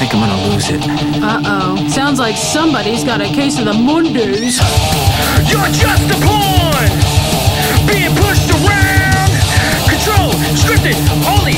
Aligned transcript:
Think 0.00 0.14
I'm 0.14 0.20
gonna 0.20 0.48
lose 0.48 0.70
it. 0.70 0.80
Uh 1.20 1.42
oh. 1.44 1.88
Sounds 1.88 2.18
like 2.18 2.34
somebody's 2.34 3.04
got 3.04 3.20
a 3.20 3.26
case 3.26 3.58
of 3.58 3.66
the 3.66 3.74
Mondays. 3.74 4.56
You're 5.44 5.68
just 5.76 6.08
a 6.08 6.16
pawn! 6.24 6.88
Being 7.84 8.08
pushed 8.16 8.48
around! 8.48 9.32
Control, 9.92 10.32
scripted, 10.56 10.96
only 11.28 11.52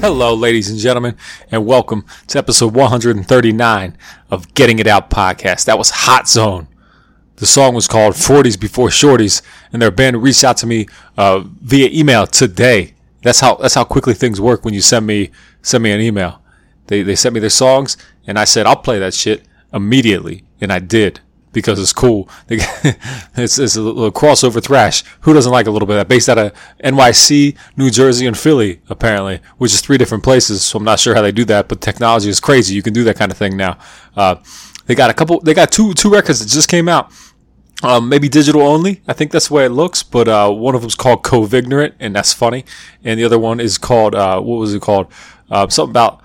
Hello, 0.00 0.32
ladies 0.32 0.70
and 0.70 0.78
gentlemen, 0.78 1.16
and 1.50 1.66
welcome 1.66 2.06
to 2.28 2.38
episode 2.38 2.72
139 2.72 3.98
of 4.30 4.54
Getting 4.54 4.78
It 4.78 4.86
Out 4.86 5.10
podcast. 5.10 5.64
That 5.64 5.76
was 5.76 5.90
Hot 5.90 6.28
Zone. 6.28 6.68
The 7.36 7.46
song 7.46 7.74
was 7.74 7.88
called 7.88 8.14
40s 8.14 8.58
Before 8.60 8.90
Shorties, 8.90 9.42
and 9.72 9.82
their 9.82 9.90
band 9.90 10.22
reached 10.22 10.44
out 10.44 10.56
to 10.58 10.68
me 10.68 10.86
uh, 11.16 11.40
via 11.40 11.88
email 11.90 12.28
today. 12.28 12.94
That's 13.22 13.40
how 13.40 13.56
that's 13.56 13.74
how 13.74 13.82
quickly 13.82 14.14
things 14.14 14.40
work 14.40 14.64
when 14.64 14.72
you 14.72 14.80
send 14.80 15.04
me 15.04 15.32
send 15.62 15.82
me 15.82 15.90
an 15.90 16.00
email. 16.00 16.42
They 16.86 17.02
they 17.02 17.16
sent 17.16 17.34
me 17.34 17.40
their 17.40 17.50
songs, 17.50 17.96
and 18.24 18.38
I 18.38 18.44
said 18.44 18.66
I'll 18.66 18.76
play 18.76 19.00
that 19.00 19.14
shit 19.14 19.46
immediately, 19.72 20.44
and 20.60 20.72
I 20.72 20.78
did 20.78 21.18
because 21.52 21.78
it's 21.78 21.92
cool. 21.92 22.28
it's, 22.48 23.58
it's 23.58 23.76
a 23.76 23.82
little 23.82 24.12
crossover 24.12 24.62
thrash. 24.62 25.02
Who 25.20 25.32
doesn't 25.34 25.50
like 25.50 25.66
a 25.66 25.70
little 25.70 25.86
bit 25.86 25.94
of 25.94 26.00
that? 26.00 26.08
Based 26.08 26.28
out 26.28 26.38
of 26.38 26.52
NYC, 26.84 27.56
New 27.76 27.90
Jersey, 27.90 28.26
and 28.26 28.36
Philly, 28.36 28.80
apparently, 28.88 29.40
which 29.58 29.72
is 29.72 29.80
three 29.80 29.98
different 29.98 30.24
places. 30.24 30.62
So 30.62 30.78
I'm 30.78 30.84
not 30.84 31.00
sure 31.00 31.14
how 31.14 31.22
they 31.22 31.32
do 31.32 31.44
that, 31.46 31.68
but 31.68 31.80
technology 31.80 32.28
is 32.28 32.40
crazy. 32.40 32.74
You 32.74 32.82
can 32.82 32.92
do 32.92 33.04
that 33.04 33.16
kind 33.16 33.32
of 33.32 33.38
thing 33.38 33.56
now. 33.56 33.78
Uh, 34.16 34.36
they 34.86 34.94
got 34.94 35.10
a 35.10 35.14
couple. 35.14 35.40
They 35.40 35.54
got 35.54 35.70
two 35.70 35.92
two 35.94 36.10
records 36.10 36.40
that 36.40 36.48
just 36.48 36.68
came 36.68 36.88
out. 36.88 37.12
Um, 37.82 38.08
maybe 38.08 38.28
digital 38.28 38.62
only. 38.62 39.02
I 39.06 39.12
think 39.12 39.30
that's 39.30 39.48
the 39.48 39.54
way 39.54 39.64
it 39.66 39.70
looks. 39.70 40.02
But 40.02 40.28
uh, 40.28 40.50
one 40.50 40.74
of 40.74 40.80
them's 40.80 40.96
called 40.96 41.22
Covignorant, 41.22 41.94
and 42.00 42.16
that's 42.16 42.32
funny. 42.32 42.64
And 43.04 43.20
the 43.20 43.24
other 43.24 43.38
one 43.38 43.60
is 43.60 43.78
called 43.78 44.14
uh, 44.14 44.40
what 44.40 44.56
was 44.56 44.74
it 44.74 44.82
called? 44.82 45.12
Uh, 45.50 45.68
something 45.68 45.92
about 45.92 46.22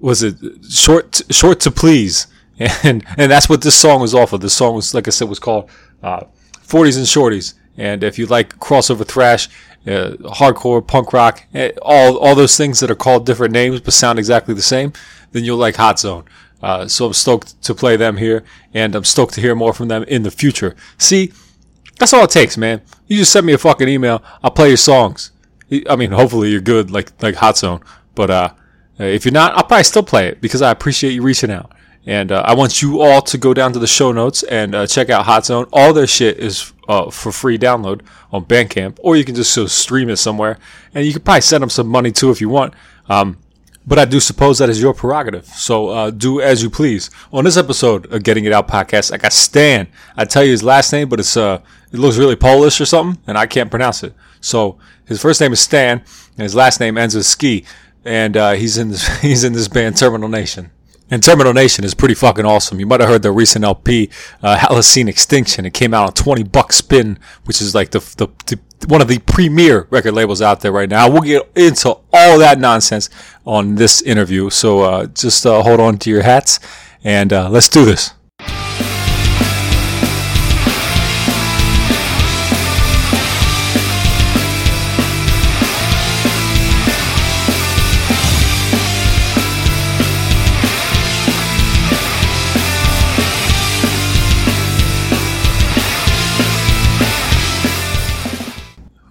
was 0.00 0.22
it 0.22 0.36
short 0.68 1.22
short 1.30 1.60
to 1.60 1.70
please 1.70 2.26
and 2.82 3.04
and 3.16 3.30
that's 3.30 3.48
what 3.48 3.62
this 3.62 3.76
song 3.76 4.00
was 4.00 4.14
off 4.14 4.32
of. 4.32 4.40
The 4.40 4.50
song 4.50 4.74
was 4.74 4.94
like 4.94 5.06
i 5.06 5.10
said 5.10 5.28
was 5.28 5.38
called 5.38 5.70
uh, 6.02 6.24
40s 6.66 6.96
and 6.96 7.06
shorties. 7.06 7.54
And 7.76 8.02
if 8.02 8.18
you 8.18 8.26
like 8.26 8.58
crossover 8.58 9.06
thrash 9.06 9.48
uh, 9.86 10.16
hardcore 10.36 10.84
punk 10.84 11.12
rock 11.12 11.44
eh, 11.54 11.70
all 11.82 12.18
all 12.18 12.34
those 12.34 12.56
things 12.56 12.80
that 12.80 12.90
are 12.90 12.96
called 12.96 13.24
different 13.24 13.52
names 13.52 13.80
but 13.80 13.94
sound 13.94 14.18
exactly 14.18 14.52
the 14.52 14.62
same 14.62 14.92
then 15.32 15.44
you'll 15.44 15.56
like 15.56 15.76
hot 15.76 15.98
zone. 16.00 16.24
Uh, 16.60 16.88
so 16.88 17.06
i'm 17.06 17.12
stoked 17.12 17.62
to 17.62 17.72
play 17.72 17.96
them 17.96 18.16
here 18.16 18.42
and 18.74 18.96
i'm 18.96 19.04
stoked 19.04 19.34
to 19.34 19.40
hear 19.40 19.54
more 19.54 19.72
from 19.72 19.88
them 19.88 20.02
in 20.04 20.24
the 20.24 20.30
future. 20.30 20.74
See 20.98 21.32
that's 21.98 22.12
all 22.12 22.24
it 22.24 22.30
takes 22.30 22.56
man. 22.56 22.82
You 23.06 23.18
just 23.18 23.32
send 23.32 23.46
me 23.46 23.52
a 23.52 23.58
fucking 23.58 23.88
email 23.88 24.22
i'll 24.42 24.50
play 24.50 24.68
your 24.68 24.76
songs. 24.76 25.30
I 25.88 25.94
mean 25.94 26.10
hopefully 26.10 26.50
you're 26.50 26.60
good 26.60 26.90
like 26.90 27.12
like 27.22 27.36
hot 27.36 27.56
zone. 27.56 27.82
But 28.16 28.30
uh 28.30 28.50
uh, 29.00 29.04
If 29.04 29.24
you're 29.24 29.32
not, 29.32 29.54
I'll 29.56 29.64
probably 29.64 29.84
still 29.84 30.02
play 30.02 30.26
it 30.28 30.40
because 30.40 30.62
I 30.62 30.70
appreciate 30.70 31.12
you 31.12 31.22
reaching 31.22 31.50
out. 31.50 31.72
And 32.08 32.32
uh, 32.32 32.42
I 32.46 32.54
want 32.54 32.80
you 32.80 33.02
all 33.02 33.20
to 33.20 33.36
go 33.36 33.52
down 33.52 33.74
to 33.74 33.78
the 33.78 33.86
show 33.86 34.12
notes 34.12 34.42
and 34.42 34.74
uh, 34.74 34.86
check 34.86 35.10
out 35.10 35.26
Hot 35.26 35.44
Zone. 35.44 35.66
All 35.74 35.92
their 35.92 36.06
shit 36.06 36.38
is 36.38 36.72
uh, 36.88 37.10
for 37.10 37.30
free 37.30 37.58
download 37.58 38.00
on 38.32 38.46
Bandcamp, 38.46 38.98
or 39.02 39.14
you 39.14 39.26
can 39.26 39.34
just 39.34 39.56
uh, 39.58 39.68
stream 39.68 40.08
it 40.08 40.16
somewhere. 40.16 40.58
And 40.94 41.04
you 41.04 41.12
can 41.12 41.20
probably 41.20 41.42
send 41.42 41.60
them 41.60 41.68
some 41.68 41.86
money 41.86 42.10
too 42.10 42.30
if 42.30 42.40
you 42.40 42.48
want. 42.48 42.72
Um, 43.10 43.36
but 43.86 43.98
I 43.98 44.06
do 44.06 44.20
suppose 44.20 44.58
that 44.58 44.70
is 44.70 44.80
your 44.80 44.94
prerogative. 44.94 45.44
So 45.48 45.88
uh, 45.88 46.10
do 46.10 46.40
as 46.40 46.62
you 46.62 46.70
please. 46.70 47.10
On 47.30 47.44
this 47.44 47.58
episode 47.58 48.10
of 48.10 48.22
Getting 48.22 48.46
It 48.46 48.54
Out 48.54 48.68
podcast, 48.68 49.12
I 49.12 49.18
got 49.18 49.34
Stan. 49.34 49.86
I 50.16 50.24
tell 50.24 50.42
you 50.42 50.52
his 50.52 50.62
last 50.62 50.90
name, 50.94 51.10
but 51.10 51.20
it's 51.20 51.36
uh, 51.36 51.60
it 51.92 51.98
looks 51.98 52.16
really 52.16 52.36
Polish 52.36 52.80
or 52.80 52.86
something, 52.86 53.22
and 53.26 53.36
I 53.36 53.46
can't 53.46 53.70
pronounce 53.70 54.02
it. 54.02 54.14
So 54.40 54.78
his 55.04 55.20
first 55.20 55.42
name 55.42 55.52
is 55.52 55.60
Stan, 55.60 55.98
and 55.98 56.42
his 56.42 56.54
last 56.54 56.80
name 56.80 56.96
ends 56.96 57.14
with 57.14 57.26
Ski 57.26 57.66
and 58.04 58.36
uh, 58.36 58.52
he's 58.52 58.78
in 58.78 58.88
this 58.88 59.06
he's 59.20 59.44
in 59.44 59.52
this 59.52 59.68
band 59.68 59.98
Terminal 59.98 60.30
Nation. 60.30 60.70
And 61.10 61.22
Terminal 61.22 61.54
Nation 61.54 61.84
is 61.84 61.94
pretty 61.94 62.14
fucking 62.14 62.44
awesome. 62.44 62.78
You 62.80 62.86
might 62.86 63.00
have 63.00 63.08
heard 63.08 63.22
their 63.22 63.32
recent 63.32 63.64
LP, 63.64 64.10
uh, 64.42 64.56
Extinction. 65.08 65.64
It 65.64 65.72
came 65.72 65.94
out 65.94 66.06
on 66.06 66.12
20 66.12 66.42
buck 66.44 66.72
spin, 66.72 67.18
which 67.44 67.62
is 67.62 67.74
like 67.74 67.92
the, 67.92 68.00
the, 68.16 68.28
the 68.46 68.58
one 68.86 69.00
of 69.00 69.08
the 69.08 69.18
premier 69.20 69.86
record 69.90 70.12
labels 70.12 70.42
out 70.42 70.60
there 70.60 70.72
right 70.72 70.88
now. 70.88 71.10
We'll 71.10 71.22
get 71.22 71.50
into 71.56 71.96
all 72.12 72.38
that 72.38 72.58
nonsense 72.58 73.08
on 73.46 73.74
this 73.74 74.02
interview. 74.02 74.50
So 74.50 74.80
uh, 74.80 75.06
just 75.06 75.44
uh, 75.46 75.62
hold 75.62 75.80
on 75.80 75.98
to 75.98 76.10
your 76.10 76.22
hats 76.22 76.60
and 77.02 77.32
uh, 77.32 77.48
let's 77.48 77.68
do 77.68 77.84
this. 77.84 78.12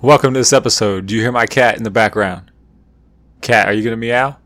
Welcome 0.07 0.35
to 0.35 0.39
this 0.39 0.53
episode. 0.53 1.07
Do 1.07 1.15
you 1.15 1.19
hear 1.19 1.33
my 1.33 1.45
cat 1.45 1.75
in 1.75 1.83
the 1.83 1.89
background? 1.91 2.49
Cat, 3.41 3.67
are 3.67 3.73
you 3.73 3.83
going 3.83 3.91
to 3.91 3.97
meow? 3.97 4.37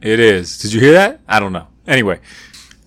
It 0.00 0.18
is. 0.18 0.56
Did 0.56 0.72
you 0.72 0.80
hear 0.80 0.92
that? 0.92 1.20
I 1.28 1.38
don't 1.38 1.52
know. 1.52 1.66
Anyway, 1.86 2.20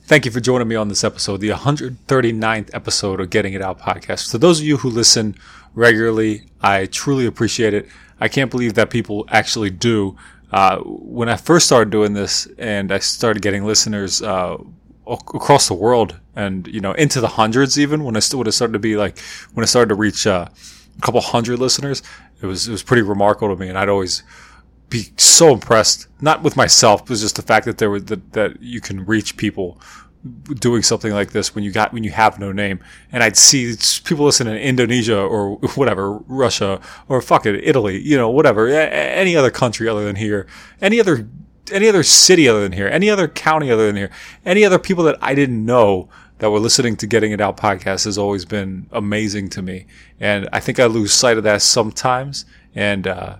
thank 0.05 0.25
you 0.25 0.31
for 0.31 0.39
joining 0.39 0.67
me 0.67 0.73
on 0.75 0.87
this 0.87 1.03
episode, 1.03 1.39
the 1.39 1.49
139th 1.49 2.71
episode 2.73 3.21
of 3.21 3.29
Getting 3.29 3.53
It 3.53 3.61
Out 3.61 3.79
podcast. 3.79 4.31
To 4.31 4.39
those 4.39 4.59
of 4.59 4.65
you 4.65 4.77
who 4.77 4.89
listen 4.89 5.35
regularly, 5.75 6.47
I 6.61 6.87
truly 6.87 7.27
appreciate 7.27 7.75
it. 7.75 7.87
I 8.19 8.27
can't 8.27 8.49
believe 8.49 8.73
that 8.73 8.89
people 8.89 9.25
actually 9.27 9.69
do. 9.69 10.17
Uh, 10.51 10.79
when 10.79 11.29
I 11.29 11.35
first 11.35 11.67
started 11.67 11.91
doing 11.91 12.13
this 12.13 12.47
and 12.57 12.91
I 12.91 12.97
started 12.97 13.43
getting 13.43 13.65
listeners 13.65 14.23
uh, 14.23 14.57
across 15.05 15.67
the 15.67 15.75
world 15.75 16.19
and, 16.35 16.65
you 16.65 16.79
know, 16.79 16.93
into 16.93 17.21
the 17.21 17.27
hundreds 17.27 17.77
even, 17.77 18.03
when 18.03 18.15
I, 18.15 18.19
st- 18.19 18.39
when 18.39 18.47
it 18.47 18.53
started 18.53 18.73
to 18.73 18.79
be 18.79 18.97
like, 18.97 19.19
when 19.53 19.63
I 19.63 19.67
started 19.67 19.89
to 19.89 19.95
reach 19.95 20.25
uh, 20.25 20.47
a 20.97 21.01
couple 21.01 21.21
hundred 21.21 21.59
listeners, 21.59 22.01
it 22.41 22.45
was, 22.45 22.67
it 22.67 22.71
was 22.71 22.83
pretty 22.83 23.01
remarkable 23.01 23.55
to 23.55 23.59
me. 23.59 23.69
And 23.69 23.77
I'd 23.77 23.89
always 23.89 24.23
be 24.89 25.11
so 25.17 25.53
impressed, 25.53 26.07
not 26.21 26.43
with 26.43 26.55
myself, 26.55 27.05
but 27.05 27.17
just 27.17 27.35
the 27.35 27.41
fact 27.41 27.65
that 27.65 27.77
there 27.77 27.89
were 27.89 27.99
that, 27.99 28.33
that 28.33 28.61
you 28.61 28.81
can 28.81 29.05
reach 29.05 29.37
people 29.37 29.79
doing 30.55 30.81
something 30.81 31.13
like 31.13 31.31
this 31.31 31.53
when 31.53 31.63
you 31.63 31.71
got 31.71 31.93
when 31.93 32.03
you 32.03 32.11
have 32.11 32.39
no 32.39 32.51
name, 32.51 32.79
and 33.11 33.23
I'd 33.23 33.37
see 33.37 33.75
people 34.03 34.25
listening 34.25 34.55
in 34.55 34.61
Indonesia 34.61 35.19
or 35.19 35.55
whatever, 35.75 36.17
Russia 36.19 36.81
or 37.07 37.21
fuck 37.21 37.45
it, 37.45 37.63
Italy, 37.63 37.99
you 37.99 38.17
know, 38.17 38.29
whatever, 38.29 38.67
any 38.67 39.35
other 39.35 39.51
country 39.51 39.87
other 39.87 40.05
than 40.05 40.15
here, 40.15 40.47
any 40.81 40.99
other 40.99 41.27
any 41.71 41.89
other 41.89 42.03
city 42.03 42.47
other 42.47 42.61
than 42.61 42.71
here, 42.71 42.87
any 42.87 43.09
other 43.09 43.27
county 43.27 43.69
other 43.69 43.87
than 43.87 43.97
here, 43.97 44.09
any 44.45 44.63
other 44.63 44.79
people 44.79 45.03
that 45.03 45.17
I 45.21 45.35
didn't 45.35 45.65
know 45.65 46.07
that 46.39 46.51
were 46.51 46.59
listening 46.59 46.95
to 46.97 47.07
Getting 47.07 47.31
It 47.31 47.41
Out 47.41 47.57
podcast 47.57 48.05
has 48.05 48.17
always 48.17 48.45
been 48.45 48.87
amazing 48.91 49.49
to 49.49 49.61
me, 49.61 49.85
and 50.19 50.47
I 50.53 50.59
think 50.59 50.79
I 50.79 50.85
lose 50.85 51.13
sight 51.13 51.37
of 51.37 51.43
that 51.43 51.61
sometimes, 51.61 52.45
and. 52.75 53.07
uh 53.07 53.35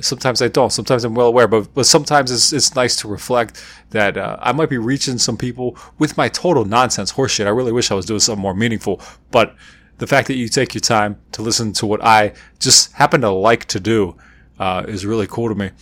Sometimes 0.00 0.40
I 0.40 0.48
don't. 0.48 0.72
Sometimes 0.72 1.04
I'm 1.04 1.14
well 1.14 1.26
aware, 1.26 1.46
but 1.46 1.74
but 1.74 1.84
sometimes 1.84 2.30
it's 2.30 2.50
it's 2.50 2.74
nice 2.74 2.96
to 2.96 3.08
reflect 3.08 3.62
that 3.90 4.16
uh, 4.16 4.38
I 4.40 4.52
might 4.52 4.70
be 4.70 4.78
reaching 4.78 5.18
some 5.18 5.36
people 5.36 5.76
with 5.98 6.16
my 6.16 6.30
total 6.30 6.64
nonsense 6.64 7.12
horseshit. 7.12 7.44
I 7.44 7.50
really 7.50 7.72
wish 7.72 7.90
I 7.90 7.94
was 7.94 8.06
doing 8.06 8.20
something 8.20 8.40
more 8.40 8.54
meaningful, 8.54 9.02
but 9.30 9.54
the 9.98 10.06
fact 10.06 10.28
that 10.28 10.36
you 10.36 10.48
take 10.48 10.72
your 10.72 10.80
time 10.80 11.20
to 11.32 11.42
listen 11.42 11.74
to 11.74 11.84
what 11.84 12.02
I 12.02 12.32
just 12.58 12.92
happen 12.92 13.20
to 13.20 13.30
like 13.30 13.66
to 13.66 13.80
do 13.80 14.16
uh, 14.58 14.82
is 14.88 15.04
really 15.04 15.26
cool 15.26 15.50
to 15.50 15.54
me. 15.54 15.72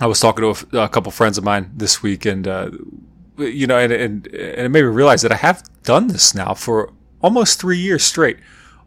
I 0.00 0.08
was 0.08 0.18
talking 0.18 0.42
to 0.42 0.76
a, 0.76 0.86
a 0.86 0.88
couple 0.88 1.12
friends 1.12 1.38
of 1.38 1.44
mine 1.44 1.70
this 1.76 2.02
week, 2.02 2.26
and 2.26 2.48
uh, 2.48 2.70
you 3.38 3.66
know, 3.66 3.78
and, 3.78 3.92
and 3.92 4.26
and 4.26 4.66
it 4.66 4.68
made 4.68 4.82
me 4.82 4.88
realize 4.88 5.22
that 5.22 5.32
I 5.32 5.36
have 5.36 5.62
done 5.82 6.08
this 6.08 6.34
now 6.34 6.54
for 6.54 6.92
almost 7.22 7.60
three 7.60 7.78
years 7.78 8.04
straight 8.04 8.38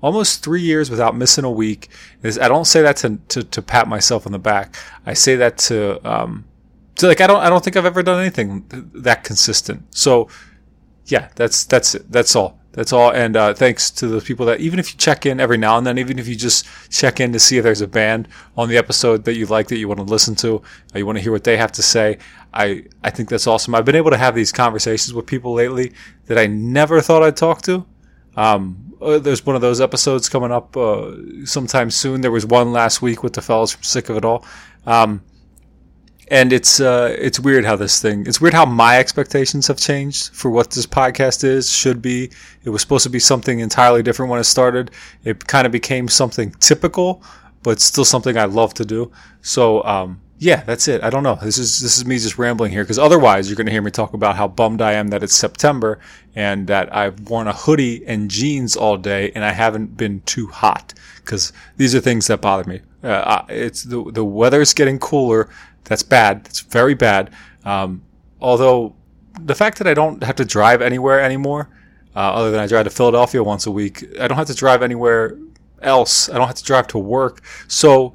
almost 0.01 0.44
three 0.44 0.62
years 0.62 0.89
without 0.89 1.15
missing 1.15 1.44
a 1.44 1.51
week. 1.51 1.89
I 2.24 2.48
don't 2.48 2.65
say 2.65 2.81
that 2.81 2.98
to, 2.98 3.19
to, 3.30 3.44
to 3.44 3.62
pat 3.62 3.88
myself 3.88 4.25
on 4.25 4.31
the 4.31 4.39
back. 4.39 4.75
I 5.06 5.13
say 5.13 5.36
that 5.36 5.57
to 5.59 6.00
um, 6.09 6.45
to 6.95 7.07
like 7.07 7.21
I 7.21 7.27
don't 7.27 7.39
I 7.39 7.50
don't 7.50 7.63
think 7.63 7.75
I've 7.75 7.86
ever 7.86 8.03
done 8.03 8.19
anything 8.19 8.65
that 8.94 9.24
consistent. 9.24 9.95
So 9.95 10.27
yeah, 11.06 11.30
that's 11.36 11.65
that's 11.65 11.95
it. 11.95 12.12
That's 12.12 12.36
all. 12.36 12.59
That's 12.73 12.94
all. 12.94 13.12
And 13.12 13.35
uh, 13.35 13.53
thanks 13.53 13.91
to 13.91 14.07
the 14.07 14.21
people 14.21 14.45
that 14.45 14.62
even 14.62 14.79
if 14.79 14.94
you 14.94 14.97
check 14.97 15.25
in 15.25 15.39
every 15.39 15.57
now 15.57 15.77
and 15.77 15.85
then, 15.85 15.97
even 15.97 16.18
if 16.18 16.27
you 16.27 16.35
just 16.35 16.65
check 16.89 17.19
in 17.19 17.33
to 17.33 17.39
see 17.39 17.57
if 17.57 17.63
there's 17.63 17.81
a 17.81 17.88
band 17.88 18.29
on 18.56 18.69
the 18.69 18.77
episode 18.77 19.25
that 19.25 19.35
you 19.35 19.45
like 19.45 19.68
that 19.68 19.77
you 19.77 19.89
want 19.89 20.00
to 20.00 20.06
listen 20.06 20.35
to, 20.35 20.62
you 20.95 21.06
want 21.06 21.18
to 21.18 21.21
hear 21.21 21.33
what 21.33 21.44
they 21.44 21.57
have 21.57 21.73
to 21.73 21.83
say. 21.83 22.18
I 22.53 22.85
I 23.03 23.09
think 23.09 23.29
that's 23.29 23.45
awesome. 23.45 23.75
I've 23.75 23.85
been 23.85 23.95
able 23.95 24.12
to 24.12 24.18
have 24.18 24.35
these 24.35 24.51
conversations 24.53 25.13
with 25.13 25.25
people 25.25 25.53
lately 25.53 25.91
that 26.27 26.38
I 26.38 26.47
never 26.47 27.01
thought 27.01 27.23
I'd 27.23 27.35
talk 27.35 27.62
to. 27.63 27.85
Um, 28.38 28.94
uh, 29.01 29.19
there's 29.19 29.45
one 29.45 29.56
of 29.56 29.62
those 29.62 29.81
episodes 29.81 30.29
coming 30.29 30.51
up 30.51 30.77
uh, 30.77 31.12
sometime 31.45 31.91
soon. 31.91 32.21
There 32.21 32.31
was 32.31 32.45
one 32.45 32.71
last 32.71 33.01
week 33.01 33.23
with 33.23 33.33
the 33.33 33.41
fellas 33.41 33.73
from 33.73 33.83
Sick 33.83 34.09
of 34.09 34.15
It 34.15 34.23
All, 34.23 34.45
um, 34.85 35.21
and 36.31 36.54
it's 36.54 36.80
uh, 36.80 37.13
it's 37.19 37.39
weird 37.39 37.66
how 37.66 37.75
this 37.75 38.01
thing. 38.01 38.25
It's 38.25 38.39
weird 38.39 38.54
how 38.54 38.66
my 38.66 38.98
expectations 38.98 39.68
have 39.68 39.78
changed 39.78 40.33
for 40.33 40.50
what 40.50 40.72
this 40.72 40.88
podcast 40.88 41.44
is 41.44 41.69
should 41.69 42.01
be. 42.01 42.31
It 42.63 42.69
was 42.69 42.81
supposed 42.81 43.04
to 43.04 43.10
be 43.10 43.19
something 43.19 43.60
entirely 43.60 44.01
different 44.01 44.31
when 44.31 44.39
it 44.39 44.45
started. 44.45 44.92
It 45.25 45.45
kind 45.45 45.66
of 45.66 45.74
became 45.74 46.07
something 46.07 46.51
typical, 46.62 47.22
but 47.63 47.81
still 47.81 48.06
something 48.06 48.38
I 48.38 48.45
love 48.45 48.74
to 48.75 48.86
do. 48.86 49.12
So. 49.42 49.83
Um, 49.83 50.22
yeah, 50.44 50.63
that's 50.63 50.88
it. 50.88 51.04
I 51.04 51.12
don't 51.12 51.22
know. 51.22 51.36
This 51.36 51.60
is 51.60 51.81
this 51.81 52.00
is 52.00 52.06
me 52.07 52.18
just 52.18 52.39
rambling 52.39 52.72
here 52.72 52.81
because 52.83 52.98
otherwise 52.98 53.48
you're 53.48 53.56
going 53.56 53.68
to 53.68 53.72
hear 53.72 53.83
me 53.83 53.92
talk 53.92 54.16
about 54.16 54.36
how 54.36 54.48
bummed 54.48 54.81
I 54.81 54.94
am 54.94 55.10
that 55.10 55.22
it's 55.22 55.36
September 55.36 56.00
and 56.33 56.66
that 56.66 56.95
I've 56.95 57.30
worn 57.30 57.48
a 57.48 57.54
hoodie 57.54 58.04
and 58.07 58.28
jeans 58.28 58.75
all 58.75 58.98
day 58.98 59.31
and 59.36 59.45
I 59.45 59.51
haven't 59.51 59.98
been 59.98 60.22
too 60.22 60.48
hot 60.48 60.95
because 61.18 61.54
these 61.78 61.94
are 61.94 62.00
things 62.00 62.25
that 62.25 62.42
bother 62.42 62.68
me. 62.68 62.81
Uh, 63.04 63.44
it's 63.50 63.83
the 63.83 64.04
the 64.12 64.25
weather's 64.25 64.74
getting 64.74 64.98
cooler. 64.98 65.48
That's 65.86 66.04
bad. 66.04 66.44
It's 66.45 66.62
very 66.62 66.94
bad. 66.94 67.31
Um, 67.66 68.04
although 68.39 68.95
the 69.39 69.56
fact 69.56 69.78
that 69.80 69.88
I 69.88 69.94
don't 69.94 70.24
have 70.24 70.36
to 70.38 70.45
drive 70.45 70.81
anywhere 70.81 71.22
anymore, 71.22 71.69
uh, 72.16 72.19
other 72.19 72.51
than 72.51 72.60
I 72.60 72.68
drive 72.68 72.86
to 72.86 72.89
Philadelphia 72.89 73.44
once 73.44 73.66
a 73.66 73.72
week, 73.72 74.06
I 74.19 74.28
don't 74.28 74.38
have 74.38 74.48
to 74.48 74.56
drive 74.56 74.83
anywhere 74.83 75.38
else. 75.81 76.30
I 76.30 76.38
don't 76.38 76.48
have 76.48 76.57
to 76.57 76.63
drive 76.63 76.88
to 76.88 76.98
work. 76.98 77.42
So 77.68 78.13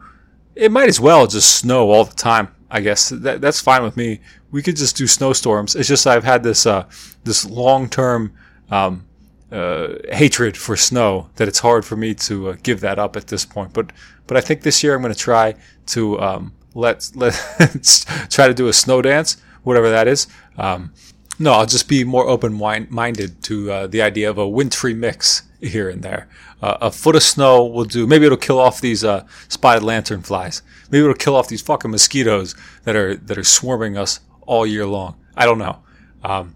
it 0.54 0.70
might 0.70 0.88
as 0.88 1.00
well 1.00 1.26
just 1.26 1.54
snow 1.54 1.90
all 1.90 2.04
the 2.04 2.14
time. 2.14 2.48
I 2.70 2.80
guess 2.80 3.10
that 3.10 3.40
that's 3.40 3.60
fine 3.60 3.82
with 3.82 3.96
me. 3.96 4.20
We 4.50 4.62
could 4.62 4.76
just 4.76 4.96
do 4.96 5.06
snowstorms. 5.06 5.76
It's 5.76 5.88
just 5.88 6.06
I've 6.06 6.24
had 6.24 6.42
this 6.42 6.66
uh, 6.66 6.86
this 7.24 7.44
long 7.48 7.88
term 7.88 8.32
um, 8.70 9.06
uh, 9.52 9.94
hatred 10.10 10.56
for 10.56 10.76
snow 10.76 11.30
that 11.36 11.46
it's 11.46 11.60
hard 11.60 11.84
for 11.84 11.96
me 11.96 12.14
to 12.14 12.50
uh, 12.50 12.56
give 12.62 12.80
that 12.80 12.98
up 12.98 13.16
at 13.16 13.28
this 13.28 13.44
point. 13.44 13.72
But 13.72 13.92
but 14.26 14.36
I 14.36 14.40
think 14.40 14.62
this 14.62 14.82
year 14.82 14.94
I'm 14.94 15.02
going 15.02 15.14
to 15.14 15.18
try 15.18 15.54
to 15.86 16.20
um, 16.20 16.52
let 16.76 17.10
let's 17.14 18.04
try 18.28 18.46
to 18.46 18.54
do 18.54 18.68
a 18.68 18.72
snow 18.72 19.02
dance, 19.02 19.36
whatever 19.64 19.90
that 19.90 20.06
is. 20.06 20.26
Um, 20.56 20.92
no, 21.38 21.52
I'll 21.52 21.66
just 21.66 21.88
be 21.88 22.04
more 22.04 22.28
open 22.28 22.54
minded 22.54 23.42
to 23.44 23.70
uh, 23.70 23.86
the 23.86 24.02
idea 24.02 24.30
of 24.30 24.38
a 24.38 24.48
wintry 24.48 24.94
mix 24.94 25.42
here 25.60 25.88
and 25.88 26.02
there. 26.02 26.28
Uh, 26.62 26.78
a 26.80 26.90
foot 26.90 27.16
of 27.16 27.22
snow 27.22 27.64
will 27.64 27.84
do. 27.84 28.06
Maybe 28.06 28.24
it'll 28.24 28.38
kill 28.38 28.58
off 28.58 28.80
these 28.80 29.04
uh, 29.04 29.26
spotted 29.48 29.82
lantern 29.82 30.22
flies. 30.22 30.62
Maybe 30.90 31.02
it'll 31.02 31.14
kill 31.14 31.36
off 31.36 31.48
these 31.48 31.60
fucking 31.60 31.90
mosquitoes 31.90 32.54
that 32.84 32.96
are 32.96 33.16
that 33.16 33.36
are 33.36 33.44
swarming 33.44 33.96
us 33.96 34.20
all 34.46 34.66
year 34.66 34.86
long. 34.86 35.16
I 35.36 35.44
don't 35.44 35.58
know. 35.58 35.82
Um, 36.22 36.54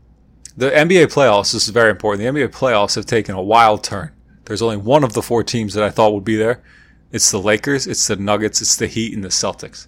the 0.56 0.70
NBA 0.70 1.12
playoffs 1.12 1.52
this 1.52 1.66
is 1.66 1.68
very 1.68 1.90
important. 1.90 2.22
The 2.22 2.40
NBA 2.40 2.48
playoffs 2.48 2.94
have 2.94 3.06
taken 3.06 3.34
a 3.34 3.42
wild 3.42 3.84
turn. 3.84 4.12
There's 4.44 4.62
only 4.62 4.78
one 4.78 5.04
of 5.04 5.12
the 5.12 5.22
four 5.22 5.44
teams 5.44 5.74
that 5.74 5.84
I 5.84 5.90
thought 5.90 6.12
would 6.12 6.24
be 6.24 6.36
there. 6.36 6.62
It's 7.12 7.30
the 7.30 7.40
Lakers, 7.40 7.86
it's 7.86 8.06
the 8.06 8.16
Nuggets, 8.16 8.60
it's 8.60 8.76
the 8.76 8.86
Heat, 8.86 9.14
and 9.14 9.22
the 9.22 9.28
Celtics. 9.28 9.86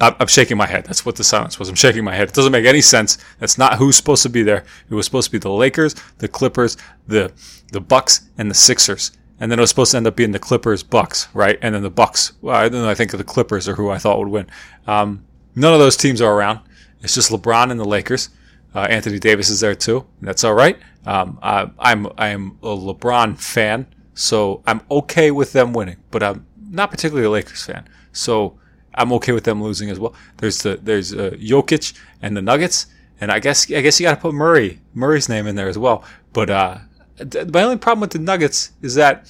I'm 0.00 0.28
shaking 0.28 0.56
my 0.56 0.66
head. 0.66 0.84
That's 0.84 1.04
what 1.04 1.16
the 1.16 1.24
silence 1.24 1.58
was. 1.58 1.68
I'm 1.68 1.74
shaking 1.74 2.04
my 2.04 2.14
head. 2.14 2.28
It 2.28 2.34
doesn't 2.34 2.52
make 2.52 2.66
any 2.66 2.80
sense. 2.80 3.18
That's 3.40 3.58
not 3.58 3.78
who's 3.78 3.96
supposed 3.96 4.22
to 4.22 4.28
be 4.28 4.42
there. 4.42 4.64
It 4.88 4.94
was 4.94 5.04
supposed 5.06 5.26
to 5.26 5.32
be 5.32 5.38
the 5.38 5.50
Lakers, 5.50 5.94
the 6.18 6.28
Clippers, 6.28 6.76
the 7.06 7.32
the 7.72 7.80
Bucks, 7.80 8.28
and 8.38 8.50
the 8.50 8.54
Sixers. 8.54 9.12
And 9.40 9.50
then 9.50 9.58
it 9.58 9.62
was 9.62 9.70
supposed 9.70 9.92
to 9.92 9.96
end 9.96 10.06
up 10.06 10.16
being 10.16 10.32
the 10.32 10.38
Clippers, 10.38 10.82
Bucks, 10.82 11.28
right? 11.34 11.58
And 11.62 11.74
then 11.74 11.82
the 11.82 11.90
Bucks. 11.90 12.32
Well, 12.40 12.68
then 12.70 12.84
I 12.84 12.94
think 12.94 13.12
the 13.12 13.24
Clippers 13.24 13.68
are 13.68 13.74
who 13.74 13.90
I 13.90 13.98
thought 13.98 14.18
would 14.18 14.28
win. 14.28 14.46
Um, 14.86 15.24
none 15.54 15.72
of 15.72 15.78
those 15.78 15.96
teams 15.96 16.20
are 16.20 16.32
around. 16.32 16.60
It's 17.02 17.14
just 17.14 17.30
LeBron 17.30 17.70
and 17.70 17.78
the 17.78 17.84
Lakers. 17.84 18.30
Uh, 18.74 18.80
Anthony 18.90 19.18
Davis 19.18 19.48
is 19.48 19.60
there 19.60 19.74
too. 19.74 20.06
That's 20.20 20.44
all 20.44 20.54
right. 20.54 20.78
Um, 21.06 21.38
I, 21.42 21.70
I'm 21.78 22.06
I'm 22.18 22.58
a 22.62 22.68
LeBron 22.68 23.38
fan, 23.38 23.86
so 24.14 24.62
I'm 24.66 24.82
okay 24.90 25.30
with 25.30 25.52
them 25.52 25.72
winning, 25.72 25.96
but 26.10 26.22
I'm 26.22 26.46
not 26.70 26.90
particularly 26.90 27.26
a 27.26 27.30
Lakers 27.30 27.64
fan. 27.64 27.88
So 28.12 28.58
I'm 28.98 29.12
okay 29.14 29.32
with 29.32 29.44
them 29.44 29.62
losing 29.62 29.90
as 29.90 29.98
well. 29.98 30.14
There's 30.38 30.62
the 30.62 30.78
there's 30.82 31.14
uh, 31.14 31.30
Jokic 31.38 31.94
and 32.20 32.36
the 32.36 32.42
Nuggets, 32.42 32.86
and 33.20 33.30
I 33.30 33.38
guess 33.38 33.70
I 33.72 33.80
guess 33.80 33.98
you 33.98 34.04
got 34.04 34.16
to 34.16 34.20
put 34.20 34.34
Murray 34.34 34.80
Murray's 34.94 35.28
name 35.28 35.46
in 35.46 35.54
there 35.54 35.68
as 35.68 35.78
well. 35.78 36.04
But 36.32 36.50
uh, 36.50 36.78
th- 37.18 37.48
my 37.48 37.62
only 37.62 37.78
problem 37.78 38.00
with 38.00 38.10
the 38.10 38.18
Nuggets 38.18 38.72
is 38.82 38.94
that 38.96 39.26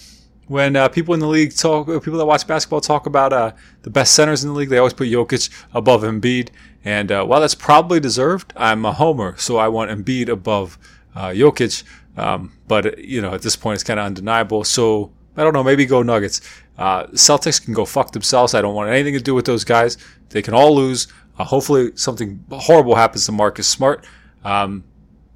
when 0.48 0.76
uh, 0.76 0.88
people 0.88 1.14
in 1.14 1.20
the 1.20 1.28
league 1.28 1.54
talk, 1.54 1.86
people 1.86 2.18
that 2.18 2.26
watch 2.26 2.46
basketball 2.46 2.80
talk 2.80 3.06
about 3.06 3.32
uh, 3.32 3.52
the 3.82 3.90
best 3.90 4.14
centers 4.14 4.42
in 4.42 4.50
the 4.50 4.56
league, 4.56 4.70
they 4.70 4.78
always 4.78 4.94
put 4.94 5.08
Jokic 5.08 5.50
above 5.72 6.02
Embiid. 6.02 6.48
And 6.84 7.12
uh, 7.12 7.24
while 7.24 7.40
that's 7.40 7.54
probably 7.54 8.00
deserved, 8.00 8.52
I'm 8.56 8.84
a 8.84 8.92
homer, 8.92 9.36
so 9.36 9.58
I 9.58 9.68
want 9.68 9.90
Embiid 9.90 10.28
above 10.28 10.78
uh, 11.14 11.28
Jokic. 11.28 11.84
Um, 12.16 12.52
but 12.66 12.98
you 12.98 13.20
know, 13.20 13.34
at 13.34 13.42
this 13.42 13.56
point, 13.56 13.74
it's 13.74 13.84
kind 13.84 14.00
of 14.00 14.06
undeniable. 14.06 14.64
So 14.64 15.12
I 15.36 15.44
don't 15.44 15.52
know. 15.52 15.62
Maybe 15.62 15.86
go 15.86 16.02
Nuggets. 16.02 16.40
Uh, 16.78 17.06
Celtics 17.08 17.62
can 17.62 17.74
go 17.74 17.84
fuck 17.84 18.12
themselves. 18.12 18.54
I 18.54 18.62
don't 18.62 18.74
want 18.74 18.90
anything 18.90 19.14
to 19.14 19.20
do 19.20 19.34
with 19.34 19.44
those 19.44 19.64
guys. 19.64 19.98
They 20.30 20.42
can 20.42 20.54
all 20.54 20.74
lose. 20.74 21.08
Uh, 21.38 21.44
hopefully, 21.44 21.90
something 21.96 22.44
horrible 22.50 22.94
happens 22.94 23.26
to 23.26 23.32
Marcus 23.32 23.66
Smart. 23.66 24.06
Um, 24.44 24.84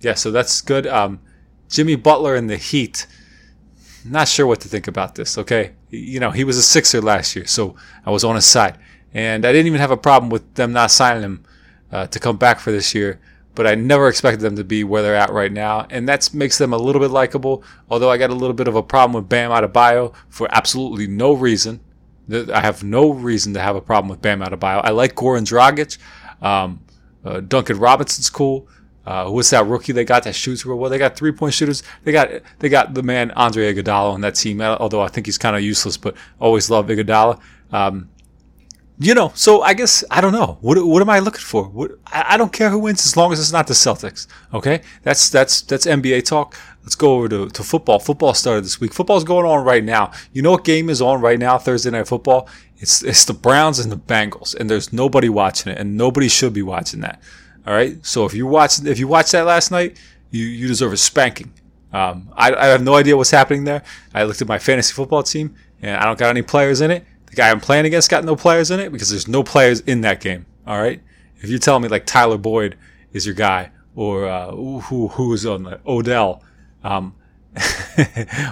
yeah, 0.01 0.15
so 0.15 0.31
that's 0.31 0.61
good. 0.61 0.87
Um, 0.87 1.21
Jimmy 1.69 1.97
Butler 1.97 2.37
and 2.37 2.49
the 2.49 2.57
Heat. 2.57 3.07
Not 4.05 4.29
sure 4.29 4.47
what 4.47 4.61
to 4.61 4.69
think 4.69 4.89
about 4.89 5.15
this. 5.15 5.39
Okay, 5.39 5.73
you 5.91 6.21
know 6.21 6.31
he 6.31 6.45
was 6.45 6.57
a 6.57 6.63
Sixer 6.63 7.01
last 7.01 7.37
year, 7.37 7.47
so 7.47 7.77
I 8.05 8.11
was 8.11 8.25
on 8.25 8.35
his 8.35 8.45
side, 8.45 8.79
and 9.15 9.45
I 9.45 9.53
didn't 9.53 9.67
even 9.67 9.81
have 9.81 9.91
a 9.91 9.97
problem 9.97 10.31
with 10.31 10.55
them 10.55 10.73
not 10.73 10.91
signing 10.91 11.23
him 11.23 11.45
uh, 11.91 12.07
to 12.09 12.19
come 12.19 12.37
back 12.37 12.59
for 12.59 12.73
this 12.73 12.95
year 12.95 13.21
but 13.55 13.67
I 13.67 13.75
never 13.75 14.09
expected 14.09 14.41
them 14.41 14.57
to 14.57 14.65
be 14.65 14.85
where 14.85 15.03
they're 15.03 15.17
at 15.17 15.31
right 15.31 15.53
now, 15.53 15.87
and 15.91 16.09
that 16.09 16.33
makes 16.33 16.59
them 16.59 16.73
a 16.73 16.79
little 16.79 17.01
bit 17.01 17.11
likable. 17.11 17.63
Although 17.91 18.11
I 18.11 18.17
got 18.17 18.31
a 18.31 18.35
little 18.35 18.55
bit 18.55 18.69
of 18.69 18.77
a 18.77 18.83
problem 18.83 19.15
with 19.15 19.29
Bam 19.29 19.51
Adebayo 19.51 20.15
for 20.29 20.49
absolutely 20.51 21.07
no 21.07 21.33
reason. 21.33 21.81
I 22.31 22.61
have 22.61 22.83
no 22.83 23.11
reason 23.11 23.53
to 23.55 23.61
have 23.61 23.77
a 23.77 23.81
problem 23.81 24.09
with 24.09 24.23
Bam 24.23 24.41
Adebayo. 24.41 24.81
I 24.83 24.91
like 24.91 25.15
Goran 25.15 25.45
Dragic. 25.45 25.99
Um, 26.45 26.81
uh, 27.25 27.41
Duncan 27.41 27.79
Robinson's 27.79 28.31
cool. 28.31 28.69
Uh, 29.05 29.29
what's 29.29 29.51
that 29.51 29.67
rookie 29.67 29.93
they 29.93 30.05
got 30.05 30.23
that 30.23 30.35
shoots 30.35 30.65
real 30.65 30.79
well? 30.79 30.89
They 30.89 30.99
got 30.99 31.17
three 31.17 31.33
point 31.33 31.55
shooters. 31.55 31.83
They 32.05 32.13
got 32.13 32.31
they 32.61 32.69
got 32.69 32.95
the 32.95 33.03
man 33.03 33.33
Andre 33.33 33.75
Iguodala 33.75 34.13
on 34.13 34.21
that 34.21 34.37
team. 34.37 34.61
Although 34.61 35.03
I 35.03 35.09
think 35.09 35.27
he's 35.27 35.39
kind 35.39 35.57
of 35.57 35.63
useless, 35.63 35.97
but 35.97 36.15
always 36.39 36.71
love 36.71 36.87
Iguodala. 36.87 37.41
Um, 37.73 38.11
you 38.99 39.15
know, 39.15 39.33
so 39.35 39.63
I 39.63 39.75
guess 39.75 40.05
I 40.11 40.21
don't 40.21 40.33
know. 40.33 40.59
What 40.61 40.85
what 40.87 41.03
am 41.03 41.11
I 41.11 41.19
looking 41.19 41.41
for? 41.41 41.65
What, 41.65 41.93
I, 42.07 42.37
don't 42.37 42.53
care 42.53 42.71
who 42.71 42.79
wins 42.79 43.05
as 43.07 43.17
long 43.17 43.33
as 43.33 43.41
it's 43.41 43.53
not 43.53 43.67
the 43.67 43.75
Celtics. 43.75 44.27
Okay, 44.53 44.83
that's 45.03 45.31
that's 45.31 45.63
that's 45.63 45.87
NBA 45.87 46.25
talk. 46.25 46.57
Let's 46.83 46.95
go 46.95 47.15
over 47.15 47.29
to, 47.29 47.49
to 47.49 47.63
football. 47.63 47.99
Football 47.99 48.35
started 48.35 48.65
this 48.65 48.81
week. 48.81 48.93
Football's 48.93 49.25
going 49.25 49.47
on 49.47 49.65
right 49.65 49.83
now. 49.83 50.13
You 50.33 50.43
know 50.43 50.53
what 50.53 50.65
game 50.65 50.91
is 50.91 51.01
on 51.01 51.21
right 51.21 51.39
now? 51.39 51.59
Thursday 51.59 51.91
night 51.91 52.07
football. 52.07 52.49
It's 52.77 53.03
it's 53.03 53.25
the 53.25 53.35
Browns 53.35 53.79
and 53.79 53.91
the 53.91 53.97
Bengals, 53.97 54.55
and 54.55 54.69
there's 54.69 54.93
nobody 54.93 55.29
watching 55.29 55.73
it, 55.73 55.79
and 55.79 55.97
nobody 55.97 56.29
should 56.29 56.53
be 56.53 56.63
watching 56.63 57.01
that. 57.01 57.21
All 57.67 57.75
right. 57.75 58.05
So 58.05 58.25
if 58.25 58.35
you 58.35 58.47
watched 58.47 58.85
if 58.85 58.99
you 58.99 59.09
watched 59.09 59.33
that 59.33 59.47
last 59.47 59.71
night, 59.71 59.99
you 60.31 60.45
you 60.45 60.69
deserve 60.69 60.93
a 60.93 60.97
spanking. 60.97 61.53
Um, 61.93 62.31
I, 62.35 62.55
I 62.55 62.67
have 62.67 62.83
no 62.83 62.95
idea 62.95 63.17
what's 63.17 63.31
happening 63.31 63.65
there. 63.65 63.83
I 64.15 64.25
looked 64.25 64.41
at 64.41 64.49
my 64.49 64.59
fantasy 64.59 64.93
football 64.93 65.23
team, 65.23 65.55
and 65.83 65.97
I 65.97 66.05
don't 66.05 66.19
got 66.19 66.31
any 66.31 66.43
players 66.43 66.81
in 66.81 66.91
it. 66.91 67.05
The 67.33 67.37
guy 67.37 67.51
I'm 67.51 67.61
playing 67.61 67.87
against 67.87 68.11
got 68.11 68.25
no 68.25 68.37
players 68.37 68.71
in 68.71 68.79
it 68.79 68.93
because 68.93 69.09
there's 69.09 69.27
no 69.27 69.43
players 69.43 69.81
in 69.81 70.03
that 70.03 70.21
game. 70.21 70.45
All 70.67 70.79
right. 70.79 71.01
If 71.41 71.49
you're 71.49 71.59
telling 71.59 71.83
me 71.83 71.89
like 71.89 72.05
Tyler 72.05 72.37
Boyd 72.37 72.77
is 73.15 73.25
your 73.25 73.35
guy, 73.35 73.71
or 73.97 74.27
uh, 74.27 74.51
who 74.51 75.09
who 75.09 75.33
is 75.33 75.47
on 75.47 75.63
the 75.63 75.81
Odell, 75.87 76.43
um, 76.85 77.15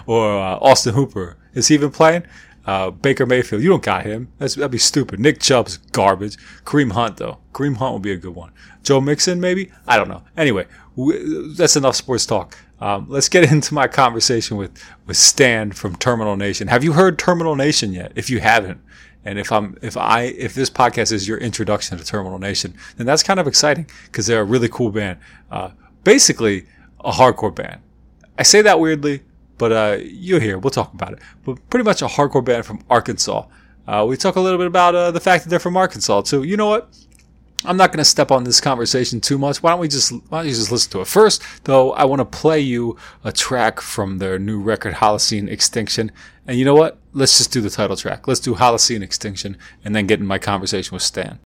or 0.06 0.38
uh, 0.38 0.58
Austin 0.60 0.94
Hooper, 0.94 1.36
is 1.52 1.68
he 1.68 1.74
even 1.74 1.90
playing? 1.90 2.24
Uh, 2.66 2.90
Baker 2.90 3.26
Mayfield, 3.26 3.62
you 3.62 3.68
don't 3.68 3.82
got 3.82 4.04
him. 4.06 4.32
That's, 4.38 4.54
that'd 4.54 4.70
be 4.70 4.78
stupid. 4.78 5.20
Nick 5.20 5.40
Chubb's 5.40 5.78
garbage. 5.78 6.36
Kareem 6.64 6.92
Hunt, 6.92 7.16
though. 7.16 7.38
Kareem 7.52 7.76
Hunt 7.76 7.94
would 7.94 8.02
be 8.02 8.12
a 8.12 8.16
good 8.16 8.34
one. 8.34 8.52
Joe 8.82 9.00
Mixon, 9.00 9.40
maybe? 9.40 9.70
I 9.86 9.96
don't 9.96 10.08
know. 10.08 10.22
Anyway, 10.36 10.66
w- 10.96 11.52
that's 11.54 11.76
enough 11.76 11.96
sports 11.96 12.26
talk. 12.26 12.56
Um, 12.80 13.06
let's 13.08 13.28
get 13.28 13.44
into 13.52 13.74
my 13.74 13.88
conversation 13.88 14.56
with, 14.56 14.82
with 15.06 15.16
Stan 15.16 15.72
from 15.72 15.96
Terminal 15.96 16.36
Nation. 16.36 16.68
Have 16.68 16.84
you 16.84 16.92
heard 16.92 17.18
Terminal 17.18 17.56
Nation 17.56 17.92
yet? 17.92 18.12
If 18.14 18.30
you 18.30 18.40
haven't, 18.40 18.80
and 19.24 19.38
if 19.38 19.52
I'm, 19.52 19.76
if 19.82 19.96
I, 19.96 20.22
if 20.22 20.54
this 20.54 20.70
podcast 20.70 21.12
is 21.12 21.28
your 21.28 21.38
introduction 21.38 21.98
to 21.98 22.04
Terminal 22.04 22.38
Nation, 22.38 22.74
then 22.96 23.06
that's 23.06 23.22
kind 23.22 23.38
of 23.38 23.46
exciting 23.46 23.86
because 24.06 24.26
they're 24.26 24.40
a 24.40 24.44
really 24.44 24.68
cool 24.68 24.90
band. 24.90 25.18
Uh, 25.50 25.70
basically, 26.04 26.66
a 27.00 27.12
hardcore 27.12 27.54
band. 27.54 27.80
I 28.38 28.42
say 28.42 28.62
that 28.62 28.80
weirdly, 28.80 29.22
but 29.58 29.72
uh, 29.72 29.98
you'll 30.00 30.40
hear. 30.40 30.58
We'll 30.58 30.70
talk 30.70 30.94
about 30.94 31.12
it. 31.12 31.18
But 31.44 31.68
pretty 31.68 31.84
much 31.84 32.00
a 32.00 32.06
hardcore 32.06 32.44
band 32.44 32.64
from 32.64 32.82
Arkansas. 32.88 33.46
Uh, 33.86 34.06
we 34.08 34.16
talk 34.16 34.36
a 34.36 34.40
little 34.40 34.58
bit 34.58 34.66
about 34.66 34.94
uh, 34.94 35.10
the 35.10 35.20
fact 35.20 35.44
that 35.44 35.50
they're 35.50 35.58
from 35.58 35.76
Arkansas 35.76 36.22
too. 36.22 36.44
You 36.44 36.56
know 36.56 36.68
what? 36.68 36.96
I'm 37.64 37.76
not 37.76 37.90
going 37.90 37.98
to 37.98 38.04
step 38.04 38.30
on 38.30 38.44
this 38.44 38.60
conversation 38.60 39.20
too 39.20 39.36
much. 39.36 39.62
Why 39.62 39.70
don't 39.70 39.80
we 39.80 39.88
just 39.88 40.12
why 40.28 40.38
don't 40.38 40.46
you 40.46 40.54
just 40.54 40.72
listen 40.72 40.90
to 40.92 41.00
it 41.00 41.06
first? 41.06 41.42
Though 41.64 41.92
I 41.92 42.04
want 42.04 42.20
to 42.20 42.24
play 42.24 42.60
you 42.60 42.96
a 43.22 43.32
track 43.32 43.80
from 43.80 44.18
their 44.18 44.38
new 44.38 44.60
record 44.60 44.94
Holocene 44.94 45.48
Extinction. 45.48 46.10
And 46.46 46.58
you 46.58 46.64
know 46.64 46.74
what? 46.74 46.98
Let's 47.12 47.36
just 47.38 47.52
do 47.52 47.60
the 47.60 47.70
title 47.70 47.96
track. 47.96 48.26
Let's 48.26 48.40
do 48.40 48.54
Holocene 48.54 49.02
Extinction, 49.02 49.56
and 49.84 49.94
then 49.94 50.06
get 50.06 50.20
in 50.20 50.26
my 50.26 50.38
conversation 50.38 50.94
with 50.94 51.02
Stan. 51.02 51.38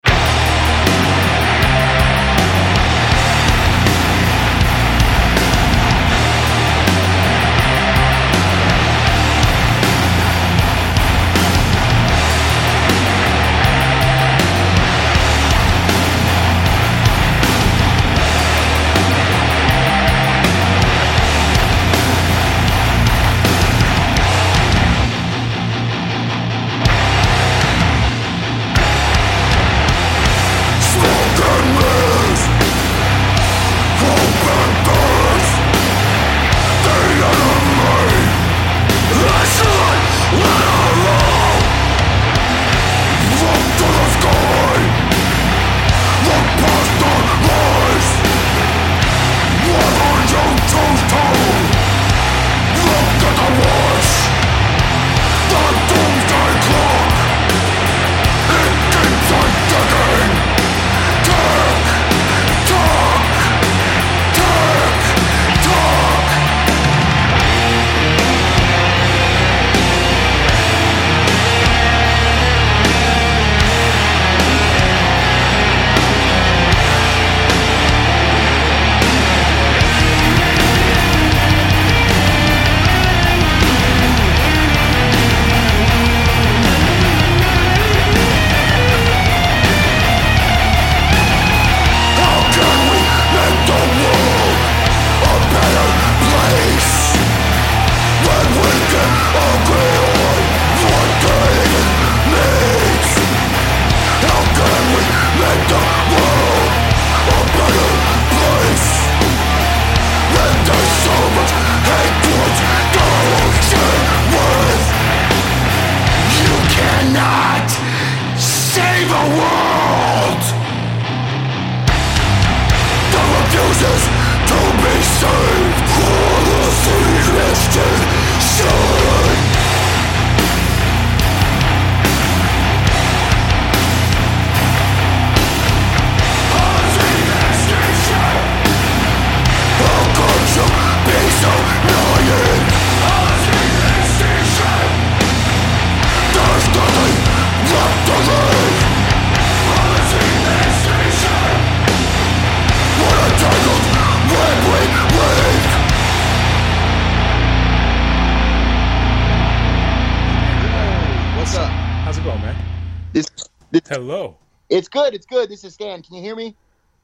Good. 165.04 165.14
It's 165.14 165.26
good. 165.26 165.48
This 165.50 165.64
is 165.64 165.74
Stan. 165.74 166.02
Can 166.02 166.14
you 166.14 166.22
hear 166.22 166.34
me? 166.36 166.54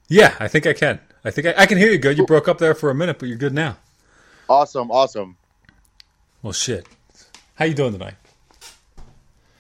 Yeah, 0.09 0.35
I 0.41 0.49
think 0.49 0.67
I 0.67 0.73
can. 0.73 1.01
I 1.25 1.31
think 1.31 1.49
I, 1.49 1.55
I 1.59 1.67
can 1.67 1.77
hear 1.77 1.91
you 1.91 1.99
good. 1.99 2.17
You 2.17 2.25
broke 2.25 2.49
up 2.49 2.59
there 2.59 2.75
for 2.75 2.91
a 2.91 2.95
minute, 2.95 3.19
but 3.19 3.29
you're 3.29 3.39
good 3.39 3.53
now. 3.53 3.77
Awesome. 4.49 4.91
Awesome. 4.91 5.37
Well, 6.43 6.53
shit. 6.53 6.87
How 7.57 7.67
you 7.67 7.75
doing 7.75 7.93
tonight? 7.93 8.15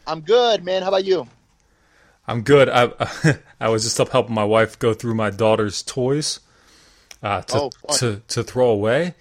I'm 0.06 0.22
good, 0.22 0.64
man. 0.64 0.82
How 0.82 0.88
about 0.88 1.04
you? 1.04 1.28
I'm 2.26 2.42
good. 2.42 2.68
I 2.70 2.90
I 3.60 3.68
was 3.68 3.84
just 3.84 4.00
up 4.00 4.08
helping 4.08 4.34
my 4.34 4.44
wife 4.44 4.78
go 4.78 4.94
through 4.94 5.14
my 5.14 5.30
daughter's 5.30 5.82
toys 5.82 6.40
uh, 7.22 7.42
to, 7.42 7.58
Oh, 7.58 7.70
to 7.98 8.22
to 8.28 8.42
throw 8.42 8.70
away. 8.70 9.14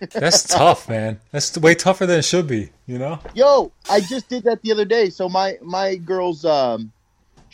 That's 0.00 0.42
tough, 0.48 0.88
man. 0.88 1.20
That's 1.30 1.56
way 1.56 1.76
tougher 1.76 2.06
than 2.06 2.18
it 2.18 2.24
should 2.24 2.48
be. 2.48 2.70
You 2.86 2.98
know? 2.98 3.20
Yo, 3.34 3.72
I 3.88 4.00
just 4.00 4.28
did 4.28 4.42
that 4.44 4.62
the 4.62 4.72
other 4.72 4.84
day. 4.84 5.10
So 5.10 5.28
my 5.28 5.58
my 5.62 5.94
girl's 5.94 6.44
um, 6.44 6.90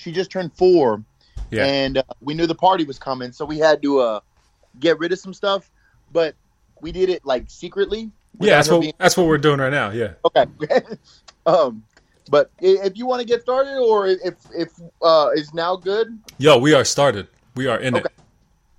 she 0.00 0.12
just 0.12 0.30
turned 0.30 0.52
four, 0.54 1.04
Yeah. 1.50 1.64
and 1.66 1.98
uh, 1.98 2.02
we 2.20 2.34
knew 2.34 2.46
the 2.46 2.54
party 2.54 2.84
was 2.84 2.98
coming, 2.98 3.32
so 3.32 3.44
we 3.44 3.58
had 3.58 3.82
to 3.82 4.00
uh 4.00 4.20
get 4.78 4.98
rid 4.98 5.12
of 5.12 5.18
some 5.18 5.34
stuff, 5.34 5.70
but 6.12 6.34
we 6.80 6.92
did 6.92 7.08
it 7.08 7.24
like 7.24 7.44
secretly. 7.48 8.10
yeah, 8.40 8.56
that's 8.56 8.68
what 8.70 8.80
being- 8.80 8.92
that's 8.98 9.16
what 9.16 9.26
we're 9.26 9.38
doing 9.38 9.58
right 9.60 9.72
now. 9.72 9.90
Yeah. 9.90 10.12
Okay. 10.24 10.46
um, 11.46 11.82
but 12.30 12.50
if 12.60 12.96
you 12.96 13.06
want 13.06 13.20
to 13.20 13.26
get 13.26 13.42
started, 13.42 13.76
or 13.78 14.06
if 14.06 14.34
if 14.54 14.68
uh 15.02 15.30
is 15.34 15.52
now 15.52 15.76
good. 15.76 16.18
Yo, 16.38 16.58
we 16.58 16.72
are 16.74 16.84
started. 16.84 17.26
We 17.56 17.66
are 17.66 17.78
in 17.78 17.96
it. 17.96 18.04
Okay. 18.06 18.14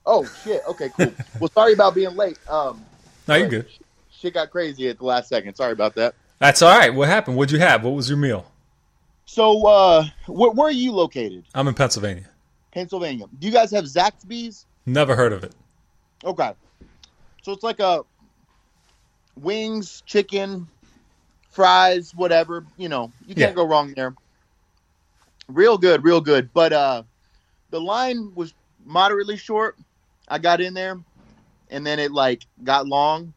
Oh 0.06 0.26
shit. 0.44 0.62
Okay, 0.68 0.90
cool. 0.98 1.14
well, 1.40 1.50
sorry 1.54 1.74
about 1.74 1.94
being 1.96 2.16
late. 2.16 2.40
Um, 2.50 2.84
No, 3.28 3.36
you're 3.36 3.50
good. 3.50 3.68
Shit 4.12 4.34
got 4.36 4.50
crazy 4.52 4.88
at 4.88 4.98
the 5.00 5.06
last 5.06 5.28
second. 5.30 5.56
Sorry 5.56 5.74
about 5.74 5.96
that. 5.96 6.16
That's 6.40 6.62
all 6.62 6.76
right. 6.76 6.94
What 6.94 7.08
happened? 7.10 7.38
What'd 7.38 7.52
you 7.52 7.60
have? 7.60 7.84
What 7.84 7.94
was 7.94 8.08
your 8.10 8.18
meal? 8.18 8.46
So, 9.26 9.66
uh, 9.68 10.06
where, 10.28 10.52
where 10.52 10.68
are 10.68 10.72
you 10.72 10.92
located? 10.92 11.44
I'm 11.54 11.68
in 11.68 11.74
Pennsylvania. 11.74 12.26
Pennsylvania. 12.74 13.26
Do 13.38 13.48
you 13.48 13.54
guys 13.54 13.72
have 13.72 13.86
Zaxby's? 13.86 14.66
Never 14.86 15.16
heard 15.16 15.34
of 15.34 15.44
it. 15.44 15.54
Okay. 16.24 16.54
So 17.44 17.52
it's 17.52 17.64
like 17.64 17.80
a 17.80 18.04
wings, 19.36 20.04
chicken, 20.06 20.70
fries, 21.50 22.14
whatever. 22.16 22.66
You 22.78 22.90
know, 22.90 23.14
you 23.22 23.36
can't 23.36 23.52
Yeah. 23.52 23.56
go 23.56 23.68
wrong 23.68 23.94
there. 23.96 24.16
Real 25.48 25.78
good, 25.78 26.04
real 26.04 26.22
good. 26.22 26.52
But 26.54 26.74
uh 26.74 27.04
the 27.72 27.82
line 27.82 28.34
was 28.36 28.54
moderately 28.84 29.38
short. 29.38 29.78
I 30.28 30.40
got 30.40 30.62
in 30.62 30.74
there 30.74 31.00
and 31.70 31.86
then 31.86 32.00
it 32.00 32.12
like 32.12 32.46
got 32.64 32.88
long 32.88 33.34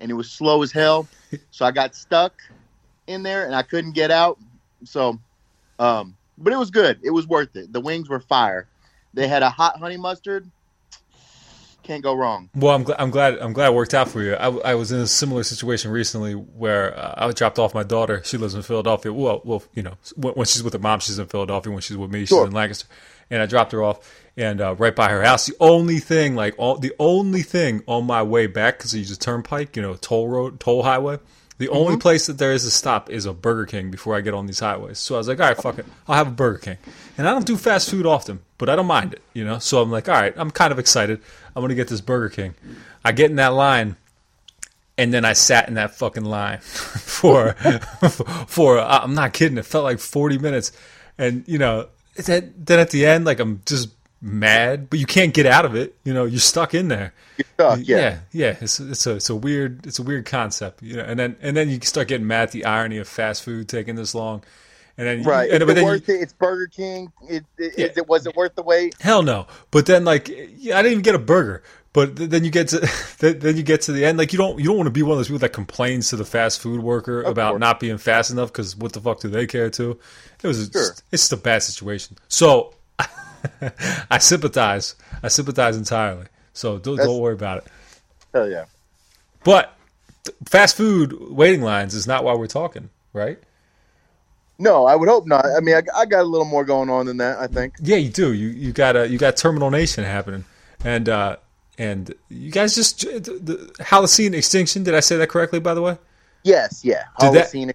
and 0.00 0.10
it 0.10 0.14
was 0.14 0.32
slow 0.32 0.62
as 0.62 0.72
hell. 0.72 1.08
So 1.50 1.64
I 1.64 1.70
got 1.70 1.94
stuck 1.94 2.32
in 3.06 3.22
there 3.22 3.46
and 3.46 3.54
I 3.54 3.62
couldn't 3.62 3.92
get 3.92 4.10
out. 4.10 4.38
So 4.84 5.20
um 5.78 6.16
but 6.36 6.52
it 6.52 6.58
was 6.58 6.70
good. 6.70 7.00
It 7.04 7.10
was 7.10 7.28
worth 7.28 7.54
it. 7.56 7.72
The 7.72 7.80
wings 7.80 8.08
were 8.08 8.20
fire. 8.20 8.68
They 9.14 9.28
had 9.28 9.42
a 9.42 9.50
hot 9.50 9.78
honey 9.78 9.96
mustard. 9.96 10.50
Can't 11.82 12.02
go 12.02 12.14
wrong. 12.14 12.48
Well, 12.54 12.74
I'm, 12.74 12.84
gl- 12.84 12.96
I'm 12.98 13.10
glad 13.10 13.38
I'm 13.40 13.52
glad 13.52 13.66
it 13.68 13.74
worked 13.74 13.92
out 13.92 14.08
for 14.08 14.22
you. 14.22 14.34
I, 14.36 14.44
w- 14.44 14.62
I 14.64 14.74
was 14.74 14.90
in 14.90 15.00
a 15.00 15.06
similar 15.06 15.42
situation 15.42 15.90
recently 15.90 16.32
where 16.32 16.98
uh, 16.98 17.14
I 17.28 17.30
dropped 17.32 17.58
off 17.58 17.74
my 17.74 17.82
daughter. 17.82 18.22
She 18.24 18.38
lives 18.38 18.54
in 18.54 18.62
Philadelphia. 18.62 19.12
Well, 19.12 19.42
well, 19.44 19.62
you 19.74 19.82
know, 19.82 19.94
when, 20.16 20.32
when 20.32 20.46
she's 20.46 20.62
with 20.62 20.72
her 20.72 20.78
mom, 20.78 21.00
she's 21.00 21.18
in 21.18 21.26
Philadelphia. 21.26 21.70
When 21.70 21.82
she's 21.82 21.98
with 21.98 22.10
me, 22.10 22.20
she's 22.20 22.30
Sure. 22.30 22.46
in 22.46 22.52
Lancaster. 22.52 22.88
And 23.30 23.42
I 23.42 23.46
dropped 23.46 23.72
her 23.72 23.82
off, 23.82 24.10
and 24.36 24.62
uh, 24.62 24.74
right 24.76 24.96
by 24.96 25.10
her 25.10 25.22
house. 25.22 25.44
The 25.46 25.56
only 25.60 25.98
thing, 25.98 26.34
like 26.36 26.54
all, 26.56 26.78
the 26.78 26.94
only 26.98 27.42
thing 27.42 27.82
on 27.86 28.06
my 28.06 28.22
way 28.22 28.46
back, 28.46 28.78
because 28.78 28.94
I 28.94 28.98
use 28.98 29.10
a 29.10 29.18
turnpike, 29.18 29.76
you 29.76 29.82
know, 29.82 29.94
toll 29.94 30.28
road, 30.28 30.60
toll 30.60 30.82
highway. 30.84 31.18
The 31.58 31.66
Mm-hmm. 31.66 31.76
only 31.76 31.96
place 31.98 32.26
that 32.26 32.38
there 32.38 32.52
is 32.52 32.64
a 32.64 32.70
stop 32.70 33.10
is 33.10 33.26
a 33.26 33.32
Burger 33.32 33.64
King 33.66 33.90
before 33.90 34.16
I 34.16 34.20
get 34.22 34.34
on 34.34 34.46
these 34.46 34.58
highways. 34.58 34.98
So 34.98 35.14
I 35.14 35.18
was 35.18 35.28
like, 35.28 35.38
all 35.40 35.46
right, 35.46 35.56
fuck 35.56 35.78
it, 35.78 35.86
I'll 36.08 36.16
have 36.16 36.28
a 36.28 36.32
Burger 36.32 36.58
King. 36.58 36.76
And 37.16 37.28
I 37.28 37.30
don't 37.30 37.46
do 37.46 37.56
fast 37.56 37.88
food 37.90 38.06
often, 38.06 38.40
but 38.58 38.68
I 38.68 38.74
don't 38.74 38.86
mind 38.86 39.12
it, 39.14 39.22
you 39.34 39.44
know. 39.44 39.58
So 39.60 39.80
I'm 39.80 39.90
like, 39.90 40.08
all 40.08 40.14
right, 40.16 40.34
I'm 40.36 40.50
kind 40.50 40.72
of 40.72 40.78
excited. 40.80 41.20
I'm 41.54 41.62
gonna 41.62 41.74
get 41.76 41.88
this 41.88 42.00
Burger 42.00 42.28
King. 42.28 42.54
I 43.04 43.12
get 43.12 43.30
in 43.30 43.36
that 43.36 43.48
line, 43.54 43.94
and 44.98 45.14
then 45.14 45.24
I 45.24 45.32
sat 45.34 45.68
in 45.68 45.74
that 45.74 45.94
fucking 45.94 46.24
line 46.24 46.58
for 46.60 47.52
for 48.48 48.78
uh, 48.78 49.00
I'm 49.02 49.14
not 49.14 49.32
kidding. 49.32 49.56
It 49.58 49.64
felt 49.66 49.84
like 49.84 50.00
40 50.00 50.38
minutes, 50.38 50.72
and 51.18 51.44
you 51.46 51.58
know, 51.58 51.86
then 52.16 52.52
at 52.68 52.90
the 52.90 53.06
end, 53.06 53.24
like 53.26 53.38
I'm 53.38 53.62
just 53.64 53.90
mad, 54.24 54.88
but 54.90 54.98
you 54.98 55.06
can't 55.06 55.34
get 55.34 55.46
out 55.46 55.64
of 55.64 55.76
it. 55.76 55.94
You 56.04 56.14
know, 56.14 56.24
you're 56.24 56.40
stuck 56.40 56.74
in 56.74 56.88
there. 56.88 57.12
You're 57.36 57.46
stuck, 57.54 57.78
yeah. 57.82 57.96
yeah, 57.98 58.18
yeah. 58.32 58.56
It's 58.60 58.80
it's 58.80 59.06
a 59.06 59.16
it's 59.16 59.28
a 59.30 59.36
weird 59.36 59.86
it's 59.86 59.98
a 59.98 60.02
weird 60.02 60.24
concept, 60.24 60.82
you 60.82 60.96
know. 60.96 61.04
And 61.04 61.18
then 61.18 61.36
and 61.42 61.56
then 61.56 61.68
you 61.68 61.78
start 61.82 62.08
getting 62.08 62.26
mad 62.26 62.44
at 62.44 62.50
the 62.52 62.64
irony 62.64 62.98
of 62.98 63.06
fast 63.06 63.42
food 63.42 63.68
taking 63.68 63.94
this 63.96 64.14
long, 64.14 64.42
and 64.96 65.06
then 65.06 65.22
Right. 65.24 65.50
And, 65.50 65.64
but 65.66 65.74
then 65.76 65.84
you- 65.86 65.92
it? 65.92 66.08
It's 66.08 66.32
Burger 66.32 66.66
King. 66.68 67.12
It, 67.28 67.44
it, 67.58 67.74
Yeah. 67.78 67.86
is 67.86 67.96
it 67.98 68.08
was 68.08 68.26
it 68.26 68.34
worth 68.34 68.54
the 68.54 68.62
wait? 68.62 68.96
Hell 69.00 69.22
no. 69.22 69.46
But 69.70 69.86
then 69.86 70.04
like 70.04 70.28
yeah, 70.56 70.78
I 70.78 70.82
didn't 70.82 70.92
even 70.92 71.02
get 71.02 71.14
a 71.14 71.18
burger. 71.20 71.62
But 71.92 72.16
th- 72.16 72.28
then 72.30 72.42
you 72.44 72.50
get 72.50 72.68
to 72.68 72.78
then 73.20 73.56
you 73.56 73.62
get 73.62 73.82
to 73.82 73.92
the 73.92 74.04
end 74.04 74.16
like 74.18 74.32
you 74.32 74.38
don't 74.38 74.58
you 74.58 74.64
don't 74.64 74.76
want 74.76 74.86
to 74.86 74.90
be 74.92 75.02
one 75.02 75.12
of 75.12 75.18
those 75.18 75.28
people 75.28 75.38
that 75.40 75.50
complains 75.52 76.08
to 76.10 76.16
the 76.16 76.24
fast 76.24 76.60
food 76.60 76.80
worker 76.82 77.22
about 77.22 77.50
course. 77.52 77.60
not 77.60 77.78
being 77.78 77.98
fast 77.98 78.30
enough 78.30 78.50
because 78.52 78.74
what 78.76 78.92
the 78.94 79.00
fuck 79.00 79.20
do 79.20 79.28
they 79.28 79.46
care 79.46 79.70
to? 79.70 79.98
It 80.42 80.46
was 80.46 80.70
Sure. 80.72 80.82
it's 80.90 81.02
just 81.10 81.32
a 81.32 81.36
bad 81.36 81.62
situation. 81.62 82.16
So 82.28 82.74
I 84.10 84.18
sympathize. 84.18 84.94
I 85.22 85.28
sympathize 85.28 85.76
entirely. 85.76 86.26
So 86.52 86.78
don't, 86.78 86.96
don't 86.96 87.20
worry 87.20 87.34
about 87.34 87.58
it. 87.58 87.64
Hell 88.32 88.48
yeah. 88.48 88.64
But 89.44 89.76
fast 90.46 90.76
food 90.76 91.14
waiting 91.30 91.62
lines 91.62 91.94
is 91.94 92.06
not 92.06 92.24
why 92.24 92.34
we're 92.34 92.46
talking, 92.46 92.90
right? 93.12 93.38
No, 94.58 94.86
I 94.86 94.94
would 94.94 95.08
hope 95.08 95.26
not. 95.26 95.44
I 95.44 95.60
mean, 95.60 95.74
I, 95.74 95.82
I 95.94 96.06
got 96.06 96.20
a 96.20 96.28
little 96.28 96.46
more 96.46 96.64
going 96.64 96.88
on 96.88 97.06
than 97.06 97.16
that. 97.18 97.38
I 97.38 97.46
think. 97.48 97.74
Yeah, 97.80 97.96
you 97.96 98.08
do. 98.10 98.32
You 98.32 98.48
you 98.48 98.72
got 98.72 98.96
a 98.96 99.08
you 99.08 99.18
got 99.18 99.36
Terminal 99.36 99.70
Nation 99.70 100.04
happening, 100.04 100.44
and 100.84 101.08
uh, 101.08 101.36
and 101.76 102.14
you 102.28 102.52
guys 102.52 102.74
just 102.76 103.00
the, 103.00 103.18
the 103.20 103.56
Holocene 103.82 104.32
Extinction. 104.32 104.84
Did 104.84 104.94
I 104.94 105.00
say 105.00 105.16
that 105.16 105.28
correctly? 105.28 105.58
By 105.58 105.74
the 105.74 105.82
way, 105.82 105.98
Yes. 106.44 106.84
Yeah. 106.84 107.04
Did 107.18 107.32
that- 107.34 107.46
Holocene. 107.48 107.72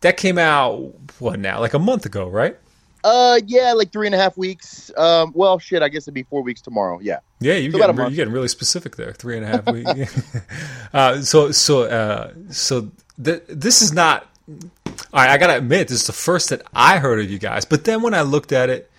that 0.00 0.16
came 0.16 0.38
out 0.38 0.94
what 1.18 1.38
now? 1.38 1.60
Like 1.60 1.74
a 1.74 1.78
month 1.78 2.06
ago, 2.06 2.26
right? 2.28 2.56
Uh, 3.04 3.40
yeah, 3.46 3.72
like 3.74 3.92
three 3.92 4.06
and 4.06 4.14
a 4.14 4.18
half 4.18 4.36
weeks. 4.36 4.90
Um, 4.96 5.32
well, 5.34 5.58
shit. 5.58 5.82
I 5.82 5.88
guess 5.88 6.04
it'd 6.04 6.14
be 6.14 6.24
four 6.24 6.42
weeks 6.42 6.60
tomorrow. 6.60 6.98
Yeah. 7.00 7.20
Yeah, 7.40 7.54
you 7.54 7.70
So 7.70 7.78
getting, 7.78 7.96
re- 7.96 8.02
month. 8.02 8.10
you 8.12 8.16
getting 8.16 8.32
really 8.34 8.48
specific 8.48 8.96
there. 8.96 9.12
Three 9.12 9.36
and 9.36 9.44
a 9.44 9.48
half 9.48 9.66
weeks. 9.66 10.36
uh, 10.92 11.20
so 11.20 11.52
so 11.52 11.82
uh, 11.84 12.32
so 12.50 12.90
th- 13.22 13.42
this 13.48 13.82
is 13.82 13.92
not. 13.92 14.26
All 14.48 15.20
right, 15.20 15.30
I 15.30 15.36
gotta 15.38 15.56
admit, 15.58 15.88
this 15.88 16.00
is 16.00 16.06
the 16.06 16.12
first 16.12 16.48
that 16.50 16.62
I 16.74 16.98
heard 16.98 17.20
of 17.20 17.30
you 17.30 17.38
guys. 17.38 17.64
But 17.64 17.84
then 17.84 18.02
when 18.02 18.14
I 18.14 18.22
looked 18.22 18.50
at 18.52 18.70
it, 18.70 18.90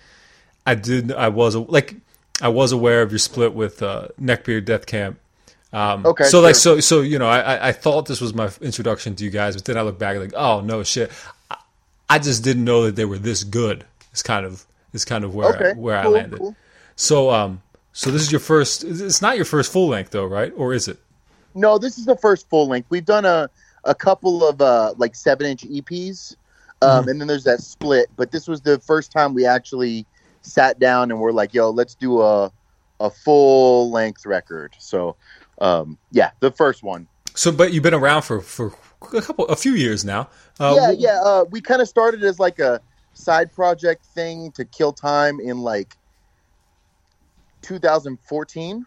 I 0.66 0.74
did. 0.76 1.12
I 1.12 1.28
was 1.28 1.54
like, 1.56 1.96
I 2.40 2.48
was 2.48 2.72
aware 2.72 3.02
of 3.02 3.12
your 3.12 3.18
split 3.18 3.52
with 3.52 3.82
uh, 3.82 4.08
Neckbeard 4.20 4.64
Death 4.64 4.86
Camp. 4.86 5.18
Um, 5.72 6.04
Okay, 6.06 6.24
So 6.24 6.40
like, 6.40 6.54
so 6.56 6.80
so 6.80 7.00
you 7.00 7.18
know, 7.18 7.28
I 7.28 7.40
I- 7.40 7.68
I 7.68 7.72
thought 7.72 8.06
this 8.06 8.20
was 8.20 8.32
my 8.34 8.50
introduction 8.60 9.14
to 9.16 9.24
you 9.24 9.30
guys, 9.30 9.54
but 9.56 9.64
then 9.66 9.76
I 9.76 9.82
look 9.82 9.98
back 9.98 10.16
like, 10.18 10.32
oh 10.34 10.60
no 10.60 10.82
shit, 10.82 11.10
I, 12.10 12.18
just 12.18 12.44
didn't 12.44 12.64
know 12.64 12.84
that 12.84 12.96
they 12.96 13.04
were 13.04 13.18
this 13.18 13.44
good. 13.44 13.84
It's 14.12 14.22
kind 14.22 14.44
of 14.44 14.66
it's 14.92 15.04
kind 15.04 15.24
of 15.24 15.34
where 15.34 15.54
Okay. 15.54 15.70
I, 15.70 15.72
where 15.74 16.02
cool, 16.02 16.10
I 16.12 16.18
landed. 16.18 16.38
cool. 16.38 16.56
So 16.96 17.30
um, 17.30 17.62
so 17.92 18.10
this 18.10 18.22
is 18.22 18.30
your 18.32 18.40
first. 18.40 18.84
It's 18.84 19.22
not 19.22 19.36
your 19.36 19.44
first 19.44 19.72
full 19.72 19.88
length 19.88 20.10
though, 20.10 20.26
right? 20.26 20.52
Or 20.56 20.72
is 20.74 20.88
it? 20.88 20.98
No, 21.54 21.78
this 21.78 21.98
is 21.98 22.04
the 22.06 22.16
first 22.16 22.48
full 22.48 22.68
length. 22.68 22.86
We've 22.90 23.04
done 23.04 23.24
a 23.24 23.48
a 23.84 23.94
couple 23.94 24.46
of 24.46 24.60
uh 24.60 24.94
like 24.98 25.14
seven 25.14 25.46
inch 25.46 25.64
EPs, 25.64 26.36
um, 26.82 26.90
Mm-hmm. 27.02 27.08
and 27.08 27.20
then 27.20 27.28
there's 27.28 27.44
that 27.44 27.60
split. 27.60 28.08
But 28.16 28.30
this 28.32 28.46
was 28.48 28.60
the 28.60 28.78
first 28.80 29.12
time 29.12 29.32
we 29.34 29.46
actually 29.46 30.04
sat 30.42 30.78
down 30.78 31.10
and 31.10 31.20
we're 31.20 31.32
like, 31.32 31.54
"Yo, 31.54 31.70
let's 31.70 31.94
do 31.94 32.20
a 32.20 32.50
a 33.00 33.10
full 33.10 33.90
length 33.90 34.26
record." 34.26 34.74
So, 34.78 35.16
um, 35.60 35.96
yeah, 36.10 36.30
the 36.40 36.50
first 36.50 36.82
one. 36.82 37.06
So, 37.34 37.50
but 37.52 37.72
you've 37.72 37.82
been 37.84 37.94
around 37.94 38.22
for 38.22 38.40
for 38.40 38.70
a 39.12 39.22
couple, 39.22 39.46
a 39.46 39.56
few 39.56 39.74
years 39.74 40.04
now. 40.04 40.28
Uh, 40.58 40.76
yeah, 40.78 40.90
yeah. 40.90 41.20
Uh, 41.22 41.44
we 41.50 41.60
kind 41.60 41.80
of 41.82 41.88
started 41.88 42.22
as 42.22 42.38
like 42.38 42.58
a 42.58 42.80
side 43.14 43.52
project 43.52 44.04
thing 44.04 44.52
to 44.52 44.64
kill 44.64 44.92
time 44.92 45.40
in 45.40 45.58
like 45.58 45.96
2014. 47.62 48.86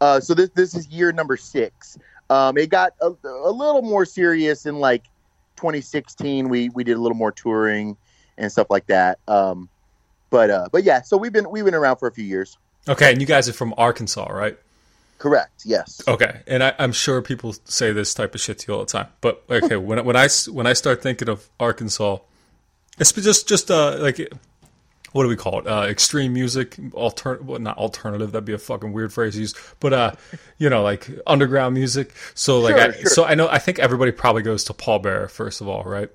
Uh, 0.00 0.20
so 0.20 0.34
this 0.34 0.50
this 0.50 0.74
is 0.74 0.88
year 0.88 1.12
number 1.12 1.36
six. 1.36 1.98
Um, 2.30 2.56
it 2.56 2.68
got 2.70 2.92
a, 3.00 3.08
a 3.24 3.50
little 3.50 3.82
more 3.82 4.04
serious 4.04 4.66
in 4.66 4.78
like 4.78 5.04
2016. 5.56 6.48
We 6.48 6.68
we 6.70 6.84
did 6.84 6.96
a 6.96 7.00
little 7.00 7.16
more 7.16 7.32
touring 7.32 7.96
and 8.36 8.50
stuff 8.50 8.68
like 8.70 8.86
that. 8.86 9.18
Um, 9.28 9.68
but 10.30 10.50
uh, 10.50 10.68
but 10.72 10.84
yeah, 10.84 11.02
so 11.02 11.16
we've 11.16 11.32
been 11.32 11.48
we've 11.50 11.64
been 11.64 11.74
around 11.74 11.96
for 11.98 12.08
a 12.08 12.12
few 12.12 12.24
years. 12.24 12.58
Okay, 12.88 13.12
and 13.12 13.20
you 13.20 13.26
guys 13.26 13.48
are 13.48 13.52
from 13.52 13.72
Arkansas, 13.78 14.26
right? 14.30 14.58
Correct. 15.18 15.62
Yes. 15.64 16.02
Okay, 16.06 16.40
and 16.46 16.62
I, 16.62 16.74
I'm 16.78 16.92
sure 16.92 17.22
people 17.22 17.54
say 17.64 17.92
this 17.92 18.12
type 18.14 18.34
of 18.34 18.40
shit 18.40 18.58
to 18.60 18.64
you 18.72 18.74
all 18.78 18.84
the 18.84 18.90
time. 18.92 19.06
But 19.20 19.42
okay, 19.48 19.76
when 19.76 19.98
when 19.98 19.98
I- 19.98 20.02
when 20.02 20.16
I 20.16 20.24
s- 20.24 20.48
when 20.48 20.66
I 20.66 20.72
start 20.74 21.02
thinking 21.02 21.28
of 21.28 21.48
Arkansas, 21.58 22.18
it's 22.98 23.12
just 23.12 23.48
just 23.48 23.70
uh 23.70 23.96
like 23.98 24.18
what 25.12 25.22
do 25.22 25.28
we 25.28 25.36
call 25.36 25.60
it? 25.60 25.66
Uh, 25.68 25.82
extreme 25.88 26.32
music, 26.32 26.72
altern 26.90 27.42
well, 27.42 27.60
not 27.60 27.78
alternative. 27.78 28.32
That'd 28.32 28.44
be 28.44 28.52
a 28.52 28.58
fucking 28.58 28.92
weird 28.92 29.12
phrase 29.12 29.34
to 29.34 29.40
use. 29.40 29.54
But 29.80 29.92
uh, 29.92 30.12
you 30.58 30.68
know, 30.68 30.82
like 30.82 31.08
underground 31.26 31.74
music. 31.74 32.12
So 32.34 32.58
like, 32.60 32.76
Sure, 32.76 32.88
I, 32.88 32.92
sure. 32.92 33.10
so 33.10 33.24
I 33.24 33.34
know. 33.36 33.48
I 33.48 33.58
think 33.60 33.78
everybody 33.78 34.10
probably 34.10 34.42
goes 34.42 34.64
to 34.64 34.72
Pallbearer 34.74 35.30
first 35.30 35.60
of 35.60 35.68
all, 35.68 35.84
right? 35.84 36.10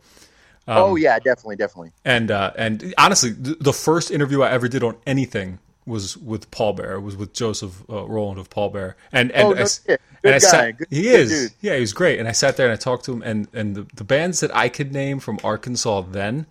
Um, 0.68 0.78
oh 0.78 0.96
yeah, 0.98 1.18
definitely, 1.18 1.56
definitely. 1.56 1.94
And 2.06 2.30
uh, 2.30 2.52
and 2.58 2.94
honestly, 2.98 3.34
th- 3.34 3.58
the 3.60 3.74
first 3.74 4.12
interview 4.12 4.42
I 4.44 4.52
ever 4.52 4.68
did 4.68 4.84
on 4.84 4.98
anything 5.08 5.60
was 5.90 6.16
with 6.18 6.50
Pallbearer. 6.52 7.02
Was 7.02 7.18
with 7.18 7.34
Joseph 7.34 7.84
uh, 7.90 8.06
Rowland 8.06 8.40
of 8.40 8.50
Pallbearer. 8.50 8.94
And 9.12 9.32
and 9.34 9.48
Oh, 9.48 9.52
I, 9.52 9.56
no 9.56 9.62
s- 9.64 9.82
shit. 9.86 10.02
and 10.24 10.36
I 10.36 10.38
sat, 10.38 10.78
Good- 10.78 10.88
he 10.90 11.02
good 11.04 11.20
is. 11.20 11.30
dude. 11.30 11.52
Yeah, 11.62 11.76
he 11.76 11.82
was 11.82 11.92
great. 11.94 12.20
And 12.20 12.28
I 12.30 12.32
sat 12.32 12.56
there 12.56 12.68
and 12.68 12.74
I 12.74 12.78
talked 12.78 13.04
to 13.06 13.12
him. 13.14 13.22
And 13.24 13.48
and 13.54 13.76
the, 13.76 13.86
the 13.96 14.04
bands 14.06 14.40
that 14.40 14.56
I 14.56 14.70
could 14.70 14.94
name 14.94 15.20
from 15.20 15.40
Arkansas 15.44 16.02
then 16.02 16.46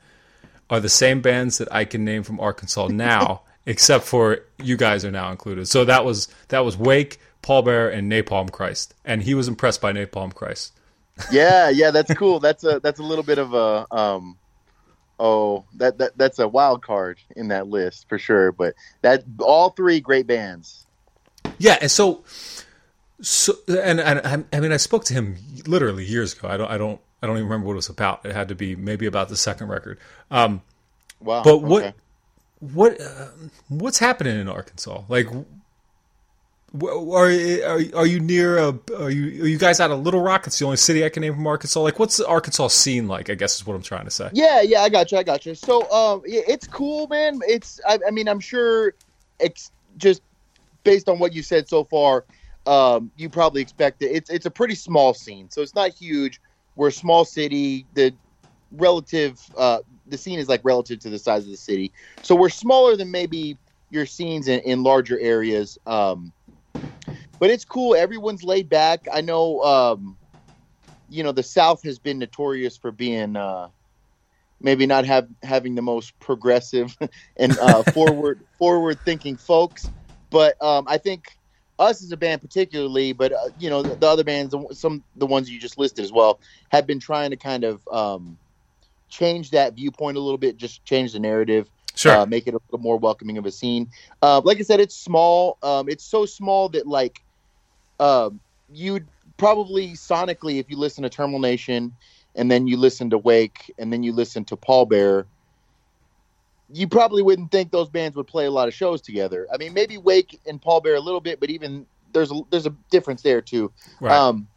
are 0.70 0.80
the 0.80 0.88
same 0.90 1.20
bands 1.22 1.56
that 1.58 1.68
I 1.72 1.86
can 1.86 2.04
name 2.04 2.22
from 2.24 2.38
Arkansas 2.40 2.88
now, 2.92 3.40
except 3.64 4.04
for 4.04 4.40
you 4.62 4.76
guys 4.76 5.04
are 5.04 5.10
now 5.10 5.30
included. 5.30 5.66
So 5.68 5.84
that 5.86 6.04
was 6.04 6.28
that 6.48 6.60
was 6.60 6.76
Wake, 6.76 7.18
Pallbearer, 7.42 7.90
and 7.92 8.10
Napalm 8.12 8.50
Christ. 8.52 8.94
And 9.04 9.22
he 9.22 9.32
was 9.34 9.48
impressed 9.48 9.80
by 9.80 9.92
Napalm 9.92 10.34
Christ. 10.34 10.74
yeah, 11.32 11.68
yeah, 11.68 11.90
that's 11.90 12.12
cool. 12.14 12.38
That's 12.38 12.62
a 12.64 12.80
that's 12.80 13.00
a 13.00 13.02
little 13.02 13.24
bit 13.24 13.38
of 13.38 13.54
a 13.54 13.86
um 13.94 14.36
oh 15.18 15.64
that, 15.76 15.98
that 15.98 16.16
that's 16.16 16.38
a 16.38 16.46
wild 16.48 16.82
card 16.82 17.18
in 17.36 17.48
that 17.48 17.66
list 17.68 18.08
for 18.08 18.18
sure. 18.18 18.52
But 18.52 18.74
that 19.02 19.24
all 19.40 19.70
three 19.70 20.00
great 20.00 20.26
bands. 20.26 20.86
Yeah, 21.58 21.78
and 21.80 21.90
so, 21.90 22.22
so, 23.20 23.54
and, 23.68 24.00
and 24.00 24.46
I- 24.52 24.56
I 24.56 24.60
mean, 24.60 24.70
I 24.72 24.76
spoke 24.76 25.04
to 25.06 25.14
him 25.14 25.36
literally 25.66 26.04
years 26.04 26.34
ago. 26.34 26.46
I 26.48 26.56
don't, 26.56 26.70
I 26.70 26.78
don't, 26.78 27.00
I 27.22 27.26
don't 27.26 27.36
even 27.36 27.48
remember 27.48 27.66
what 27.66 27.72
it 27.72 27.76
was 27.76 27.88
about. 27.88 28.24
It 28.24 28.32
had 28.32 28.48
to 28.48 28.54
be 28.54 28.76
maybe 28.76 29.06
about 29.06 29.28
the 29.28 29.36
second 29.36 29.68
record. 29.68 29.98
Um, 30.30 30.62
Wow. 31.20 31.42
but 31.42 31.58
what, 31.58 31.82
okay. 31.82 31.94
what, 32.60 33.00
uh, 33.00 33.26
what's 33.68 33.98
happening 33.98 34.38
in 34.38 34.48
Arkansas? 34.48 35.02
Like, 35.08 35.26
are 36.74 37.26
are 37.26 37.80
are 37.96 38.06
you 38.06 38.20
near? 38.20 38.58
A, 38.58 38.78
are 38.98 39.10
you 39.10 39.44
are 39.44 39.46
you 39.46 39.58
guys 39.58 39.80
out 39.80 39.90
of 39.90 40.00
Little 40.00 40.20
Rock? 40.20 40.46
It's 40.46 40.58
the 40.58 40.64
only 40.64 40.76
city 40.76 41.04
I 41.04 41.08
can 41.08 41.22
name 41.22 41.34
from 41.34 41.46
Arkansas. 41.46 41.80
Like, 41.80 41.98
what's 41.98 42.18
the 42.18 42.26
Arkansas 42.26 42.68
scene 42.68 43.08
like? 43.08 43.30
I 43.30 43.34
guess 43.34 43.56
is 43.56 43.66
what 43.66 43.74
I'm 43.74 43.82
trying 43.82 44.04
to 44.04 44.10
say. 44.10 44.30
Yeah, 44.32 44.60
yeah, 44.60 44.82
I 44.82 44.88
got 44.88 45.10
you. 45.10 45.18
I 45.18 45.22
got 45.22 45.46
you. 45.46 45.54
So, 45.54 45.90
um, 45.90 46.22
yeah, 46.26 46.42
it's 46.46 46.66
cool, 46.66 47.06
man. 47.08 47.40
It's, 47.46 47.80
I, 47.88 47.98
I 48.06 48.10
mean, 48.10 48.28
I'm 48.28 48.40
sure, 48.40 48.94
it's 49.40 49.70
just 49.96 50.22
based 50.84 51.08
on 51.08 51.18
what 51.18 51.32
you 51.32 51.42
said 51.42 51.68
so 51.68 51.84
far, 51.84 52.24
um, 52.66 53.10
you 53.16 53.28
probably 53.28 53.62
expect 53.62 54.02
it. 54.02 54.06
It's 54.06 54.30
it's 54.30 54.46
a 54.46 54.50
pretty 54.50 54.74
small 54.74 55.14
scene, 55.14 55.50
so 55.50 55.62
it's 55.62 55.74
not 55.74 55.94
huge. 55.94 56.40
We're 56.76 56.88
a 56.88 56.92
small 56.92 57.24
city. 57.24 57.86
The 57.94 58.14
relative 58.72 59.40
uh, 59.56 59.78
the 60.06 60.18
scene 60.18 60.38
is 60.38 60.48
like 60.48 60.60
relative 60.64 60.98
to 61.00 61.10
the 61.10 61.18
size 61.18 61.44
of 61.44 61.50
the 61.50 61.56
city, 61.56 61.92
so 62.22 62.34
we're 62.34 62.50
smaller 62.50 62.94
than 62.94 63.10
maybe 63.10 63.56
your 63.90 64.04
scenes 64.04 64.48
in, 64.48 64.60
in 64.60 64.82
larger 64.82 65.18
areas. 65.18 65.78
Um, 65.86 66.30
but 67.38 67.50
it's 67.50 67.64
cool. 67.64 67.94
Everyone's 67.94 68.42
laid 68.42 68.68
back. 68.68 69.06
I 69.12 69.20
know. 69.20 69.62
Um, 69.62 70.16
you 71.10 71.22
know, 71.22 71.32
the 71.32 71.42
South 71.42 71.82
has 71.84 71.98
been 71.98 72.18
notorious 72.18 72.76
for 72.76 72.90
being. 72.90 73.36
Uh, 73.36 73.68
maybe 74.60 74.86
not 74.86 75.04
have 75.04 75.28
having 75.42 75.74
the 75.74 75.82
most 75.82 76.18
progressive 76.18 76.96
and 77.36 77.58
uh, 77.58 77.82
forward 77.92 78.40
forward 78.58 78.98
thinking 79.04 79.36
folks. 79.36 79.90
But 80.30 80.60
um, 80.62 80.84
I 80.88 80.98
think 80.98 81.38
us 81.78 82.02
as 82.02 82.12
a 82.12 82.16
band, 82.16 82.40
particularly, 82.42 83.12
but 83.12 83.32
uh, 83.32 83.48
you 83.58 83.70
know 83.70 83.82
the, 83.82 83.94
the 83.94 84.06
other 84.06 84.24
bands, 84.24 84.54
some 84.72 85.02
the 85.16 85.26
ones 85.26 85.50
you 85.50 85.58
just 85.58 85.78
listed 85.78 86.04
as 86.04 86.12
well, 86.12 86.40
have 86.70 86.86
been 86.86 87.00
trying 87.00 87.30
to 87.30 87.36
kind 87.36 87.64
of 87.64 87.86
um, 87.88 88.38
change 89.08 89.50
that 89.50 89.74
viewpoint 89.74 90.16
a 90.16 90.20
little 90.20 90.38
bit, 90.38 90.56
just 90.56 90.84
change 90.84 91.12
the 91.12 91.20
narrative. 91.20 91.70
Sure. 91.94 92.20
Uh, 92.20 92.26
make 92.26 92.46
it 92.46 92.54
a 92.54 92.60
little 92.70 92.78
more 92.78 92.96
welcoming 92.96 93.38
of 93.38 93.46
a 93.46 93.50
scene. 93.50 93.90
Uh, 94.22 94.40
like 94.44 94.58
I 94.58 94.62
said, 94.62 94.78
it's 94.78 94.94
small. 94.94 95.58
Um, 95.64 95.88
it's 95.88 96.04
so 96.04 96.26
small 96.26 96.68
that 96.68 96.86
like 96.86 97.20
um, 98.00 98.40
you'd 98.72 99.06
probably 99.36 99.92
sonically, 99.92 100.58
if 100.58 100.70
you 100.70 100.76
listen 100.76 101.02
to 101.02 101.08
Terminal 101.08 101.40
Nation 101.40 101.94
and 102.34 102.50
then 102.50 102.66
you 102.66 102.76
listen 102.76 103.10
to 103.10 103.18
Wake 103.18 103.72
and 103.78 103.92
then 103.92 104.02
you 104.02 104.12
listen 104.12 104.44
to 104.46 104.56
Pallbearer, 104.56 105.26
you 106.72 106.86
probably 106.86 107.22
wouldn't 107.22 107.50
think 107.50 107.70
those 107.70 107.88
bands 107.88 108.16
would 108.16 108.26
play 108.26 108.44
a 108.46 108.50
lot 108.50 108.68
of 108.68 108.74
shows 108.74 109.00
together. 109.00 109.46
I 109.52 109.56
mean, 109.56 109.72
maybe 109.72 109.96
Wake 109.96 110.38
and 110.46 110.60
Pallbearer 110.60 110.96
a 110.96 111.00
little 111.00 111.20
bit, 111.20 111.40
but 111.40 111.50
even 111.50 111.86
there's 112.12 112.30
a, 112.30 112.40
there's 112.50 112.66
a 112.66 112.74
difference 112.90 113.22
there 113.22 113.40
too. 113.40 113.72
Right. 114.00 114.14
Um, 114.14 114.48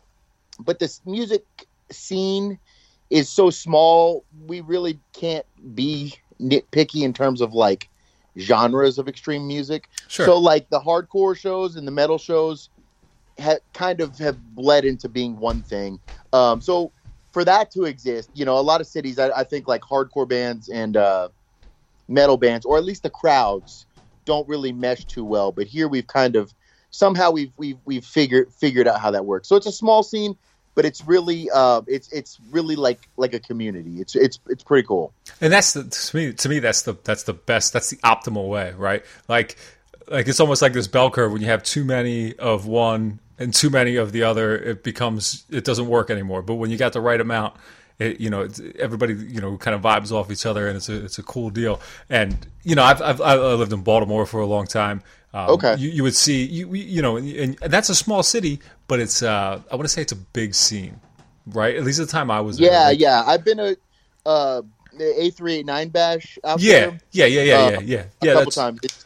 but 0.59 0.79
this 0.79 1.01
music 1.05 1.45
scene 1.89 2.59
is 3.09 3.29
so 3.29 3.49
small, 3.49 4.25
we 4.47 4.61
really 4.61 4.99
can't 5.13 5.45
be 5.75 6.15
nitpicky 6.39 7.03
in 7.03 7.13
terms 7.13 7.41
of 7.41 7.53
like 7.53 7.89
genres 8.39 8.97
of 8.97 9.07
extreme 9.07 9.47
music. 9.47 9.87
Sure. 10.07 10.25
So 10.25 10.37
like 10.37 10.69
the 10.69 10.79
hardcore 10.79 11.37
shows 11.37 11.75
and 11.75 11.87
the 11.87 11.91
metal 11.91 12.17
shows 12.17 12.69
ha- 13.39 13.59
kind 13.73 14.01
of 14.01 14.17
have 14.19 14.37
bled 14.55 14.85
into 14.85 15.09
being 15.09 15.37
one 15.37 15.61
thing. 15.61 15.99
Um, 16.33 16.61
so 16.61 16.91
for 17.31 17.45
that 17.45 17.71
to 17.71 17.85
exist, 17.85 18.29
you 18.33 18.45
know, 18.45 18.57
a 18.57 18.61
lot 18.61 18.81
of 18.81 18.87
cities, 18.87 19.19
I, 19.19 19.29
I 19.29 19.43
think 19.43 19.67
like 19.67 19.81
hardcore 19.81 20.27
bands 20.27 20.69
and 20.69 20.97
uh, 20.97 21.29
metal 22.07 22.37
bands, 22.37 22.65
or 22.65 22.77
at 22.77 22.83
least 22.83 23.03
the 23.03 23.09
crowds, 23.09 23.85
don't 24.25 24.47
really 24.47 24.71
mesh 24.71 25.05
too 25.05 25.25
well. 25.25 25.51
But 25.51 25.67
here 25.67 25.87
we've 25.87 26.07
kind 26.07 26.35
of 26.35 26.53
somehow 26.91 27.31
we've 27.31 27.51
we've 27.57 27.77
we've 27.85 28.05
figured 28.05 28.53
figured 28.53 28.87
out 28.87 28.99
how 28.99 29.11
that 29.11 29.25
works. 29.25 29.47
So 29.47 29.55
it's 29.55 29.65
a 29.65 29.71
small 29.71 30.03
scene, 30.03 30.37
but 30.75 30.85
it's 30.85 31.05
really 31.07 31.49
uh, 31.53 31.81
it's 31.87 32.11
it's 32.11 32.39
really 32.51 32.75
like 32.75 33.07
like 33.17 33.33
a 33.33 33.39
community. 33.39 33.99
It's 33.99 34.15
it's 34.15 34.39
it's 34.47 34.63
pretty 34.63 34.85
cool. 34.87 35.13
and 35.39 35.51
that's 35.51 35.73
the 35.73 35.83
to 35.85 36.15
me 36.15 36.33
to 36.33 36.49
me 36.49 36.59
that's 36.59 36.83
the 36.83 36.95
that's 37.03 37.23
the 37.23 37.33
best 37.33 37.73
that's 37.73 37.89
the 37.89 37.97
optimal 37.97 38.49
way 38.49 38.73
right 38.77 39.03
like 39.27 39.57
like 40.11 40.27
it's 40.27 40.39
almost 40.39 40.61
like 40.61 40.73
this 40.73 40.87
bell 40.87 41.11
curve 41.11 41.31
when 41.31 41.41
you 41.41 41.47
have 41.47 41.63
too 41.63 41.85
many 41.85 42.35
of 42.37 42.67
one 42.67 43.19
and 43.39 43.53
too 43.53 43.69
many 43.69 43.95
of 43.95 44.11
the 44.11 44.23
other 44.23 44.55
it 44.57 44.83
becomes 44.83 45.45
it 45.49 45.63
doesn't 45.65 45.87
work 45.87 46.09
anymore 46.09 46.41
but 46.41 46.55
when 46.55 46.69
you 46.71 46.77
got 46.77 46.93
the 46.93 47.01
right 47.01 47.21
amount 47.21 47.55
it, 47.99 48.19
you 48.19 48.29
know 48.29 48.41
it's, 48.41 48.61
everybody 48.79 49.13
you 49.15 49.41
know 49.41 49.57
kind 49.57 49.75
of 49.75 49.81
vibes 49.81 50.11
off 50.11 50.31
each 50.31 50.45
other 50.45 50.67
and 50.67 50.77
it's 50.77 50.89
a 50.89 51.05
it's 51.05 51.19
a 51.19 51.23
cool 51.23 51.49
deal 51.49 51.79
and 52.09 52.47
you 52.63 52.75
know 52.75 52.83
I've 52.83 53.01
I've 53.01 53.21
I 53.21 53.35
lived 53.35 53.73
in 53.73 53.81
Baltimore 53.83 54.25
for 54.25 54.39
a 54.41 54.45
long 54.45 54.67
time 54.67 55.03
um, 55.33 55.49
Okay. 55.53 55.75
you, 55.75 55.89
you 55.89 56.03
would 56.03 56.15
see 56.15 56.43
you 56.45 56.73
you 56.73 57.01
know 57.01 57.17
and, 57.17 57.57
and 57.61 57.71
that's 57.71 57.89
a 57.89 57.95
small 57.95 58.23
city 58.23 58.59
but 58.87 58.99
it's 58.99 59.23
uh 59.23 59.61
I 59.71 59.75
want 59.75 59.85
to 59.85 59.89
say 59.89 60.01
it's 60.01 60.11
a 60.11 60.17
big 60.17 60.55
scene 60.55 60.99
right 61.45 61.75
at 61.75 61.83
least 61.83 61.99
at 61.99 62.07
the 62.07 62.11
time 62.11 62.31
I 62.31 62.41
was 62.41 62.59
there. 62.59 62.71
Yeah, 62.71 62.79
Like, 62.79 62.99
yeah. 62.99 63.23
I've 63.25 63.43
been 63.43 63.59
a 63.59 63.75
uh, 64.25 64.61
A 64.99 65.29
three 65.31 65.55
eight 65.55 65.65
nine 65.65 65.89
bash 65.89 66.37
out 66.43 66.63
yeah 66.63 66.69
there. 66.69 66.99
yeah 67.11 67.25
yeah 67.25 67.41
yeah 67.41 67.59
uh, 67.67 67.71
yeah 67.71 67.79
yeah 67.79 68.05
a 68.21 68.27
yeah 68.27 68.33
couple 68.33 68.51
times. 68.51 68.79
It's, 68.83 69.05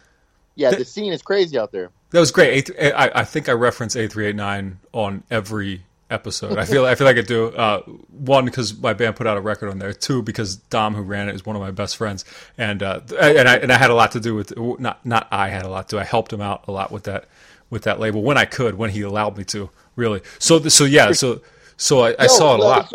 yeah, 0.56 0.72
That- 0.72 0.80
the 0.80 0.86
scene 0.86 1.13
is 1.13 1.22
crazy 1.22 1.58
out 1.58 1.72
there. 1.72 1.89
That 2.12 2.20
was 2.20 2.32
great. 2.32 2.70
A- 2.70 2.98
I, 2.98 3.22
I 3.22 3.24
think 3.26 3.50
I 3.50 3.52
reference 3.54 3.96
A 3.96 4.08
three 4.08 4.28
eight 4.28 4.36
nine 4.36 4.80
on 4.94 5.24
every 5.30 5.84
episode. 6.10 6.58
I 6.58 6.65
feel 6.65 6.86
I 6.86 6.96
feel 6.96 7.06
like 7.06 7.18
I 7.18 7.22
do. 7.22 7.48
Uh, 7.48 7.82
one 7.82 8.46
because 8.46 8.78
my 8.78 8.94
band 8.94 9.15
put 9.15 9.28
out 9.28 9.38
a 9.38 9.41
record 9.41 9.70
on 9.70 9.80
there. 9.80 9.91
Two 9.91 10.22
because 10.22 10.56
Dom, 10.56 10.96
who 10.96 11.02
ran 11.02 11.28
it, 11.30 11.36
is 11.36 11.46
one 11.46 11.56
of 11.56 11.62
my 11.62 11.72
best 11.72 11.98
friends, 11.98 12.24
and 12.58 12.82
uh, 12.84 13.02
and 13.20 13.50
I 13.50 13.58
and 13.58 13.72
I 13.72 13.78
had 13.78 13.89
a 13.89 13.96
lot 13.96 14.12
to 14.13 14.20
do 14.20 14.36
with 14.36 14.58
not 14.80 15.06
not 15.06 15.28
I 15.32 15.50
had 15.50 15.65
a 15.65 15.70
lot 15.70 15.89
to. 15.89 15.98
Do. 15.98 16.00
I 16.00 16.04
helped 16.06 16.32
him 16.32 16.41
out 16.41 16.63
a 16.68 16.72
lot 16.72 16.91
with 16.91 17.04
that 17.04 17.26
with 17.70 17.84
that 17.84 18.00
label 18.00 18.22
when 18.22 18.38
I 18.38 18.46
could 18.46 18.76
when 18.76 18.91
he 18.91 19.02
allowed 19.02 19.38
me 19.38 19.44
to. 19.46 19.70
Really. 19.96 20.22
So 20.39 20.60
so 20.70 20.86
yeah. 20.86 21.12
So 21.12 21.41
so 21.78 22.02
I, 22.02 22.12
I 22.20 22.24
Yo, 22.24 22.28
saw 22.28 22.54
it 22.54 22.60
a 22.60 22.63
lot. 22.63 22.94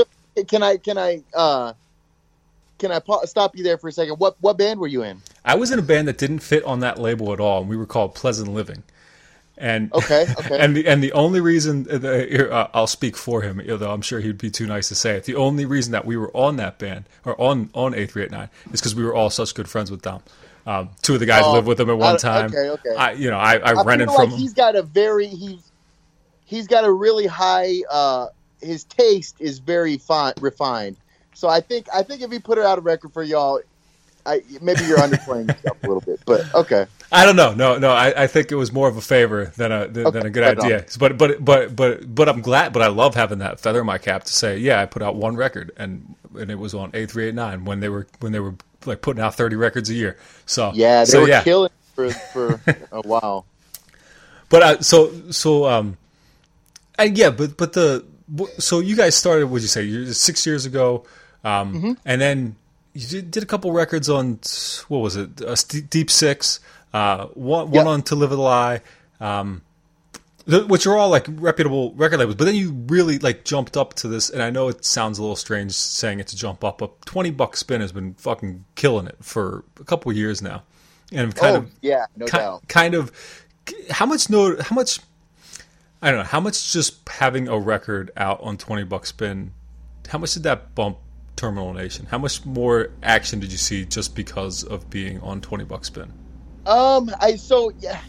Can 0.49 0.63
I 0.63 0.77
can 0.79 0.97
I 0.97 1.23
uh, 1.35 1.73
can 2.81 2.91
I 2.91 2.99
pa- 2.99 3.25
stop 3.27 3.57
you 3.57 3.63
there 3.63 3.79
for 3.79 3.89
a 3.89 3.93
second? 3.93 4.15
What 4.17 4.37
what 4.41 4.59
band 4.59 4.81
were 4.81 4.89
you 4.89 5.05
in? 5.05 5.23
I 5.45 5.55
was 5.55 5.71
in 5.71 5.79
a 5.79 5.83
band 5.83 6.09
that 6.09 6.19
didn't 6.19 6.41
fit 6.41 6.65
on 6.65 6.81
that 6.81 6.99
label 6.99 7.33
at 7.33 7.41
all, 7.41 7.61
and 7.61 7.71
we 7.71 7.77
were 7.77 7.87
called 7.87 8.17
Pleasant 8.17 8.49
Living. 8.53 8.83
And 9.59 9.93
Okay, 9.93 10.27
okay. 10.41 10.59
and 10.59 10.75
the 10.77 10.89
and 10.89 11.03
the 11.05 11.13
only 11.13 11.41
reason 11.41 11.87
uh, 11.91 11.99
the, 11.99 12.51
uh, 12.53 12.69
I'll 12.75 12.87
speak 12.89 13.17
for 13.17 13.43
him, 13.43 13.61
although 13.71 13.93
I'm 13.93 14.03
sure 14.03 14.21
he'd 14.21 14.39
be 14.39 14.51
too 14.51 14.67
nice 14.67 14.89
to 14.89 14.95
say 14.95 15.17
it. 15.17 15.25
The 15.25 15.37
only 15.37 15.67
reason 15.67 15.93
that 15.93 16.07
we 16.07 16.17
were 16.17 16.35
on 16.37 16.57
that 16.57 16.79
band 16.79 17.05
or 17.25 17.41
on 17.41 17.71
on 17.75 17.95
A 17.95 18.07
three 18.07 18.23
eight 18.25 18.31
nine 18.31 18.49
is 18.73 18.81
because 18.81 18.95
we 18.95 19.05
were 19.05 19.15
all 19.15 19.31
such 19.31 19.55
good 19.55 19.69
friends 19.69 19.91
with 19.91 20.03
Dom. 20.03 20.23
Um, 20.67 20.91
two 21.03 21.15
of 21.15 21.21
the 21.21 21.27
guys 21.27 21.43
Oh, 21.45 21.53
lived 21.53 21.67
with 21.67 21.79
him 21.81 21.91
at 21.91 21.99
one 21.99 22.15
I- 22.15 22.19
time. 22.19 22.47
okay, 22.47 22.69
okay. 22.71 22.95
I, 22.97 23.13
you 23.13 23.31
know, 23.31 23.39
I, 23.39 23.57
I, 23.57 23.73
I 23.73 23.83
rented 23.83 24.09
from 24.09 24.17
like 24.17 24.29
him. 24.31 24.39
he's 24.39 24.55
got 24.55 24.77
a 24.77 24.83
very 24.83 25.27
he's 25.27 25.71
he's 26.45 26.67
got 26.67 26.85
a 26.85 26.93
really 26.93 27.27
high 27.27 27.83
uh 27.91 28.29
his 28.63 28.85
taste 28.85 29.37
is 29.41 29.59
very 29.59 29.97
fine 29.99 30.35
refined. 30.41 30.97
So 31.41 31.49
I 31.49 31.61
think 31.63 31.87
I 31.93 32.03
think 32.03 32.21
if 32.21 32.31
he 32.31 32.39
put 32.39 32.59
it 32.59 32.67
out 32.67 32.77
a 32.77 32.83
record 32.83 33.15
for 33.15 33.23
y'all, 33.23 33.63
I 34.27 34.43
maybe 34.61 34.85
you're 34.85 34.99
underplaying 34.99 35.49
yourself 35.49 35.83
a 35.83 35.87
little 35.87 36.03
bit, 36.03 36.21
but 36.27 36.55
okay. 36.55 36.85
I 37.11 37.25
don't 37.25 37.35
know. 37.35 37.55
No, 37.55 37.79
no. 37.79 37.93
I, 37.93 38.25
I 38.25 38.27
think 38.27 38.53
it 38.53 38.57
was 38.57 38.75
more 38.75 38.89
of 38.89 38.99
a 38.99 39.01
favor 39.01 39.47
than 39.57 39.73
a 39.73 39.89
than, 39.89 40.13
than 40.13 40.27
a 40.27 40.31
good 40.31 40.43
right 40.43 40.59
on. 40.59 40.67
idea. 40.67 40.85
But 40.99 41.17
but 41.17 41.43
but 41.43 41.75
but 41.75 42.15
but 42.15 42.29
I'm 42.29 42.43
glad. 42.43 42.75
But 42.75 42.83
I 42.83 42.89
love 42.89 43.15
having 43.15 43.39
that 43.39 43.59
feather 43.59 43.81
in 43.81 43.87
my 43.87 43.97
cap 43.97 44.25
to 44.25 44.33
say, 44.35 44.59
yeah, 44.59 44.83
I 44.83 44.85
put 44.85 45.01
out 45.01 45.17
one 45.17 45.35
record 45.35 45.73
and 45.79 46.15
and 46.39 46.51
it 46.51 46.57
was 46.57 46.75
on 46.75 46.91
A 46.93 47.07
three 47.07 47.29
eight 47.29 47.35
nine 47.35 47.65
when 47.65 47.81
they 47.81 47.89
were 47.89 48.07
when 48.19 48.33
they 48.33 48.41
were 48.41 48.57
like 48.85 49.01
putting 49.01 49.23
out 49.23 49.35
thirty 49.35 49.57
records 49.57 49.89
a 49.89 49.95
year. 49.95 50.19
So 50.45 50.73
Yeah, 50.75 51.05
they 51.07 51.11
so, 51.11 51.23
were 51.23 51.29
yeah. 51.29 51.43
killing 51.43 51.71
for 51.95 52.11
for 52.11 52.61
a 52.93 53.01
while. 53.01 53.47
But 54.51 54.63
uh, 54.63 54.81
so 54.83 55.31
so 55.31 55.65
um, 55.65 55.97
and 56.99 57.17
yeah, 57.17 57.31
but 57.31 57.57
but 57.57 57.73
the 57.73 58.05
so 58.59 58.81
you 58.81 58.95
guys 58.95 59.15
started. 59.15 59.47
What 59.47 59.53
would 59.53 59.63
you 59.63 59.69
say? 59.69 60.05
Six 60.13 60.45
years 60.45 60.67
ago, 60.67 61.07
um, 61.45 61.75
Mm-hmm. 61.75 61.93
and 62.05 62.21
then 62.21 62.57
you 62.95 63.23
did, 63.23 63.43
a 63.43 63.47
couple 63.47 63.73
records 63.73 64.09
on 64.09 64.41
what 64.89 64.99
was 64.99 65.17
it? 65.17 65.41
Uh, 65.43 65.55
Deep 65.91 66.11
Six, 66.11 66.61
uh, 66.93 67.27
one 67.35 67.67
one 67.71 67.75
Yep. 67.75 67.87
on 67.87 68.03
To 68.03 68.15
Live 68.17 68.33
a 68.33 68.37
Lie. 68.37 68.81
Um, 69.21 69.63
th- 70.49 70.65
which 70.65 70.87
are 70.87 70.97
all 70.97 71.09
like 71.11 71.27
reputable 71.29 71.93
record 71.95 72.19
labels, 72.19 72.37
but 72.37 72.45
then 72.45 72.55
you 72.57 72.73
really 72.89 73.19
like 73.19 73.45
jumped 73.45 73.77
up 73.77 73.95
to 73.95 74.09
this, 74.09 74.29
and 74.31 74.43
I 74.43 74.51
know 74.51 74.69
it 74.69 74.85
sounds 74.85 75.19
a 75.19 75.23
little 75.23 75.37
strange 75.37 75.73
saying 75.73 76.19
it 76.21 76.27
to 76.29 76.37
jump 76.37 76.65
up, 76.65 76.79
but 76.79 77.01
Twenty 77.07 77.31
Buck 77.31 77.57
Spin 77.57 77.81
has 77.81 77.93
been 77.93 78.15
fucking 78.15 78.65
killing 78.75 79.07
it 79.07 79.17
for 79.21 79.65
a 79.79 79.85
couple 79.85 80.11
years 80.13 80.43
now, 80.43 80.63
and 81.13 81.35
kind 81.35 81.57
oh 81.57 81.59
of 81.61 81.71
yeah, 81.83 82.07
no 82.17 82.27
ki- 82.27 82.39
doubt. 82.39 82.67
kind 82.69 82.95
of 82.95 83.13
how 83.91 84.07
much 84.07 84.29
no 84.31 84.57
how 84.61 84.75
much 84.75 84.99
I 86.03 86.11
don't 86.11 86.19
know 86.21 86.25
how 86.25 86.41
much 86.41 86.73
just 86.73 87.07
having 87.09 87.47
a 87.47 87.59
record 87.59 88.11
out 88.17 88.41
on 88.41 88.57
20 88.57 88.85
bucks 88.85 89.11
spin 89.11 89.53
how 90.09 90.19
much 90.19 90.33
did 90.35 90.43
that 90.45 90.75
bump 90.75 90.97
Terminal 91.41 91.75
Nation 91.75 92.07
how 92.11 92.19
much 92.19 92.47
more 92.47 92.91
action 93.03 93.41
did 93.41 93.53
you 93.53 93.59
see 93.59 93.87
just 93.87 94.17
because 94.17 94.65
of 94.65 94.91
being 94.91 95.21
on 95.23 95.41
20 95.43 95.65
bucks 95.65 95.89
spin 95.89 96.13
Um, 96.67 97.11
I 97.21 97.37
so 97.37 97.73
yeah, 97.79 98.01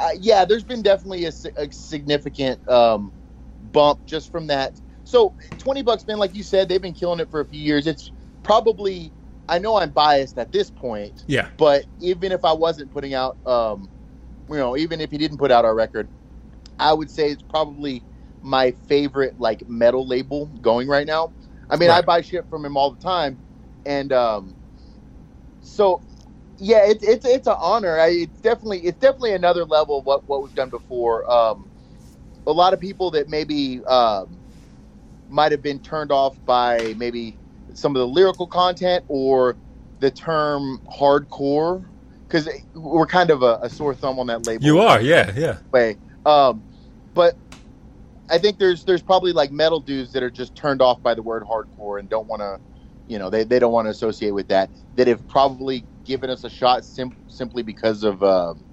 uh, 0.00 0.10
yeah. 0.18 0.44
There's 0.46 0.64
been 0.64 0.82
definitely 0.82 1.26
a, 1.26 1.32
a 1.58 1.70
significant 1.72 2.60
um 2.70 3.12
bump 3.60 4.00
just 4.06 4.30
from 4.30 4.48
that. 4.48 4.80
So 5.04 5.34
twenty 5.58 5.82
Buck 5.82 6.00
Spin 6.00 6.18
like 6.18 6.34
you 6.34 6.42
said, 6.44 6.68
they've 6.68 6.82
been 6.82 6.94
killing 6.94 7.20
it 7.20 7.30
for 7.30 7.40
a 7.40 7.46
few 7.46 7.60
years. 7.60 7.86
It's 7.86 8.12
probably 8.44 9.14
I 9.48 9.58
know 9.60 9.76
I'm 9.78 9.90
biased 9.92 10.38
at 10.38 10.52
this 10.52 10.70
point, 10.70 11.14
yeah 11.26 11.48
but 11.58 11.86
even 12.00 12.32
if 12.32 12.44
I 12.44 12.52
wasn't 12.52 12.90
putting 12.92 13.14
out, 13.14 13.38
um, 13.46 13.90
you 14.48 14.56
know, 14.56 14.76
even 14.76 15.00
if 15.00 15.10
he 15.10 15.18
didn't 15.18 15.38
put 15.38 15.50
out 15.52 15.64
our 15.64 15.74
record, 15.74 16.08
I 16.78 16.92
would 16.92 17.10
say 17.10 17.30
it's 17.30 17.42
probably 17.42 18.04
my 18.42 18.72
favorite 18.88 19.34
like 19.38 19.62
metal 19.68 20.06
label 20.06 20.46
going 20.60 20.88
right 20.88 21.06
now. 21.06 21.34
I 21.74 21.76
mean, 21.76 21.90
I 21.90 22.02
buy 22.02 22.20
shit 22.20 22.48
from 22.48 22.64
him 22.64 22.76
all 22.76 22.92
the 22.92 23.02
time, 23.02 23.36
and 23.84 24.12
um, 24.12 24.54
so 25.60 26.00
yeah, 26.58 26.84
it's 26.86 27.02
it's 27.02 27.26
it's 27.26 27.46
an 27.48 27.56
honor. 27.60 27.98
I, 27.98 28.10
it's 28.10 28.40
definitely 28.40 28.80
it's 28.80 28.98
definitely 29.00 29.32
another 29.32 29.64
level 29.64 29.98
of 29.98 30.06
what 30.06 30.22
what 30.28 30.42
we've 30.42 30.54
done 30.54 30.70
before. 30.70 31.28
Um, 31.30 31.68
a 32.46 32.52
lot 32.52 32.74
of 32.74 32.80
people 32.80 33.10
that 33.10 33.28
maybe 33.28 33.84
um, 33.86 34.38
might 35.28 35.50
have 35.50 35.62
been 35.62 35.80
turned 35.80 36.12
off 36.12 36.38
by 36.46 36.94
maybe 36.96 37.36
some 37.72 37.96
of 37.96 38.00
the 38.00 38.06
lyrical 38.06 38.46
content 38.46 39.04
or 39.08 39.56
the 39.98 40.12
term 40.12 40.80
hardcore 40.96 41.84
because 42.28 42.48
we're 42.74 43.06
kind 43.06 43.30
of 43.30 43.42
a, 43.42 43.58
a 43.62 43.68
sore 43.70 43.94
thumb 43.94 44.20
on 44.20 44.28
that 44.28 44.46
label. 44.46 44.64
You 44.64 44.78
are, 44.78 45.00
yeah, 45.00 45.32
yeah. 45.36 45.58
way. 45.72 45.96
Um, 46.24 46.62
but 47.14 47.36
I 48.30 48.38
think 48.38 48.58
there's 48.58 48.84
there's 48.84 49.02
probably 49.02 49.32
like 49.32 49.52
metal 49.52 49.80
dudes 49.80 50.12
that 50.12 50.22
are 50.22 50.30
just 50.30 50.54
turned 50.56 50.82
off 50.82 51.02
by 51.02 51.14
the 51.14 51.22
word 51.22 51.44
hardcore 51.44 52.00
and 52.00 52.08
don't 52.08 52.28
want 52.28 52.40
to, 52.42 52.60
you 53.06 53.18
know, 53.18 53.30
they, 53.30 53.44
they 53.44 53.58
don't 53.58 53.72
want 53.72 53.86
to 53.86 53.90
associate 53.90 54.32
with 54.32 54.48
that. 54.48 54.70
That 54.94 55.08
have 55.08 55.26
probably 55.28 55.86
given 56.04 56.30
us 56.30 56.44
a 56.44 56.50
shot 56.50 56.84
sim- 56.84 57.16
simply 57.28 57.62
because 57.62 58.04
of, 58.04 58.22
um, 58.22 58.64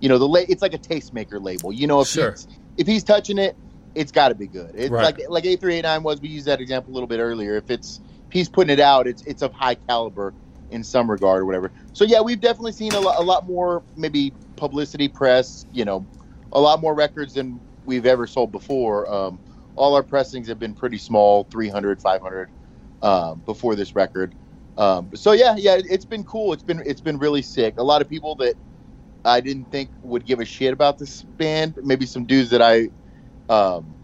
you 0.00 0.08
know, 0.08 0.18
the 0.18 0.28
la- 0.28 0.40
it's 0.48 0.62
like 0.62 0.74
a 0.74 0.78
tastemaker 0.78 1.42
label. 1.42 1.72
You 1.72 1.86
know, 1.86 2.02
if 2.02 2.10
Sure. 2.10 2.30
he's, 2.32 2.48
if 2.76 2.86
he's 2.86 3.04
touching 3.04 3.38
it, 3.38 3.58
it's 3.94 4.12
got 4.12 4.28
to 4.30 4.34
be 4.34 4.48
good. 4.48 4.72
It's 4.74 4.90
Right. 4.90 5.02
like 5.02 5.20
like 5.28 5.46
A 5.46 5.56
three 5.56 5.76
eight 5.76 5.82
nine 5.84 6.02
was. 6.02 6.20
We 6.20 6.28
used 6.28 6.46
that 6.46 6.60
example 6.60 6.92
a 6.92 6.94
little 6.94 7.08
bit 7.08 7.20
earlier. 7.20 7.56
If 7.56 7.70
it's 7.70 8.00
if 8.28 8.32
he's 8.32 8.48
putting 8.48 8.72
it 8.72 8.80
out, 8.80 9.06
it's 9.06 9.22
it's 9.26 9.42
of 9.42 9.52
high 9.54 9.76
caliber 9.76 10.34
in 10.70 10.84
some 10.84 11.10
regard 11.10 11.42
or 11.42 11.46
whatever. 11.46 11.72
So 11.92 12.04
yeah, 12.04 12.20
we've 12.22 12.40
definitely 12.40 12.72
seen 12.72 12.94
a 12.94 13.00
lot, 13.00 13.16
a 13.18 13.22
lot 13.22 13.46
more 13.46 13.84
maybe 13.96 14.36
publicity, 14.56 15.08
press, 15.08 15.66
you 15.70 15.84
know, 15.84 16.08
a 16.52 16.60
lot 16.60 16.80
more 16.80 16.94
records 16.94 17.34
than 17.34 17.62
we've 17.84 18.06
ever 18.06 18.26
sold 18.26 18.52
before. 18.52 19.12
Um, 19.12 19.38
all 19.76 19.94
our 19.94 20.02
pressings 20.02 20.48
have 20.48 20.58
been 20.58 20.74
pretty 20.74 20.98
small, 20.98 21.44
300, 21.44 22.00
500 22.00 22.48
um, 23.02 23.42
before 23.44 23.74
this 23.74 23.94
record. 23.94 24.34
Um, 24.76 25.10
so 25.14 25.32
yeah, 25.32 25.54
yeah, 25.56 25.78
it's 25.78 26.04
been 26.04 26.24
cool. 26.24 26.52
It's 26.52 26.62
been 26.62 26.82
it's 26.84 27.00
been 27.00 27.18
really 27.18 27.42
sick. 27.42 27.74
A 27.78 27.82
lot 27.82 28.02
of 28.02 28.08
people 28.08 28.34
that 28.36 28.54
I 29.24 29.40
didn't 29.40 29.70
think 29.70 29.90
would 30.02 30.26
give 30.26 30.40
a 30.40 30.44
shit 30.44 30.72
about 30.72 30.98
this 30.98 31.22
band, 31.22 31.78
maybe 31.82 32.06
some 32.06 32.24
dudes 32.24 32.50
that 32.50 32.60
I 32.60 32.90
um, 33.48 33.94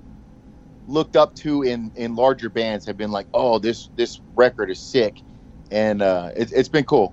looked 0.87 1.17
up 1.17 1.35
to 1.37 1.63
in 1.63 1.91
in 1.97 2.15
larger 2.15 2.49
bands 2.49 2.87
have 2.87 2.97
been 2.97 3.11
like, 3.11 3.27
"Oh, 3.35 3.59
this 3.59 3.91
this 3.97 4.21
record 4.37 4.71
is 4.71 4.79
sick," 4.79 5.15
and 5.71 6.03
uh, 6.03 6.31
it, 6.37 6.53
it's 6.53 6.69
been 6.69 6.85
cool. 6.85 7.13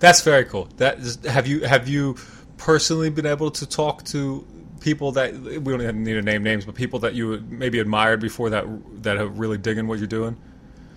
That's 0.00 0.22
very 0.22 0.44
cool. 0.44 0.68
That 0.76 0.98
is, 0.98 1.24
have 1.24 1.46
you 1.46 1.60
have 1.60 1.88
you 1.88 2.16
personally 2.56 3.10
been 3.10 3.26
able 3.26 3.50
to 3.52 3.66
talk 3.66 4.02
to 4.04 4.44
people 4.86 5.10
that 5.10 5.34
we 5.34 5.76
don't 5.76 6.04
need 6.04 6.12
to 6.12 6.22
name 6.22 6.44
names, 6.44 6.64
but 6.64 6.76
people 6.76 7.00
that 7.00 7.12
you 7.12 7.44
maybe 7.48 7.80
admired 7.80 8.20
before 8.20 8.50
that 8.50 8.64
that 9.02 9.16
are 9.16 9.26
really 9.26 9.58
digging 9.58 9.88
what 9.88 9.98
you're 9.98 10.06
doing? 10.06 10.36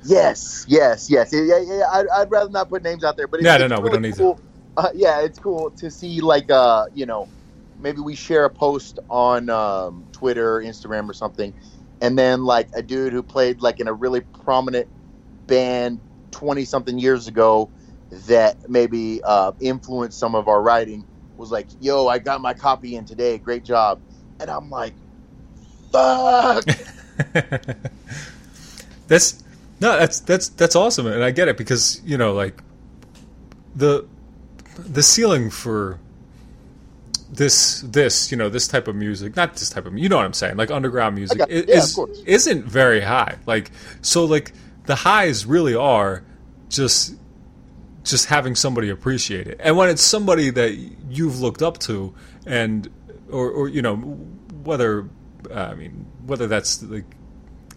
Yes, 0.03 0.63
yes, 0.67 1.09
yes. 1.09 1.33
Yeah, 1.33 1.41
yeah, 1.41 1.59
yeah. 1.59 1.83
I'd, 1.91 2.05
I'd 2.15 2.29
rather 2.29 2.51
not 2.51 2.69
put 2.69 2.83
names 2.83 3.03
out 3.03 3.17
there, 3.17 3.27
but 3.27 3.39
it's, 3.39 3.45
No, 3.45 3.57
no, 3.57 3.65
no, 3.65 3.77
we 3.77 3.89
really 3.89 3.93
don't 3.93 4.01
need 4.03 4.15
to. 4.17 4.35
Uh, 4.77 4.89
yeah, 4.93 5.21
it's 5.21 5.39
cool 5.39 5.71
to 5.79 5.89
see 5.89 6.21
like 6.21 6.51
uh, 6.51 6.85
you 6.93 7.07
know, 7.07 7.31
maybe 7.79 7.99
we 7.99 8.13
share 8.13 8.45
a 8.45 8.49
post 8.51 8.99
on 9.09 9.49
um, 9.49 10.07
Twitter, 10.11 10.59
Instagram, 10.59 11.09
or 11.09 11.13
something, 11.15 11.55
and 11.99 12.15
then 12.15 12.43
like 12.43 12.69
a 12.75 12.83
dude 12.83 13.11
who 13.11 13.23
played 13.23 13.59
like 13.59 13.79
in 13.79 13.87
a 13.87 13.93
really 13.93 14.21
prominent 14.21 14.87
band 15.47 16.01
twenty 16.29 16.63
something 16.63 16.99
years 16.99 17.27
ago 17.27 17.71
that 18.27 18.57
maybe 18.69 19.19
uh, 19.23 19.51
influenced 19.59 20.19
some 20.19 20.35
of 20.35 20.47
our 20.47 20.61
writing 20.61 21.07
was 21.39 21.51
like, 21.51 21.67
"Yo, 21.79 22.07
I 22.07 22.19
got 22.19 22.41
my 22.41 22.53
copy 22.53 22.95
in 22.95 23.05
today. 23.05 23.37
Great 23.37 23.63
job," 23.63 23.99
and 24.39 24.49
I'm 24.49 24.69
like, 24.69 24.93
"Fuck." 25.91 26.65
that's 29.07 29.43
no, 29.79 29.97
that's 29.97 30.19
that's 30.19 30.49
that's 30.49 30.75
awesome, 30.75 31.07
and 31.07 31.23
I 31.23 31.31
get 31.31 31.47
it 31.47 31.57
because 31.57 32.01
you 32.05 32.17
know, 32.17 32.33
like 32.33 32.61
the 33.75 34.05
the 34.77 35.01
ceiling 35.01 35.49
for 35.49 35.99
this 37.31 37.81
this 37.81 38.31
you 38.31 38.37
know 38.37 38.49
this 38.49 38.67
type 38.67 38.87
of 38.87 38.95
music, 38.95 39.35
not 39.35 39.53
this 39.55 39.69
type 39.69 39.85
of 39.85 39.97
you 39.97 40.09
know 40.09 40.17
what 40.17 40.25
I'm 40.25 40.33
saying, 40.33 40.57
like 40.57 40.71
underground 40.71 41.15
music, 41.15 41.37
got- 41.37 41.49
yeah, 41.49 41.63
is 41.67 41.97
isn't 42.25 42.65
very 42.65 43.01
high. 43.01 43.37
Like 43.45 43.71
so, 44.01 44.25
like 44.25 44.51
the 44.85 44.95
highs 44.95 45.45
really 45.45 45.75
are 45.75 46.23
just 46.69 47.15
just 48.09 48.25
having 48.25 48.55
somebody 48.55 48.89
appreciate 48.89 49.47
it, 49.47 49.59
and 49.61 49.77
when 49.77 49.89
it's 49.89 50.01
somebody 50.01 50.49
that 50.49 50.73
you've 51.09 51.39
looked 51.39 51.61
up 51.61 51.77
to, 51.79 52.13
and 52.45 52.89
or 53.29 53.49
or 53.49 53.67
you 53.67 53.81
know 53.81 53.95
whether 54.63 55.09
uh, 55.49 55.53
I 55.53 55.75
mean 55.75 56.05
whether 56.25 56.47
that's 56.47 56.83
like 56.83 57.05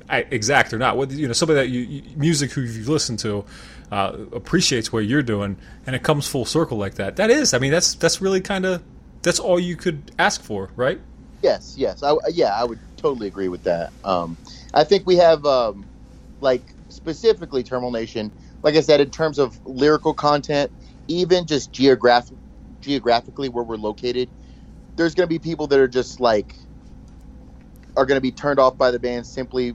exact 0.09 0.73
or 0.73 0.79
not. 0.79 0.97
Whether 0.97 1.15
you 1.15 1.27
know 1.27 1.33
somebody 1.33 1.61
that 1.61 1.69
you, 1.69 2.03
music 2.17 2.53
who 2.53 2.63
you've 2.63 2.89
listened 2.89 3.19
to 3.21 3.45
uh, 3.91 4.17
appreciates 4.33 4.93
what 4.93 5.01
you're 5.01 5.23
doing, 5.23 5.57
and 5.87 5.95
it 5.97 6.03
comes 6.03 6.27
full 6.27 6.45
circle 6.45 6.79
like 6.79 6.95
that. 6.95 7.17
That 7.17 7.31
is, 7.31 7.55
I 7.55 7.59
mean, 7.59 7.73
that's 7.73 7.95
that's 7.95 8.21
really 8.21 8.41
kind 8.41 8.65
of 8.65 8.83
that's 9.23 9.39
all 9.39 9.59
you 9.59 9.77
could 9.77 10.13
ask 10.19 10.43
for, 10.43 10.71
right? 10.77 11.01
Yes, 11.43 11.75
yes, 11.77 12.03
I, 12.03 12.15
yeah, 12.33 12.55
I 12.55 12.65
would 12.65 12.79
totally 12.97 13.27
agree 13.27 13.49
with 13.49 13.65
that. 13.65 13.93
Um, 14.05 14.37
I 14.75 14.85
think 14.85 15.07
we 15.07 15.17
have, 15.17 15.45
um, 15.45 15.85
like, 16.41 16.63
specifically 16.89 17.63
Terminal 17.63 17.91
Nation. 17.91 18.31
Like 18.63 18.77
I 18.77 18.81
said, 18.81 19.01
in 19.01 19.11
terms 19.11 19.39
of 19.39 19.61
lyrical 19.67 20.15
content, 20.15 20.73
even 21.09 21.47
just 21.47 21.73
geographic, 21.73 22.39
geographically 22.81 23.49
where 23.49 23.65
we're 23.65 23.77
located, 23.77 24.31
there's 24.97 25.15
going 25.15 25.27
to 25.27 25.31
be 25.35 25.39
people 25.41 25.69
that 25.69 25.81
are 25.81 25.89
just 25.89 26.21
like 26.21 26.55
are 27.97 28.07
going 28.07 28.17
to 28.19 28.23
be 28.23 28.33
turned 28.33 28.61
off 28.61 28.79
by 28.79 28.91
the 28.91 29.01
band 29.01 29.27
simply 29.27 29.75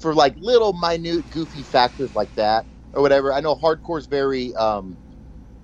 for 0.00 0.14
like 0.14 0.34
little 0.38 0.74
minute 0.74 1.30
goofy 1.30 1.64
factors 1.64 2.14
like 2.14 2.34
that 2.36 2.66
or 2.92 3.02
whatever. 3.02 3.32
I 3.32 3.40
know 3.40 3.54
hardcore's 3.56 4.06
very 4.06 4.54
um, 4.56 4.98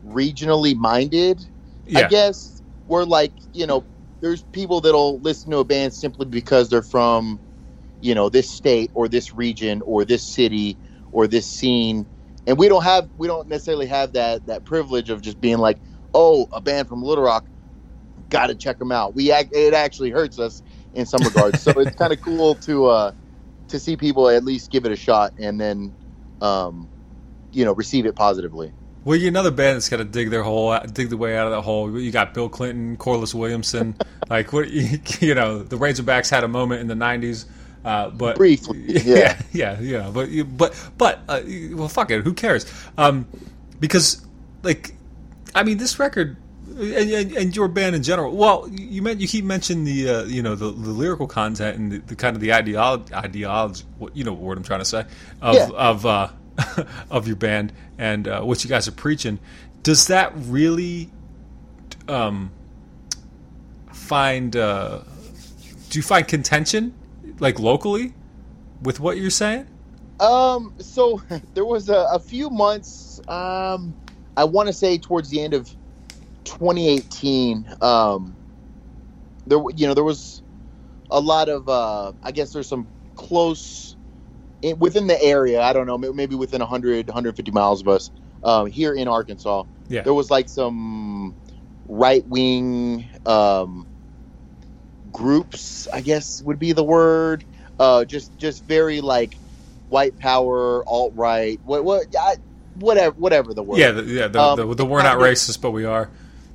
regionally 0.04 0.76
minded. 0.76 1.40
I 1.94 2.04
guess 2.04 2.62
we're 2.86 3.04
like, 3.04 3.34
you 3.52 3.66
know, 3.66 3.86
there's 4.22 4.44
people 4.52 4.80
that'll 4.82 5.20
listen 5.20 5.52
to 5.52 5.58
a 5.58 5.64
band 5.64 5.94
simply 5.94 6.26
because 6.26 6.70
they're 6.70 6.82
from, 6.82 7.40
you 8.00 8.14
know, 8.14 8.30
this 8.30 8.50
state 8.50 8.90
or 8.94 9.08
this 9.08 9.34
region 9.34 9.82
or 9.86 10.04
this 10.06 10.24
city 10.26 10.78
or 11.12 11.28
this 11.28 11.48
scene. 11.48 12.10
And 12.46 12.59
we 12.59 12.68
don't 12.68 12.83
have 12.83 13.09
we 13.18 13.26
don't 13.26 13.48
necessarily 13.48 13.87
have 13.87 14.12
that 14.14 14.46
that 14.46 14.64
privilege 14.64 15.11
of 15.11 15.20
just 15.22 15.40
being 15.40 15.59
like, 15.59 15.79
"Oh, 16.14 16.48
a 16.53 16.61
band 16.61 16.88
from 16.88 17.03
Little 17.03 17.24
Rock, 17.24 17.46
got 18.31 18.48
to 18.48 18.55
check 18.55 18.79
them 18.79 18.92
out." 18.92 19.14
We 19.14 19.31
act, 19.33 19.50
it 19.55 19.74
actually 19.74 20.11
hurts 20.11 20.38
us 20.38 20.62
in 20.94 21.07
some 21.07 21.22
regards. 21.22 21.62
so 21.62 21.70
it's 21.72 21.96
kind 21.96 22.12
of 22.12 22.20
cool 22.22 22.55
to 22.57 22.87
uh 22.87 23.12
to 23.68 23.79
see 23.79 23.96
people 23.96 24.29
at 24.29 24.44
least 24.44 24.70
give 24.70 24.85
it 24.85 24.92
a 24.92 24.96
shot 24.96 25.33
and 25.38 25.61
then 25.61 25.94
um 26.40 26.88
you 27.53 27.64
know, 27.64 27.72
receive 27.74 28.07
it 28.07 28.14
positively. 28.14 28.72
well, 29.05 29.16
you're 29.18 29.29
another 29.29 29.50
band 29.50 29.76
that's 29.76 29.88
got 29.88 29.96
to 29.96 30.05
dig 30.05 30.31
their 30.31 30.42
hole, 30.44 30.70
out- 30.70 30.92
dig 30.94 31.11
the 31.11 31.16
way 31.16 31.37
out 31.37 31.46
of 31.46 31.53
that 31.53 31.62
hole. 31.62 31.98
You 32.00 32.11
got 32.12 32.33
Bill 32.33 32.48
Clinton, 32.48 32.96
Corliss 32.96 33.35
Williamson, 33.35 33.96
like 34.31 34.53
what 34.53 34.70
you 35.20 35.35
know, 35.35 35.62
the 35.62 35.76
Razorbacks 35.76 36.31
had 36.31 36.44
a 36.44 36.48
moment 36.48 36.81
in 36.81 36.87
the 36.87 36.94
'90s. 36.94 37.46
Uh, 37.85 38.11
but 38.11 38.37
Briefly, 38.37 38.79
yeah, 38.88 39.40
yeah. 39.53 39.81
yeah, 39.81 39.81
yeah. 39.81 40.11
But 40.12 40.29
but 40.57 40.90
but 40.99 41.21
uh, 41.29 41.40
well, 41.73 41.88
fuck 41.88 42.11
it. 42.11 42.23
Who 42.25 42.35
cares? 42.35 42.66
Um, 42.99 43.27
because 43.79 44.25
like, 44.62 44.95
I 45.55 45.62
mean, 45.62 45.79
this 45.79 45.99
record 45.99 46.37
and, 46.69 47.11
and, 47.11 47.33
and 47.33 47.57
your 47.57 47.69
band 47.69 47.97
in 47.97 48.03
general. 48.03 48.37
Well, 48.37 48.69
you 48.71 49.01
meant 49.03 49.21
you 49.21 49.27
keep 49.29 49.45
mentioning 49.47 49.85
the 49.85 50.09
uh, 50.11 50.25
you 50.25 50.43
know 50.43 50.55
the, 50.55 50.66
the 50.66 50.90
lyrical 50.90 51.27
content 51.27 51.79
and 51.79 51.93
the, 51.93 51.99
the 51.99 52.16
kind 52.16 52.37
of 52.37 52.43
the 52.43 52.53
ideology, 52.53 53.14
ideology. 53.14 53.85
What 53.99 54.14
you 54.14 54.25
know 54.25 54.33
what 54.33 54.43
word 54.43 54.59
I'm 54.59 54.64
trying 54.64 54.81
to 54.81 54.85
say 54.85 55.05
of 55.40 55.55
Yeah. 55.55 55.69
of 55.75 56.05
uh, 56.07 56.29
of 57.11 57.27
your 57.27 57.37
band 57.37 57.73
and 57.99 58.29
uh, 58.29 58.43
what 58.43 58.62
you 58.62 58.69
guys 58.69 58.88
are 58.88 58.93
preaching. 58.93 59.38
Does 59.83 60.09
that 60.09 60.33
really 60.37 61.11
um, 62.09 62.51
find? 63.93 64.55
Uh, 64.55 65.01
do 65.88 65.99
you 65.99 66.03
find 66.03 66.27
contention 66.29 66.95
like 67.40 67.59
locally 67.59 68.12
with 68.83 69.00
what 69.00 69.16
you're 69.16 69.31
saying? 69.31 69.66
Um, 70.20 70.74
so 70.79 71.20
there 71.55 71.64
was 71.64 71.88
a, 71.88 72.07
a 72.12 72.18
few 72.18 72.50
months. 72.50 73.20
Um, 73.29 73.94
I 74.37 74.44
want 74.44 74.68
to 74.68 74.72
say 74.72 74.98
towards 74.98 75.31
the 75.31 75.42
end 75.42 75.55
of 75.55 75.68
2018. 76.44 77.76
Um, 77.81 78.37
there, 79.46 79.59
you 79.74 79.87
know, 79.87 79.94
there 79.94 80.05
was 80.05 80.42
a 81.11 81.20
lot 81.20 81.48
of. 81.48 81.68
Uh, 81.68 82.12
I 82.22 82.31
guess 82.31 82.53
there's 82.53 82.68
some 82.68 82.88
close 83.16 83.96
in, 84.62 84.79
within 84.79 85.07
the 85.07 85.20
area. 85.22 85.61
I 85.62 85.72
don't 85.72 85.87
know, 85.87 85.98
maybe 85.98 86.35
within 86.35 86.61
100, 86.61 87.07
150 87.09 87.50
miles 87.50 87.81
of 87.81 87.88
us 87.88 88.11
um, 88.42 88.66
here 88.66 88.94
in 88.94 89.09
Arkansas. 89.09 89.64
Yeah. 89.88 90.03
There 90.03 90.14
was 90.14 90.31
like 90.31 90.48
some 90.48 91.35
right 91.88 92.26
wing 92.29 93.09
um, 93.26 93.87
groups. 95.12 95.88
I 95.92 96.01
guess 96.01 96.42
would 96.42 96.59
be 96.59 96.73
the 96.73 96.85
word. 96.85 97.44
Uh, 97.79 98.05
just 98.05 98.37
just 98.38 98.64
very 98.64 99.01
like 99.01 99.35
white 99.88 100.18
power, 100.18 100.85
alt 100.87 101.12
right, 101.16 101.59
what 101.64 101.85
what 101.85 102.07
I, 102.18 102.37
whatever 102.79 103.14
whatever 103.18 103.55
the 103.55 103.62
word. 103.62 103.79
Yeah, 103.79 103.92
the, 103.92 104.03
yeah. 104.05 104.29
The, 104.29 104.40
Um, 104.40 104.57
the, 104.59 104.75
the 104.75 104.85
we're 104.85 105.03
not 105.03 105.16
of- 105.16 105.23
racist, 105.23 105.61
but 105.61 105.70
we 105.70 105.85
are. 105.85 106.11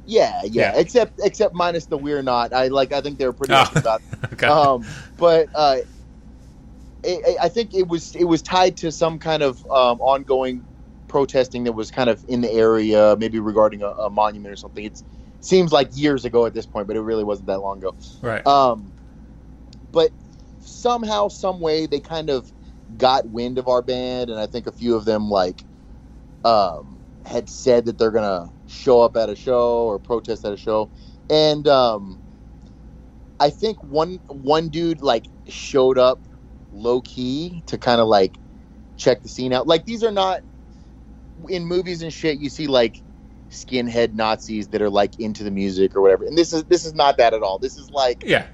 yeah, 0.05 0.41
yeah, 0.43 0.73
Yeah. 0.73 0.79
Except 0.79 1.19
except 1.23 1.53
minus 1.55 1.85
the 1.87 1.97
we're 1.97 2.21
not. 2.21 2.53
I 2.53 2.67
like. 2.67 2.91
I 2.93 3.01
think 3.01 3.17
they 3.17 3.25
were 3.25 3.33
pretty 3.33 3.53
Oh. 3.55 3.65
about. 3.75 4.01
Okay. 4.33 4.47
Um, 4.47 4.85
but 5.17 5.47
uh, 5.55 5.77
it, 7.03 7.37
I 7.41 7.49
think 7.49 7.73
it 7.73 7.87
was 7.87 8.15
it 8.15 8.23
was 8.25 8.41
tied 8.41 8.77
to 8.77 8.91
some 8.91 9.19
kind 9.19 9.43
of 9.43 9.59
um, 9.71 9.99
ongoing 10.01 10.65
protesting 11.07 11.63
that 11.65 11.71
was 11.73 11.91
kind 11.91 12.09
of 12.09 12.23
in 12.27 12.41
the 12.41 12.51
area, 12.51 13.15
maybe 13.19 13.39
regarding 13.39 13.81
a, 13.83 13.87
a 13.87 14.09
monument 14.09 14.51
or 14.51 14.55
something. 14.55 14.83
It 14.85 15.01
seems 15.45 15.71
like 15.71 15.89
years 15.93 16.25
ago 16.25 16.45
at 16.45 16.53
this 16.53 16.65
point, 16.65 16.87
but 16.87 16.95
it 16.95 17.01
really 17.01 17.23
wasn't 17.23 17.47
that 17.47 17.59
long 17.59 17.77
ago. 17.77 17.95
right. 18.21 18.45
Um, 18.47 18.93
but 19.91 20.11
somehow, 20.59 21.27
some 21.27 21.59
way, 21.59 21.85
they 21.85 21.99
kind 21.99 22.29
of 22.29 22.51
got 22.97 23.29
wind 23.29 23.57
of 23.57 23.67
our 23.67 23.81
band, 23.81 24.29
and 24.29 24.39
I 24.39 24.47
think 24.47 24.65
a 24.65 24.71
few 24.71 24.95
of 24.95 25.05
them 25.05 25.29
like 25.29 25.63
um, 26.43 26.99
had 27.25 27.49
said 27.49 27.85
that 27.85 27.97
they're 27.97 28.11
gonna 28.11 28.47
show 28.65 29.01
up 29.01 29.15
at 29.15 29.29
a 29.29 29.35
show 29.35 29.85
or 29.85 29.99
protest 29.99 30.45
at 30.45 30.53
a 30.53 30.57
show, 30.57 30.91
and 31.29 31.67
um, 31.67 32.19
I 33.39 33.51
think 33.51 33.83
one 33.83 34.19
one 34.27 34.69
dude 34.69 35.01
like 35.01 35.25
showed 35.47 35.99
up 35.99 36.23
low 36.71 37.01
key 37.01 37.63
to 37.67 37.77
kind 37.77 38.01
of 38.01 38.07
like 38.07 38.39
check 38.97 39.21
the 39.21 39.29
scene 39.29 39.53
out. 39.53 39.67
Like 39.67 39.85
these 39.85 40.03
are 40.03 40.11
not 40.11 40.41
in 41.49 41.65
movies 41.65 42.01
and 42.01 42.13
shit. 42.13 42.39
You 42.39 42.49
see 42.49 42.65
like 42.67 43.03
skinhead 43.55 44.13
Nazis 44.13 44.69
that 44.69 44.81
are 44.81 44.89
like 44.89 45.19
into 45.19 45.43
the 45.43 45.51
music 45.51 45.95
or 45.95 46.01
whatever, 46.01 46.25
and 46.25 46.37
this 46.37 46.53
is 46.53 46.65
this 46.65 46.85
is 46.85 46.93
not 46.93 47.17
that 47.17 47.33
at 47.33 47.43
all. 47.43 47.59
This 47.59 47.77
is 47.77 47.89
like 47.91 48.23
Yeah. 48.25 48.47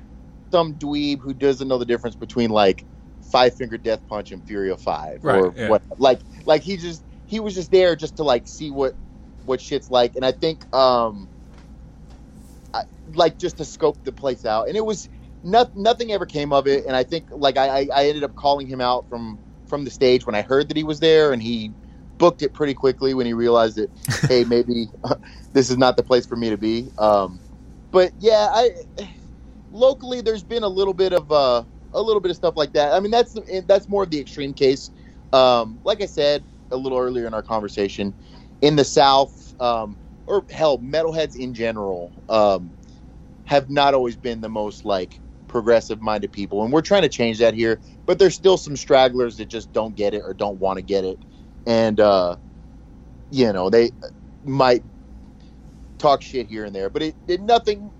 some 0.51 0.75
dweeb 0.75 1.19
who 1.21 1.33
doesn't 1.33 1.67
know 1.67 1.77
the 1.79 1.85
difference 1.85 2.15
between 2.15 2.49
like 2.51 2.85
Five 3.21 3.55
Finger 3.55 3.77
Death 3.77 4.01
Punch 4.07 4.31
and 4.31 4.45
Fury 4.45 4.71
of 4.71 4.81
Five, 4.81 5.23
or 5.23 5.53
yeah. 5.55 5.69
what? 5.69 5.83
Like, 5.97 6.21
like 6.45 6.63
he 6.63 6.77
just 6.77 7.03
he 7.25 7.39
was 7.39 7.55
just 7.55 7.71
there 7.71 7.95
just 7.95 8.17
to 8.17 8.23
like 8.23 8.47
see 8.47 8.71
what 8.71 8.95
what 9.43 9.61
shit's 9.61 9.89
like, 9.89 10.15
and 10.15 10.25
I 10.25 10.31
think 10.31 10.65
um, 10.75 11.29
I, 12.73 12.83
like 13.15 13.37
just 13.39 13.57
to 13.57 13.65
scope 13.65 14.03
the 14.03 14.11
place 14.11 14.45
out, 14.45 14.67
and 14.67 14.77
it 14.77 14.85
was 14.85 15.07
not, 15.43 15.75
nothing 15.75 16.11
ever 16.11 16.25
came 16.25 16.53
of 16.53 16.67
it, 16.67 16.85
and 16.85 16.95
I 16.95 17.03
think 17.03 17.27
like 17.31 17.57
I, 17.57 17.81
I 17.81 17.87
I 17.95 18.05
ended 18.07 18.23
up 18.23 18.35
calling 18.35 18.67
him 18.67 18.81
out 18.81 19.07
from 19.09 19.39
from 19.65 19.85
the 19.85 19.91
stage 19.91 20.25
when 20.25 20.35
I 20.35 20.41
heard 20.41 20.69
that 20.69 20.77
he 20.77 20.83
was 20.83 20.99
there, 20.99 21.31
and 21.33 21.41
he 21.41 21.73
booked 22.21 22.43
it 22.43 22.53
pretty 22.53 22.75
quickly 22.75 23.15
when 23.15 23.25
he 23.25 23.33
realized 23.33 23.77
that 23.77 23.89
hey 24.29 24.45
maybe 24.45 24.87
this 25.53 25.71
is 25.71 25.77
not 25.77 25.97
the 25.97 26.03
place 26.03 26.25
for 26.25 26.37
me 26.37 26.51
to 26.51 26.57
be. 26.57 26.89
Um, 26.99 27.41
but 27.91 28.13
yeah, 28.19 28.47
I 28.53 28.71
locally 29.71 30.21
there's 30.21 30.43
been 30.43 30.63
a 30.63 30.67
little 30.69 30.93
bit 30.93 31.13
of 31.13 31.31
uh, 31.31 31.63
a 31.93 32.01
little 32.01 32.21
bit 32.21 32.29
of 32.29 32.37
stuff 32.37 32.53
like 32.55 32.73
that. 32.73 32.93
I 32.93 32.99
mean, 32.99 33.11
that's 33.11 33.35
that's 33.67 33.89
more 33.89 34.03
of 34.03 34.11
the 34.11 34.19
extreme 34.19 34.53
case. 34.53 34.91
Um, 35.33 35.79
like 35.83 36.01
I 36.01 36.05
said 36.05 36.45
a 36.69 36.77
little 36.77 36.99
earlier 36.99 37.27
in 37.27 37.33
our 37.33 37.43
conversation, 37.43 38.15
in 38.61 38.75
the 38.75 38.85
South, 38.85 39.53
um, 39.59 39.97
or 40.27 40.45
hell, 40.51 40.77
metalheads 40.79 41.35
in 41.35 41.53
general, 41.53 42.13
um, 42.29 42.71
have 43.45 43.69
not 43.69 43.93
always 43.93 44.15
been 44.15 44.41
the 44.41 44.49
most 44.49 44.85
like 44.85 45.19
progressive-minded 45.47 46.31
people, 46.31 46.63
and 46.63 46.71
we're 46.71 46.81
trying 46.81 47.01
to 47.01 47.09
change 47.09 47.39
that 47.39 47.55
here. 47.55 47.81
But 48.05 48.19
there's 48.19 48.35
still 48.35 48.57
some 48.57 48.77
stragglers 48.77 49.37
that 49.37 49.47
just 49.47 49.73
don't 49.73 49.95
get 49.95 50.13
it 50.13 50.21
or 50.25 50.33
don't 50.35 50.59
want 50.59 50.77
to 50.77 50.83
get 50.83 51.03
it, 51.03 51.19
and 51.65 51.99
uh, 51.99 52.35
you 53.29 53.51
know 53.53 53.69
they 53.69 53.91
might 54.43 54.83
talk 55.99 56.21
shit 56.21 56.47
here 56.47 56.65
and 56.65 56.75
there, 56.75 56.89
but 56.89 57.01
it, 57.01 57.15
it 57.27 57.41
nothing 57.41 57.91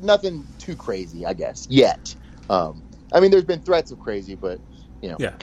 nothing 0.00 0.44
too 0.58 0.76
crazy, 0.76 1.26
I 1.26 1.34
guess, 1.34 1.66
yet. 1.68 2.14
Um, 2.50 2.84
I 3.12 3.20
mean, 3.20 3.30
there's 3.30 3.44
been 3.44 3.60
threats 3.60 3.90
of 3.90 3.98
crazy, 3.98 4.34
but 4.34 4.60
you 5.00 5.10
know, 5.10 5.16
Yeah. 5.18 5.34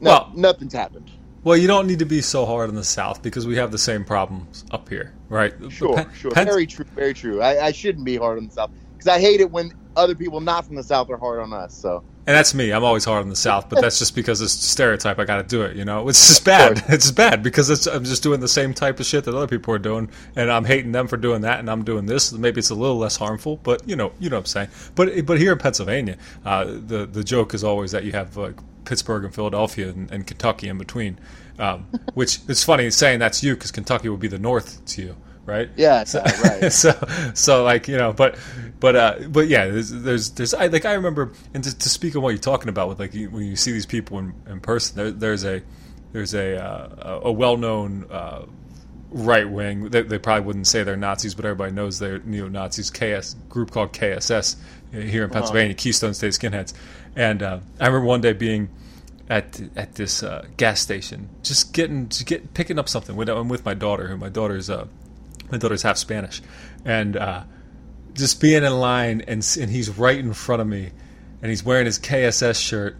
no, 0.00 0.10
Well- 0.10 0.30
nothing's 0.34 0.72
happened. 0.72 1.10
Well, 1.44 1.56
you 1.56 1.68
don't 1.68 1.86
need 1.86 2.00
to 2.00 2.04
be 2.06 2.22
so 2.22 2.44
hard 2.44 2.68
on 2.70 2.74
the 2.74 2.82
South 2.82 3.22
because 3.22 3.46
we 3.46 3.54
have 3.56 3.70
the 3.70 3.78
same 3.78 4.04
problems 4.04 4.64
up 4.72 4.88
here, 4.88 5.14
right? 5.28 5.54
Sure, 5.70 5.94
Pen- 5.94 6.10
sure, 6.12 6.32
very 6.32 6.66
true, 6.66 6.84
very 6.96 7.14
true. 7.14 7.40
I, 7.40 7.66
I 7.66 7.72
shouldn't 7.72 8.04
be 8.04 8.16
hard 8.16 8.38
on 8.38 8.46
the 8.46 8.50
South 8.50 8.70
because 8.98 9.06
I 9.16 9.20
hate 9.20 9.40
it 9.40 9.48
when 9.52 9.70
other 9.96 10.14
people 10.14 10.40
not 10.40 10.66
from 10.66 10.76
the 10.76 10.82
South 10.82 11.10
are 11.10 11.16
hard 11.16 11.40
on 11.40 11.52
us. 11.52 11.74
So 11.74 12.04
and 12.26 12.34
that's 12.34 12.54
me. 12.54 12.72
I'm 12.72 12.82
always 12.82 13.04
hard 13.04 13.22
on 13.22 13.28
the 13.28 13.36
South, 13.36 13.68
but 13.68 13.80
that's 13.80 14.00
just 14.00 14.16
because 14.16 14.40
it's 14.40 14.54
a 14.54 14.58
stereotype. 14.58 15.20
I 15.20 15.24
got 15.24 15.36
to 15.36 15.44
do 15.44 15.62
it. 15.62 15.76
You 15.76 15.84
know, 15.84 16.08
it's 16.08 16.26
just 16.26 16.44
bad. 16.44 16.82
It's 16.88 17.10
bad 17.12 17.42
because 17.42 17.70
it's, 17.70 17.86
I'm 17.86 18.04
just 18.04 18.22
doing 18.22 18.40
the 18.40 18.48
same 18.48 18.74
type 18.74 18.98
of 18.98 19.06
shit 19.06 19.24
that 19.24 19.34
other 19.34 19.46
people 19.46 19.72
are 19.74 19.78
doing, 19.78 20.10
and 20.34 20.50
I'm 20.50 20.64
hating 20.64 20.90
them 20.90 21.06
for 21.06 21.16
doing 21.16 21.42
that, 21.42 21.60
and 21.60 21.70
I'm 21.70 21.84
doing 21.84 22.06
this. 22.06 22.32
Maybe 22.32 22.58
it's 22.58 22.70
a 22.70 22.74
little 22.74 22.96
less 22.96 23.16
harmful, 23.16 23.58
but 23.58 23.88
you 23.88 23.94
know, 23.94 24.12
you 24.18 24.28
know 24.28 24.36
what 24.36 24.40
I'm 24.40 24.46
saying. 24.46 24.68
But 24.96 25.24
but 25.24 25.38
here 25.38 25.52
in 25.52 25.58
Pennsylvania, 25.58 26.16
uh, 26.44 26.64
the 26.64 27.08
the 27.10 27.22
joke 27.22 27.54
is 27.54 27.62
always 27.62 27.92
that 27.92 28.02
you 28.02 28.12
have 28.12 28.36
like 28.36 28.56
Pittsburgh 28.84 29.24
and 29.24 29.34
Philadelphia 29.34 29.90
and, 29.90 30.10
and 30.10 30.26
Kentucky 30.26 30.68
in 30.68 30.78
between, 30.78 31.18
um, 31.60 31.86
which 32.14 32.40
it's 32.48 32.64
funny 32.64 32.90
saying 32.90 33.20
that's 33.20 33.44
you 33.44 33.54
because 33.54 33.70
Kentucky 33.70 34.08
would 34.08 34.20
be 34.20 34.28
the 34.28 34.38
North 34.38 34.84
to 34.86 35.02
you, 35.02 35.16
right? 35.46 35.70
yeah, 35.76 36.04
so, 36.04 36.22
right. 36.22 36.72
so 36.72 36.92
so 37.34 37.64
like 37.64 37.88
you 37.88 37.96
know 37.96 38.12
but 38.12 38.36
but 38.80 38.96
uh 38.96 39.18
but 39.28 39.48
yeah 39.48 39.66
there's 39.66 39.90
there's, 39.90 40.30
there's 40.30 40.54
I 40.54 40.66
like 40.66 40.84
I 40.84 40.94
remember 40.94 41.32
and 41.54 41.64
to, 41.64 41.78
to 41.78 41.88
speak 41.88 42.16
on 42.16 42.22
what 42.22 42.30
you're 42.30 42.38
talking 42.38 42.68
about 42.68 42.88
with 42.88 42.98
like 42.98 43.14
you, 43.14 43.30
when 43.30 43.44
you 43.44 43.56
see 43.56 43.72
these 43.72 43.86
people 43.86 44.18
in, 44.18 44.34
in 44.48 44.60
person 44.60 44.96
there, 44.96 45.10
there's 45.10 45.44
a 45.44 45.62
there's 46.12 46.34
a 46.34 46.62
uh, 46.62 47.20
a 47.24 47.32
well-known 47.32 48.06
uh, 48.10 48.42
right 49.10 49.48
wing 49.48 49.90
they, 49.90 50.02
they 50.02 50.18
probably 50.18 50.44
wouldn't 50.44 50.66
say 50.66 50.82
they're 50.82 50.96
Nazis 50.96 51.34
but 51.34 51.44
everybody 51.44 51.72
knows 51.72 51.98
they're 51.98 52.18
neo 52.20 52.48
Nazis 52.48 52.90
KS 52.90 53.34
group 53.48 53.70
called 53.70 53.92
KSS 53.92 54.56
here 54.92 55.24
in 55.24 55.30
Pennsylvania 55.30 55.74
Keystone 55.74 56.14
State 56.14 56.32
Skinheads 56.32 56.74
and 57.14 57.42
uh, 57.42 57.60
I 57.80 57.86
remember 57.86 58.06
one 58.06 58.20
day 58.20 58.32
being 58.34 58.68
at 59.28 59.60
at 59.76 59.94
this 59.94 60.22
uh, 60.22 60.46
gas 60.56 60.80
station, 60.80 61.28
just 61.42 61.72
getting 61.72 62.08
just 62.08 62.26
get 62.26 62.54
picking 62.54 62.78
up 62.78 62.88
something. 62.88 63.16
With, 63.16 63.28
I'm 63.28 63.48
with 63.48 63.64
my 63.64 63.74
daughter, 63.74 64.08
who 64.08 64.16
my 64.16 64.28
daughter's 64.28 64.70
uh, 64.70 64.86
my 65.50 65.58
daughter's 65.58 65.82
half 65.82 65.96
Spanish, 65.96 66.42
and 66.84 67.16
uh, 67.16 67.44
just 68.14 68.40
being 68.40 68.64
in 68.64 68.72
line, 68.72 69.22
and 69.22 69.46
and 69.60 69.70
he's 69.70 69.90
right 69.90 70.18
in 70.18 70.32
front 70.32 70.62
of 70.62 70.68
me, 70.68 70.90
and 71.42 71.50
he's 71.50 71.64
wearing 71.64 71.86
his 71.86 71.98
KSS 71.98 72.60
shirt, 72.60 72.96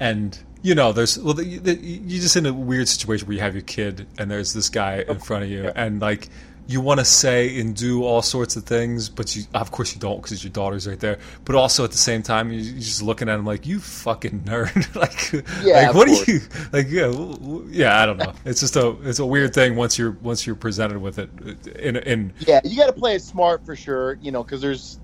and 0.00 0.38
you 0.62 0.74
know, 0.74 0.92
there's 0.92 1.18
well, 1.18 1.34
the, 1.34 1.58
the, 1.58 1.74
you're 1.76 2.20
just 2.20 2.36
in 2.36 2.46
a 2.46 2.52
weird 2.52 2.88
situation 2.88 3.26
where 3.26 3.34
you 3.34 3.40
have 3.40 3.54
your 3.54 3.62
kid, 3.62 4.06
and 4.18 4.30
there's 4.30 4.52
this 4.52 4.68
guy 4.68 5.04
in 5.08 5.18
front 5.18 5.44
of 5.44 5.50
you, 5.50 5.70
and 5.74 6.00
like 6.00 6.28
you 6.68 6.80
want 6.82 7.00
to 7.00 7.04
say 7.04 7.58
and 7.58 7.74
do 7.74 8.04
all 8.04 8.20
sorts 8.22 8.54
of 8.54 8.62
things, 8.64 9.08
but 9.08 9.34
you 9.34 9.42
of 9.54 9.70
course 9.72 9.94
you 9.94 10.00
don't 10.00 10.20
because 10.22 10.44
your 10.44 10.52
daughter's 10.52 10.86
right 10.86 11.00
there. 11.00 11.18
But 11.46 11.56
also 11.56 11.82
at 11.82 11.90
the 11.90 11.96
same 11.98 12.22
time, 12.22 12.52
you- 12.52 12.60
you're 12.60 12.78
just 12.78 13.02
looking 13.02 13.28
at 13.28 13.36
him 13.38 13.46
like 13.46 13.66
you 13.66 13.80
fucking 13.80 14.40
nerd. 14.40 14.94
like, 14.94 15.32
Yeah, 15.64 15.86
like 15.88 15.94
what 15.94 16.06
course. 16.08 16.28
are 16.28 16.32
you 16.32 16.40
like? 16.72 16.86
Yeah, 16.90 17.64
yeah. 17.70 18.02
I 18.02 18.06
don't 18.06 18.18
know. 18.18 18.32
It's 18.44 18.60
just 18.60 18.76
a 18.76 18.94
it's 19.02 19.18
a 19.18 19.26
weird 19.26 19.54
thing 19.54 19.76
once 19.76 19.98
you're 19.98 20.12
once 20.22 20.46
you're 20.46 20.56
presented 20.56 20.98
with 21.00 21.18
it 21.18 21.30
in 21.78 21.96
in 21.96 22.32
Yeah, 22.40 22.60
you 22.64 22.76
got 22.76 22.86
to 22.86 22.92
play 22.92 23.14
it 23.16 23.22
smart 23.22 23.64
for 23.64 23.74
sure. 23.74 24.18
You 24.20 24.30
know, 24.30 24.44
because 24.44 24.60
there's 24.60 25.00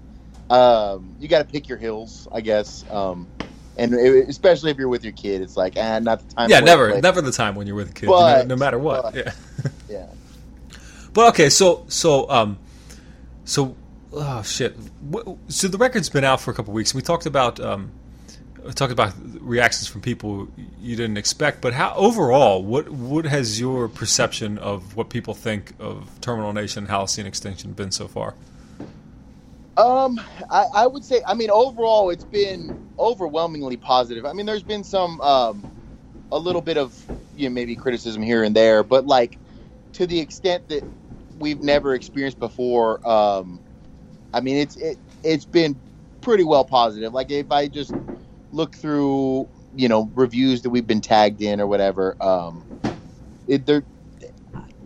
um, 0.51 1.17
you 1.19 1.29
got 1.29 1.39
to 1.39 1.45
pick 1.51 1.69
your 1.69 1.79
hills, 1.79 2.29
I 2.31 2.43
guess. 2.43 2.85
Um, 2.91 3.27
and 3.79 3.95
it, 3.95 4.29
especially 4.29 4.71
if 4.71 4.77
you're 4.77 4.89
with 4.89 5.03
your 5.03 5.15
kid, 5.15 5.41
it's 5.41 5.57
like, 5.57 5.75
ah, 5.79 5.99
not 5.99 6.21
the 6.29 6.35
time. 6.35 6.51
yeah 6.51 6.61
never 6.61 7.01
never 7.01 7.21
the 7.23 7.33
time 7.33 7.55
when 7.55 7.67
you're 7.67 7.75
with 7.77 7.91
a 7.91 7.95
kid, 7.95 8.07
But- 8.09 8.43
no, 8.47 8.55
no 8.55 8.57
matter 8.59 8.79
what. 8.79 9.03
but- 9.03 9.15
yeah. 9.17 9.33
Yeah. 9.89 10.07
But 11.15 11.29
okay, 11.31 11.49
so 11.49 11.87
so 11.89 12.29
um, 12.29 12.59
so 13.45 13.77
oh 14.13 14.43
shit. 14.43 14.77
So 15.49 15.69
the 15.69 15.79
record's 15.79 16.11
been 16.11 16.25
out 16.25 16.41
for 16.41 16.51
a 16.51 16.55
couple 16.55 16.75
weeks. 16.75 16.93
We 16.93 17.03
talked 17.03 17.25
about 17.25 17.61
um, 17.61 17.93
talked 18.75 18.93
about 18.93 19.15
reactions 19.41 19.87
from 19.87 20.01
people 20.01 20.49
you 20.81 20.97
didn't 20.97 21.17
expect. 21.17 21.61
But 21.61 21.73
how 21.73 21.95
overall, 21.95 22.65
what 22.65 22.89
what 22.91 23.27
has 23.27 23.61
your 23.61 23.89
perception 23.89 24.59
of 24.59 24.97
what 24.97 25.09
people 25.09 25.35
think 25.35 25.73
of 25.79 26.21
Terminal 26.21 26.53
Nation, 26.53 26.89
Holocene 26.89 27.27
Extinction 27.27 27.73
been 27.73 27.93
so 27.93 28.09
far? 28.09 28.35
Um, 29.77 30.21
I, 30.51 30.67
I 30.75 30.87
would 30.87 31.05
say, 31.05 31.21
I 31.27 31.35
mean, 31.35 31.51
overall, 31.51 32.11
it's 32.11 32.25
been 32.25 32.77
overwhelmingly 32.99 33.77
positive. 33.77 34.25
I 34.25 34.33
mean, 34.33 34.47
there's 34.47 34.63
been 34.63 34.85
some, 34.85 35.21
um, 35.21 35.67
a 36.31 36.39
little 36.39 36.63
bit 36.63 36.77
of, 36.79 36.97
you 37.35 37.49
know, 37.49 37.55
maybe 37.55 37.75
criticism 37.75 38.23
here 38.23 38.45
and 38.45 38.55
there, 38.55 38.85
but 38.85 39.07
like 39.07 39.39
to 39.95 40.07
the 40.07 40.21
extent 40.21 40.69
that 40.69 40.85
we've 41.39 41.63
never 41.63 41.95
experienced 41.95 42.39
before, 42.39 43.07
um, 43.09 43.63
I 44.33 44.41
mean, 44.41 44.59
it's 44.59 44.77
it, 44.77 44.99
it's 45.23 45.47
been 45.47 45.81
pretty 46.21 46.45
well 46.45 46.65
positive. 46.65 47.13
Like 47.15 47.31
if 47.31 47.51
I 47.53 47.69
just 47.69 47.95
look 48.53 48.77
through, 48.77 49.49
you 49.75 49.89
know, 49.89 50.11
reviews 50.15 50.63
that 50.63 50.71
we've 50.71 50.87
been 50.87 51.03
tagged 51.03 51.43
in 51.43 51.61
or 51.61 51.67
whatever, 51.67 52.17
um, 52.23 52.69
it 53.47 53.67
they're 53.67 53.87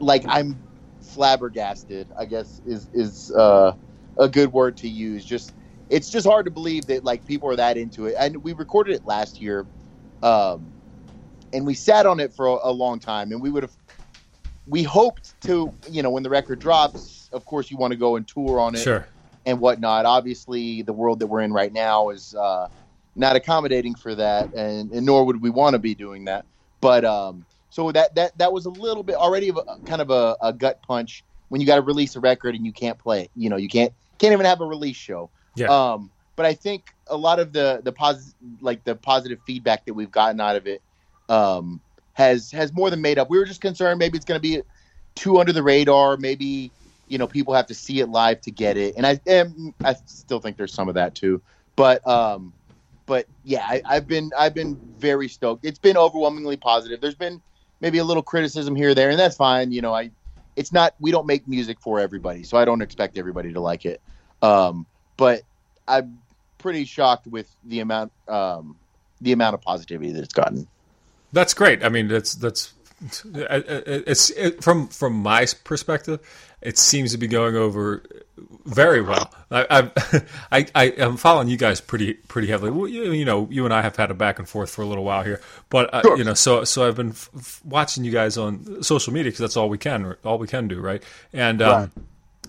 like 0.01 0.25
I'm 0.29 0.63
flabbergasted. 1.01 2.13
I 2.19 2.27
guess 2.27 2.61
is 2.65 2.89
is 2.93 3.33
uh 3.37 3.75
a 4.19 4.29
good 4.29 4.53
word 4.53 4.77
to 4.79 4.89
use. 4.89 5.25
Just 5.25 5.55
it's 5.91 6.11
just 6.11 6.27
hard 6.27 6.47
to 6.47 6.53
believe 6.53 6.87
that 6.89 7.05
like 7.05 7.27
people 7.27 7.51
are 7.51 7.57
that 7.57 7.79
into 7.79 8.07
it. 8.07 8.17
And 8.21 8.45
we 8.45 8.55
recorded 8.55 8.97
it 8.97 9.07
last 9.07 9.41
year, 9.41 9.69
um, 10.23 10.75
and 11.55 11.67
we 11.67 11.75
sat 11.75 12.07
on 12.07 12.21
it 12.21 12.35
for 12.35 12.49
a, 12.49 12.59
a 12.65 12.73
long 12.73 13.01
time. 13.01 13.33
And 13.33 13.43
we 13.43 13.51
would 13.51 13.65
have, 13.65 13.78
we 14.69 14.83
hoped 14.83 15.41
to, 15.43 15.73
you 15.91 16.03
know, 16.03 16.11
when 16.11 16.23
the 16.23 16.31
record 16.31 16.59
drops, 16.59 17.29
of 17.33 17.45
course, 17.45 17.71
you 17.71 17.77
want 17.77 17.93
to 17.93 17.97
go 17.97 18.17
and 18.17 18.27
tour 18.29 18.61
on 18.61 18.75
it 18.75 18.79
Sure. 18.79 19.07
and 19.47 19.61
whatnot. 19.61 20.05
Obviously, 20.05 20.83
the 20.83 20.93
world 20.93 21.21
that 21.21 21.27
we're 21.27 21.41
in 21.41 21.53
right 21.53 21.73
now 21.73 22.11
is 22.11 22.35
uh, 22.35 22.69
not 23.17 23.35
accommodating 23.37 23.95
for 23.95 24.15
that, 24.15 24.53
and, 24.55 24.93
and 24.93 25.07
nor 25.07 25.25
would 25.25 25.41
we 25.41 25.51
want 25.51 25.75
to 25.75 25.79
be 25.79 25.95
doing 25.95 26.27
that. 26.27 26.45
But 26.81 27.05
um, 27.05 27.45
so 27.71 27.91
that 27.93 28.15
that 28.15 28.37
that 28.39 28.53
was 28.53 28.67
a 28.67 28.71
little 28.71 29.03
bit 29.03 29.17
already 29.17 29.49
of 29.49 29.59
a, 29.59 29.79
kind 29.87 30.01
of 30.01 30.11
a, 30.11 30.37
a 30.43 30.53
gut 30.53 30.81
punch 30.83 31.25
when 31.49 31.61
you 31.61 31.67
got 31.67 31.77
to 31.77 31.83
release 31.83 32.15
a 32.17 32.21
record 32.21 32.55
and 32.55 32.65
you 32.65 32.73
can't 32.73 32.99
play 32.99 33.23
it. 33.23 33.31
You 33.35 33.51
know, 33.51 33.57
you 33.57 33.69
can't 33.69 33.93
can't 34.19 34.33
even 34.33 34.47
have 34.47 34.61
a 34.61 34.67
release 34.67 34.97
show. 34.97 35.31
Yeah. 35.57 35.67
Um, 35.69 36.11
but 36.37 36.47
I 36.47 36.55
think 36.55 36.95
a 37.09 37.17
lot 37.17 37.41
of 37.41 37.53
the 37.53 37.81
the 37.83 37.93
positive 37.93 38.35
like 38.61 38.85
the 38.85 38.95
positive 38.95 39.41
feedback 39.47 39.87
that 39.87 39.95
we've 39.95 40.11
gotten 40.11 40.41
out 40.41 40.57
of 40.57 40.67
it 40.67 40.83
um, 41.29 41.81
has 42.19 42.51
has 42.51 42.73
more 42.73 42.91
than 42.91 43.01
made 43.01 43.17
up. 43.17 43.31
We 43.31 43.39
were 43.39 43.45
just 43.45 43.61
concerned 43.61 43.99
maybe 43.99 44.17
it's 44.17 44.25
going 44.25 44.41
to 44.41 44.43
be 44.43 44.61
too 45.15 45.39
under 45.39 45.53
the 45.53 45.63
radar. 45.63 46.17
Maybe 46.17 46.73
you 47.07 47.17
know 47.17 47.29
people 47.29 47.55
have 47.55 47.67
to 47.69 47.75
see 47.75 48.01
it 48.01 48.09
live 48.09 48.41
to 48.43 48.51
get 48.51 48.77
it, 48.77 48.97
and 48.97 49.07
I 49.07 49.21
and 49.27 49.73
I 49.85 49.95
still 50.05 50.41
think 50.41 50.57
there's 50.57 50.75
some 50.75 50.89
of 50.89 50.97
that 50.97 51.15
too. 51.15 51.41
But 51.77 52.07
um, 52.07 52.53
but 53.07 53.27
yeah, 53.45 53.65
I, 53.65 53.81
I've 53.87 54.09
been 54.09 54.33
I've 54.37 54.53
been 54.53 54.77
very 54.99 55.29
stoked. 55.29 55.65
It's 55.65 55.79
been 55.79 55.97
overwhelmingly 55.97 56.57
positive. 56.57 57.01
There's 57.01 57.15
been 57.15 57.41
maybe 57.81 57.99
a 57.99 58.05
little 58.05 58.23
criticism 58.23 58.75
here 58.75 58.95
there, 58.95 59.11
and 59.11 59.19
that's 59.19 59.37
fine. 59.37 59.71
You 59.71 59.81
know, 59.81 59.95
I 59.95 60.11
it's 60.57 60.73
not 60.73 60.95
we 60.99 61.13
don't 61.13 61.27
make 61.27 61.47
music 61.47 61.81
for 61.81 62.01
everybody, 62.01 62.43
so 62.43 62.59
I 62.59 62.65
don't 62.65 62.83
expect 62.83 63.17
everybody 63.17 63.53
to 63.53 63.61
like 63.61 63.87
it. 63.87 64.01
Um, 64.43 64.87
but 65.17 65.43
I'm 65.87 66.19
pretty 66.59 66.85
shocked 66.85 67.29
with 67.29 67.49
the 67.65 67.79
amount 67.79 68.11
um, 68.27 68.77
the 69.21 69.31
amount 69.31 69.55
of 69.55 69.63
positivity 69.63 70.11
that 70.11 70.25
it's 70.25 70.35
gotten. 70.35 70.67
That's 71.33 71.55
great. 71.55 71.85
I 71.85 71.89
mean, 71.89 72.09
that's 72.09 72.35
that's 72.35 72.73
it's 73.25 74.31
it, 74.31 74.63
from 74.63 74.89
from 74.89 75.15
my 75.15 75.47
perspective, 75.65 76.21
it 76.61 76.79
seems 76.79 77.13
to 77.13 77.19
be 77.19 77.27
going 77.27 77.57
over 77.57 78.03
very 78.65 79.01
well. 79.03 79.33
I 79.51 79.91
I 80.53 80.67
I 80.75 80.85
am 80.87 81.17
following 81.17 81.49
you 81.49 81.57
guys 81.57 81.81
pretty 81.81 82.15
pretty 82.15 82.49
heavily. 82.49 82.71
Well, 82.71 82.89
you, 82.89 83.13
you 83.13 83.25
know, 83.25 83.47
you 83.51 83.65
and 83.65 83.75
I 83.75 83.83
have 83.83 83.97
had 83.97 84.11
a 84.11 84.15
back 84.15 84.39
and 84.39 84.49
forth 84.49 84.71
for 84.71 84.83
a 84.83 84.87
little 84.87 85.05
while 85.05 85.23
here, 85.23 85.41
but 85.71 85.93
uh, 85.95 86.03
Sure. 86.03 86.17
you 86.19 86.25
know, 86.25 86.35
so 86.35 86.65
so 86.65 86.87
I've 86.87 86.97
been 86.97 87.11
f- 87.11 87.31
f- 87.37 87.61
watching 87.65 88.05
you 88.05 88.11
guys 88.13 88.37
on 88.39 88.83
social 88.83 89.13
media 89.13 89.31
because 89.31 89.41
that's 89.41 89.57
all 89.57 89.69
we 89.69 89.79
can 89.79 90.17
all 90.25 90.39
we 90.39 90.47
can 90.49 90.69
do, 90.69 90.81
right? 90.81 91.03
And 91.33 91.63
um, 91.63 91.81
Right. 91.81 91.91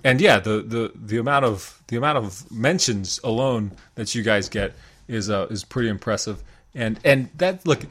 and 0.04 0.22
yeah, 0.22 0.40
the, 0.40 0.62
the 0.62 0.92
the 0.96 1.18
amount 1.18 1.46
of 1.46 1.82
the 1.88 1.98
amount 1.98 2.18
of 2.18 2.50
mentions 2.52 3.20
alone 3.24 3.72
that 3.96 4.16
you 4.16 4.24
guys 4.24 4.50
get 4.50 4.74
is 5.08 5.30
uh, 5.30 5.48
is 5.50 5.64
pretty 5.64 5.90
impressive. 5.90 6.42
And 6.76 7.00
and 7.04 7.30
that 7.38 7.66
look, 7.66 7.82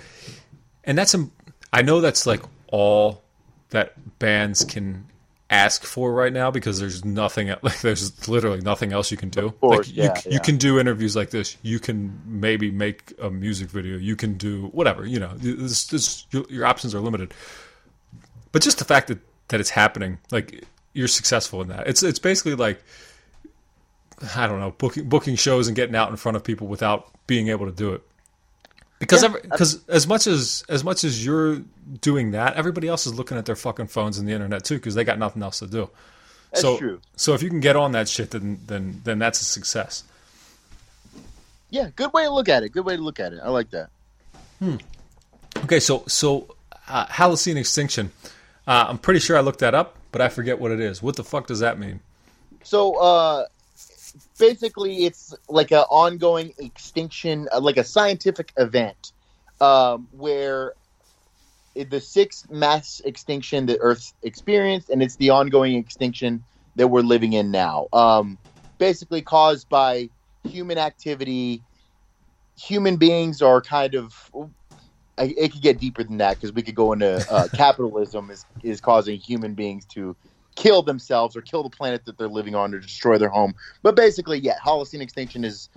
and 0.89 0.99
that's 0.99 1.14
im- 1.14 1.30
I 1.72 1.82
know 1.82 2.01
that's 2.01 2.26
like 2.26 2.43
all 2.68 3.22
that 3.70 4.18
bands 4.18 4.64
can 4.64 5.07
ask 5.51 5.84
for 5.84 6.12
right 6.12 6.32
now 6.32 6.51
because 6.51 6.78
there's 6.80 7.05
nothing 7.05 7.49
like 7.62 7.80
there's 7.80 8.26
literally 8.26 8.61
nothing 8.62 8.93
else 8.93 9.11
you 9.11 9.16
can 9.16 9.28
do. 9.28 9.51
course, 9.51 9.86
like 9.86 9.97
you 9.97 10.03
yeah, 10.03 10.20
yeah. 10.24 10.32
you 10.32 10.41
can 10.41 10.57
do 10.57 10.80
interviews 10.80 11.14
like 11.14 11.30
this. 11.30 11.57
You 11.62 11.78
can 11.78 12.20
maybe 12.24 12.70
make 12.70 13.12
a 13.20 13.30
music 13.30 13.68
video. 13.68 13.99
You 13.99 14.16
can 14.16 14.34
do 14.34 14.68
whatever. 14.68 15.07
You 15.07 15.20
know, 15.20 15.34
this, 15.36 15.86
this, 15.86 16.26
your, 16.30 16.45
your 16.49 16.66
options 16.66 16.95
are 16.95 17.01
limited. 17.01 17.34
But 18.51 18.62
just 18.62 18.78
the 18.78 18.84
fact 18.84 19.09
that 19.09 19.18
that 19.49 19.61
it's 19.61 19.70
happening, 19.70 20.18
like 20.30 20.64
you're 20.95 21.07
successful 21.07 21.61
in 21.61 21.68
that. 21.68 21.86
It's 21.86 22.03
it's 22.03 22.18
basically 22.18 22.55
like 22.55 22.82
I 24.34 24.47
don't 24.47 24.59
know, 24.59 24.70
booking 24.72 25.07
booking 25.09 25.36
shows 25.36 25.68
and 25.68 25.76
getting 25.76 25.95
out 25.95 26.09
in 26.09 26.16
front 26.16 26.36
of 26.36 26.45
people 26.45 26.66
without 26.66 27.11
being 27.26 27.49
able 27.49 27.66
to 27.66 27.72
do 27.72 27.93
it. 27.93 28.03
Because 28.99 29.22
Yeah, 29.22 29.34
because 29.42 29.86
as 29.88 30.07
much 30.07 30.26
as 30.26 30.64
as 30.68 30.82
much 30.82 31.05
as 31.05 31.24
you're 31.24 31.62
doing 32.01 32.32
that, 32.32 32.57
everybody 32.57 32.88
else 32.88 33.07
is 33.07 33.14
looking 33.14 33.38
at 33.38 33.46
their 33.46 33.57
fucking 33.57 33.86
phones 33.86 34.18
and 34.18 34.28
the 34.28 34.32
internet 34.32 34.64
too 34.64 34.76
because 34.76 34.94
they 34.94 35.05
got 35.05 35.18
nothing 35.18 35.42
else 35.42 35.61
to 35.61 35.66
do. 35.66 35.88
That's 36.51 36.62
so 36.62 36.78
true. 36.78 37.01
so 37.16 37.34
if 37.34 37.42
you 37.42 37.49
can 37.51 37.61
get 37.61 37.76
on 37.76 37.92
that 37.92 38.09
shit, 38.09 38.30
then 38.30 38.61
then 38.66 39.01
then 39.05 39.18
that's 39.18 39.40
a 39.40 39.44
success. 39.44 40.05
Yeah, 41.70 41.90
good 41.94 42.12
way 42.12 42.24
to 42.24 42.30
look 42.30 42.49
at 42.49 42.62
it. 42.62 42.70
Good 42.70 42.84
way 42.84 42.96
to 42.96 43.03
look 43.03 43.20
at 43.20 43.32
it. 43.32 43.40
I 43.42 43.51
like 43.51 43.70
that. 43.70 43.90
Okay, 45.64 45.80
so 45.80 46.05
so 46.09 46.55
uh, 46.88 47.07
Holocene 47.07 47.57
extinction. 47.57 48.11
Uh, 48.66 48.86
I'm 48.88 48.99
pretty 48.99 49.20
sure 49.20 49.36
I 49.36 49.40
looked 49.40 49.61
that 49.61 49.74
up, 49.74 49.96
but 50.12 50.20
I 50.20 50.28
forget 50.28 50.59
what 50.59 50.72
it 50.72 50.80
is. 50.80 51.03
What 51.03 51.16
the 51.16 51.24
fuck 51.24 51.46
does 51.46 51.61
that 51.61 51.78
mean? 51.78 52.01
So 52.64 52.96
uh, 52.96 53.46
basically, 54.39 55.05
it's 55.05 55.35
like 55.49 55.71
an 55.71 55.85
ongoing 55.91 56.55
extinction, 56.59 57.49
uh, 57.53 57.61
like 57.61 57.77
a 57.77 57.85
scientific 57.85 58.53
event, 58.57 59.13
um, 59.61 60.09
where 60.13 60.75
the 61.75 62.01
sixth 62.01 62.51
mass 62.51 63.01
extinction 63.05 63.67
that 63.67 63.79
Earth 63.81 64.13
experienced, 64.23 64.91
and 64.91 65.03
it's 65.03 65.17
the 65.17 65.31
ongoing 65.31 65.77
extinction 65.77 66.45
that 66.77 66.89
we're 66.89 67.03
living 67.03 67.33
in 67.33 67.51
now. 67.51 67.89
Um, 67.93 68.39
basically, 68.79 69.23
caused 69.23 69.69
by 69.69 70.11
human 70.45 70.79
activity. 70.79 71.63
Human 72.59 72.97
beings 72.97 73.43
are 73.43 73.61
kind 73.61 73.95
of. 73.95 74.31
It 75.17 75.53
could 75.53 75.63
get 75.63 75.81
deeper 75.81 76.05
than 76.05 76.19
that 76.19 76.37
because 76.37 76.53
we 76.53 76.63
could 76.63 76.77
go 76.77 76.93
into 76.93 77.25
uh, 77.31 77.49
capitalism 77.55 78.31
is 78.31 78.45
is 78.63 78.81
causing 78.81 79.19
human 79.19 79.55
beings 79.55 79.85
to 79.87 80.17
kill 80.59 80.83
themselves 80.83 81.37
or 81.37 81.41
kill 81.41 81.63
the 81.63 81.71
planet 81.71 82.05
that 82.05 82.19
they're 82.19 82.27
living 82.27 82.57
on 82.57 82.75
or 82.75 82.81
destroy 82.81 83.17
their 83.17 83.29
home. 83.29 83.55
But 83.83 83.95
basically, 83.95 84.41
yeah, 84.41 84.59
Holocene 84.59 85.01
extinction 85.01 85.45
is 85.45 85.69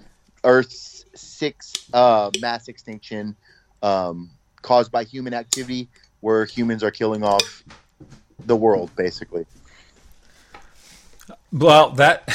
Earth's 0.44 1.06
sixth 1.14 1.88
uh, 1.94 2.32
mass 2.42 2.68
extinction 2.68 3.36
um, 3.84 4.32
caused 4.64 4.92
by 4.92 5.04
human 5.04 5.36
activity, 5.36 5.88
where 6.22 6.46
humans 6.46 6.84
are 6.84 6.90
killing 6.90 7.24
off 7.24 7.64
the 8.40 8.56
world, 8.56 8.90
basically. 8.96 9.46
Well, 11.54 11.92
that 11.92 12.28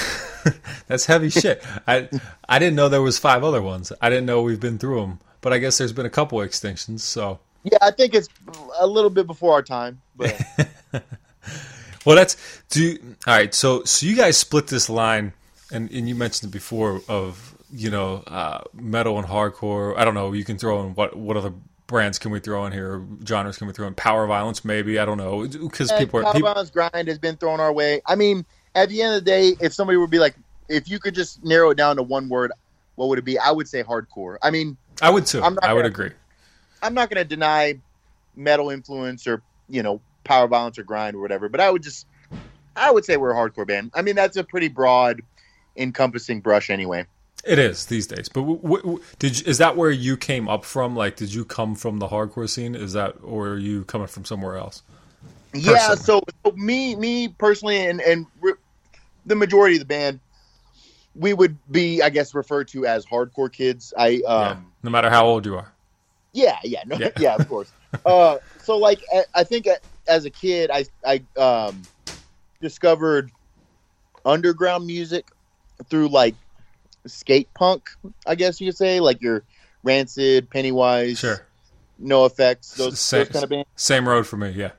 that's 0.86 1.06
heavy 1.06 1.30
shit. 1.30 1.64
I 1.88 2.08
I 2.48 2.60
didn't 2.60 2.76
know 2.76 2.88
there 2.88 3.02
was 3.02 3.18
five 3.18 3.42
other 3.42 3.60
ones. 3.60 3.92
I 4.00 4.08
didn't 4.08 4.26
know 4.26 4.42
we've 4.42 4.60
been 4.60 4.78
through 4.78 5.00
them, 5.00 5.20
but 5.40 5.52
I 5.52 5.58
guess 5.58 5.78
there's 5.78 5.92
been 5.92 6.06
a 6.06 6.10
couple 6.10 6.38
extinctions. 6.38 7.00
So, 7.00 7.40
Yeah, 7.64 7.78
I 7.82 7.90
think 7.90 8.14
it's 8.14 8.28
a 8.78 8.86
little 8.86 9.10
bit 9.10 9.26
before 9.26 9.52
our 9.54 9.62
time, 9.62 10.00
but 10.14 10.40
well, 12.06 12.16
that's 12.16 12.62
do 12.70 12.82
you, 12.82 13.16
all 13.26 13.34
right. 13.34 13.52
So 13.52 13.82
so 13.84 14.06
you 14.06 14.16
guys 14.16 14.36
split 14.36 14.68
this 14.68 14.88
line, 14.88 15.32
and 15.72 15.90
and 15.90 16.08
you 16.08 16.14
mentioned 16.14 16.50
it 16.50 16.52
before 16.52 17.02
of 17.08 17.56
you 17.70 17.90
know 17.90 18.22
uh, 18.26 18.62
metal 18.72 19.18
and 19.18 19.26
hardcore. 19.26 19.96
I 19.98 20.04
don't 20.04 20.14
know. 20.14 20.32
You 20.32 20.44
can 20.44 20.56
throw 20.56 20.86
in 20.86 20.94
what 20.94 21.16
what 21.16 21.36
other 21.36 21.52
brands 21.86 22.18
can 22.18 22.30
we 22.30 22.40
throw 22.40 22.64
in 22.66 22.72
here? 22.72 23.04
Genres 23.26 23.58
can 23.58 23.66
we 23.66 23.72
throw 23.72 23.86
in? 23.86 23.94
Power 23.94 24.26
violence, 24.26 24.64
maybe. 24.64 24.98
I 24.98 25.04
don't 25.04 25.18
know 25.18 25.46
because 25.46 25.92
people 25.92 26.20
are 26.20 26.22
Power 26.22 26.32
people. 26.32 26.48
Violence 26.52 26.70
grind 26.70 27.08
has 27.08 27.18
been 27.18 27.36
thrown 27.36 27.60
our 27.60 27.72
way. 27.72 28.00
I 28.06 28.14
mean, 28.14 28.46
at 28.74 28.88
the 28.88 29.02
end 29.02 29.16
of 29.16 29.24
the 29.24 29.30
day, 29.30 29.56
if 29.60 29.72
somebody 29.72 29.96
would 29.96 30.10
be 30.10 30.18
like, 30.18 30.36
if 30.68 30.88
you 30.88 30.98
could 30.98 31.14
just 31.14 31.44
narrow 31.44 31.70
it 31.70 31.76
down 31.76 31.96
to 31.96 32.02
one 32.02 32.28
word, 32.28 32.52
what 32.94 33.08
would 33.08 33.18
it 33.18 33.24
be? 33.24 33.38
I 33.38 33.50
would 33.50 33.68
say 33.68 33.82
hardcore. 33.82 34.36
I 34.42 34.50
mean, 34.50 34.76
I 35.02 35.10
would 35.10 35.26
too. 35.26 35.42
I 35.42 35.72
would 35.72 35.86
agree. 35.86 36.10
I'm 36.82 36.94
not 36.94 37.10
going 37.10 37.22
to 37.22 37.28
deny 37.28 37.80
metal 38.36 38.70
influence 38.70 39.26
or 39.26 39.42
you 39.68 39.82
know 39.82 40.00
power 40.26 40.46
violence 40.48 40.78
or 40.78 40.82
grind 40.82 41.16
or 41.16 41.20
whatever, 41.20 41.48
but 41.48 41.60
I 41.60 41.70
would 41.70 41.82
just 41.82 42.06
I 42.74 42.90
would 42.90 43.04
say 43.04 43.16
we're 43.16 43.30
a 43.32 43.34
hardcore 43.34 43.66
band. 43.66 43.92
I 43.94 44.02
mean 44.02 44.16
that's 44.16 44.36
a 44.36 44.44
pretty 44.44 44.68
broad, 44.68 45.22
encompassing 45.76 46.40
brush 46.40 46.68
anyway. 46.68 47.06
It 47.44 47.58
is 47.60 47.86
these 47.86 48.08
days. 48.08 48.28
But 48.28 48.40
w- 48.40 48.60
w- 48.60 49.00
did 49.20 49.38
you, 49.38 49.44
is 49.46 49.58
that 49.58 49.76
where 49.76 49.90
you 49.90 50.16
came 50.16 50.48
up 50.48 50.64
from? 50.64 50.96
Like, 50.96 51.14
did 51.14 51.32
you 51.32 51.44
come 51.44 51.76
from 51.76 52.00
the 52.00 52.08
hardcore 52.08 52.48
scene? 52.48 52.74
Is 52.74 52.92
that, 52.94 53.14
or 53.22 53.50
are 53.50 53.58
you 53.58 53.84
coming 53.84 54.08
from 54.08 54.24
somewhere 54.24 54.56
else? 54.56 54.82
Yeah, 55.54 55.94
so, 55.94 56.20
so 56.44 56.52
me 56.56 56.96
me 56.96 57.28
personally 57.28 57.86
and 57.86 58.00
and 58.00 58.26
re- 58.40 58.54
the 59.26 59.36
majority 59.36 59.76
of 59.76 59.80
the 59.80 59.86
band, 59.86 60.18
we 61.14 61.32
would 61.34 61.56
be 61.70 62.02
I 62.02 62.10
guess 62.10 62.34
referred 62.34 62.66
to 62.68 62.84
as 62.84 63.06
hardcore 63.06 63.50
kids. 63.52 63.94
I 63.96 64.08
yeah. 64.24 64.26
um 64.28 64.72
No 64.82 64.90
matter 64.90 65.08
how 65.08 65.24
old 65.26 65.46
you 65.46 65.56
are. 65.56 65.72
Yeah, 66.32 66.58
yeah, 66.64 66.82
no, 66.84 66.96
Yeah. 66.96 67.10
yeah. 67.18 67.36
of 67.36 67.48
course. 67.48 67.70
uh, 68.04 68.38
so 68.62 68.76
like, 68.76 69.00
I, 69.14 69.24
I 69.36 69.44
think 69.44 69.66
a- 69.66 69.78
as 70.08 70.24
a 70.24 70.30
kid, 70.30 70.70
I 70.72 70.84
I 71.04 71.22
um, 71.40 71.82
discovered 72.60 73.30
underground 74.24 74.86
music 74.86 75.26
through 75.88 76.08
like 76.08 76.34
skate 77.06 77.52
punk, 77.54 77.88
I 78.26 78.34
guess 78.34 78.60
you 78.60 78.68
could 78.68 78.76
say, 78.76 79.00
like 79.00 79.20
your 79.22 79.44
Rancid, 79.82 80.50
Pennywise, 80.50 81.18
Sure. 81.18 81.46
NOFX, 82.02 82.74
those, 82.76 82.98
Same, 83.00 83.20
those 83.20 83.28
kind 83.28 83.44
of 83.44 83.50
bands. 83.50 83.68
same 83.76 84.08
road 84.08 84.26
for 84.26 84.36
me. 84.36 84.50
Yeah. 84.50 84.72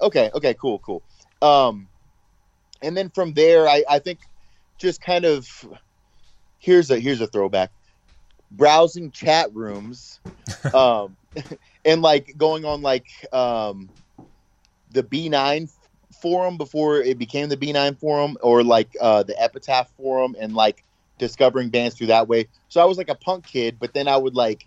Okay, 0.00 0.30
okay, 0.34 0.54
cool, 0.54 0.78
cool. 0.78 1.02
Um, 1.40 1.88
and 2.82 2.96
then 2.96 3.08
from 3.10 3.32
there, 3.34 3.68
I, 3.68 3.84
I 3.88 3.98
think 3.98 4.20
just 4.78 5.00
kind 5.00 5.24
of 5.24 5.46
here's 6.58 6.90
a 6.90 6.98
here's 6.98 7.20
a 7.20 7.26
throwback. 7.26 7.70
Browsing 8.50 9.10
chat 9.10 9.52
rooms, 9.54 10.20
um, 10.74 11.16
and 11.84 12.02
like 12.02 12.34
going 12.36 12.64
on 12.64 12.82
like 12.82 13.06
um, 13.32 13.88
the 14.92 15.02
B9 15.02 15.70
forum 16.20 16.56
before 16.58 16.98
it 16.98 17.18
became 17.18 17.48
the 17.48 17.56
B9 17.56 17.98
forum, 17.98 18.36
or 18.42 18.62
like 18.62 18.90
uh, 19.00 19.22
the 19.22 19.40
Epitaph 19.40 19.90
forum, 19.96 20.36
and 20.38 20.54
like 20.54 20.84
discovering 21.18 21.70
bands 21.70 21.96
through 21.96 22.08
that 22.08 22.28
way. 22.28 22.48
So 22.68 22.80
I 22.80 22.84
was 22.84 22.98
like 22.98 23.08
a 23.08 23.14
punk 23.14 23.46
kid, 23.46 23.78
but 23.80 23.94
then 23.94 24.08
I 24.08 24.16
would 24.16 24.34
like 24.34 24.66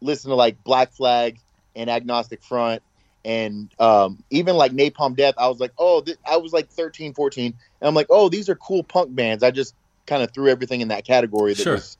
listen 0.00 0.30
to 0.30 0.34
like 0.34 0.62
Black 0.64 0.92
Flag 0.92 1.38
and 1.74 1.90
Agnostic 1.90 2.42
Front 2.42 2.82
and 3.24 3.70
um, 3.78 4.22
even 4.30 4.56
like 4.56 4.72
Napalm 4.72 5.14
Death, 5.14 5.34
I 5.36 5.48
was 5.48 5.60
like, 5.60 5.72
oh, 5.78 6.00
th- 6.00 6.18
I 6.26 6.38
was 6.38 6.52
like 6.52 6.70
13, 6.70 7.14
14, 7.14 7.46
and 7.46 7.88
I'm 7.88 7.94
like, 7.94 8.06
oh, 8.08 8.28
these 8.28 8.48
are 8.48 8.54
cool 8.54 8.82
punk 8.82 9.14
bands. 9.14 9.42
I 9.42 9.50
just 9.50 9.74
kind 10.06 10.22
of 10.22 10.32
threw 10.32 10.48
everything 10.48 10.80
in 10.80 10.88
that 10.88 11.06
category 11.06 11.54
that 11.54 11.62
Sure. 11.62 11.74
was, 11.74 11.98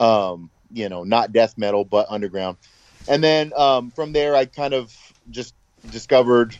um, 0.00 0.50
you 0.70 0.88
know, 0.88 1.04
not 1.04 1.32
death 1.32 1.56
metal 1.56 1.84
but 1.84 2.06
underground. 2.10 2.58
And 3.08 3.24
then 3.24 3.52
um, 3.56 3.90
from 3.90 4.12
there, 4.12 4.34
I 4.34 4.44
kind 4.44 4.74
of 4.74 4.94
just 5.30 5.54
discovered 5.90 6.54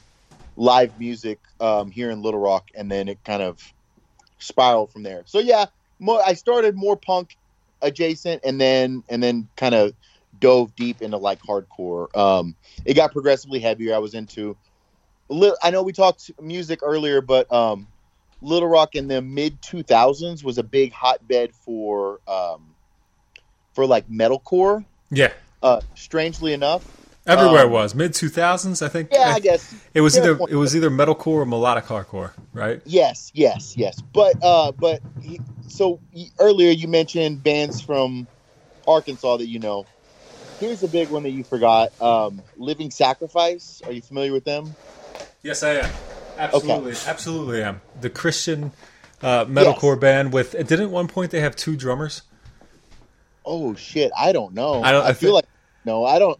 live 0.56 0.98
music 0.98 1.38
um, 1.60 1.90
here 1.90 2.10
in 2.10 2.22
Little 2.22 2.40
Rock, 2.40 2.68
and 2.74 2.90
then 2.90 3.08
it 3.08 3.22
kind 3.24 3.42
of 3.42 3.60
spiraled 4.38 4.92
from 4.92 5.02
there. 5.02 5.22
So 5.26 5.38
yeah, 5.38 5.66
more, 5.98 6.20
I 6.24 6.34
started 6.34 6.76
more 6.76 6.96
punk 6.96 7.36
adjacent, 7.82 8.42
and 8.44 8.60
then 8.60 9.04
and 9.08 9.22
then 9.22 9.48
kind 9.56 9.74
of 9.74 9.94
dove 10.38 10.74
deep 10.76 11.00
into 11.00 11.16
like 11.16 11.40
hardcore. 11.40 12.14
Um, 12.16 12.56
it 12.84 12.94
got 12.94 13.12
progressively 13.12 13.60
heavier. 13.60 13.94
I 13.94 13.98
was 13.98 14.14
into. 14.14 14.56
I 15.62 15.70
know 15.70 15.82
we 15.82 15.92
talked 15.92 16.30
music 16.40 16.80
earlier, 16.82 17.20
but 17.20 17.52
um, 17.52 17.86
Little 18.40 18.68
Rock 18.68 18.94
in 18.94 19.08
the 19.08 19.20
mid 19.20 19.60
two 19.60 19.82
thousands 19.82 20.42
was 20.42 20.58
a 20.58 20.62
big 20.62 20.92
hotbed 20.92 21.54
for 21.54 22.20
um, 22.26 22.74
for 23.74 23.86
like 23.86 24.08
metalcore. 24.08 24.84
Yeah. 25.10 25.32
Uh, 25.62 25.80
strangely 25.94 26.52
enough, 26.52 26.84
Everywhere 27.28 27.66
Um, 27.66 27.70
was 27.72 27.94
mid 27.94 28.14
two 28.14 28.28
thousands. 28.28 28.80
I 28.82 28.88
think. 28.88 29.10
Yeah, 29.12 29.32
I 29.34 29.38
guess. 29.40 29.74
it 29.94 30.00
was 30.00 30.16
either 30.16 30.38
it 30.48 30.54
was 30.56 30.74
either 30.74 30.90
metalcore 30.90 31.26
or 31.42 31.44
melodic 31.46 31.84
hardcore, 31.84 32.32
right? 32.52 32.80
Yes, 32.86 33.30
yes, 33.34 33.76
yes. 33.76 34.00
But 34.12 34.34
uh, 34.42 34.72
but 34.72 35.00
he, 35.22 35.38
so 35.68 36.00
y- 36.14 36.26
earlier 36.40 36.70
you 36.70 36.88
mentioned 36.88 37.42
bands 37.42 37.80
from 37.80 38.26
Arkansas 38.86 39.36
that 39.36 39.46
you 39.48 39.58
know. 39.58 39.86
Here's 40.58 40.82
a 40.82 40.88
big 40.88 41.10
one 41.10 41.22
that 41.22 41.30
you 41.30 41.44
forgot. 41.44 41.92
Um, 42.02 42.42
Living 42.56 42.90
Sacrifice. 42.90 43.80
Are 43.86 43.92
you 43.92 44.02
familiar 44.02 44.32
with 44.32 44.44
them? 44.44 44.74
Yes, 45.42 45.62
I 45.62 45.74
am. 45.74 45.90
Absolutely, 46.36 46.94
absolutely 47.06 47.62
am. 47.62 47.80
The 48.00 48.10
Christian 48.10 48.72
uh, 49.22 49.44
metalcore 49.44 50.00
band 50.00 50.32
with 50.32 50.52
didn't 50.52 50.80
at 50.80 50.90
one 50.90 51.06
point 51.08 51.30
they 51.30 51.40
have 51.40 51.54
two 51.54 51.76
drummers? 51.76 52.22
Oh 53.44 53.74
shit, 53.74 54.10
I 54.18 54.32
don't 54.32 54.54
know. 54.54 54.82
I 54.82 54.92
don't- 54.92 55.04
I 55.04 55.12
feel 55.12 55.30
thi- 55.30 55.34
like 55.34 55.44
no, 55.84 56.04
I 56.04 56.18
don't. 56.18 56.38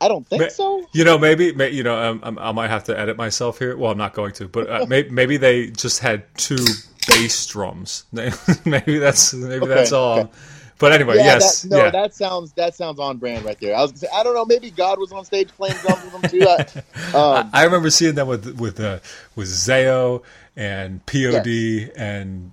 I 0.00 0.08
don't 0.08 0.26
think 0.26 0.42
Ma- 0.42 0.48
so. 0.48 0.86
You 0.92 1.04
know, 1.04 1.18
maybe, 1.18 1.52
may, 1.52 1.70
you 1.70 1.82
know, 1.82 2.00
um, 2.00 2.20
um, 2.22 2.38
I 2.38 2.52
might 2.52 2.68
have 2.68 2.84
to 2.84 2.98
edit 2.98 3.16
myself 3.16 3.58
here. 3.58 3.76
Well, 3.76 3.90
I'm 3.92 3.98
not 3.98 4.14
going 4.14 4.32
to, 4.34 4.48
but 4.48 4.70
uh, 4.70 4.86
maybe, 4.88 5.10
maybe 5.20 5.36
they 5.36 5.70
just 5.70 6.00
had 6.00 6.24
two 6.36 6.64
bass 7.06 7.46
drums. 7.46 8.04
maybe 8.12 8.98
that's 8.98 9.34
maybe 9.34 9.64
Okay, 9.64 9.66
that's 9.66 9.92
all. 9.92 10.20
okay. 10.20 10.30
But 10.78 10.92
anyway, 10.92 11.16
yeah, 11.18 11.24
yes, 11.24 11.62
that, 11.62 11.70
no, 11.70 11.76
yeah. 11.84 11.90
that 11.90 12.14
sounds 12.14 12.52
that 12.54 12.74
sounds 12.74 12.98
on 12.98 13.18
brand 13.18 13.44
right 13.44 13.58
there. 13.60 13.76
I 13.76 13.82
was 13.82 13.90
gonna 13.92 13.98
say, 13.98 14.08
I 14.14 14.22
don't 14.22 14.34
know, 14.34 14.46
maybe 14.46 14.70
God 14.70 14.98
was 14.98 15.12
on 15.12 15.26
stage 15.26 15.48
playing 15.50 15.76
drums 15.76 16.02
with 16.04 16.12
them 16.12 16.30
too. 16.30 16.48
I, 16.48 17.14
um, 17.14 17.50
I 17.52 17.64
remember 17.64 17.90
seeing 17.90 18.14
them 18.14 18.26
with 18.28 18.58
with 18.58 18.80
uh, 18.80 19.00
with 19.36 19.48
Zao 19.48 20.22
and 20.56 21.04
POD 21.04 21.92
and 21.96 22.52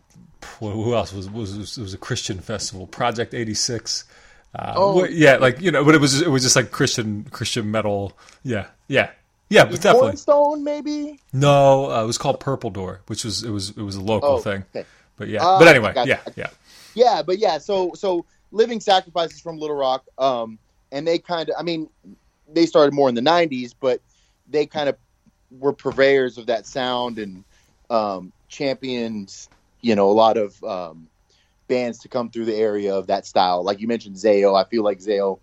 who 0.59 0.93
else 0.93 1.13
was 1.13 1.29
was 1.29 1.77
was 1.77 1.93
a 1.93 1.97
Christian 1.97 2.39
festival 2.39 2.85
Project 2.85 3.33
eighty 3.33 3.53
six. 3.53 4.03
Uh, 4.57 4.73
Oh. 4.75 5.05
yeah, 5.05 5.35
like 5.37 5.61
you 5.61 5.69
know, 5.71 5.83
but 5.85 5.93
it 5.95 6.01
was 6.01 6.21
it 6.21 6.29
was 6.29 6.41
just 6.43 6.55
like 6.55 6.71
Christian 6.71 7.25
Christian 7.31 7.69
metal. 7.69 8.13
Yeah, 8.43 8.67
yeah, 8.87 9.11
yeah, 9.49 9.65
but 9.65 9.73
definitely. 9.75 9.99
Cornerstone, 9.99 10.63
maybe. 10.63 11.19
No, 11.31 11.91
uh, 11.91 12.03
it 12.03 12.07
was 12.07 12.17
called 12.17 12.39
Purple 12.39 12.71
Door, 12.71 13.01
which 13.07 13.23
was 13.23 13.43
it 13.43 13.51
was 13.51 13.69
it 13.71 13.81
was 13.83 13.95
a 13.95 14.01
local 14.01 14.29
Oh, 14.29 14.37
thing. 14.39 14.63
okay. 14.75 14.85
But 15.17 15.27
yeah, 15.27 15.43
Ah, 15.45 15.59
but 15.59 15.67
anyway, 15.67 15.93
yeah, 16.05 16.21
yeah. 16.35 16.49
Yeah, 16.95 17.21
but 17.21 17.37
yeah, 17.37 17.57
so 17.59 17.91
so 17.95 18.25
Living 18.51 18.79
Sacrifices 18.79 19.39
from 19.39 19.59
Little 19.59 19.75
Rock, 19.75 20.05
um, 20.17 20.57
and 20.91 21.05
they 21.07 21.19
kind 21.19 21.49
of, 21.49 21.55
I 21.59 21.63
mean, 21.63 21.89
they 22.51 22.65
started 22.65 22.93
more 22.93 23.09
in 23.09 23.15
the 23.15 23.21
'90s, 23.21 23.73
but 23.79 24.01
they 24.49 24.65
kind 24.65 24.89
of 24.89 24.95
were 25.59 25.73
purveyors 25.73 26.37
of 26.39 26.47
that 26.47 26.65
sound 26.65 27.19
and 27.19 27.43
um, 27.89 28.31
champions, 28.47 29.49
you 29.81 29.95
know, 29.95 30.09
a 30.09 30.13
lot 30.13 30.37
of 30.37 30.63
um, 30.63 31.07
bands 31.67 31.99
to 31.99 32.07
come 32.07 32.29
through 32.29 32.45
the 32.45 32.55
area 32.55 32.95
of 32.95 33.07
that 33.07 33.25
style. 33.25 33.63
Like 33.63 33.79
you 33.79 33.87
mentioned, 33.87 34.15
Zao. 34.15 34.59
I 34.59 34.67
feel 34.69 34.83
like 34.83 34.99
Zao 34.99 35.39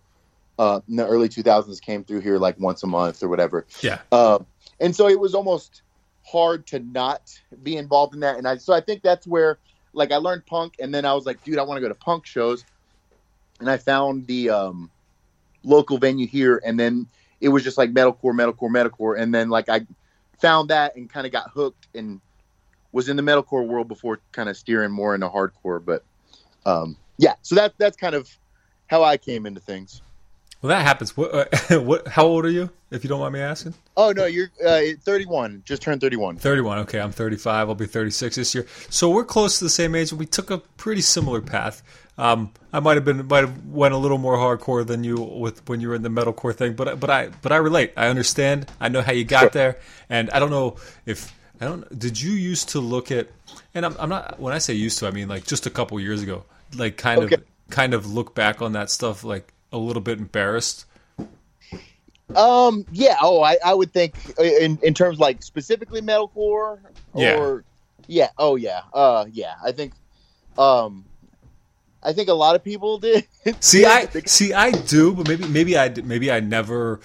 uh, 0.59 0.81
in 0.89 0.97
the 0.97 1.07
early 1.07 1.29
2000s 1.29 1.81
came 1.81 2.05
through 2.05 2.21
here 2.21 2.39
like 2.39 2.59
once 2.59 2.83
a 2.83 2.87
month 2.87 3.23
or 3.23 3.29
whatever. 3.29 3.67
Yeah. 3.81 4.01
Uh, 4.11 4.39
and 4.81 4.95
so 4.95 5.09
it 5.09 5.19
was 5.19 5.35
almost 5.35 5.83
hard 6.25 6.67
to 6.69 6.79
not 6.79 7.39
be 7.63 7.77
involved 7.77 8.15
in 8.15 8.21
that. 8.21 8.39
And 8.39 8.49
I 8.49 8.57
so 8.57 8.73
I 8.73 8.81
think 8.81 9.03
that's 9.03 9.27
where 9.27 9.59
like 9.93 10.13
I 10.13 10.17
learned 10.17 10.47
punk, 10.47 10.75
and 10.81 10.93
then 10.93 11.05
I 11.05 11.15
was 11.15 11.27
like, 11.27 11.43
dude, 11.45 11.59
I 11.59 11.63
want 11.63 11.77
to 11.79 11.81
go 11.81 11.89
to 11.89 11.95
punk 11.95 12.27
shows, 12.27 12.65
and 13.61 13.71
I 13.71 13.77
found 13.77 14.27
the 14.27 14.51
um, 14.51 14.91
local 15.63 15.99
venue 15.99 16.27
here, 16.27 16.61
and 16.65 16.79
then 16.79 17.07
it 17.41 17.49
was 17.49 17.63
just 17.63 17.79
like 17.79 17.93
metalcore, 17.93 18.33
metalcore, 18.33 18.71
metalcore, 18.71 19.19
and 19.19 19.35
then 19.35 19.51
like 19.51 19.69
I 19.69 19.87
found 20.41 20.71
that 20.71 20.97
and 20.97 21.09
kind 21.09 21.27
of 21.27 21.33
got 21.33 21.51
hooked 21.51 21.87
and 21.95 22.21
was 22.93 23.09
in 23.09 23.17
the 23.17 23.23
metalcore 23.23 23.67
world 23.67 23.89
before 23.89 24.21
kind 24.33 24.49
of 24.49 24.57
steering 24.57 24.91
more 24.91 25.15
into 25.15 25.29
hardcore. 25.29 25.85
But 25.85 26.05
um, 26.67 26.97
yeah, 27.19 27.35
so 27.43 27.55
that 27.55 27.75
that's 27.79 27.97
kind 27.97 28.15
of 28.15 28.29
how 28.87 29.03
I 29.03 29.17
came 29.17 29.47
into 29.47 29.61
things. 29.61 30.03
Well, 30.63 30.71
that 30.71 30.83
happens. 30.83 31.15
What, 31.15 31.35
uh, 31.71 31.81
what? 31.81 32.09
How 32.09 32.25
old 32.25 32.47
are 32.47 32.51
you, 32.51 32.71
if 32.91 33.05
you 33.05 33.09
don't 33.09 33.21
mind 33.21 33.35
me 33.35 33.41
asking? 33.41 33.75
Oh 33.99 34.13
no, 34.13 34.25
you're 34.25 34.51
uh, 34.67 34.81
31, 35.03 35.63
just 35.67 35.83
turned 35.83 36.01
31. 36.01 36.37
31. 36.39 36.79
Okay, 36.79 37.01
I'm 37.01 37.13
35. 37.13 37.69
I'll 37.69 37.75
be 37.75 37.85
36 37.85 38.37
this 38.37 38.55
year. 38.55 38.67
So 38.89 39.11
we're 39.11 39.25
close 39.27 39.59
to 39.59 39.65
the 39.65 39.71
same 39.71 39.95
age. 39.95 40.13
We 40.13 40.25
took 40.25 40.51
a 40.51 40.59
pretty 40.59 41.03
similar 41.03 41.43
path. 41.43 41.83
Um, 42.17 42.51
I 42.73 42.81
might 42.81 42.95
have 42.97 43.05
been 43.05 43.27
might 43.27 43.41
have 43.45 43.67
went 43.67 43.93
a 43.93 43.99
little 43.99 44.17
more 44.19 44.37
hardcore 44.39 44.87
than 44.87 45.05
you 45.05 45.17
with 45.17 45.69
when 45.69 45.81
you 45.81 45.89
were 45.89 45.97
in 45.97 46.03
the 46.03 46.09
metalcore 46.09 46.55
thing, 46.55 46.73
but 46.75 46.99
but 46.99 47.11
I 47.11 47.29
but 47.43 47.53
I 47.53 47.57
relate. 47.57 47.93
I 47.97 48.07
understand. 48.09 48.71
I 48.81 48.89
know 48.89 49.03
how 49.03 49.13
you 49.13 49.25
got 49.25 49.41
Sure. 49.41 49.51
there, 49.51 49.77
and 50.09 50.31
I 50.31 50.39
don't 50.39 50.51
know 50.51 50.77
if 51.05 51.31
I 51.61 51.67
don't. 51.67 51.99
Did 51.99 52.21
you 52.21 52.33
used 52.33 52.71
to 52.71 52.81
look 52.81 53.11
at? 53.11 53.29
And 53.75 53.85
I'm, 53.85 53.97
I'm 53.99 54.09
not. 54.09 54.41
When 54.41 54.55
I 54.55 54.59
say 54.59 54.73
used 54.75 54.99
to, 55.01 55.07
I 55.07 55.11
mean 55.11 55.29
like 55.29 55.45
just 55.47 55.67
a 55.67 55.71
couple 55.71 56.01
years 56.01 56.23
ago. 56.23 56.45
Like 56.77 56.97
kind 56.97 57.21
Okay. 57.23 57.35
of 57.37 57.45
kind 57.71 57.95
of 57.95 58.07
look 58.13 58.35
back 58.35 58.61
on 58.63 58.73
that 58.73 58.91
stuff 58.91 59.25
like 59.25 59.53
a 59.73 59.79
little 59.79 60.03
bit 60.03 60.19
embarrassed. 60.19 60.87
Um, 62.35 62.87
yeah. 62.93 63.17
Oh, 63.21 63.43
I, 63.43 63.57
I 63.65 63.75
would 63.75 63.93
think 63.93 64.15
uh, 64.39 64.43
in 64.43 64.79
in 64.83 64.95
terms 64.95 65.19
like 65.19 65.43
specifically 65.43 66.01
metalcore. 66.01 66.79
Yeah. 67.15 67.37
Or, 67.39 67.65
yeah. 68.07 68.31
Oh, 68.39 68.57
yeah. 68.57 68.81
Uh, 68.93 69.27
yeah. 69.31 69.55
I 69.65 69.73
think, 69.73 69.93
um, 70.59 71.05
I 72.03 72.13
think 72.13 72.29
a 72.29 72.35
lot 72.35 72.57
of 72.57 72.65
people 72.65 72.99
did. 72.99 73.27
See, 73.61 73.85
I 73.85 74.07
see, 74.27 74.53
I 74.53 74.71
do, 74.71 75.13
but 75.15 75.29
maybe 75.29 75.47
maybe 75.49 75.79
I 75.79 75.89
maybe 76.03 76.31
I 76.33 76.41
never 76.41 77.01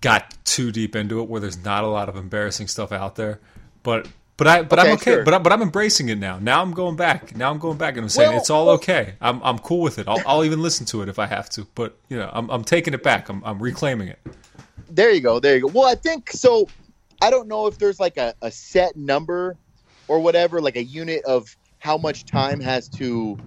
got 0.00 0.34
too 0.44 0.70
deep 0.70 0.94
into 0.94 1.20
it 1.20 1.28
where 1.28 1.40
there's 1.40 1.64
not 1.64 1.82
a 1.84 1.88
lot 1.88 2.08
of 2.08 2.16
embarrassing 2.16 2.68
stuff 2.68 2.92
out 2.92 3.16
there. 3.16 3.40
But 3.82 4.06
but 4.36 4.46
I 4.46 4.62
but 4.62 4.78
I'm 4.78 4.86
Okay, 4.86 4.92
okay. 4.94 5.10
sure. 5.12 5.24
But 5.24 5.34
I, 5.34 5.38
but 5.38 5.52
I'm 5.52 5.62
embracing 5.62 6.08
it 6.08 6.18
now. 6.18 6.38
Now 6.38 6.60
I'm 6.62 6.72
going 6.72 6.96
back. 6.96 7.36
Now 7.36 7.50
I'm 7.50 7.58
going 7.58 7.78
back 7.78 7.96
and 7.96 8.04
I'm 8.04 8.08
saying 8.08 8.30
Well, 8.30 8.38
it's 8.40 8.50
all 8.50 8.66
well- 8.66 8.74
okay. 8.76 9.14
I'm 9.20 9.42
I'm 9.42 9.58
cool 9.58 9.80
with 9.80 9.98
it. 9.98 10.08
I'll, 10.08 10.20
I'll 10.26 10.44
even 10.44 10.60
listen 10.62 10.86
to 10.86 11.02
it 11.02 11.08
if 11.08 11.18
I 11.18 11.26
have 11.26 11.48
to. 11.50 11.66
But 11.74 11.96
you 12.08 12.16
know, 12.16 12.30
I'm 12.32 12.50
I'm 12.50 12.64
taking 12.64 12.94
it 12.94 13.02
back. 13.02 13.28
I'm 13.28 13.42
I'm 13.44 13.62
reclaiming 13.62 14.08
it. 14.08 14.18
There 14.90 15.10
you 15.10 15.20
go. 15.20 15.40
There 15.40 15.54
you 15.56 15.62
go. 15.62 15.68
Well, 15.68 15.88
I 15.88 15.94
think 15.94 16.30
so. 16.30 16.68
I 17.22 17.30
don't 17.30 17.48
know 17.48 17.66
if 17.66 17.78
there's 17.78 17.98
like 18.00 18.16
a, 18.16 18.34
a 18.42 18.50
set 18.50 18.96
number 18.96 19.56
or 20.08 20.20
whatever, 20.20 20.60
like 20.60 20.76
a 20.76 20.84
unit 20.84 21.24
of 21.24 21.56
how 21.78 21.96
much 21.96 22.24
time 22.26 22.60
has 22.60 22.88
to 22.88 23.38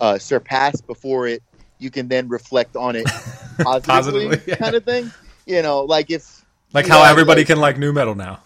uh, 0.00 0.18
surpass 0.18 0.80
before 0.80 1.26
it 1.26 1.42
you 1.78 1.90
can 1.90 2.08
then 2.08 2.26
reflect 2.28 2.74
on 2.76 2.96
it 2.96 3.04
positively, 3.58 3.82
Positively, 3.82 4.40
yeah. 4.46 4.56
kind 4.56 4.74
of 4.74 4.84
thing. 4.84 5.10
You 5.46 5.62
know, 5.62 5.80
like 5.82 6.10
if 6.10 6.44
Like 6.72 6.86
how 6.86 7.02
know, 7.02 7.10
everybody 7.10 7.40
like- 7.40 7.46
can 7.48 7.58
like 7.58 7.78
new 7.78 7.92
metal 7.92 8.14
now. 8.14 8.40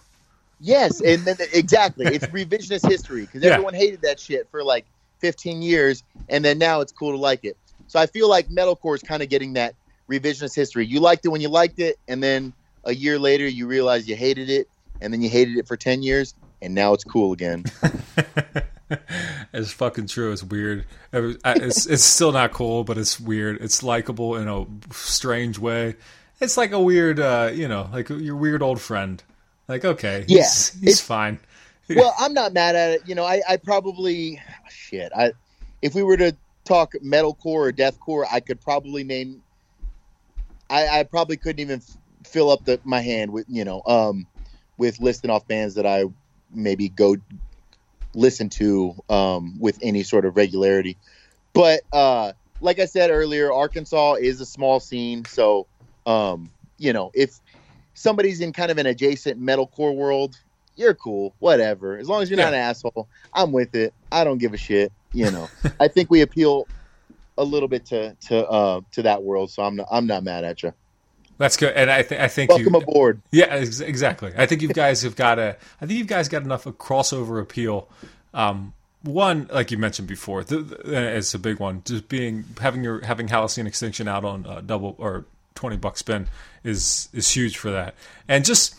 Yes, 0.61 1.01
and 1.01 1.25
then 1.25 1.37
exactly, 1.53 2.05
it's 2.05 2.25
revisionist 2.27 2.87
history 2.87 3.21
because 3.21 3.41
Yeah. 3.43 3.51
everyone 3.53 3.73
hated 3.73 4.03
that 4.03 4.19
shit 4.19 4.47
for 4.51 4.63
like 4.63 4.85
15 5.19 5.61
years, 5.61 6.03
and 6.29 6.45
then 6.45 6.57
now 6.59 6.81
it's 6.81 6.91
cool 6.91 7.11
to 7.11 7.17
like 7.17 7.43
it. 7.43 7.57
So 7.87 7.99
I 7.99 8.05
feel 8.05 8.29
like 8.29 8.47
metalcore 8.49 8.95
is 8.95 9.01
kind 9.01 9.21
of 9.23 9.29
getting 9.29 9.53
that 9.53 9.73
revisionist 10.09 10.55
history. 10.55 10.85
You 10.85 10.99
liked 10.99 11.25
it 11.25 11.29
when 11.29 11.41
you 11.41 11.49
liked 11.49 11.79
it, 11.79 11.97
and 12.07 12.21
then 12.23 12.53
a 12.83 12.93
year 12.93 13.17
later 13.19 13.47
you 13.47 13.67
realize 13.67 14.07
you 14.07 14.15
hated 14.15 14.49
it, 14.49 14.67
and 15.01 15.11
then 15.11 15.21
you 15.21 15.29
hated 15.29 15.57
it 15.57 15.67
for 15.67 15.75
10 15.77 16.03
years, 16.03 16.35
and 16.61 16.75
now 16.75 16.93
it's 16.93 17.03
cool 17.03 17.33
again. 17.33 17.63
it's 19.53 19.71
fucking 19.71 20.07
true. 20.07 20.31
It's 20.31 20.43
weird. 20.43 20.85
It's 21.13 21.85
it's 21.85 22.03
still 22.03 22.31
not 22.31 22.51
cool, 22.51 22.83
but 22.83 22.97
it's 22.97 23.19
weird. 23.19 23.61
It's 23.61 23.83
likable 23.83 24.35
in 24.35 24.47
a 24.47 24.65
strange 24.93 25.57
way. 25.59 25.95
It's 26.39 26.57
like 26.57 26.71
a 26.71 26.79
weird, 26.79 27.19
uh, 27.19 27.51
you 27.53 27.67
know, 27.67 27.89
like 27.91 28.09
your 28.09 28.35
weird 28.35 28.61
old 28.61 28.81
friend. 28.81 29.23
Like 29.71 29.85
okay, 29.85 30.25
Yeah, 30.27 30.39
he's, 30.39 30.71
he's 30.73 30.81
it's- 30.81 30.99
fine. 30.99 31.39
well, 31.89 32.13
I'm 32.19 32.33
not 32.33 32.51
mad 32.51 32.75
at 32.75 32.91
it. 32.91 33.07
You 33.07 33.15
know, 33.15 33.23
I, 33.23 33.41
I 33.47 33.55
probably 33.55 34.41
shit. 34.69 35.13
I 35.15 35.31
if 35.81 35.95
we 35.95 36.03
were 36.03 36.17
to 36.17 36.35
talk 36.65 36.91
metalcore 37.01 37.69
or 37.69 37.71
deathcore, 37.71 38.25
I 38.29 38.41
could 38.41 38.59
probably 38.59 39.05
name. 39.05 39.41
I, 40.69 40.99
I 40.99 41.03
probably 41.03 41.37
couldn't 41.37 41.61
even 41.61 41.79
f- 41.79 41.97
fill 42.27 42.49
up 42.49 42.65
the 42.65 42.81
my 42.83 42.99
hand 42.99 43.31
with 43.31 43.45
you 43.47 43.63
know 43.63 43.81
um 43.85 44.27
with 44.77 44.99
listing 44.99 45.31
off 45.31 45.47
bands 45.47 45.75
that 45.75 45.85
I 45.85 46.03
maybe 46.53 46.89
go 46.89 47.15
listen 48.13 48.49
to 48.49 48.93
um 49.09 49.57
with 49.57 49.79
any 49.81 50.03
sort 50.03 50.25
of 50.25 50.35
regularity. 50.35 50.97
But 51.53 51.79
uh 51.93 52.33
like 52.59 52.79
I 52.79 52.85
said 52.85 53.09
earlier, 53.09 53.53
Arkansas 53.53 54.15
is 54.15 54.41
a 54.41 54.45
small 54.45 54.81
scene, 54.81 55.23
so 55.23 55.67
um 56.05 56.51
you 56.77 56.91
know 56.91 57.09
if 57.13 57.39
somebody's 57.93 58.41
in 58.41 58.53
kind 58.53 58.71
of 58.71 58.77
an 58.77 58.85
adjacent 58.85 59.41
metalcore 59.41 59.95
world, 59.95 60.39
you're 60.75 60.93
cool, 60.93 61.33
whatever. 61.39 61.97
As 61.97 62.07
long 62.07 62.21
as 62.21 62.29
you're 62.29 62.37
not 62.37 62.53
an 62.53 62.59
asshole, 62.59 63.07
I'm 63.33 63.51
with 63.51 63.75
it. 63.75 63.93
I 64.11 64.23
don't 64.23 64.37
give 64.37 64.53
a 64.53 64.57
shit. 64.57 64.91
You 65.13 65.29
know, 65.29 65.49
I 65.79 65.87
think 65.87 66.09
we 66.09 66.21
appeal 66.21 66.67
a 67.37 67.43
little 67.43 67.67
bit 67.67 67.85
to 67.87 68.15
to 68.27 68.47
uh 68.47 68.81
to 68.91 69.03
that 69.03 69.23
world, 69.23 69.51
so 69.51 69.63
I'm 69.63 69.75
not 69.75 69.87
I'm 69.91 70.07
not 70.07 70.23
mad 70.23 70.43
at 70.43 70.63
you. 70.63 70.73
That's 71.37 71.57
good, 71.57 71.73
and 71.75 71.89
I 71.89 72.03
think 72.03 72.21
I 72.21 72.27
think 72.27 72.49
Welcome 72.49 72.73
you, 72.75 72.79
aboard. 72.79 73.21
Yeah, 73.31 73.45
ex- 73.45 73.79
exactly. 73.79 74.31
I 74.37 74.45
think 74.45 74.61
you 74.61 74.67
guys 74.67 75.01
have 75.01 75.15
got 75.15 75.39
a. 75.39 75.57
I 75.81 75.85
think 75.85 75.97
you 75.97 76.05
guys 76.05 76.29
got 76.29 76.43
enough 76.43 76.65
of 76.65 76.77
crossover 76.77 77.41
appeal. 77.41 77.89
Um, 78.33 78.73
one, 79.01 79.49
like 79.51 79.71
you 79.71 79.79
mentioned 79.79 80.07
before, 80.07 80.43
th- 80.43 80.69
th- 80.69 80.79
it's 80.85 81.33
a 81.33 81.39
big 81.39 81.59
one. 81.59 81.81
Just 81.83 82.07
being 82.07 82.45
having 82.59 82.83
your 82.83 83.03
having 83.03 83.27
Holocene 83.27 83.65
Extinction 83.65 84.07
out 84.07 84.23
on 84.23 84.45
uh, 84.45 84.61
double 84.61 84.95
or 84.99 85.25
twenty 85.55 85.77
Buck 85.77 85.97
Spin 85.97 86.27
is 86.63 87.09
is 87.13 87.29
huge 87.31 87.57
for 87.57 87.71
that. 87.71 87.95
And 88.27 88.45
just 88.45 88.75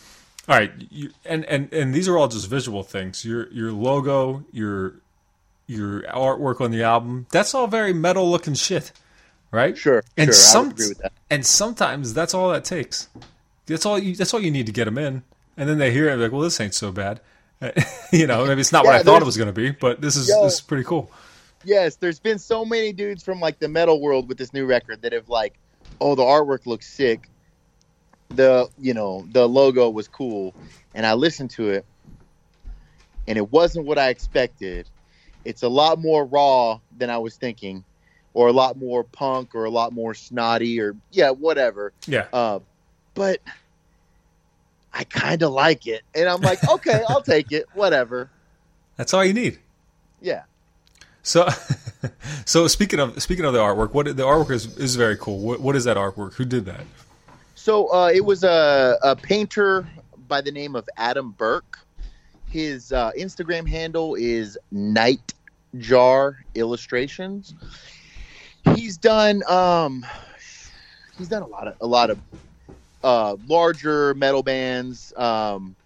all 0.49 0.57
right, 0.57 0.72
you, 0.91 1.11
and 1.24 1.45
and 1.47 1.72
and 1.72 1.95
these 1.95 2.09
are 2.09 2.18
all 2.18 2.28
just 2.28 2.49
visual 2.49 2.83
things. 2.83 3.24
Your 3.24 3.49
your 3.53 3.72
logo, 3.72 4.45
your 4.53 4.95
your 5.66 6.03
artwork 6.03 6.61
on 6.61 6.70
the 6.70 6.83
album, 6.83 7.26
that's 7.30 7.55
all 7.55 7.66
very 7.66 7.93
metal 7.93 8.30
looking 8.30 8.55
shit, 8.55 8.93
right? 9.51 9.78
Sure, 9.78 10.03
And 10.16 10.26
sure, 10.26 10.35
I 10.35 10.37
some 10.37 10.66
would 10.66 10.72
agree 10.72 10.89
with 10.89 10.99
that. 10.99 11.12
and 11.30 11.47
sometimes 11.47 12.12
that's 12.14 12.35
all 12.35 12.51
that 12.51 12.64
takes. 12.64 13.09
that's 13.66 13.87
all 13.87 13.99
you 13.99 14.16
that's 14.16 14.35
all 14.35 14.41
you 14.41 14.51
need 14.51 14.66
to 14.66 14.72
get 14.72 14.85
them 14.87 14.99
in, 14.99 15.22
and 15.57 15.68
then 15.68 15.78
they 15.78 15.93
hear 15.93 16.09
it 16.09 16.16
like, 16.16 16.33
well, 16.33 16.41
this 16.43 16.61
ain't 16.61 16.74
so 16.74 16.93
bad. 16.93 17.20
you 18.12 18.26
know, 18.26 18.45
maybe 18.45 18.61
it's 18.61 18.72
not 18.72 18.85
what 18.85 18.97
I 18.97 19.03
thought 19.05 19.22
it 19.22 19.24
was 19.24 19.37
going 19.37 19.47
to 19.47 19.53
be, 19.53 19.70
but 19.70 20.01
this 20.01 20.16
is 20.16 20.28
Yo. 20.28 20.43
this 20.45 20.55
is 20.55 20.61
pretty 20.61 20.83
cool. 20.85 21.11
Yes, 21.64 21.95
there's 21.95 22.18
been 22.18 22.41
so 22.41 22.64
many 22.64 22.93
dudes 22.93 23.22
from 23.22 23.39
like 23.39 23.61
the 23.61 23.68
metal 23.68 24.01
world 24.01 24.28
with 24.28 24.37
this 24.37 24.53
new 24.53 24.66
record 24.66 25.01
that 25.03 25.12
have 25.12 25.28
like, 25.28 25.55
oh, 26.01 26.16
the 26.16 26.22
artwork 26.22 26.66
looks 26.66 26.89
sick. 26.93 27.28
The 28.35 28.68
you 28.78 28.95
know 28.95 29.26
the 29.33 29.49
logo 29.49 29.91
was 29.91 30.09
cool, 30.09 30.55
and 30.95 31.05
I 31.07 31.14
listened 31.14 31.51
to 31.51 31.70
it, 31.70 31.85
and 33.28 33.37
it 33.37 33.51
wasn't 33.53 33.87
what 33.87 33.99
I 33.99 34.09
expected. 34.09 34.89
It's 35.45 35.62
a 35.62 35.68
lot 35.68 35.99
more 35.99 36.24
raw 36.24 36.78
than 36.97 37.11
I 37.11 37.18
was 37.18 37.37
thinking, 37.37 37.85
or 38.35 38.49
a 38.49 38.53
lot 38.53 38.78
more 38.78 39.05
punk, 39.05 39.55
or 39.55 39.64
a 39.64 39.70
lot 39.70 39.93
more 39.93 40.14
snotty, 40.14 40.80
or 40.80 40.97
yeah, 41.11 41.30
whatever. 41.30 41.93
Yeah, 42.07 42.26
Uh, 42.33 42.61
but 43.14 43.41
I 44.93 45.05
kind 45.05 45.43
of 45.43 45.53
like 45.53 45.87
it, 45.87 46.03
and 46.14 46.28
I'm 46.28 46.41
like, 46.41 46.66
okay, 46.68 47.03
I'll 47.09 47.22
take 47.22 47.53
it, 47.53 47.66
whatever. 47.74 48.30
that's 48.97 49.12
all 49.14 49.24
you 49.24 49.33
need. 49.33 49.59
Yeah. 50.20 50.45
So, 51.24 51.49
so 52.45 52.66
speaking 52.66 52.99
of 53.01 53.22
speaking 53.22 53.45
of 53.45 53.53
the 53.53 53.59
artwork, 53.61 53.93
what 53.93 54.07
the 54.07 54.22
artwork 54.24 54.51
is 54.51 54.76
is 54.78 54.97
very 54.97 55.16
cool. 55.16 55.39
What 55.39 55.61
what 55.61 55.76
is 55.76 55.85
that 55.85 55.97
artwork? 55.97 56.35
Who 56.35 56.45
did 56.45 56.64
that? 56.66 56.85
So 57.62 57.86
uh, 57.94 58.10
it 58.12 58.24
was 58.24 58.42
a, 58.42 58.98
a 59.04 59.14
painter 59.14 59.86
by 60.26 60.40
the 60.40 60.50
name 60.50 60.74
of 60.74 60.88
Adam 60.96 61.30
Burke. 61.30 61.78
His 62.50 62.90
uh, 62.90 63.12
Instagram 63.16 63.68
handle 63.68 64.16
is 64.16 64.58
Night 64.72 65.32
Jar 65.78 66.44
Illustrations. 66.56 67.54
He's 68.74 68.96
done 68.96 69.44
um, 69.48 70.04
he's 71.16 71.28
done 71.28 71.42
a 71.42 71.46
lot 71.46 71.68
of 71.68 71.76
a 71.80 71.86
lot 71.86 72.10
of 72.10 72.18
uh, 73.04 73.36
larger 73.46 74.12
metal 74.14 74.42
bands. 74.42 75.12
Um, 75.16 75.76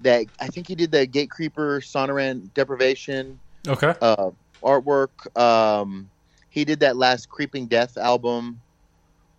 that 0.00 0.26
I 0.38 0.48
think 0.48 0.68
he 0.68 0.74
did 0.74 0.92
the 0.92 1.06
Gate 1.06 1.30
Creeper 1.30 1.80
Sonoran 1.80 2.52
Deprivation 2.52 3.40
Okay, 3.66 3.94
uh, 4.02 4.30
artwork. 4.62 5.34
Um, 5.40 6.10
he 6.50 6.66
did 6.66 6.80
that 6.80 6.98
last 6.98 7.30
Creeping 7.30 7.64
Death 7.64 7.96
album. 7.96 8.60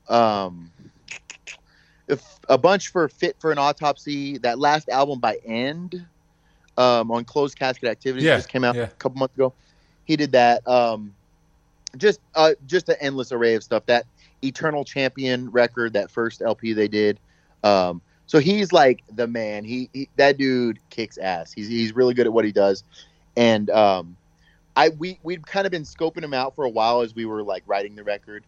Um, 0.10 0.72
if, 2.08 2.24
a 2.50 2.58
bunch 2.58 2.90
for 2.90 3.08
Fit 3.08 3.36
for 3.40 3.52
an 3.52 3.58
Autopsy. 3.58 4.38
That 4.40 4.60
last 4.60 4.90
album 4.90 5.20
by 5.20 5.38
End 5.46 6.06
um, 6.78 7.12
on 7.12 7.26
Closed 7.26 7.58
Casket 7.58 7.90
Activities 7.90 8.26
Yeah, 8.26 8.38
just 8.38 8.50
came 8.50 8.64
out 8.64 8.76
yeah. 8.76 8.84
a 8.84 8.88
couple 8.88 9.18
months 9.20 9.36
ago. 9.36 9.54
He 10.06 10.16
did 10.16 10.32
that. 10.34 10.68
Um, 10.68 11.14
just 11.98 12.20
uh, 12.36 12.54
just 12.68 12.90
an 12.90 12.96
endless 13.00 13.32
array 13.32 13.56
of 13.56 13.64
stuff. 13.64 13.86
That 13.86 14.06
Eternal 14.44 14.84
Champion 14.84 15.50
record, 15.50 15.94
that 15.94 16.12
first 16.12 16.42
LP 16.42 16.74
they 16.74 16.88
did. 16.88 17.20
Um, 17.64 18.02
so 18.28 18.40
he's 18.40 18.72
like 18.72 19.04
the 19.16 19.28
man. 19.28 19.64
He, 19.64 19.90
he 19.94 20.10
that 20.18 20.38
dude 20.38 20.80
kicks 20.90 21.18
ass. 21.18 21.52
He's 21.54 21.68
he's 21.68 21.96
really 21.96 22.14
good 22.14 22.28
at 22.28 22.34
what 22.34 22.46
he 22.46 22.52
does 22.52 22.84
and 23.38 23.70
um, 23.70 24.18
I 24.76 24.90
we 24.90 25.20
we'd 25.24 25.46
kind 25.46 25.66
of 25.66 25.72
been 25.72 25.84
scoping 25.84 26.24
him 26.24 26.34
out 26.34 26.56
for 26.56 26.66
a 26.66 26.70
while 26.70 27.02
as 27.02 27.16
we 27.16 27.26
were 27.26 27.44
like 27.44 27.64
writing 27.66 27.96
the 27.96 28.04
record, 28.04 28.44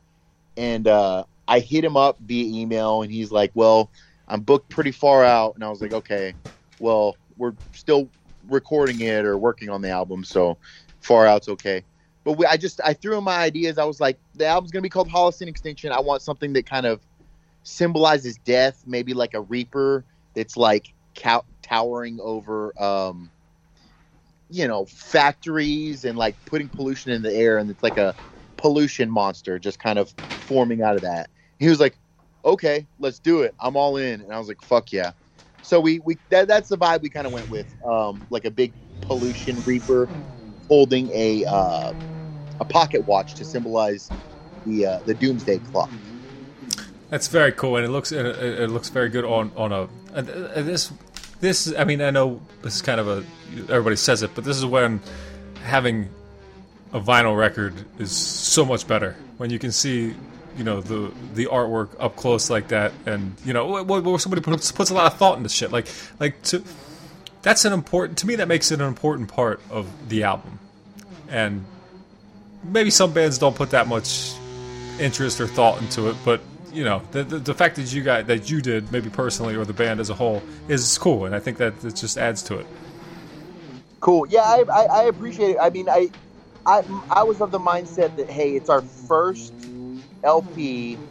and 0.56 0.88
uh, 0.88 1.24
I 1.48 1.60
hit 1.60 1.84
him 1.84 1.98
up 1.98 2.18
via 2.22 2.46
email, 2.62 3.02
and 3.04 3.12
he's 3.12 3.32
like, 3.32 3.52
"Well, 3.54 3.92
I'm 4.28 4.42
booked 4.42 4.70
pretty 4.70 4.92
far 4.92 5.24
out," 5.24 5.56
and 5.56 5.64
I 5.64 5.70
was 5.70 5.82
like, 5.82 5.94
"Okay, 5.94 6.36
well, 6.80 7.18
we're 7.38 7.54
still 7.74 8.12
recording 8.48 9.02
it 9.02 9.26
or 9.26 9.38
working 9.38 9.70
on 9.70 9.82
the 9.82 9.90
album, 9.90 10.24
so 10.24 10.58
far 11.02 11.26
out's 11.28 11.50
okay." 11.50 11.86
But 12.24 12.34
we, 12.34 12.46
I 12.46 12.58
just 12.58 12.82
I 12.84 12.94
threw 12.94 13.18
him 13.18 13.24
my 13.26 13.38
ideas. 13.38 13.78
I 13.78 13.86
was 13.86 14.00
like, 14.02 14.20
the 14.36 14.46
album's 14.46 14.72
gonna 14.72 14.82
be 14.84 14.90
called 14.90 15.10
Holocene 15.10 15.48
Extinction. 15.48 15.92
I 15.92 16.02
want 16.02 16.22
something 16.22 16.54
that 16.54 16.66
kind 16.66 16.86
of 16.86 17.02
symbolizes 17.64 18.38
death, 18.40 18.84
maybe 18.86 19.14
like 19.14 19.34
a 19.34 19.42
reaper 19.42 20.06
that's 20.36 20.58
like 20.58 20.94
cow- 21.16 21.46
towering 21.64 22.20
over. 22.22 22.74
Um, 22.82 23.32
you 24.50 24.68
know 24.68 24.86
factories 24.86 26.06
and 26.06 26.18
like 26.18 26.38
putting 26.46 26.70
pollution 26.70 27.12
in 27.12 27.22
the 27.22 27.34
air 27.34 27.58
and 27.58 27.70
it's 27.70 27.84
like 27.84 27.98
a 27.98 28.16
pollution 28.58 29.10
monster 29.10 29.60
just 29.60 29.80
kind 29.80 30.00
of 30.00 30.14
forming 30.38 30.82
out 30.82 30.96
of 30.96 31.02
that 31.02 31.30
he 31.60 31.70
was 31.70 31.80
like 31.80 31.98
okay 32.46 32.88
let's 33.00 33.20
do 33.20 33.42
it. 33.42 33.54
I'm 33.60 33.76
all 33.76 33.98
in. 33.98 34.22
And 34.22 34.34
i 34.34 34.40
was 34.40 34.48
like 34.48 34.62
fuck 34.62 34.92
yeah. 34.92 35.12
So 35.62 35.80
we 35.80 36.00
we 36.00 36.18
that, 36.30 36.48
that's 36.48 36.70
the 36.70 36.78
vibe 36.78 37.02
we 37.02 37.10
kind 37.10 37.28
of 37.28 37.34
went 37.34 37.50
with 37.50 37.68
um 37.86 38.26
like 38.30 38.46
a 38.46 38.52
big 38.52 38.74
pollution 39.02 39.62
reaper 39.66 40.10
holding 40.68 41.10
a 41.14 41.46
uh 41.46 41.94
a 42.60 42.66
pocket 42.66 43.06
watch 43.08 43.36
to 43.36 43.46
symbolize 43.46 44.12
the 44.66 44.86
uh, 44.86 45.00
the 45.06 45.14
doomsday 45.14 45.60
clock. 45.60 45.92
That's 47.10 47.28
very 47.28 47.52
cool, 47.52 47.78
and 47.78 47.86
it 47.86 47.90
looks 47.90 48.12
it, 48.12 48.26
it 48.26 48.60
it 48.62 48.70
looks 48.70 48.90
very 48.90 49.10
good 49.10 49.26
on 49.26 49.52
on 49.56 49.72
a 49.72 49.88
and 50.14 50.28
this 50.28 50.92
this. 51.40 51.74
I 51.78 51.84
mean, 51.86 52.02
I 52.02 52.10
know 52.10 52.42
this 52.64 52.76
is 52.76 52.82
kind 52.82 53.00
of 53.00 53.08
a 53.08 53.24
everybody 53.72 53.96
says 53.96 54.24
it, 54.24 54.32
but 54.36 54.44
this 54.44 54.58
is 54.58 54.66
when 54.66 55.00
having 55.64 56.10
a 56.94 57.00
vinyl 57.00 57.38
record 57.38 57.74
is 58.00 58.12
so 58.12 58.66
much 58.66 58.88
better 58.88 59.16
when 59.38 59.50
you 59.50 59.60
can 59.60 59.72
see 59.72 60.16
you 60.58 60.64
know 60.64 60.82
the 60.82 61.12
the 61.34 61.46
artwork 61.46 61.90
up 62.00 62.16
close 62.16 62.50
like 62.50 62.70
that 62.70 62.92
and 63.06 63.36
you 63.46 63.54
know 63.54 63.84
where, 63.84 64.20
somebody 64.20 64.42
puts, 64.42 64.72
puts 64.72 64.90
a 64.90 64.94
lot 64.94 65.12
of 65.12 65.18
thought 65.18 65.38
into 65.38 65.50
shit 65.50 65.72
like 65.72 65.88
like 66.20 66.42
to 66.44 66.64
that's 67.42 67.66
an 67.66 67.74
important 67.74 68.18
to 68.18 68.28
me 68.28 68.36
that 68.36 68.48
makes 68.48 68.72
it 68.72 68.82
an 68.82 68.88
important 68.88 69.32
part 69.32 69.62
of 69.70 69.88
the 70.10 70.24
album 70.24 70.60
and 71.30 71.64
maybe 72.64 72.90
some 72.90 73.14
bands 73.14 73.38
don't 73.38 73.56
put 73.56 73.70
that 73.72 73.88
much 73.88 74.34
interest 75.00 75.40
or 75.40 75.48
thought 75.48 75.80
into 75.82 76.10
it 76.10 76.16
but 76.26 76.42
you 76.74 76.84
know 76.84 77.02
the, 77.12 77.24
the, 77.24 77.38
the 77.40 77.54
fact 77.54 77.76
that 77.76 77.94
you 77.94 78.04
got 78.04 78.28
that 78.28 78.50
you 78.50 78.62
did 78.62 78.92
maybe 78.92 79.10
personally 79.10 79.56
or 79.56 79.64
the 79.64 79.74
band 79.74 80.00
as 80.00 80.10
a 80.10 80.14
whole 80.14 80.42
is 80.68 80.98
cool 80.98 81.26
and 81.26 81.36
i 81.36 81.40
think 81.40 81.58
that 81.58 81.74
it 81.84 81.96
just 81.96 82.18
adds 82.18 82.42
to 82.42 82.58
it 82.58 82.66
Cool. 84.00 84.28
Yeah, 84.28 84.42
I, 84.42 84.64
I, 84.72 84.84
I 84.84 85.04
appreciate 85.04 85.52
it. 85.52 85.58
I 85.60 85.70
mean, 85.70 85.90
I, 85.90 86.10
I, 86.66 86.84
I 87.10 87.24
was 87.24 87.42
of 87.42 87.52
the 87.52 87.60
mindset 87.60 88.16
that 88.18 88.30
hey, 88.30 88.56
it's 88.56 88.70
our 88.70 88.82
first 88.82 89.54
LP. 90.24 91.02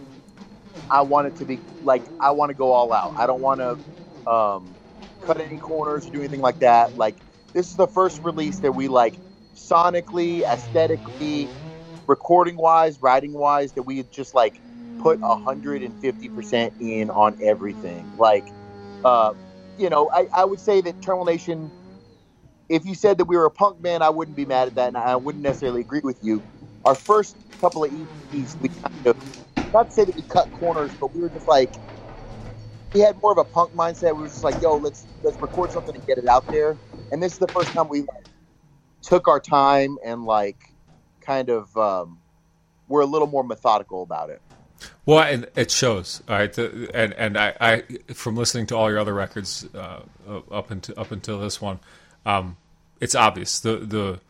I 0.91 1.03
want 1.03 1.29
it 1.29 1.37
to 1.37 1.47
be 1.47 1.63
like 1.83 2.09
I 2.21 2.33
want 2.33 2.51
to 2.51 2.55
go 2.55 2.73
all 2.73 2.93
out. 2.93 3.13
I 3.19 3.27
don't 3.27 3.41
want 3.41 3.61
to 3.61 4.31
um, 4.33 4.79
cut 5.23 5.41
any 5.41 5.59
corners 5.59 6.07
or 6.07 6.11
do 6.11 6.21
anything 6.21 6.41
like 6.41 6.61
that. 6.61 6.97
Like 6.97 7.19
this 7.55 7.71
is 7.71 7.77
the 7.77 7.89
first 7.89 8.21
release 8.23 8.61
that 8.61 8.73
we 8.73 8.89
like 8.89 9.21
sonically, 9.57 10.43
aesthetically, 10.51 11.53
recording 12.07 12.57
wise, 12.57 13.01
writing 13.03 13.33
wise 13.33 13.73
that 13.75 13.85
we 13.85 14.03
just 14.05 14.35
like 14.35 14.63
put 14.99 15.19
hundred 15.23 15.83
and 15.83 15.97
fifty 15.99 16.29
percent 16.29 16.75
in 16.81 17.11
on 17.11 17.37
everything. 17.41 18.13
Like, 18.17 18.53
uh, 19.05 19.33
you 19.77 19.91
know, 19.91 20.11
I, 20.15 20.29
I 20.35 20.45
would 20.45 20.61
say 20.61 20.81
that 20.83 21.03
Terminal 21.03 21.25
Nation 21.27 21.73
if 22.71 22.87
you 22.87 22.97
said 22.97 23.19
that 23.19 23.27
we 23.27 23.37
were 23.37 23.47
a 23.47 23.53
punk 23.53 23.83
band, 23.83 24.05
I 24.05 24.11
wouldn't 24.11 24.37
be 24.37 24.47
mad 24.47 24.69
at 24.69 24.77
that, 24.77 24.89
and 24.89 24.99
I 24.99 25.17
wouldn't 25.17 25.45
necessarily 25.45 25.83
agree 25.83 26.03
with 26.05 26.19
you. 26.23 26.45
Our 26.85 26.97
first 26.97 27.37
couple 27.57 27.85
of 27.85 27.91
EPs, 27.93 28.57
we 28.61 28.69
kind 28.69 29.07
of 29.07 29.17
not 29.73 29.89
to 29.89 29.93
say 29.93 30.05
that 30.05 30.17
we 30.17 30.23
cut 30.23 30.51
corners, 30.53 30.95
but 31.01 31.15
we 31.15 31.21
were 31.21 31.31
just 31.31 31.49
like 31.49 31.75
we 32.93 33.01
had 33.01 33.17
more 33.23 33.33
of 33.33 33.39
a 33.39 33.45
punk 33.45 33.75
mindset. 33.75 34.15
We 34.17 34.23
were 34.23 34.29
just 34.29 34.45
like, 34.45 34.61
"Yo, 34.61 34.77
let's 34.79 35.07
let's 35.23 35.41
record 35.41 35.73
something 35.73 35.95
and 35.95 36.07
get 36.07 36.19
it 36.19 36.29
out 36.29 36.47
there." 36.51 36.79
And 37.11 37.23
this 37.23 37.35
is 37.35 37.39
the 37.39 37.49
first 37.49 37.73
time 37.75 37.89
we 37.89 38.01
like, 38.01 38.27
took 39.03 39.29
our 39.29 39.41
time 39.41 39.99
and 40.05 40.25
like 40.25 40.59
kind 41.21 41.51
of 41.51 41.77
um, 41.77 42.21
we're 42.89 43.03
a 43.03 43.07
little 43.07 43.29
more 43.29 43.45
methodical 43.45 44.03
about 44.03 44.31
it. 44.31 44.43
Well, 45.07 45.21
and 45.21 45.49
it 45.57 45.71
shows, 45.71 46.23
all 46.29 46.39
right. 46.39 46.53
The, 46.53 46.91
and 46.95 47.15
and 47.15 47.39
I, 47.39 47.55
I, 47.61 47.83
from 48.13 48.37
listening 48.37 48.67
to 48.69 48.77
all 48.77 48.91
your 48.91 48.99
other 48.99 49.15
records 49.15 49.67
uh, 49.75 50.03
up 50.51 50.71
until 50.71 50.99
up 50.99 51.13
until 51.13 51.41
this 51.41 51.61
one, 51.61 51.81
um, 52.27 52.59
it's 53.01 53.15
obvious. 53.15 53.61
The, 53.61 53.79
the 53.79 54.21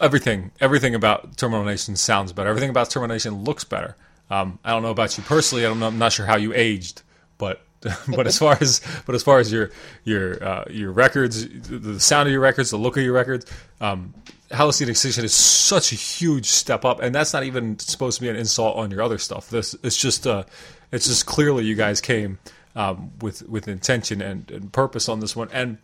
everything 0.00 0.50
everything 0.60 0.94
about 0.94 1.36
Terminal 1.36 1.64
Nation 1.64 1.96
sounds 1.96 2.32
better. 2.32 2.48
Everything 2.48 2.70
about 2.70 2.90
Terminal 2.90 3.14
Nation 3.14 3.44
looks 3.44 3.64
better. 3.64 3.96
Um, 4.30 4.58
I 4.64 4.70
don't 4.70 4.82
know 4.82 4.90
about 4.90 5.16
you 5.16 5.24
personally. 5.24 5.64
I 5.64 5.68
don't 5.68 5.80
know. 5.80 5.88
I'm 5.88 5.98
not 5.98 6.12
sure 6.12 6.26
how 6.26 6.36
you 6.36 6.52
aged, 6.54 7.02
but 7.38 7.62
but 7.80 8.26
as 8.26 8.38
far 8.38 8.58
as 8.60 8.80
but 9.06 9.14
as 9.14 9.22
far 9.22 9.38
as 9.38 9.50
your 9.50 9.70
your 10.04 10.42
uh, 10.42 10.64
your 10.70 10.92
records, 10.92 11.48
the 11.48 11.98
sound 11.98 12.28
of 12.28 12.32
your 12.32 12.40
records, 12.40 12.70
the 12.70 12.76
look 12.76 12.96
of 12.96 13.02
your 13.02 13.14
records, 13.14 13.46
um, 13.80 14.14
Extinction 14.50 15.24
is 15.24 15.32
such 15.32 15.92
a 15.92 15.94
huge 15.94 16.46
step 16.46 16.84
up, 16.84 17.00
and 17.00 17.14
that's 17.14 17.32
not 17.32 17.44
even 17.44 17.78
supposed 17.78 18.18
to 18.18 18.22
be 18.22 18.28
an 18.28 18.36
insult 18.36 18.76
on 18.76 18.90
your 18.90 19.02
other 19.02 19.18
stuff. 19.18 19.48
This 19.48 19.74
it's 19.82 19.96
just 19.96 20.26
uh, 20.26 20.44
it's 20.92 21.06
just 21.06 21.24
clearly 21.26 21.64
you 21.64 21.74
guys 21.74 22.00
came 22.00 22.38
um, 22.76 23.12
with 23.20 23.48
with 23.48 23.68
intention 23.68 24.20
and, 24.20 24.50
and 24.50 24.72
purpose 24.72 25.08
on 25.08 25.20
this 25.20 25.34
one, 25.34 25.48
and 25.52 25.78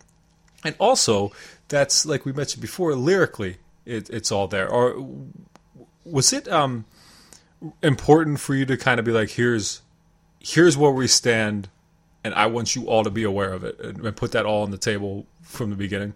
and 0.63 0.75
also 0.79 1.31
that's 1.69 2.05
like 2.05 2.25
we 2.25 2.33
mentioned 2.33 2.61
before, 2.61 2.93
lyrically 2.93 3.57
it, 3.87 4.09
it's 4.09 4.31
all 4.31 4.47
there. 4.47 4.69
Or 4.69 5.05
was 6.03 6.33
it 6.33 6.47
um, 6.47 6.85
important 7.81 8.39
for 8.39 8.53
you 8.53 8.65
to 8.65 8.77
kind 8.77 8.99
of 8.99 9.05
be 9.05 9.11
like, 9.11 9.31
here's 9.31 9.81
here's 10.39 10.77
where 10.77 10.91
we 10.91 11.07
stand, 11.07 11.69
and 12.23 12.33
I 12.33 12.45
want 12.47 12.75
you 12.75 12.87
all 12.87 13.03
to 13.03 13.09
be 13.09 13.23
aware 13.23 13.51
of 13.51 13.63
it 13.63 13.79
and, 13.79 13.99
and 13.99 14.15
put 14.15 14.31
that 14.33 14.45
all 14.45 14.63
on 14.63 14.71
the 14.71 14.77
table 14.77 15.25
from 15.41 15.69
the 15.69 15.75
beginning. 15.75 16.13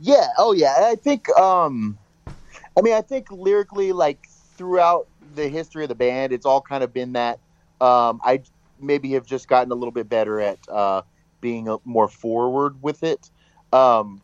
Yeah. 0.00 0.28
Oh, 0.38 0.52
yeah. 0.52 0.74
I 0.90 0.96
think. 0.96 1.28
Um, 1.30 1.98
I 2.76 2.80
mean, 2.80 2.94
I 2.94 3.02
think 3.02 3.30
lyrically, 3.30 3.92
like 3.92 4.26
throughout 4.56 5.06
the 5.34 5.48
history 5.48 5.84
of 5.84 5.88
the 5.88 5.94
band, 5.94 6.32
it's 6.32 6.46
all 6.46 6.60
kind 6.60 6.82
of 6.82 6.92
been 6.92 7.12
that. 7.12 7.38
Um, 7.80 8.20
I 8.24 8.42
maybe 8.80 9.12
have 9.12 9.26
just 9.26 9.48
gotten 9.48 9.70
a 9.70 9.74
little 9.74 9.92
bit 9.92 10.08
better 10.08 10.40
at 10.40 10.58
uh, 10.68 11.02
being 11.40 11.68
a, 11.68 11.76
more 11.84 12.08
forward 12.08 12.82
with 12.82 13.02
it. 13.02 13.30
Um, 13.72 14.20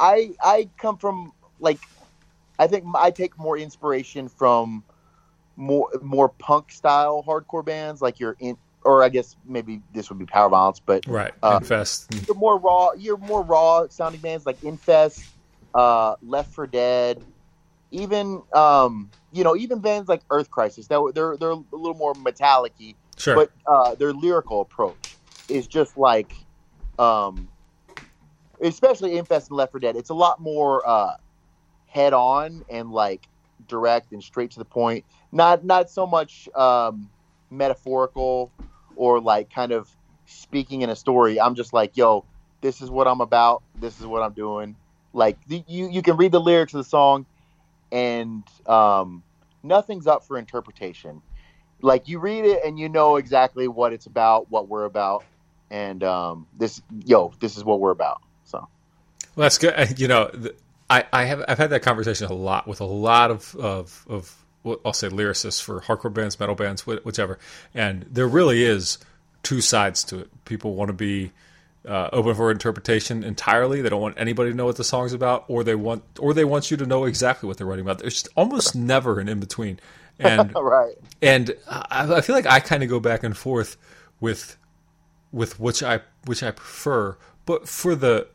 I 0.00 0.32
I 0.42 0.70
come 0.78 0.98
from 0.98 1.32
like 1.58 1.80
I 2.58 2.66
think 2.66 2.84
I 2.94 3.10
take 3.10 3.38
more 3.38 3.56
inspiration 3.58 4.28
from 4.28 4.84
more 5.56 5.88
more 6.02 6.28
punk 6.28 6.70
style 6.70 7.24
hardcore 7.26 7.64
bands 7.64 8.00
like 8.00 8.20
your 8.20 8.36
in 8.38 8.56
or 8.84 9.02
I 9.02 9.08
guess 9.08 9.36
maybe 9.44 9.82
this 9.92 10.08
would 10.08 10.18
be 10.18 10.26
Power 10.26 10.48
Violence, 10.48 10.80
but 10.84 11.04
Right. 11.06 11.32
Uh, 11.42 11.58
Infest. 11.60 12.08
you're 12.26 12.36
more 12.36 12.58
raw. 12.58 12.92
You're 12.96 13.16
more 13.18 13.42
raw 13.42 13.88
sounding 13.88 14.20
bands 14.20 14.46
like 14.46 14.58
Infest, 14.62 15.28
uh, 15.74 16.14
Left 16.22 16.54
for 16.54 16.66
Dead, 16.66 17.24
even 17.90 18.42
um, 18.54 19.10
you 19.32 19.44
know 19.44 19.56
even 19.56 19.80
bands 19.80 20.08
like 20.08 20.22
Earth 20.30 20.50
Crisis. 20.50 20.86
That 20.88 21.12
they're 21.14 21.36
they're 21.36 21.50
a 21.50 21.62
little 21.72 21.94
more 21.94 22.14
metallic-y, 22.14 22.94
Sure. 23.16 23.34
but 23.34 23.50
uh, 23.66 23.94
their 23.96 24.12
lyrical 24.12 24.60
approach 24.60 25.18
is 25.48 25.66
just 25.66 25.96
like, 25.96 26.32
um, 26.98 27.48
especially 28.62 29.16
Infest 29.16 29.50
and 29.50 29.56
Left 29.56 29.72
for 29.72 29.78
Dead. 29.78 29.96
It's 29.96 30.10
a 30.10 30.14
lot 30.14 30.40
more 30.40 30.86
uh, 30.88 31.16
head 31.86 32.12
on 32.12 32.64
and 32.68 32.90
like 32.90 33.26
direct 33.66 34.12
and 34.12 34.22
straight 34.22 34.52
to 34.52 34.58
the 34.58 34.64
point. 34.64 35.04
Not 35.32 35.64
not 35.64 35.90
so 35.90 36.06
much 36.06 36.48
um, 36.54 37.08
metaphorical 37.50 38.50
or 38.96 39.20
like 39.20 39.50
kind 39.50 39.72
of 39.72 39.88
speaking 40.26 40.82
in 40.82 40.90
a 40.90 40.96
story. 40.96 41.40
I'm 41.40 41.54
just 41.54 41.72
like, 41.72 41.96
yo, 41.96 42.24
this 42.60 42.80
is 42.82 42.90
what 42.90 43.06
I'm 43.06 43.20
about. 43.20 43.62
This 43.80 44.00
is 44.00 44.06
what 44.06 44.22
I'm 44.22 44.32
doing. 44.32 44.76
Like 45.12 45.38
you 45.48 45.88
you 45.88 46.02
can 46.02 46.16
read 46.16 46.32
the 46.32 46.40
lyrics 46.40 46.74
of 46.74 46.78
the 46.78 46.88
song, 46.88 47.26
and 47.90 48.42
um, 48.66 49.22
nothing's 49.62 50.06
up 50.06 50.24
for 50.24 50.38
interpretation. 50.38 51.22
Like 51.80 52.08
you 52.08 52.18
read 52.18 52.44
it 52.44 52.64
and 52.64 52.78
you 52.78 52.88
know 52.88 53.16
exactly 53.16 53.68
what 53.68 53.92
it's 53.92 54.06
about, 54.06 54.50
what 54.50 54.68
we're 54.68 54.84
about, 54.84 55.24
and 55.70 56.02
um, 56.04 56.46
this 56.58 56.82
yo, 57.04 57.32
this 57.40 57.56
is 57.56 57.64
what 57.64 57.80
we're 57.80 57.90
about. 57.90 58.20
Well, 59.38 59.44
that's 59.44 59.58
good. 59.58 60.00
You 60.00 60.08
know, 60.08 60.32
I, 60.90 61.04
I 61.12 61.24
have 61.26 61.44
I've 61.46 61.58
had 61.58 61.70
that 61.70 61.82
conversation 61.82 62.26
a 62.26 62.32
lot 62.32 62.66
with 62.66 62.80
a 62.80 62.84
lot 62.84 63.30
of 63.30 63.54
of, 63.54 64.04
of 64.08 64.34
I'll 64.84 64.92
say 64.92 65.08
lyricists 65.08 65.62
for 65.62 65.80
hardcore 65.80 66.12
bands, 66.12 66.40
metal 66.40 66.56
bands, 66.56 66.82
wh- 66.82 67.06
whichever. 67.06 67.38
And 67.72 68.04
there 68.10 68.26
really 68.26 68.64
is 68.64 68.98
two 69.44 69.60
sides 69.60 70.02
to 70.04 70.18
it. 70.18 70.44
People 70.44 70.74
want 70.74 70.88
to 70.88 70.92
be 70.92 71.30
uh, 71.86 72.08
open 72.12 72.34
for 72.34 72.50
interpretation 72.50 73.22
entirely. 73.22 73.80
They 73.80 73.88
don't 73.88 74.00
want 74.00 74.18
anybody 74.18 74.50
to 74.50 74.56
know 74.56 74.64
what 74.64 74.74
the 74.74 74.82
song's 74.82 75.12
about, 75.12 75.44
or 75.46 75.62
they 75.62 75.76
want 75.76 76.02
or 76.18 76.34
they 76.34 76.44
want 76.44 76.72
you 76.72 76.76
to 76.76 76.84
know 76.84 77.04
exactly 77.04 77.46
what 77.46 77.58
they're 77.58 77.66
writing 77.68 77.84
about. 77.84 78.00
There's 78.00 78.26
almost 78.36 78.74
never 78.74 79.20
an 79.20 79.28
in 79.28 79.38
between. 79.38 79.78
And 80.20 80.52
right, 80.56 80.96
and 81.22 81.54
I, 81.68 82.16
I 82.16 82.20
feel 82.22 82.34
like 82.34 82.44
I 82.44 82.58
kind 82.58 82.82
of 82.82 82.88
go 82.88 82.98
back 82.98 83.22
and 83.22 83.36
forth 83.36 83.76
with 84.18 84.56
with 85.30 85.60
which 85.60 85.80
I 85.80 86.00
which 86.24 86.42
I 86.42 86.50
prefer, 86.50 87.16
but 87.46 87.68
for 87.68 87.94
the 87.94 88.26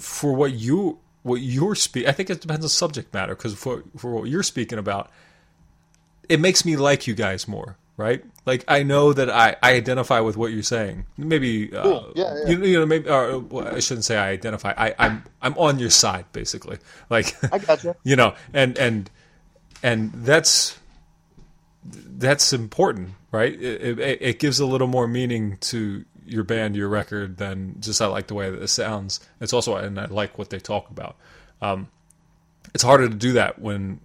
for 0.00 0.32
what 0.32 0.52
you 0.52 0.98
what 1.22 1.40
you're 1.42 1.74
speak, 1.74 2.06
I 2.06 2.12
think 2.12 2.30
it 2.30 2.40
depends 2.40 2.64
on 2.64 2.68
subject 2.70 3.12
matter 3.12 3.34
because 3.34 3.54
for 3.54 3.84
for 3.96 4.12
what 4.12 4.28
you're 4.28 4.42
speaking 4.42 4.78
about, 4.78 5.10
it 6.28 6.40
makes 6.40 6.64
me 6.64 6.76
like 6.76 7.06
you 7.06 7.14
guys 7.14 7.46
more, 7.46 7.76
right? 7.96 8.24
Like 8.46 8.64
I 8.66 8.82
know 8.82 9.12
that 9.12 9.28
I, 9.28 9.56
I 9.62 9.74
identify 9.74 10.20
with 10.20 10.36
what 10.36 10.52
you're 10.52 10.62
saying. 10.62 11.04
Maybe 11.18 11.74
uh, 11.76 11.82
Cool. 11.82 12.12
Yeah, 12.16 12.34
yeah. 12.44 12.50
You, 12.50 12.64
you 12.64 12.80
know 12.80 12.86
maybe 12.86 13.08
or, 13.08 13.38
well, 13.38 13.68
I 13.68 13.80
shouldn't 13.80 14.04
say 14.04 14.16
I 14.16 14.30
identify. 14.30 14.72
I, 14.76 14.94
I'm 14.98 15.22
I'm 15.42 15.56
on 15.58 15.78
your 15.78 15.90
side 15.90 16.26
basically. 16.32 16.78
Like 17.10 17.36
I 17.52 17.58
gotcha. 17.58 17.96
you 18.04 18.16
know 18.16 18.34
and 18.54 18.78
and 18.78 19.10
and 19.82 20.12
that's 20.12 20.78
that's 21.84 22.52
important 22.52 23.10
right 23.32 23.54
it, 23.54 23.98
it, 23.98 24.18
it 24.20 24.38
gives 24.38 24.60
a 24.60 24.66
little 24.66 24.86
more 24.86 25.08
meaning 25.08 25.56
to 25.60 26.04
your 26.30 26.44
band 26.44 26.76
your 26.76 26.88
record 26.88 27.36
than 27.38 27.74
just 27.80 28.00
i 28.00 28.06
like 28.06 28.28
the 28.28 28.34
way 28.34 28.50
that 28.50 28.62
it 28.62 28.68
sounds. 28.68 29.20
It's 29.40 29.52
also 29.52 29.76
and 29.76 29.98
i 29.98 30.06
like 30.06 30.38
what 30.38 30.50
they 30.50 30.58
talk 30.58 30.90
about. 30.90 31.16
Um, 31.60 31.88
it's 32.74 32.84
harder 32.84 33.08
to 33.08 33.14
do 33.14 33.32
that 33.34 33.58
when 33.58 34.00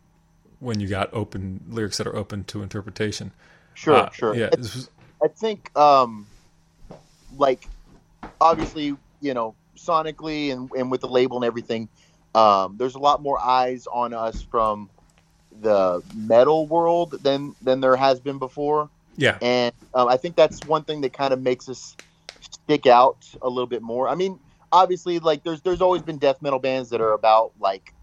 when 0.59 0.79
you 0.79 0.87
got 0.87 1.13
open 1.13 1.63
lyrics 1.69 1.97
that 1.97 2.07
are 2.07 2.15
open 2.15 2.43
to 2.45 2.63
interpretation. 2.63 3.31
Sure, 3.73 3.95
Uh, 3.95 4.09
sure. 4.11 4.35
yeah 4.35 4.49
was- 4.57 4.89
I 5.23 5.27
think, 5.29 5.75
um, 5.77 6.27
like, 7.37 7.67
obviously, 8.41 8.95
you 9.21 9.33
know, 9.33 9.55
sonically 9.77 10.51
and, 10.51 10.69
and 10.77 10.91
with 10.91 11.01
the 11.01 11.07
label 11.07 11.37
and 11.37 11.45
everything, 11.45 11.87
um, 12.35 12.75
there's 12.77 12.95
a 12.95 12.99
lot 12.99 13.21
more 13.21 13.39
eyes 13.39 13.87
on 13.91 14.13
us 14.13 14.41
from 14.41 14.89
the 15.61 16.03
metal 16.13 16.67
world 16.67 17.11
than 17.23 17.55
than 17.61 17.79
there 17.79 17.95
has 17.95 18.19
been 18.19 18.39
before, 18.39 18.89
yeah. 19.17 19.37
And 19.41 19.73
um, 19.93 20.07
I 20.07 20.17
think 20.17 20.35
that's 20.35 20.63
one 20.65 20.83
thing 20.83 21.01
that 21.01 21.13
kind 21.13 21.33
of 21.33 21.41
makes 21.41 21.69
us 21.69 21.95
stick 22.65 22.87
out 22.87 23.25
a 23.41 23.49
little 23.49 23.67
bit 23.67 23.83
more. 23.83 24.09
I 24.09 24.15
mean, 24.15 24.39
obviously, 24.73 25.19
like, 25.19 25.43
there's 25.43 25.61
there's 25.63 25.81
always 25.81 26.03
been 26.03 26.19
death 26.19 26.41
metal 26.41 26.59
bands 26.59 26.91
that 26.91 27.01
are 27.01 27.13
about 27.13 27.53
like, 27.59 27.93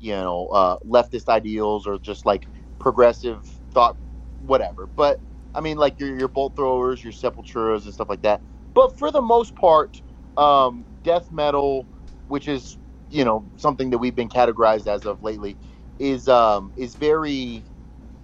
you 0.00 0.12
know, 0.12 0.48
uh, 0.48 0.78
leftist 0.86 1.28
ideals 1.28 1.86
or 1.86 1.98
just 1.98 2.26
like 2.26 2.48
progressive 2.80 3.46
thought, 3.72 3.98
whatever, 4.40 4.88
but. 4.96 5.22
I 5.54 5.62
mean, 5.62 5.78
like 5.78 6.00
your 6.00 6.18
your 6.18 6.28
bolt 6.28 6.56
throwers, 6.56 7.04
your 7.04 7.12
sepulturas, 7.12 7.84
and 7.84 7.94
stuff 7.94 8.08
like 8.08 8.22
that. 8.22 8.42
But 8.74 8.98
for 8.98 9.10
the 9.10 9.22
most 9.22 9.56
part, 9.56 10.02
um, 10.36 10.86
death 11.02 11.32
metal, 11.32 11.88
which 12.28 12.48
is 12.48 12.78
you 13.10 13.24
know 13.24 13.50
something 13.56 13.90
that 13.90 13.98
we've 13.98 14.16
been 14.16 14.30
categorized 14.30 14.86
as 14.86 15.06
of 15.06 15.22
lately, 15.22 15.58
is 15.98 16.28
um, 16.28 16.72
is 16.76 16.96
very 16.96 17.64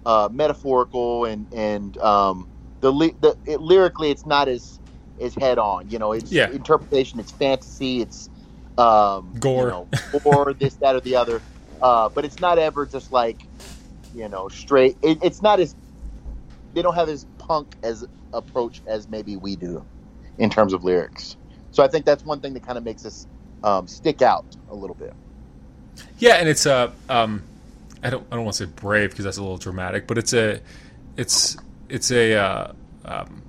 uh, 0.05 0.29
metaphorical 0.31 1.25
and 1.25 1.47
and 1.53 1.97
um, 1.99 2.49
the, 2.81 2.91
the 3.19 3.37
it, 3.45 3.61
lyrically 3.61 4.11
it's 4.11 4.25
not 4.25 4.49
as 4.49 4.79
as 5.21 5.35
head 5.35 5.57
on. 5.57 5.89
You 5.89 5.99
know, 5.99 6.11
it's 6.11 6.31
Yeah. 6.31 6.49
interpretation, 6.49 7.19
it's 7.19 7.31
fantasy, 7.31 8.01
it's 8.01 8.29
um, 8.77 9.33
Gore. 9.39 9.63
you 9.65 9.69
know, 9.69 9.87
or 10.23 10.53
this, 10.53 10.75
that, 10.75 10.95
or 10.95 11.01
the 11.01 11.15
other. 11.15 11.41
Uh, 11.81 12.09
but 12.09 12.25
it's 12.25 12.39
not 12.39 12.57
ever 12.57 12.85
just 12.85 13.11
like 13.11 13.47
you 14.13 14.27
know 14.29 14.47
straight. 14.47 14.97
It, 15.01 15.19
it's 15.21 15.41
not 15.41 15.59
as 15.59 15.75
they 16.73 16.81
don't 16.81 16.95
have 16.95 17.09
as 17.09 17.25
punk 17.37 17.75
as 17.83 18.05
approach 18.33 18.81
as 18.87 19.07
maybe 19.07 19.35
we 19.35 19.55
do 19.55 19.83
in 20.37 20.49
terms 20.49 20.73
of 20.73 20.83
lyrics. 20.83 21.37
So 21.71 21.83
I 21.83 21.87
think 21.87 22.05
that's 22.05 22.25
one 22.25 22.39
thing 22.39 22.53
that 22.53 22.65
kind 22.65 22.77
of 22.77 22.83
makes 22.83 23.05
us 23.05 23.27
um, 23.63 23.87
stick 23.87 24.21
out 24.21 24.45
a 24.69 24.75
little 24.75 24.95
bit. 24.95 25.13
Yeah, 26.17 26.35
and 26.35 26.47
it's 26.49 26.65
a 26.65 26.93
um, 27.09 27.43
I 28.03 28.09
don't 28.09 28.25
I 28.31 28.35
don't 28.35 28.45
want 28.45 28.55
to 28.57 28.65
say 28.65 28.71
brave 28.73 29.09
because 29.11 29.25
that's 29.25 29.37
a 29.37 29.41
little 29.41 29.57
dramatic, 29.57 30.07
but 30.07 30.17
it's 30.17 30.33
a 30.33 30.59
it's 31.17 31.57
it's 31.89 32.11
a 32.11 32.35
uh, 32.35 32.73
um, 33.05 33.41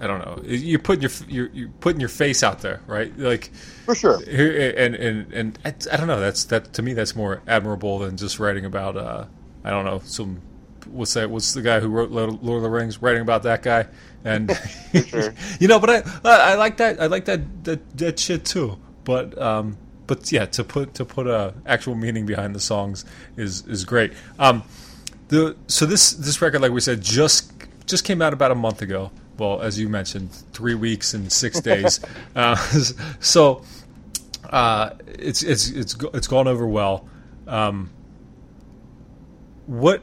I 0.00 0.06
don't 0.06 0.20
know. 0.20 0.40
You're 0.44 0.78
putting 0.78 1.02
your 1.02 1.10
you're, 1.28 1.50
you're 1.52 1.68
putting 1.80 2.00
your 2.00 2.08
face 2.08 2.42
out 2.42 2.60
there, 2.60 2.80
right? 2.86 3.16
Like 3.18 3.50
For 3.84 3.94
sure. 3.94 4.16
and 4.26 4.94
and 4.94 5.32
and 5.32 5.58
I, 5.64 5.74
I 5.92 5.96
don't 5.96 6.06
know. 6.06 6.20
That's 6.20 6.44
that 6.44 6.72
to 6.74 6.82
me. 6.82 6.94
That's 6.94 7.14
more 7.14 7.42
admirable 7.46 7.98
than 7.98 8.16
just 8.16 8.38
writing 8.38 8.64
about 8.64 8.96
uh, 8.96 9.26
I 9.64 9.70
don't 9.70 9.84
know 9.84 10.00
some. 10.04 10.40
What's 10.86 11.14
that? 11.14 11.30
What's 11.30 11.54
the 11.54 11.62
guy 11.62 11.80
who 11.80 11.88
wrote 11.88 12.10
Lord 12.10 12.56
of 12.56 12.62
the 12.62 12.70
Rings? 12.70 13.00
Writing 13.00 13.22
about 13.22 13.42
that 13.44 13.62
guy, 13.62 13.86
and 14.24 14.50
sure. 15.06 15.34
you 15.60 15.68
know, 15.68 15.78
but 15.78 15.90
I 15.90 16.02
I 16.24 16.52
I 16.52 16.54
like 16.54 16.76
that. 16.78 17.00
I 17.00 17.06
like 17.06 17.26
that 17.26 17.64
that, 17.64 17.98
that 17.98 18.18
shit 18.18 18.44
too. 18.44 18.78
But 19.04 19.40
um, 19.40 19.76
but 20.06 20.30
yeah, 20.32 20.46
to 20.46 20.64
put 20.64 20.94
to 20.94 21.04
put 21.04 21.26
a 21.26 21.54
actual 21.66 21.94
meaning 21.94 22.26
behind 22.26 22.54
the 22.54 22.60
songs 22.60 23.04
is 23.36 23.66
is 23.66 23.84
great. 23.84 24.12
Um, 24.38 24.62
the 25.28 25.56
so 25.68 25.86
this 25.86 26.12
this 26.12 26.40
record, 26.42 26.60
like 26.60 26.72
we 26.72 26.80
said, 26.80 27.00
just 27.02 27.52
just 27.86 28.04
came 28.04 28.20
out 28.22 28.32
about 28.32 28.50
a 28.50 28.54
month 28.54 28.82
ago. 28.82 29.10
Well, 29.38 29.60
as 29.62 29.78
you 29.78 29.88
mentioned, 29.88 30.30
three 30.52 30.74
weeks 30.74 31.14
and 31.14 31.30
six 31.32 31.60
days. 31.60 32.00
uh, 32.36 32.56
so 33.20 33.62
uh, 34.50 34.90
it's 35.06 35.42
it's 35.42 35.68
it's 35.70 35.96
it's 36.14 36.26
gone 36.26 36.46
over 36.48 36.66
well. 36.66 37.08
Um, 37.46 37.90
what 39.66 40.02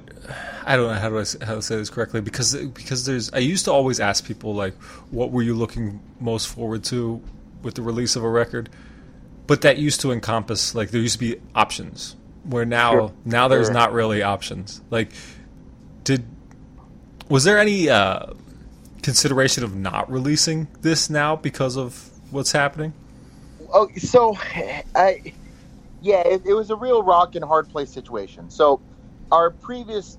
I 0.65 0.75
don't 0.75 0.88
know 0.88 0.99
how 0.99 1.09
do 1.09 1.19
I 1.19 1.45
how 1.45 1.55
to 1.55 1.61
say 1.61 1.75
this 1.77 1.89
correctly 1.89 2.21
because 2.21 2.55
because 2.55 3.05
there's 3.05 3.32
I 3.32 3.38
used 3.39 3.65
to 3.65 3.71
always 3.71 3.99
ask 3.99 4.25
people 4.25 4.55
like 4.55 4.73
what 5.11 5.32
were 5.32 5.41
you 5.43 5.53
looking 5.53 6.01
most 6.19 6.47
forward 6.47 6.84
to 6.86 7.21
with 7.61 7.75
the 7.75 7.82
release 7.84 8.15
of 8.15 8.23
a 8.23 8.29
record, 8.29 8.69
but 9.47 9.61
that 9.61 9.77
used 9.77 10.01
to 10.01 10.11
encompass 10.11 10.73
like 10.73 10.89
there 10.91 11.01
used 11.01 11.13
to 11.13 11.19
be 11.19 11.39
options 11.53 12.15
where 12.43 12.65
now 12.65 12.91
Sure. 12.91 13.13
now 13.23 13.47
there's 13.47 13.67
Sure. 13.67 13.73
not 13.73 13.93
really 13.93 14.23
options. 14.23 14.82
Like 14.89 15.11
did 16.03 16.25
was 17.29 17.43
there 17.43 17.59
any 17.59 17.88
uh, 17.88 18.25
consideration 19.02 19.64
of 19.64 19.76
not 19.76 20.12
releasing 20.12 20.68
this 20.82 21.10
now 21.10 21.36
because 21.36 21.78
of 21.78 22.10
what's 22.32 22.52
happening? 22.52 22.93
Oh, 23.74 23.89
so 23.97 24.38
I, 24.95 25.34
yeah, 26.02 26.22
it, 26.28 26.45
it 26.45 26.54
was 26.54 26.70
a 26.70 26.76
real 26.76 27.04
rock 27.04 27.36
and 27.36 27.43
hard 27.43 27.70
place 27.70 27.89
situation. 27.89 28.49
So 28.49 28.82
our 29.32 29.49
previous, 29.49 30.18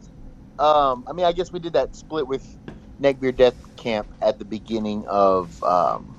um, 0.59 1.05
I 1.07 1.13
mean, 1.13 1.27
I 1.27 1.33
guess 1.33 1.53
we 1.53 1.59
did 1.59 1.75
that 1.75 1.95
split 1.95 2.27
with 2.27 2.59
Neckbeard 3.01 3.35
Deathcamp 3.35 4.07
at 4.21 4.39
the 4.39 4.45
beginning 4.45 5.07
of 5.07 5.63
um, 5.65 6.17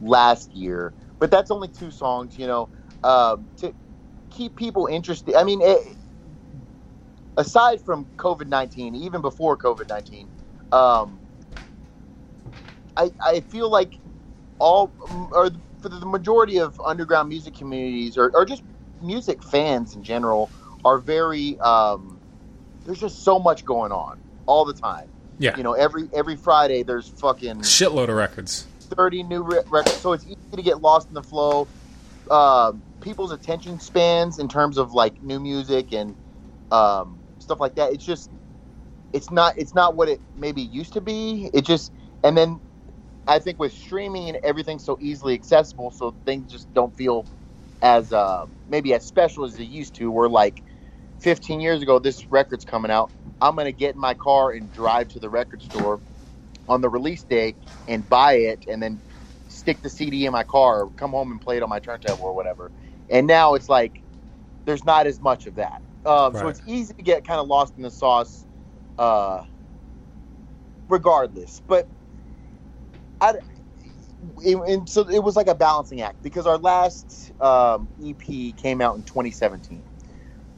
last 0.00 0.52
year, 0.52 0.94
but 1.18 1.30
that's 1.30 1.50
only 1.50 1.68
two 1.68 1.90
songs, 1.90 2.38
you 2.38 2.46
know, 2.46 2.68
um, 3.02 3.46
to 3.58 3.74
keep 4.30 4.56
people 4.56 4.86
interested. 4.86 5.34
I 5.34 5.44
mean, 5.44 5.60
it, 5.60 5.78
aside 7.36 7.80
from 7.80 8.06
COVID 8.16 8.48
nineteen, 8.48 8.94
even 8.94 9.20
before 9.20 9.56
COVID 9.56 9.88
nineteen, 9.88 10.28
um, 10.72 11.18
I, 12.96 13.10
I 13.24 13.40
feel 13.40 13.70
like 13.70 13.98
all 14.58 14.94
or 15.32 15.50
for 15.80 15.88
the 15.88 16.06
majority 16.06 16.58
of 16.58 16.80
underground 16.86 17.28
music 17.28 17.54
communities 17.54 18.16
or, 18.16 18.30
or 18.34 18.44
just 18.44 18.62
music 19.00 19.42
fans 19.42 19.94
in 19.94 20.02
general 20.02 20.50
are 20.84 20.98
very 20.98 21.58
um, 21.60 22.20
there's 22.84 23.00
just 23.00 23.22
so 23.24 23.38
much 23.38 23.64
going 23.64 23.92
on 23.92 24.16
all 24.46 24.64
the 24.64 24.74
time. 24.74 25.06
Yeah. 25.38 25.56
You 25.56 25.62
know, 25.62 25.72
every 25.72 26.08
every 26.14 26.36
Friday 26.36 26.82
there's 26.82 27.08
fucking 27.08 27.60
Shitload 27.60 28.08
of 28.08 28.16
records. 28.16 28.66
30 28.96 29.24
new 29.24 29.42
re- 29.42 29.62
records, 29.70 30.00
so 30.00 30.12
it's 30.12 30.24
easy 30.26 30.36
to 30.54 30.62
get 30.62 30.80
lost 30.80 31.08
in 31.10 31.14
the 31.14 31.22
flow. 31.22 31.68
Uh, 32.30 32.72
people's 33.00 33.32
attention 33.32 33.78
spans 33.80 34.38
in 34.38 34.48
terms 34.48 34.78
of 34.78 34.92
like 34.92 35.20
new 35.22 35.40
music 35.40 35.92
and 35.92 36.16
um, 36.70 37.20
stuff 37.38 37.60
like 37.60 37.74
that. 37.74 37.92
It's 37.92 38.04
just, 38.04 38.30
it's 39.12 39.30
not, 39.30 39.54
it's 39.56 39.74
not 39.74 39.96
what 39.96 40.08
it 40.08 40.20
maybe 40.34 40.62
used 40.62 40.92
to 40.94 41.00
be. 41.00 41.50
It 41.52 41.66
just, 41.66 41.92
and 42.22 42.36
then 42.36 42.60
I 43.26 43.38
think 43.38 43.58
with 43.58 43.72
streaming 43.72 44.28
and 44.28 44.38
everything 44.44 44.78
so 44.78 44.98
easily 45.00 45.34
accessible, 45.34 45.90
so 45.90 46.16
things 46.26 46.50
just 46.50 46.72
don't 46.74 46.94
feel 46.96 47.26
as 47.82 48.12
uh, 48.12 48.46
maybe 48.68 48.94
as 48.94 49.06
special 49.06 49.44
as 49.44 49.56
they 49.56 49.64
used 49.64 49.94
to. 49.96 50.10
Where 50.10 50.28
like 50.28 50.62
15 51.20 51.60
years 51.60 51.82
ago, 51.82 51.98
this 51.98 52.30
record's 52.30 52.64
coming 52.64 52.90
out. 52.90 53.12
I'm 53.40 53.56
gonna 53.56 53.72
get 53.72 53.94
in 53.94 54.00
my 54.00 54.14
car 54.14 54.52
and 54.52 54.70
drive 54.72 55.08
to 55.08 55.20
the 55.20 55.30
record 55.30 55.62
store 55.62 56.02
on 56.68 56.80
the 56.80 56.88
release 56.88 57.24
day 57.24 57.56
and 57.88 58.08
buy 58.08 58.34
it, 58.34 58.64
and 58.68 58.82
then 58.82 59.02
stick 59.48 59.82
the 59.82 59.90
CD 59.90 60.26
in 60.26 60.32
my 60.32 60.44
car, 60.44 60.82
or 60.84 60.90
come 60.92 61.12
home 61.12 61.30
and 61.32 61.40
play 61.40 61.56
it 61.56 61.62
on 61.62 61.68
my 61.68 61.80
turntable 61.80 62.24
or 62.24 62.34
whatever. 62.34 62.72
And 63.10 63.26
now 63.26 63.54
it's 63.54 63.68
like 63.68 64.02
there's 64.66 64.84
not 64.84 65.06
as 65.06 65.20
much 65.20 65.46
of 65.46 65.56
that. 65.56 65.82
Um, 66.04 66.34
So 66.34 66.48
it's 66.48 66.60
easy 66.66 66.94
to 66.94 67.02
get 67.02 67.26
kind 67.26 67.40
of 67.40 67.46
lost 67.48 67.74
in 67.76 67.82
the 67.82 67.90
sauce, 67.90 68.46
uh, 68.98 69.42
regardless. 70.88 71.62
But 71.66 71.88
I, 73.20 73.34
it, 74.44 74.56
and 74.56 74.88
so 74.88 75.08
it 75.08 75.20
was 75.22 75.36
like 75.36 75.48
a 75.48 75.54
balancing 75.54 76.02
act 76.02 76.22
because 76.22 76.46
our 76.46 76.58
last 76.58 77.32
um, 77.40 77.90
EP 78.04 78.56
came 78.56 78.80
out 78.80 78.96
in 78.96 79.04
2017, 79.04 79.84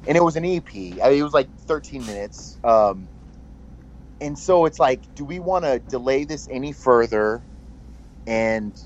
and 0.07 0.17
it 0.17 0.25
was 0.25 0.37
an 0.37 0.45
EP. 0.45 0.67
I 0.75 1.11
mean, 1.11 1.21
it 1.21 1.23
was 1.23 1.35
like 1.35 1.51
13 1.67 2.07
minutes. 2.07 2.59
Um, 2.65 3.11
and 4.21 4.39
so 4.39 4.67
it's 4.67 4.81
like, 4.81 5.05
do 5.17 5.25
we 5.25 5.41
want 5.41 5.65
to 5.67 5.81
delay 5.81 6.25
this 6.25 6.49
any 6.51 6.73
further 6.73 7.47
and 8.27 8.77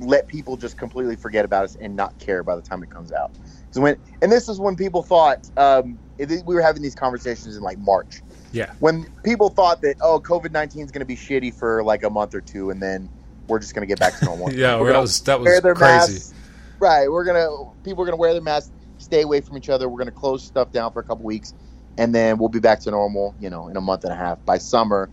let 0.00 0.28
people 0.28 0.56
just 0.56 0.78
completely 0.78 1.16
forget 1.16 1.44
about 1.44 1.64
us 1.64 1.76
and 1.80 1.96
not 1.96 2.18
care 2.18 2.44
by 2.44 2.56
the 2.56 2.62
time 2.62 2.82
it 2.82 2.90
comes 2.90 3.12
out? 3.12 3.32
'Cause 3.72 3.80
when 3.82 3.98
and 4.22 4.32
this 4.32 4.48
is 4.48 4.60
when 4.60 4.76
people 4.76 5.02
thought 5.02 5.50
um, 5.56 6.00
we 6.18 6.54
were 6.54 6.62
having 6.62 6.82
these 6.82 6.94
conversations 6.94 7.56
in 7.56 7.62
like 7.62 7.78
March 7.78 8.22
Yeah. 8.52 8.72
when 8.80 9.06
people 9.24 9.50
thought 9.50 9.80
that 9.82 9.96
oh 10.02 10.20
COVID 10.20 10.50
nineteen 10.52 10.84
is 10.84 10.90
going 10.90 11.00
to 11.00 11.06
be 11.06 11.16
shitty 11.16 11.54
for 11.54 11.82
like 11.84 12.02
a 12.02 12.10
month 12.10 12.34
or 12.34 12.40
two 12.40 12.70
and 12.70 12.82
then 12.82 13.08
we're 13.46 13.58
just 13.58 13.74
going 13.74 13.82
to 13.82 13.86
get 13.86 13.98
back 13.98 14.18
to 14.18 14.24
normal. 14.24 14.52
Yeah, 14.52 14.78
We're 14.80 14.92
that 14.92 15.00
was 15.00 15.20
that 15.22 15.40
wear 15.40 15.60
their 15.60 15.74
crazy. 15.74 16.14
masks. 16.14 16.34
Right, 16.80 17.10
we're 17.10 17.24
gonna 17.24 17.46
people 17.84 18.02
are 18.02 18.06
gonna 18.06 18.16
wear 18.16 18.32
their 18.32 18.40
masks, 18.42 18.72
stay 18.96 19.20
away 19.22 19.42
from 19.42 19.58
each 19.58 19.68
other. 19.68 19.88
We're 19.88 19.98
gonna 19.98 20.12
close 20.12 20.44
stuff 20.44 20.72
down 20.72 20.92
for 20.92 21.00
a 21.00 21.04
couple 21.04 21.24
weeks, 21.26 21.52
and 21.98 22.14
then 22.14 22.38
we'll 22.38 22.48
be 22.48 22.58
back 22.60 22.80
to 22.82 22.90
normal. 22.90 23.34
You 23.38 23.50
know, 23.50 23.68
in 23.68 23.76
a 23.76 23.80
month 23.82 24.04
and 24.04 24.12
a 24.12 24.16
half 24.16 24.42
by 24.46 24.56
summer. 24.58 25.10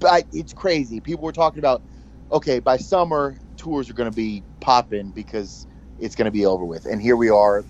But 0.00 0.26
it's 0.32 0.52
crazy. 0.52 1.00
People 1.00 1.22
were 1.24 1.32
talking 1.32 1.60
about 1.60 1.84
okay 2.32 2.58
by 2.58 2.78
summer 2.78 3.38
tours 3.56 3.88
are 3.88 3.94
gonna 3.94 4.10
be 4.10 4.44
popping 4.60 5.12
because 5.12 5.68
it's 5.98 6.16
gonna 6.16 6.32
be 6.32 6.46
over 6.46 6.64
with, 6.64 6.84
and 6.84 7.00
here 7.00 7.16
we 7.16 7.30
are. 7.30 7.64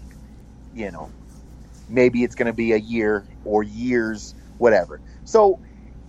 You 0.73 0.91
know, 0.91 1.13
maybe 1.87 2.25
it's 2.25 2.35
gonna 2.35 2.55
be 2.55 2.73
a 2.73 2.79
year 2.79 3.27
or 3.45 3.63
years, 3.63 4.35
whatever. 4.59 5.01
So 5.25 5.61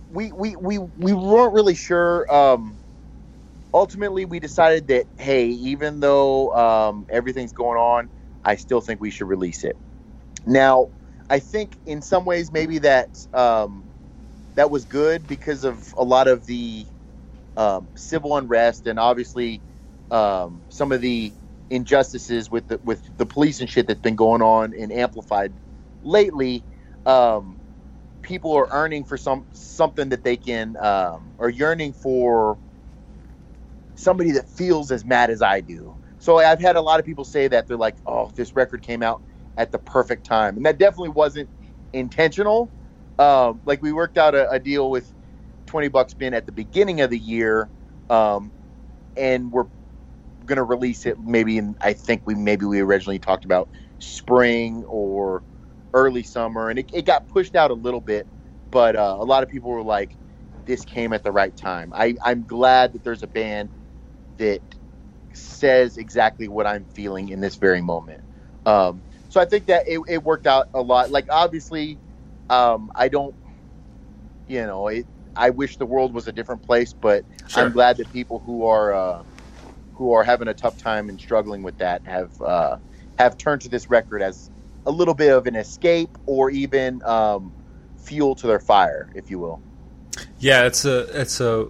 we 0.08 0.32
we 0.32 0.56
we, 0.56 0.78
we 0.78 1.12
weren't 1.14 1.54
really 1.54 1.76
sure. 1.76 2.26
Um, 2.34 2.78
ultimately 3.72 4.24
we 4.24 4.40
decided 4.40 4.88
that 4.88 5.06
hey 5.18 5.48
even 5.48 6.00
though 6.00 6.54
um, 6.54 7.06
everything's 7.10 7.52
going 7.52 7.78
on 7.78 8.10
i 8.44 8.56
still 8.56 8.80
think 8.80 9.00
we 9.00 9.10
should 9.10 9.28
release 9.28 9.64
it 9.64 9.76
now 10.46 10.88
i 11.30 11.38
think 11.38 11.78
in 11.86 12.02
some 12.02 12.24
ways 12.24 12.52
maybe 12.52 12.78
that 12.78 13.10
um, 13.34 13.90
that 14.56 14.70
was 14.70 14.84
good 14.86 15.26
because 15.26 15.64
of 15.64 15.92
a 15.98 16.04
lot 16.04 16.28
of 16.28 16.46
the 16.46 16.86
um, 17.56 17.90
civil 17.96 18.36
unrest 18.36 18.86
and 18.86 18.98
obviously 18.98 19.62
um, 20.10 20.64
some 20.70 20.92
of 20.92 21.00
the 21.00 21.34
injustices 21.70 22.50
with 22.50 22.68
the 22.68 22.80
with 22.84 23.02
the 23.18 23.26
police 23.26 23.60
and 23.60 23.70
shit 23.70 23.88
that's 23.88 24.00
been 24.00 24.16
going 24.16 24.42
on 24.42 24.74
and 24.78 24.92
amplified 24.92 25.54
lately 26.02 26.64
um, 27.06 27.60
people 28.26 28.52
are 28.54 28.68
earning 28.72 29.04
for 29.04 29.16
some 29.16 29.46
something 29.52 30.08
that 30.08 30.24
they 30.24 30.36
can 30.36 30.76
um, 30.78 31.34
or 31.38 31.48
yearning 31.48 31.92
for 31.92 32.58
somebody 33.94 34.32
that 34.32 34.48
feels 34.48 34.90
as 34.90 35.04
mad 35.04 35.30
as 35.30 35.40
I 35.42 35.60
do. 35.60 35.96
So 36.18 36.38
I've 36.38 36.60
had 36.60 36.76
a 36.76 36.80
lot 36.82 36.98
of 36.98 37.06
people 37.06 37.24
say 37.24 37.46
that 37.48 37.68
they're 37.68 37.76
like, 37.76 37.98
"Oh, 38.04 38.30
this 38.34 38.56
record 38.56 38.82
came 38.82 39.02
out 39.02 39.22
at 39.56 39.70
the 39.70 39.78
perfect 39.78 40.26
time," 40.26 40.56
and 40.56 40.66
that 40.66 40.78
definitely 40.78 41.10
wasn't 41.10 41.50
intentional. 41.92 42.72
Um, 43.18 43.62
like 43.64 43.80
we 43.80 43.92
worked 43.92 44.18
out 44.18 44.34
a, 44.34 44.50
a 44.50 44.58
deal 44.58 44.90
with 44.90 45.12
Twenty 45.66 45.88
Buck 45.88 46.10
Spin 46.10 46.34
at 46.34 46.46
the 46.46 46.52
beginning 46.52 47.00
of 47.00 47.10
the 47.10 47.18
year, 47.18 47.70
um, 48.10 48.52
and 49.16 49.52
we're 49.52 49.66
gonna 50.44 50.64
release 50.64 51.06
it 51.06 51.16
maybe 51.20 51.58
in. 51.58 51.76
I 51.80 51.92
think 51.92 52.22
we 52.26 52.34
maybe 52.34 52.66
we 52.66 52.80
originally 52.80 53.20
talked 53.20 53.44
about 53.44 53.68
spring 54.00 54.84
or 54.88 55.44
early 55.96 56.24
summer, 56.24 56.70
and 56.70 56.80
it, 56.80 56.90
it 56.94 57.06
got 57.06 57.28
pushed 57.28 57.56
out 57.56 57.72
a 57.72 57.76
little 57.76 58.02
bit. 58.02 58.28
But 58.72 58.96
uh, 58.96 59.18
a 59.20 59.24
lot 59.24 59.44
of 59.44 59.50
people 59.50 59.70
were 59.72 59.84
like, 59.84 60.16
"This 60.66 60.84
came 60.86 61.14
at 61.14 61.24
the 61.24 61.32
right 61.32 61.56
time." 61.56 61.92
I, 61.94 62.16
I'm 62.24 62.44
glad 62.46 62.94
that 62.94 63.04
there's 63.04 63.24
a 63.24 63.28
band 63.28 63.72
that 64.38 64.62
says 65.34 65.98
exactly 65.98 66.48
what 66.48 66.66
I'm 66.66 66.86
feeling 66.86 67.30
in 67.30 67.40
this 67.40 67.56
very 67.56 67.82
moment. 67.82 68.22
Um, 68.66 69.04
so 69.28 69.40
I 69.40 69.46
think 69.46 69.66
that 69.66 69.84
it, 69.88 70.00
it 70.08 70.24
worked 70.24 70.46
out 70.46 70.66
a 70.74 70.82
lot. 70.82 71.10
Like 71.10 71.26
obviously, 71.30 72.00
um, 72.50 72.90
I 72.96 73.08
don't, 73.08 73.36
you 74.48 74.66
know, 74.66 74.88
it, 74.88 75.06
I 75.36 75.50
wish 75.50 75.78
the 75.78 75.86
world 75.86 76.14
was 76.14 76.28
a 76.28 76.32
different 76.32 76.62
place, 76.62 76.94
but 76.94 77.24
Sure. 77.48 77.64
I'm 77.64 77.72
glad 77.72 77.98
that 77.98 78.10
people 78.10 78.42
who 78.44 78.66
are 78.66 78.94
uh, 78.94 79.22
who 79.94 80.12
are 80.12 80.24
having 80.24 80.48
a 80.48 80.54
tough 80.54 80.76
time 80.78 81.08
and 81.08 81.20
struggling 81.20 81.62
with 81.62 81.78
that 81.78 82.02
have 82.06 82.32
uh, 82.40 82.78
have 83.18 83.38
turned 83.38 83.62
to 83.62 83.70
this 83.70 83.90
record 83.90 84.22
as 84.22 84.50
a 84.86 84.90
little 84.90 85.14
bit 85.14 85.32
of 85.32 85.46
an 85.46 85.56
escape 85.56 86.16
or 86.26 86.50
even 86.50 87.02
um, 87.04 87.52
fuel 87.96 88.34
to 88.36 88.46
their 88.46 88.60
fire, 88.60 89.10
if 89.14 89.30
you 89.30 89.38
will. 89.38 89.60
Yeah, 90.38 90.64
it's 90.66 90.84
a 90.84 91.20
it's 91.20 91.40
a 91.40 91.68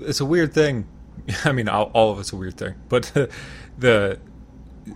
it's 0.00 0.20
a 0.20 0.24
weird 0.24 0.52
thing. 0.54 0.86
I 1.44 1.52
mean, 1.52 1.68
all, 1.68 1.90
all 1.94 2.12
of 2.12 2.18
it's 2.18 2.32
a 2.32 2.36
weird 2.36 2.56
thing, 2.56 2.74
but 2.88 3.12
the 3.78 4.18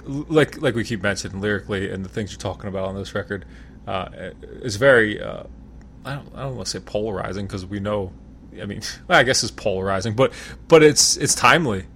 like 0.05 0.61
like 0.61 0.75
we 0.75 0.85
keep 0.85 1.03
mentioning 1.03 1.41
lyrically 1.41 1.91
and 1.91 2.05
the 2.05 2.09
things 2.09 2.33
you're 2.33 2.39
talking 2.39 2.69
about 2.69 2.89
on 2.89 2.95
this 2.95 3.15
record 3.15 3.45
uh, 3.87 4.09
is 4.63 4.77
very 4.77 5.21
uh, 5.21 5.45
I 6.05 6.15
don't 6.15 6.29
I 6.35 6.43
don't 6.45 6.57
want 6.57 6.67
to 6.67 6.71
say 6.79 6.85
polarizing 6.85 7.47
because 7.47 7.67
we 7.67 7.81
know 7.81 8.13
I 8.61 8.67
mean 8.67 8.81
well, 9.09 9.19
I 9.21 9.23
guess 9.25 9.43
it's 9.43 9.53
polarizing, 9.53 10.15
but 10.15 10.33
but 10.69 10.83
it's 10.83 11.17
it's 11.17 11.35
timely. 11.35 11.87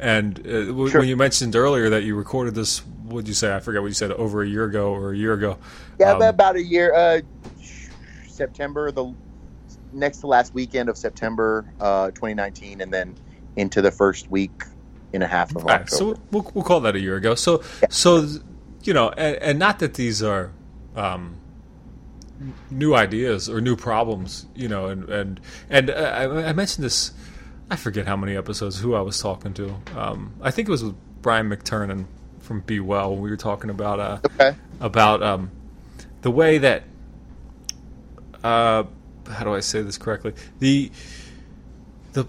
And 0.00 0.38
uh, 0.46 0.66
w- 0.66 0.88
Sure. 0.88 1.00
when 1.00 1.08
you 1.08 1.16
mentioned 1.16 1.56
earlier 1.56 1.90
that 1.90 2.04
you 2.04 2.14
recorded 2.14 2.54
this, 2.54 2.82
what 3.08 3.20
did 3.24 3.28
you 3.28 3.34
say? 3.34 3.54
I 3.54 3.60
forget 3.60 3.80
what 3.82 3.88
you 3.88 3.94
said. 3.94 4.12
Over 4.12 4.42
a 4.42 4.46
year 4.48 4.64
ago 4.64 4.92
or 4.92 5.12
a 5.12 5.16
year 5.16 5.32
ago. 5.32 5.58
Yeah, 5.98 6.12
Um, 6.12 6.22
about 6.22 6.56
a 6.56 6.62
year. 6.62 6.94
Uh, 6.94 7.20
September, 8.28 8.90
the 8.92 9.12
next 9.92 10.18
to 10.18 10.26
last 10.26 10.54
weekend 10.54 10.88
of 10.88 10.96
September, 10.96 11.64
uh, 11.80 12.10
2019, 12.12 12.80
and 12.80 12.92
then 12.92 13.14
into 13.56 13.82
the 13.82 13.90
first 13.90 14.30
week 14.30 14.62
and 15.12 15.22
a 15.22 15.26
half 15.26 15.50
of 15.50 15.58
All 15.58 15.62
right, 15.64 15.80
October. 15.82 16.14
so 16.14 16.20
we'll, 16.30 16.50
we'll 16.54 16.64
call 16.64 16.80
that 16.80 16.94
a 16.94 17.00
year 17.00 17.16
ago. 17.16 17.34
So, 17.34 17.62
so 17.90 18.26
you 18.84 18.92
know, 18.92 19.10
and, 19.10 19.36
and 19.36 19.58
not 19.58 19.78
that 19.80 19.94
these 19.94 20.22
are 20.22 20.52
um, 20.94 21.36
new 22.70 22.94
ideas 22.94 23.48
or 23.48 23.60
new 23.60 23.76
problems, 23.76 24.46
you 24.54 24.68
know, 24.68 24.86
and 24.86 25.08
and 25.08 25.40
and 25.68 25.90
uh, 25.90 25.94
I, 25.94 26.48
I 26.48 26.52
mentioned 26.52 26.84
this. 26.84 27.12
I 27.70 27.76
forget 27.76 28.06
how 28.06 28.16
many 28.16 28.36
episodes 28.36 28.80
who 28.80 28.94
I 28.94 29.00
was 29.02 29.20
talking 29.20 29.52
to. 29.54 29.74
Um, 29.94 30.34
I 30.40 30.50
think 30.50 30.68
it 30.68 30.70
was 30.70 30.82
with 30.84 30.96
Brian 31.20 31.50
McTernan 31.50 32.06
from 32.48 32.60
Be 32.60 32.80
Well. 32.80 33.14
We 33.14 33.28
were 33.28 33.36
talking 33.36 33.68
about 33.68 34.00
uh, 34.00 34.18
okay. 34.24 34.56
about 34.80 35.22
um, 35.22 35.50
the 36.22 36.30
way 36.30 36.56
that 36.58 36.82
uh, 38.42 38.84
how 39.30 39.44
do 39.44 39.54
I 39.54 39.60
say 39.60 39.82
this 39.82 39.98
correctly? 39.98 40.32
The 40.58 40.90
the 42.14 42.26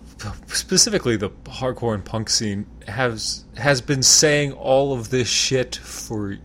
specifically 0.47 1.15
the 1.15 1.29
hardcore 1.45 1.95
and 1.95 2.03
punk 2.03 2.29
scene 2.29 2.67
has 2.85 3.45
has 3.55 3.79
been 3.79 4.03
saying 4.03 4.51
all 4.51 4.93
of 4.93 5.09
this 5.09 5.29
shit 5.29 5.77
for 5.77 6.37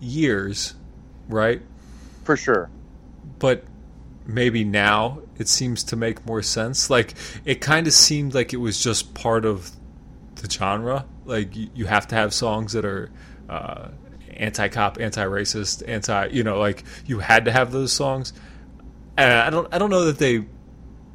years, 0.00 0.74
right? 1.28 1.62
For 2.24 2.36
sure. 2.36 2.68
But 3.38 3.64
maybe 4.26 4.64
now 4.64 5.20
it 5.38 5.46
seems 5.46 5.84
to 5.84 5.96
make 5.96 6.26
more 6.26 6.42
sense. 6.42 6.90
Like 6.90 7.14
it 7.44 7.60
kind 7.60 7.86
of 7.86 7.92
seemed 7.92 8.34
like 8.34 8.52
it 8.52 8.58
was 8.58 8.82
just 8.82 9.14
part 9.14 9.44
of 9.44 9.70
the 10.34 10.50
genre. 10.50 11.06
Like 11.30 11.56
you, 11.56 11.70
you 11.74 11.86
have 11.86 12.08
to 12.08 12.14
have 12.16 12.34
songs 12.34 12.72
that 12.74 12.84
are 12.84 13.10
uh, 13.48 13.88
anti-cop, 14.36 15.00
anti-racist, 15.00 15.82
anti. 15.88 16.26
You 16.26 16.42
know, 16.42 16.58
like 16.58 16.84
you 17.06 17.20
had 17.20 17.46
to 17.46 17.52
have 17.52 17.72
those 17.72 17.92
songs. 17.92 18.32
And 19.16 19.32
I 19.32 19.50
don't. 19.50 19.72
I 19.72 19.78
don't 19.78 19.90
know 19.90 20.04
that 20.06 20.18
they 20.18 20.44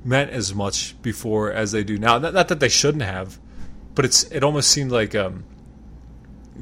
meant 0.03 0.32
as 0.32 0.53
much 0.53 0.99
before 1.01 1.51
as 1.51 1.72
they 1.72 1.84
do 1.84 1.97
now. 1.97 2.18
Not, 2.18 2.34
not 2.34 2.47
that 2.47 2.59
they 2.59 2.70
shouldn't 2.70 3.03
have, 3.03 3.39
but 3.93 4.05
it's 4.05 4.24
it 4.26 4.43
almost 4.43 4.70
seemed 4.70 4.91
like 4.91 5.16
um, 5.16 5.43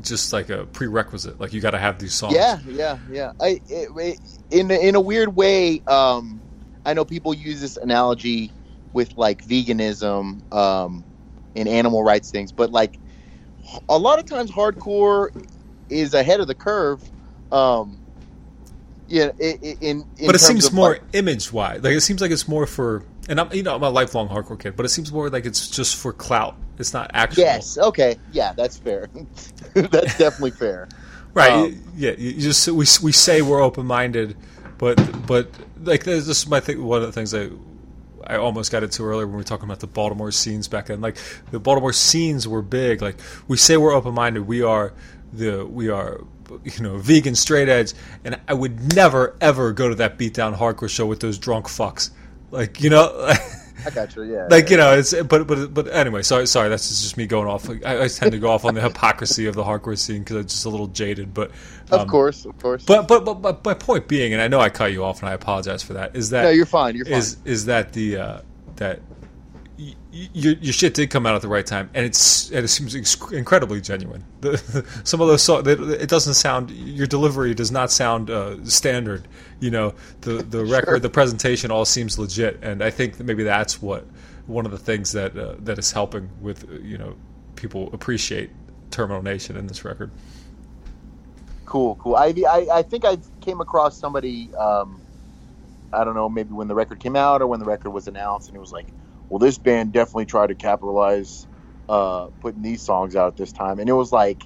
just 0.02 0.34
like 0.34 0.50
a 0.50 0.66
prerequisite. 0.66 1.40
Like 1.40 1.54
you 1.54 1.62
got 1.62 1.72
to 1.72 1.80
have 1.80 2.00
these 2.00 2.14
songs. 2.14 2.36
Yeah, 2.36 2.60
yeah, 2.68 2.98
yeah. 3.12 3.32
I 3.40 3.62
it, 3.68 3.90
it, 3.96 4.20
in 4.52 4.72
in 4.72 4.96
a 4.96 5.02
weird 5.02 5.36
way, 5.36 5.82
um, 5.88 6.42
I 6.86 6.94
know 6.94 7.06
people 7.06 7.34
use 7.34 7.62
this 7.62 7.78
analogy 7.78 8.52
with 8.94 9.18
like 9.18 9.46
veganism 9.46 10.54
um, 10.54 11.04
and 11.56 11.68
animal 11.68 12.04
rights 12.04 12.32
things, 12.32 12.52
but 12.52 12.72
like 12.72 13.00
a 13.90 13.98
lot 13.98 14.20
of 14.20 14.26
times, 14.26 14.52
hardcore 14.52 15.46
is 15.90 16.14
ahead 16.14 16.40
of 16.40 16.48
the 16.48 16.56
curve. 16.56 17.02
Um, 17.52 18.00
yeah, 19.08 19.32
in, 19.40 19.76
in 19.82 20.06
but 20.26 20.36
it 20.36 20.40
seems 20.40 20.72
more 20.72 20.94
like- 20.94 21.02
image 21.14 21.52
wise. 21.52 21.84
Like 21.84 21.94
it 21.94 22.02
seems 22.02 22.22
like 22.22 22.32
it's 22.32 22.48
more 22.48 22.66
for, 22.66 23.04
and 23.30 23.40
I'm 23.40 23.54
you 23.54 23.64
know 23.64 23.76
I'm 23.76 23.84
a 23.84 23.90
lifelong 23.90 24.28
hardcore 24.30 24.60
kid, 24.60 24.76
but 24.76 24.86
it 24.86 24.90
seems 24.90 25.12
more 25.12 25.30
like 25.30 25.46
it's 25.46 25.68
just 25.70 25.96
for 25.98 26.14
clout. 26.14 26.56
It's 26.80 26.94
not 26.94 27.12
actual. 27.14 27.44
yes, 27.44 27.78
okay, 27.78 28.16
yeah, 28.32 28.54
that's 28.54 28.78
fair. 28.78 29.10
that's 29.74 30.18
definitely 30.18 30.52
fair. 30.52 30.88
Right. 31.36 31.52
Um, 31.52 31.84
yeah. 31.96 32.12
You 32.12 32.34
just 32.34 32.68
we 32.68 32.86
we 33.02 33.12
say 33.12 33.42
we're 33.42 33.60
open 33.60 33.88
minded, 33.88 34.38
but 34.78 34.98
but 35.26 35.50
like 35.84 36.04
this 36.04 36.28
is 36.28 36.46
my 36.48 36.60
thing. 36.60 36.84
One 36.84 37.02
of 37.02 37.08
the 37.08 37.12
things 37.12 37.34
I 37.34 37.50
I 38.28 38.38
almost 38.38 38.72
got 38.72 38.84
into 38.84 39.04
earlier 39.04 39.26
when 39.26 39.34
we 39.34 39.38
were 39.38 39.44
talking 39.44 39.66
about 39.66 39.80
the 39.80 39.88
Baltimore 39.88 40.32
scenes 40.32 40.68
back 40.68 40.88
then. 40.88 41.02
Like 41.02 41.18
the 41.52 41.60
Baltimore 41.60 41.94
scenes 41.94 42.48
were 42.48 42.62
big. 42.62 43.02
Like 43.02 43.18
we 43.48 43.58
say 43.58 43.78
we're 43.78 43.94
open 43.94 44.14
minded. 44.14 44.48
We 44.48 44.62
are 44.62 44.94
the 45.32 45.66
we 45.66 45.90
are 45.90 46.22
you 46.64 46.84
know 46.84 46.98
vegan 46.98 47.36
straight 47.36 47.70
edge, 47.70 47.94
and 48.24 48.40
I 48.48 48.54
would 48.54 48.96
never 48.96 49.36
ever 49.42 49.72
go 49.72 49.90
to 49.90 49.96
that 49.96 50.18
beatdown 50.18 50.58
hardcore 50.58 50.90
show 50.90 51.06
with 51.06 51.20
those 51.20 51.38
drunk 51.38 51.68
fucks. 51.68 52.12
Like 52.52 52.82
you 52.82 52.90
know. 52.90 53.34
I 53.86 53.90
got 53.90 54.16
you. 54.16 54.24
Yeah, 54.24 54.48
like 54.50 54.70
you 54.70 54.78
know 54.78 54.94
it's 54.94 55.14
but 55.14 55.48
but 55.48 55.74
but 55.74 55.88
anyway 55.90 56.22
sorry 56.22 56.48
sorry 56.48 56.70
that's 56.70 56.88
just 56.88 57.18
me 57.18 57.26
going 57.26 57.48
off 57.48 57.70
I, 57.70 58.04
I 58.04 58.08
tend 58.08 58.32
to 58.32 58.40
go 58.40 58.52
off 58.52 58.66
on 58.66 58.76
the 58.76 58.82
hypocrisy 58.82 59.46
of 59.46 59.56
the 59.56 59.64
hardcore 59.64 59.98
scene 59.98 60.20
because 60.20 60.36
i'm 60.38 60.44
just 60.44 60.66
a 60.66 60.70
little 60.70 60.88
jaded 60.88 61.34
but 61.34 61.52
of 61.92 62.02
um, 62.02 62.08
course, 62.08 62.46
of 62.46 62.58
course. 62.60 62.84
but, 62.86 63.08
but 63.08 63.26
but 63.26 63.36
but 63.36 63.66
my 63.66 63.74
point 63.74 64.08
being 64.08 64.34
and 64.34 64.42
i 64.42 64.48
know 64.48 64.60
i 64.60 64.70
cut 64.70 64.92
you 64.92 65.04
off 65.04 65.22
and 65.22 65.30
i 65.30 65.34
apologize 65.34 65.84
for 65.84 65.94
that 65.94 66.16
is 66.16 66.30
that 66.30 66.44
no, 66.44 66.50
you're 66.50 66.66
fine. 66.66 66.96
You're 66.96 67.06
fine. 67.06 67.16
is 67.16 67.38
is 67.46 67.66
that 67.66 67.94
the 67.94 68.18
uh 68.18 68.42
that 68.78 69.02
your, 70.12 70.54
your 70.54 70.74
shit 70.74 70.94
did 70.94 71.10
come 71.10 71.26
out 71.26 71.36
at 71.36 71.42
the 71.42 71.48
right 71.48 71.66
time, 71.66 71.90
and 71.94 72.06
it's 72.06 72.50
and 72.52 72.64
it 72.64 72.68
seems 72.68 72.96
incredibly 73.32 73.82
genuine. 73.82 74.24
The, 74.42 74.86
some 75.04 75.22
of 75.22 75.28
those 75.28 75.42
songs, 75.42 75.68
it 75.68 76.10
doesn't 76.10 76.36
sound. 76.36 76.72
Your 76.72 77.08
delivery 77.08 77.54
does 77.54 77.72
not 77.72 77.92
sound 77.92 78.30
uh, 78.30 78.64
standard. 78.66 79.28
You 79.60 79.72
know, 79.72 79.96
the 80.22 80.44
the 80.44 80.66
record, 80.66 81.02
the 81.02 81.10
presentation, 81.10 81.72
all 81.72 81.86
seems 81.86 82.20
legit, 82.20 82.60
and 82.62 82.84
I 82.84 82.90
think 82.90 83.18
that 83.18 83.24
maybe 83.24 83.44
that's 83.44 83.82
what 83.82 84.06
one 84.48 84.66
of 84.66 84.72
the 84.72 84.78
things 84.78 85.12
that 85.14 85.38
uh, 85.38 85.56
that 85.60 85.80
is 85.80 85.92
helping 85.92 86.30
with 86.42 86.70
uh, 86.70 86.76
you 86.76 86.98
know 86.98 87.16
people 87.56 87.90
appreciate 87.94 88.52
Terminal 88.92 89.22
Nation 89.22 89.58
in 89.58 89.68
this 89.68 89.84
record. 89.84 90.12
Cool, 91.66 91.96
cool. 91.96 92.16
I, 92.16 92.34
I, 92.48 92.68
I 92.72 92.82
think 92.84 93.06
I 93.06 93.18
came 93.42 93.62
across 93.62 93.98
somebody. 93.98 94.54
Um, 94.56 95.02
I 95.94 96.04
don't 96.04 96.16
know, 96.16 96.28
maybe 96.28 96.54
when 96.54 96.68
the 96.68 96.76
record 96.76 97.00
came 97.00 97.16
out 97.16 97.42
or 97.42 97.48
when 97.48 97.60
the 97.60 97.66
record 97.66 97.92
was 97.92 98.08
announced, 98.08 98.48
and 98.48 98.58
it 98.58 98.60
was 98.60 98.72
like, 98.72 98.88
"Well, 99.34 99.40
this 99.40 99.58
band 99.58 99.94
definitely 99.94 100.28
tried 100.28 100.48
to 100.48 100.56
capitalize, 100.56 101.48
uh, 101.90 102.28
putting 102.40 102.62
these 102.62 102.84
songs 102.84 103.16
out 103.16 103.30
at 103.30 103.36
this 103.36 103.52
time," 103.52 103.80
and 103.80 103.90
it 103.90 103.94
was 103.94 104.12
like, 104.12 104.44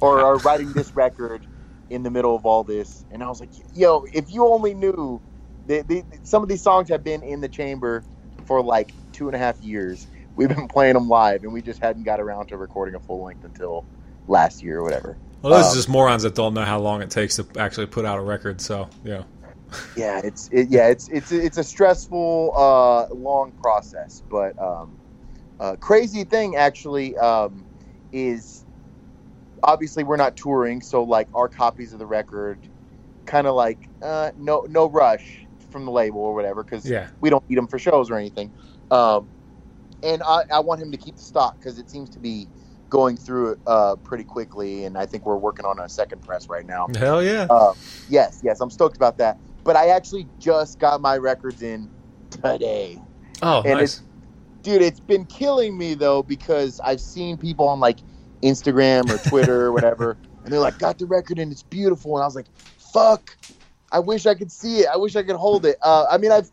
or, 0.00 0.22
or 0.22 0.36
writing 0.36 0.72
this 0.72 0.94
record 0.94 1.44
in 1.88 2.04
the 2.04 2.10
middle 2.12 2.36
of 2.36 2.46
all 2.46 2.62
this, 2.62 3.04
and 3.10 3.24
I 3.24 3.28
was 3.28 3.40
like, 3.40 3.50
"Yo, 3.74 4.04
if 4.14 4.32
you 4.32 4.46
only 4.46 4.72
knew, 4.74 5.20
they, 5.66 5.82
they, 5.82 6.04
some 6.22 6.44
of 6.44 6.48
these 6.48 6.62
songs 6.62 6.88
have 6.90 7.02
been 7.02 7.24
in 7.24 7.40
the 7.40 7.48
chamber 7.48 8.04
for 8.46 8.62
like 8.62 8.92
two 9.10 9.26
and 9.26 9.34
a 9.34 9.38
half 9.38 9.60
years. 9.60 10.06
We've 10.36 10.48
been 10.48 10.68
playing 10.68 10.94
them 10.94 11.08
live, 11.08 11.42
and 11.42 11.52
we 11.52 11.60
just 11.60 11.82
hadn't 11.82 12.04
got 12.04 12.20
around 12.20 12.46
to 12.50 12.56
recording 12.56 12.94
a 12.94 13.00
full 13.00 13.24
length 13.24 13.42
until 13.42 13.84
last 14.28 14.62
year 14.62 14.78
or 14.78 14.84
whatever." 14.84 15.18
Well, 15.42 15.54
those 15.54 15.66
Um, 15.66 15.72
are 15.72 15.74
just 15.74 15.88
morons 15.88 16.22
that 16.22 16.36
don't 16.36 16.54
know 16.54 16.64
how 16.64 16.78
long 16.78 17.02
it 17.02 17.10
takes 17.10 17.34
to 17.36 17.46
actually 17.58 17.86
put 17.86 18.04
out 18.04 18.18
a 18.18 18.22
record. 18.22 18.60
So 18.60 18.90
yeah, 19.02 19.24
yeah 19.96 20.20
it's 20.22 20.48
it, 20.52 20.68
yeah 20.70 20.88
it's 20.88 21.08
it's 21.08 21.32
it's 21.32 21.58
a 21.58 21.64
stressful 21.64 22.52
uh 22.56 23.06
long 23.14 23.52
process 23.52 24.22
but 24.30 24.60
um 24.62 24.98
uh 25.58 25.76
crazy 25.76 26.24
thing 26.24 26.56
actually 26.56 27.16
um 27.16 27.66
is 28.12 28.64
obviously 29.62 30.04
we're 30.04 30.16
not 30.16 30.36
touring 30.36 30.80
so 30.80 31.02
like 31.02 31.28
our 31.34 31.48
copies 31.48 31.92
of 31.92 31.98
the 31.98 32.06
record 32.06 32.68
kind 33.26 33.46
of 33.46 33.54
like 33.54 33.88
uh 34.02 34.30
no 34.36 34.64
no 34.68 34.88
rush 34.88 35.46
from 35.70 35.84
the 35.84 35.90
label 35.90 36.20
or 36.20 36.34
whatever 36.34 36.64
because 36.64 36.88
yeah. 36.88 37.08
we 37.20 37.30
don't 37.30 37.44
need 37.48 37.56
them 37.56 37.68
for 37.68 37.78
shows 37.78 38.10
or 38.10 38.16
anything 38.16 38.50
um 38.90 39.28
and 40.02 40.22
i 40.26 40.42
i 40.52 40.58
want 40.58 40.80
him 40.80 40.90
to 40.90 40.98
keep 40.98 41.16
the 41.16 41.22
stock 41.22 41.56
because 41.60 41.78
it 41.78 41.88
seems 41.90 42.10
to 42.10 42.18
be 42.18 42.48
going 42.88 43.16
through 43.16 43.52
it 43.52 43.58
uh 43.66 43.94
pretty 44.02 44.24
quickly 44.24 44.84
and 44.84 44.98
i 44.98 45.06
think 45.06 45.26
we're 45.26 45.36
working 45.36 45.64
on 45.64 45.78
a 45.78 45.88
second 45.88 46.20
press 46.22 46.48
right 46.48 46.66
now 46.66 46.88
Hell 46.96 47.22
yeah. 47.22 47.46
uh, 47.50 47.72
yes, 48.08 48.40
yes, 48.42 48.60
I'm 48.60 48.70
stoked 48.70 48.96
about 48.96 49.18
that. 49.18 49.38
But 49.70 49.76
I 49.76 49.90
actually 49.90 50.26
just 50.40 50.80
got 50.80 51.00
my 51.00 51.16
records 51.16 51.62
in 51.62 51.88
today. 52.28 53.00
oh, 53.40 53.62
and 53.62 53.78
nice. 53.78 54.02
Dude, 54.62 54.82
it's 54.82 54.98
been 54.98 55.24
killing 55.26 55.78
me 55.78 55.94
though 55.94 56.24
because 56.24 56.80
I've 56.80 57.00
seen 57.00 57.36
people 57.36 57.68
on 57.68 57.78
like 57.78 57.98
Instagram 58.42 59.08
or 59.08 59.28
Twitter 59.28 59.66
or 59.66 59.72
whatever, 59.72 60.16
and 60.42 60.52
they're 60.52 60.58
like, 60.58 60.80
got 60.80 60.98
the 60.98 61.06
record 61.06 61.38
and 61.38 61.52
it's 61.52 61.62
beautiful. 61.62 62.16
And 62.16 62.24
I 62.24 62.26
was 62.26 62.34
like, 62.34 62.48
fuck, 62.56 63.36
I 63.92 64.00
wish 64.00 64.26
I 64.26 64.34
could 64.34 64.50
see 64.50 64.78
it. 64.78 64.88
I 64.92 64.96
wish 64.96 65.14
I 65.14 65.22
could 65.22 65.36
hold 65.36 65.64
it. 65.64 65.76
Uh, 65.82 66.06
I 66.10 66.18
mean, 66.18 66.32
I've 66.32 66.50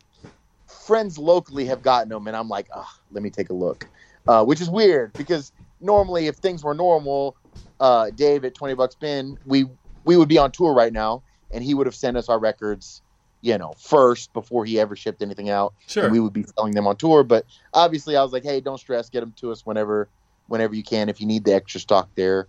friends 0.68 1.18
locally 1.18 1.64
have 1.64 1.82
gotten 1.82 2.10
them, 2.10 2.28
and 2.28 2.36
I'm 2.36 2.48
like, 2.48 2.68
oh, 2.72 2.88
let 3.10 3.24
me 3.24 3.30
take 3.30 3.50
a 3.50 3.52
look, 3.54 3.88
uh, 4.28 4.44
which 4.44 4.60
is 4.60 4.70
weird 4.70 5.12
because 5.14 5.50
normally 5.80 6.28
if 6.28 6.36
things 6.36 6.62
were 6.62 6.72
normal, 6.72 7.36
uh, 7.80 8.10
Dave 8.10 8.44
at 8.44 8.54
20 8.54 8.74
Buck 8.74 8.92
Spin, 8.92 9.36
we 9.44 9.64
we 10.04 10.16
would 10.16 10.28
be 10.28 10.38
on 10.38 10.52
tour 10.52 10.72
right 10.72 10.92
now, 10.92 11.24
and 11.50 11.64
he 11.64 11.74
would 11.74 11.88
have 11.88 11.96
sent 11.96 12.16
us 12.16 12.28
our 12.28 12.38
records, 12.38 13.02
you 13.40 13.56
know, 13.56 13.74
first 13.78 14.32
before 14.32 14.64
he 14.64 14.80
ever 14.80 14.96
shipped 14.96 15.22
anything 15.22 15.48
out 15.48 15.74
Sure. 15.86 16.04
and 16.04 16.12
we 16.12 16.20
would 16.20 16.32
be 16.32 16.44
selling 16.56 16.74
them 16.74 16.86
on 16.86 16.96
tour. 16.96 17.22
But 17.22 17.46
obviously, 17.72 18.16
I 18.16 18.22
was 18.22 18.32
like, 18.32 18.44
hey, 18.44 18.60
don't 18.60 18.78
stress, 18.78 19.08
get 19.08 19.20
them 19.20 19.34
to 19.40 19.52
us 19.52 19.64
whenever, 19.64 20.10
whenever 20.46 20.74
you 20.74 20.82
can. 20.82 21.08
If 21.08 21.20
you 21.20 21.26
need 21.26 21.44
the 21.44 21.54
extra 21.54 21.80
stock 21.80 22.10
there, 22.16 22.48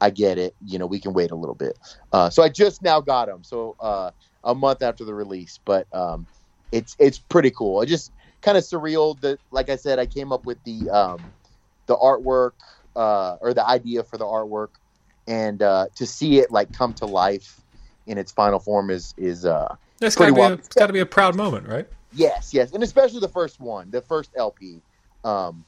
I 0.00 0.10
get 0.10 0.38
it. 0.38 0.54
You 0.64 0.78
know, 0.78 0.86
we 0.86 1.00
can 1.00 1.12
wait 1.12 1.30
a 1.30 1.36
little 1.36 1.54
bit. 1.54 1.78
Uh, 2.12 2.30
so 2.30 2.42
I 2.42 2.48
just 2.48 2.82
now 2.82 3.00
got 3.00 3.26
them, 3.26 3.44
so 3.44 3.76
uh, 3.80 4.10
a 4.42 4.54
month 4.54 4.82
after 4.82 5.04
the 5.04 5.14
release, 5.14 5.60
but 5.64 5.86
um, 5.94 6.26
it's 6.72 6.96
it's 6.98 7.18
pretty 7.18 7.50
cool. 7.50 7.80
It 7.80 7.86
just 7.86 8.12
kind 8.42 8.58
of 8.58 8.64
surreal 8.64 9.18
that, 9.20 9.38
like 9.50 9.70
I 9.70 9.76
said, 9.76 9.98
I 9.98 10.06
came 10.06 10.32
up 10.32 10.44
with 10.44 10.62
the 10.64 10.90
um, 10.90 11.32
the 11.86 11.96
artwork 11.96 12.52
uh, 12.96 13.36
or 13.40 13.54
the 13.54 13.66
idea 13.66 14.02
for 14.02 14.18
the 14.18 14.24
artwork, 14.24 14.74
and 15.26 15.62
uh, 15.62 15.86
to 15.96 16.06
see 16.06 16.40
it 16.40 16.50
like 16.50 16.72
come 16.72 16.92
to 16.94 17.06
life 17.06 17.62
in 18.06 18.18
its 18.18 18.32
final 18.32 18.58
form 18.58 18.90
is 18.90 19.14
is 19.16 19.46
uh, 19.46 19.74
That's 20.04 20.16
got 20.16 20.26
to 20.26 20.34
be 20.34 20.40
a, 20.40 20.52
it's 20.52 20.68
got 20.68 20.86
to 20.88 20.92
be 20.92 21.00
a 21.00 21.06
proud 21.06 21.34
moment, 21.34 21.66
right? 21.66 21.86
Yes, 22.12 22.52
yes, 22.54 22.72
and 22.72 22.82
especially 22.82 23.20
the 23.20 23.28
first 23.28 23.60
one, 23.60 23.90
the 23.90 24.00
first 24.00 24.30
LP. 24.36 24.80
Um, 25.24 25.64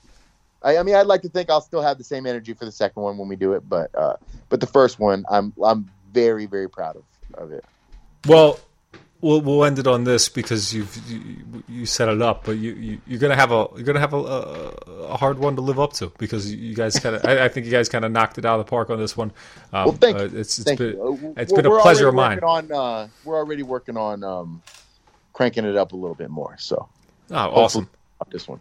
I, 0.63 0.79
I 0.79 0.83
mean, 0.83 0.95
I'd 0.95 1.07
like 1.07 1.23
to 1.23 1.29
think 1.29 1.51
I'll 1.51 1.61
still 1.61 1.83
have 1.83 1.99
the 1.99 2.05
same 2.05 2.27
energy 2.27 2.53
for 2.53 2.65
the 2.65 2.73
second 2.73 3.03
one 3.03 3.17
when 3.17 3.29
we 3.29 3.37
do 3.37 3.55
it, 3.55 3.69
but 3.69 3.95
uh, 3.95 4.17
but 4.49 4.61
the 4.61 4.67
first 4.67 4.99
one, 4.99 5.25
I'm 5.31 5.53
I'm 5.65 5.91
very 6.13 6.47
very 6.47 6.69
proud 6.69 6.97
of 6.97 7.05
of 7.35 7.53
it. 7.53 7.65
Well, 8.27 8.59
we'll 9.21 9.41
we'll 9.41 9.65
end 9.65 9.79
it 9.79 9.87
on 9.87 10.05
this 10.05 10.29
because 10.29 10.75
you've 10.75 10.97
you, 11.09 11.63
you 11.69 11.87
set 11.87 12.09
it 12.09 12.21
up, 12.21 12.45
but 12.45 12.53
you, 12.53 12.73
you 12.75 13.01
you're 13.07 13.19
gonna 13.19 13.37
have 13.37 13.53
a 13.53 13.69
you're 13.75 13.85
gonna 13.85 14.01
have 14.01 14.13
a, 14.13 14.17
a, 14.17 14.69
a 15.09 15.17
hard 15.17 15.39
one 15.39 15.57
to 15.57 15.63
live 15.63 15.81
up 15.81 15.93
to 15.95 16.13
because 16.19 16.53
you 16.53 16.75
guys 16.75 16.99
kind 17.01 17.17
of 17.17 17.25
I, 17.25 17.45
I 17.45 17.49
think 17.49 17.67
you 17.67 17.73
guys 17.73 17.89
kind 17.89 18.05
of 18.05 18.13
knocked 18.13 18.39
it 18.39 18.45
out 18.45 18.59
of 18.59 18.67
the 18.67 18.71
park 18.71 18.91
on 18.91 18.99
this 18.99 19.17
one. 19.17 19.33
Um, 19.73 19.87
Well, 19.87 19.93
thank 19.93 20.19
uh, 20.19 20.25
you. 20.25 20.39
It's 20.39 20.59
it's 20.59 20.65
Thank 20.65 20.79
been 20.79 20.97
you. 20.97 21.35
Uh, 21.37 21.41
it's 21.41 21.53
been 21.53 21.67
a 21.67 21.81
pleasure 21.81 22.09
of 22.09 22.15
mine. 22.15 22.41
On 22.41 22.73
uh, 22.73 23.09
we're 23.25 23.37
already 23.37 23.63
working 23.63 23.97
on 23.97 24.23
um, 24.25 24.63
cranking 25.33 25.65
it 25.65 25.77
up 25.77 25.93
a 25.93 25.97
little 25.97 26.17
bit 26.17 26.31
more. 26.31 26.57
So 26.59 26.89
oh, 27.31 27.37
awesome, 27.37 27.89
this 28.31 28.49
one. 28.49 28.61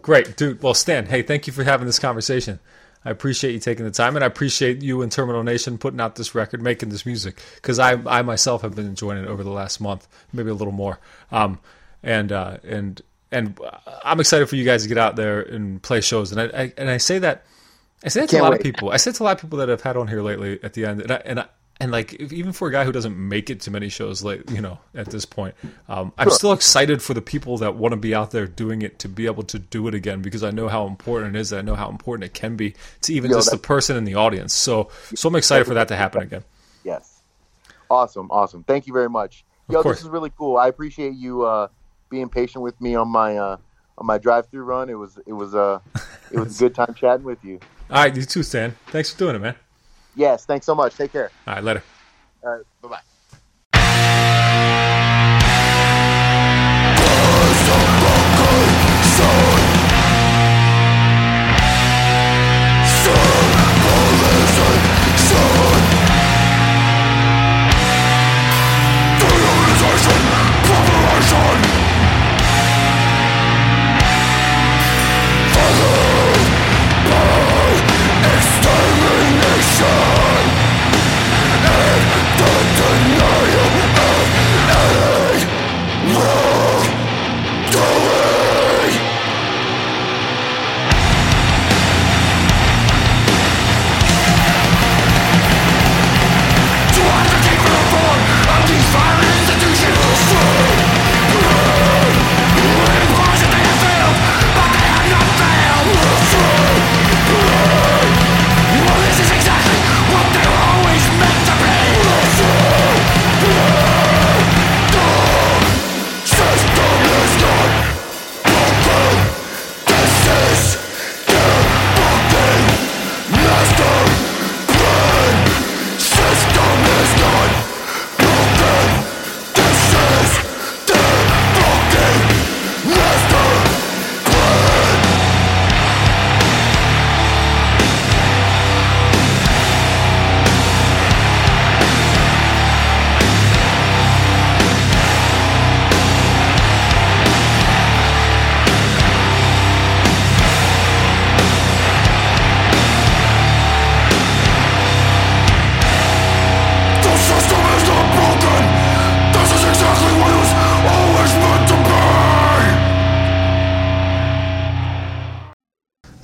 great, 0.00 0.36
dude. 0.36 0.62
Well, 0.62 0.74
Stan, 0.74 1.06
hey, 1.06 1.22
thank 1.22 1.46
you 1.46 1.52
for 1.52 1.64
having 1.64 1.86
this 1.86 1.98
conversation. 1.98 2.60
I 3.04 3.10
appreciate 3.10 3.52
you 3.52 3.58
taking 3.58 3.84
the 3.84 3.90
time, 3.90 4.16
and 4.16 4.24
I 4.24 4.26
appreciate 4.26 4.82
you 4.82 5.02
and 5.02 5.10
Terminal 5.10 5.42
Nation 5.42 5.78
putting 5.78 6.00
out 6.00 6.16
this 6.16 6.34
record, 6.34 6.62
making 6.62 6.90
this 6.90 7.04
music, 7.04 7.42
because 7.56 7.78
I, 7.78 7.92
I 8.06 8.22
myself 8.22 8.62
have 8.62 8.76
been 8.76 8.86
enjoying 8.86 9.22
it 9.22 9.26
over 9.26 9.42
the 9.42 9.50
last 9.50 9.80
month, 9.80 10.06
maybe 10.32 10.50
a 10.50 10.54
little 10.54 10.72
more. 10.72 11.00
Um, 11.30 11.58
and 12.02 12.30
uh, 12.32 12.58
and 12.64 13.00
and 13.30 13.58
I'm 14.04 14.20
excited 14.20 14.48
for 14.48 14.56
you 14.56 14.64
guys 14.64 14.82
to 14.82 14.88
get 14.88 14.98
out 14.98 15.16
there 15.16 15.40
and 15.40 15.82
play 15.82 16.00
shows. 16.00 16.32
And 16.32 16.40
I, 16.40 16.62
I 16.62 16.72
and 16.76 16.90
I 16.90 16.98
say 16.98 17.18
that 17.20 17.44
I 18.04 18.08
say 18.08 18.20
that 18.20 18.28
to 18.30 18.40
a 18.40 18.42
lot 18.42 18.54
of 18.54 18.60
people. 18.60 18.90
I 18.90 18.96
say 18.96 19.10
it 19.10 19.14
to 19.14 19.22
a 19.22 19.24
lot 19.24 19.36
of 19.36 19.40
people 19.40 19.58
that 19.58 19.70
I've 19.70 19.80
had 19.80 19.96
on 19.96 20.08
here 20.08 20.22
lately 20.22 20.60
at 20.62 20.74
the 20.74 20.84
end, 20.86 21.00
and 21.00 21.12
I, 21.12 21.16
and 21.24 21.40
I, 21.40 21.46
and 21.82 21.90
like 21.90 22.14
if, 22.14 22.32
even 22.32 22.52
for 22.52 22.68
a 22.68 22.70
guy 22.70 22.84
who 22.84 22.92
doesn't 22.92 23.18
make 23.18 23.50
it 23.50 23.60
to 23.62 23.70
many 23.72 23.88
shows, 23.88 24.22
like 24.22 24.48
you 24.52 24.60
know, 24.60 24.78
at 24.94 25.10
this 25.10 25.24
point, 25.24 25.56
um, 25.88 26.12
I'm 26.16 26.30
still 26.30 26.52
excited 26.52 27.02
for 27.02 27.12
the 27.12 27.20
people 27.20 27.58
that 27.58 27.74
want 27.74 27.90
to 27.90 27.96
be 27.96 28.14
out 28.14 28.30
there 28.30 28.46
doing 28.46 28.82
it 28.82 29.00
to 29.00 29.08
be 29.08 29.26
able 29.26 29.42
to 29.42 29.58
do 29.58 29.88
it 29.88 29.94
again 29.94 30.22
because 30.22 30.44
I 30.44 30.52
know 30.52 30.68
how 30.68 30.86
important 30.86 31.34
it 31.34 31.40
is. 31.40 31.52
I 31.52 31.60
know 31.60 31.74
how 31.74 31.90
important 31.90 32.24
it 32.24 32.34
can 32.34 32.54
be 32.54 32.76
to 33.00 33.12
even 33.12 33.32
Yo, 33.32 33.38
just 33.38 33.50
the 33.50 33.58
person 33.58 33.96
in 33.96 34.04
the 34.04 34.14
audience. 34.14 34.54
So 34.54 34.90
so 35.16 35.28
I'm 35.28 35.34
excited 35.34 35.66
for 35.66 35.74
that 35.74 35.88
to 35.88 35.96
happen 35.96 36.22
again. 36.22 36.44
Yes. 36.84 37.20
Awesome, 37.90 38.30
awesome. 38.30 38.62
Thank 38.62 38.86
you 38.86 38.92
very 38.92 39.10
much. 39.10 39.44
Yo, 39.68 39.82
this 39.82 40.02
is 40.02 40.08
really 40.08 40.30
cool. 40.38 40.56
I 40.58 40.68
appreciate 40.68 41.14
you 41.14 41.42
uh, 41.42 41.66
being 42.10 42.28
patient 42.28 42.62
with 42.62 42.80
me 42.80 42.94
on 42.94 43.08
my 43.08 43.36
uh, 43.36 43.56
on 43.98 44.06
my 44.06 44.18
drive-through 44.18 44.62
run. 44.62 44.88
It 44.88 44.94
was 44.94 45.18
it 45.26 45.32
was 45.32 45.52
uh 45.56 45.80
it 46.30 46.38
was 46.38 46.60
a 46.60 46.64
good 46.64 46.76
time 46.76 46.94
chatting 46.94 47.24
with 47.24 47.44
you. 47.44 47.58
All 47.90 48.04
right, 48.04 48.14
you 48.14 48.22
too, 48.22 48.44
Stan. 48.44 48.76
Thanks 48.86 49.12
for 49.12 49.18
doing 49.18 49.34
it, 49.34 49.40
man. 49.40 49.56
Yes, 50.14 50.44
thanks 50.44 50.66
so 50.66 50.74
much. 50.74 50.94
Take 50.96 51.12
care. 51.12 51.30
All 51.46 51.54
right, 51.54 51.64
later. 51.64 51.84
All 52.44 52.50
right, 52.50 52.62
bye 52.82 52.88
bye. 52.88 53.11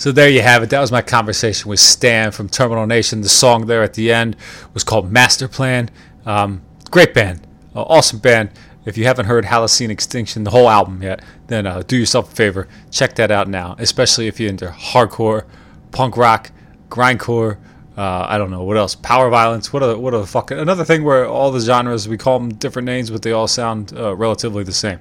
So 0.09 0.13
there 0.13 0.31
you 0.31 0.41
have 0.41 0.63
it. 0.63 0.71
That 0.71 0.81
was 0.81 0.91
my 0.91 1.03
conversation 1.03 1.69
with 1.69 1.81
Stan 1.81 2.31
from 2.31 2.49
Terminal 2.49 2.87
Nation. 2.87 3.21
The 3.21 3.29
song 3.29 3.67
there 3.67 3.83
at 3.83 3.93
the 3.93 4.11
end 4.11 4.37
was 4.73 4.83
called 4.83 5.13
Master 5.13 5.49
Plan. 5.49 5.91
Um, 6.25 6.63
great 6.91 7.13
band, 7.13 7.47
uh, 7.77 7.83
awesome 7.83 8.19
band. 8.19 8.49
If 8.87 8.97
you 8.97 9.05
haven't 9.05 9.27
heard 9.27 9.45
Holocene 9.45 9.91
Extinction, 9.91 10.45
the 10.45 10.51
whole 10.51 10.71
album 10.71 11.03
yet, 11.03 11.23
then 11.49 11.67
uh, 11.67 11.83
do 11.87 11.95
yourself 11.95 12.33
a 12.33 12.35
favor, 12.35 12.69
check 12.91 13.17
that 13.17 13.31
out 13.31 13.49
now. 13.49 13.77
Especially 13.79 14.29
if 14.29 14.41
you're 14.41 14.49
into 14.49 14.69
hardcore, 14.69 15.45
punk 15.91 16.17
rock, 16.17 16.53
grindcore. 16.89 17.59
Uh, 17.95 18.25
I 18.31 18.39
don't 18.39 18.51
know 18.51 18.65
what 18.65 18.79
else. 18.79 18.95
Power 18.95 19.29
violence. 19.29 19.75
What 19.75 19.83
a 19.83 19.99
what 19.99 20.15
a 20.15 20.25
fucking 20.25 20.59
another 20.59 20.87
thing 20.87 21.05
where 21.05 21.27
all 21.27 21.53
the 21.53 21.61
genres 21.61 22.09
we 22.09 22.17
call 22.17 22.39
them 22.39 22.55
different 22.55 22.87
names, 22.87 23.11
but 23.11 23.21
they 23.21 23.33
all 23.33 23.47
sound 23.47 23.93
uh, 23.95 24.17
relatively 24.17 24.65
the 24.65 24.73
same. 24.73 25.01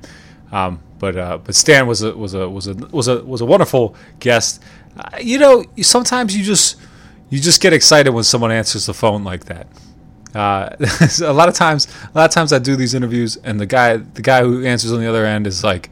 Um, 0.51 0.81
but 0.99 1.15
uh, 1.17 1.37
but 1.37 1.55
Stan 1.55 1.87
was 1.87 2.01
a 2.01 2.15
was 2.15 2.33
a 2.33 2.49
was 2.49 2.67
a 2.67 2.73
was 2.73 3.07
a 3.07 3.23
was 3.23 3.41
a 3.41 3.45
wonderful 3.45 3.95
guest. 4.19 4.61
Uh, 4.97 5.17
you 5.21 5.37
know, 5.37 5.63
sometimes 5.81 6.35
you 6.35 6.43
just 6.43 6.77
you 7.29 7.39
just 7.39 7.61
get 7.61 7.73
excited 7.73 8.11
when 8.11 8.23
someone 8.23 8.51
answers 8.51 8.85
the 8.85 8.93
phone 8.93 9.23
like 9.23 9.45
that. 9.45 9.67
Uh, 10.33 10.69
a 11.23 11.33
lot 11.33 11.49
of 11.49 11.55
times, 11.55 11.87
a 12.13 12.17
lot 12.17 12.25
of 12.25 12.31
times 12.31 12.53
I 12.53 12.59
do 12.59 12.75
these 12.75 12.93
interviews, 12.93 13.37
and 13.37 13.59
the 13.59 13.65
guy 13.65 13.97
the 13.97 14.21
guy 14.21 14.41
who 14.41 14.65
answers 14.65 14.91
on 14.91 14.99
the 14.99 15.07
other 15.07 15.25
end 15.25 15.47
is 15.47 15.63
like, 15.63 15.89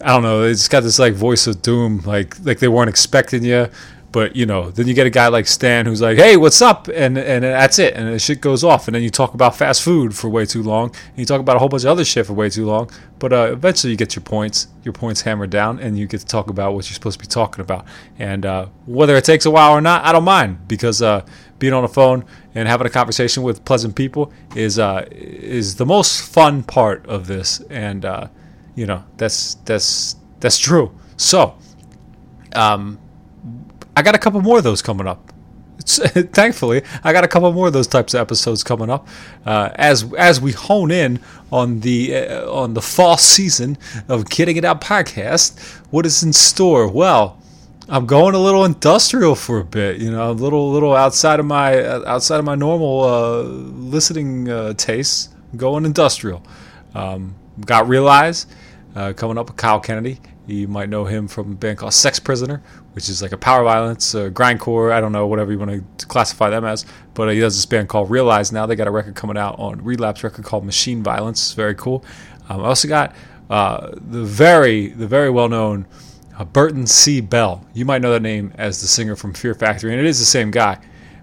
I 0.00 0.08
don't 0.08 0.22
know, 0.22 0.42
it's 0.42 0.68
got 0.68 0.82
this 0.82 0.98
like 0.98 1.14
voice 1.14 1.46
of 1.46 1.62
doom, 1.62 2.02
like 2.04 2.38
like 2.44 2.58
they 2.58 2.68
weren't 2.68 2.90
expecting 2.90 3.44
you. 3.44 3.68
But 4.12 4.36
you 4.36 4.44
know, 4.44 4.70
then 4.70 4.86
you 4.86 4.92
get 4.92 5.06
a 5.06 5.10
guy 5.10 5.28
like 5.28 5.46
Stan 5.46 5.86
who's 5.86 6.02
like, 6.02 6.18
"Hey, 6.18 6.36
what's 6.36 6.60
up?" 6.60 6.86
and 6.88 7.16
and 7.16 7.42
that's 7.42 7.78
it, 7.78 7.94
and 7.94 8.12
the 8.12 8.18
shit 8.18 8.42
goes 8.42 8.62
off, 8.62 8.86
and 8.86 8.94
then 8.94 9.02
you 9.02 9.08
talk 9.08 9.32
about 9.32 9.56
fast 9.56 9.82
food 9.82 10.14
for 10.14 10.28
way 10.28 10.44
too 10.44 10.62
long, 10.62 10.94
and 11.08 11.18
you 11.18 11.24
talk 11.24 11.40
about 11.40 11.56
a 11.56 11.58
whole 11.58 11.70
bunch 11.70 11.84
of 11.84 11.88
other 11.88 12.04
shit 12.04 12.26
for 12.26 12.34
way 12.34 12.50
too 12.50 12.66
long. 12.66 12.90
But 13.18 13.32
uh, 13.32 13.48
eventually, 13.52 13.92
you 13.92 13.96
get 13.96 14.14
your 14.14 14.22
points, 14.22 14.68
your 14.84 14.92
points 14.92 15.22
hammered 15.22 15.48
down, 15.48 15.80
and 15.80 15.98
you 15.98 16.06
get 16.06 16.20
to 16.20 16.26
talk 16.26 16.50
about 16.50 16.74
what 16.74 16.90
you're 16.90 16.94
supposed 16.94 17.18
to 17.18 17.24
be 17.24 17.28
talking 17.28 17.62
about. 17.62 17.86
And 18.18 18.44
uh, 18.44 18.66
whether 18.84 19.16
it 19.16 19.24
takes 19.24 19.46
a 19.46 19.50
while 19.50 19.72
or 19.72 19.80
not, 19.80 20.04
I 20.04 20.12
don't 20.12 20.24
mind 20.24 20.68
because 20.68 21.00
uh, 21.00 21.24
being 21.58 21.72
on 21.72 21.82
the 21.82 21.88
phone 21.88 22.26
and 22.54 22.68
having 22.68 22.86
a 22.86 22.90
conversation 22.90 23.42
with 23.42 23.64
pleasant 23.64 23.96
people 23.96 24.30
is 24.54 24.78
uh, 24.78 25.06
is 25.10 25.76
the 25.76 25.86
most 25.86 26.20
fun 26.20 26.64
part 26.64 27.06
of 27.06 27.26
this, 27.26 27.60
and 27.70 28.04
uh, 28.04 28.28
you 28.74 28.84
know 28.84 29.04
that's 29.16 29.54
that's 29.64 30.16
that's 30.38 30.58
true. 30.58 30.92
So. 31.16 31.56
Um, 32.54 32.98
I 33.96 34.02
got 34.02 34.14
a 34.14 34.18
couple 34.18 34.40
more 34.40 34.58
of 34.58 34.64
those 34.64 34.82
coming 34.82 35.06
up. 35.06 35.32
Thankfully, 35.84 36.82
I 37.02 37.12
got 37.12 37.24
a 37.24 37.28
couple 37.28 37.52
more 37.52 37.66
of 37.66 37.72
those 37.72 37.88
types 37.88 38.14
of 38.14 38.20
episodes 38.20 38.62
coming 38.62 38.88
up 38.88 39.08
uh, 39.44 39.70
as 39.74 40.12
as 40.14 40.40
we 40.40 40.52
hone 40.52 40.90
in 40.90 41.18
on 41.50 41.80
the 41.80 42.14
uh, 42.14 42.50
on 42.52 42.74
the 42.74 42.82
fall 42.82 43.16
season 43.16 43.76
of 44.08 44.28
Getting 44.28 44.56
It 44.56 44.64
Out 44.64 44.80
podcast. 44.80 45.58
What 45.90 46.06
is 46.06 46.22
in 46.22 46.32
store? 46.32 46.88
Well, 46.88 47.38
I'm 47.88 48.06
going 48.06 48.34
a 48.34 48.38
little 48.38 48.64
industrial 48.64 49.34
for 49.34 49.58
a 49.58 49.64
bit. 49.64 50.00
You 50.00 50.12
know, 50.12 50.30
a 50.30 50.32
little 50.32 50.70
little 50.70 50.94
outside 50.94 51.40
of 51.40 51.46
my 51.46 51.78
uh, 51.78 52.04
outside 52.06 52.38
of 52.38 52.44
my 52.44 52.54
normal 52.54 53.02
uh, 53.02 53.42
listening 53.42 54.48
uh, 54.48 54.74
tastes. 54.74 55.30
Going 55.56 55.84
industrial. 55.84 56.42
Um, 56.94 57.34
got 57.60 57.88
realize 57.88 58.46
uh, 58.94 59.12
coming 59.14 59.36
up 59.36 59.48
with 59.48 59.56
Kyle 59.56 59.80
Kennedy. 59.80 60.18
You 60.46 60.66
might 60.66 60.88
know 60.88 61.04
him 61.04 61.28
from 61.28 61.52
a 61.52 61.54
band 61.54 61.78
called 61.78 61.94
Sex 61.94 62.18
Prisoner, 62.18 62.62
which 62.94 63.08
is 63.08 63.22
like 63.22 63.30
a 63.32 63.38
power 63.38 63.62
violence, 63.62 64.14
uh, 64.14 64.28
grindcore. 64.30 64.92
I 64.92 65.00
don't 65.00 65.12
know, 65.12 65.26
whatever 65.26 65.52
you 65.52 65.58
want 65.58 65.98
to 65.98 66.06
classify 66.06 66.50
them 66.50 66.64
as. 66.64 66.84
But 67.14 67.28
uh, 67.28 67.30
he 67.30 67.40
does 67.40 67.54
this 67.54 67.64
band 67.64 67.88
called 67.88 68.10
Realize 68.10 68.50
now. 68.50 68.66
They 68.66 68.74
got 68.74 68.88
a 68.88 68.90
record 68.90 69.14
coming 69.14 69.36
out 69.36 69.58
on 69.58 69.82
Relapse 69.84 70.24
record 70.24 70.44
called 70.44 70.64
Machine 70.64 71.02
Violence. 71.02 71.40
It's 71.40 71.54
very 71.54 71.76
cool. 71.76 72.04
Um, 72.48 72.60
I 72.60 72.64
also 72.64 72.88
got 72.88 73.14
uh, 73.50 73.90
the 73.92 74.24
very, 74.24 74.88
the 74.88 75.06
very 75.06 75.30
well 75.30 75.48
known 75.48 75.86
uh, 76.36 76.44
Burton 76.44 76.88
C. 76.88 77.20
Bell. 77.20 77.64
You 77.72 77.84
might 77.84 78.02
know 78.02 78.10
that 78.10 78.22
name 78.22 78.52
as 78.58 78.80
the 78.80 78.88
singer 78.88 79.14
from 79.14 79.34
Fear 79.34 79.54
Factory, 79.54 79.92
and 79.92 80.00
it 80.00 80.06
is 80.06 80.18
the 80.18 80.24
same 80.24 80.50
guy. 80.50 80.78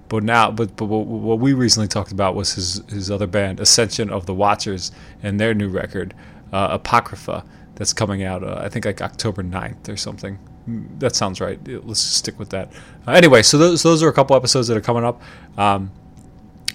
But 0.08 0.24
now, 0.24 0.50
but, 0.50 0.76
but 0.76 0.86
what, 0.86 1.40
we 1.40 1.54
recently 1.54 1.88
talked 1.88 2.12
about 2.12 2.36
was 2.36 2.54
his 2.54 2.82
his 2.90 3.12
other 3.12 3.28
band, 3.28 3.60
Ascension 3.60 4.10
of 4.10 4.26
the 4.26 4.34
Watchers, 4.34 4.92
and 5.22 5.40
their 5.40 5.54
new 5.54 5.68
record, 5.68 6.16
uh, 6.52 6.70
Apocrypha 6.72 7.44
that's 7.80 7.94
coming 7.94 8.22
out, 8.24 8.44
uh, 8.44 8.60
I 8.64 8.70
think 8.70 8.86
like 8.86 9.02
October 9.02 9.42
9th 9.42 9.90
or 9.90 9.98
something. 9.98 10.38
Mm, 10.70 11.00
That 11.00 11.16
sounds 11.16 11.42
right. 11.42 11.60
Let's 11.68 12.00
stick 12.00 12.38
with 12.38 12.50
that. 12.52 12.72
Uh, 13.08 13.14
anyway, 13.14 13.42
so 13.42 13.58
those, 13.58 13.82
those 13.82 14.04
are 14.04 14.10
a 14.10 14.14
couple 14.14 14.36
episodes 14.36 14.68
that 14.68 14.78
are 14.78 14.82
coming 14.82 15.04
up. 15.04 15.20
Um, 15.58 15.92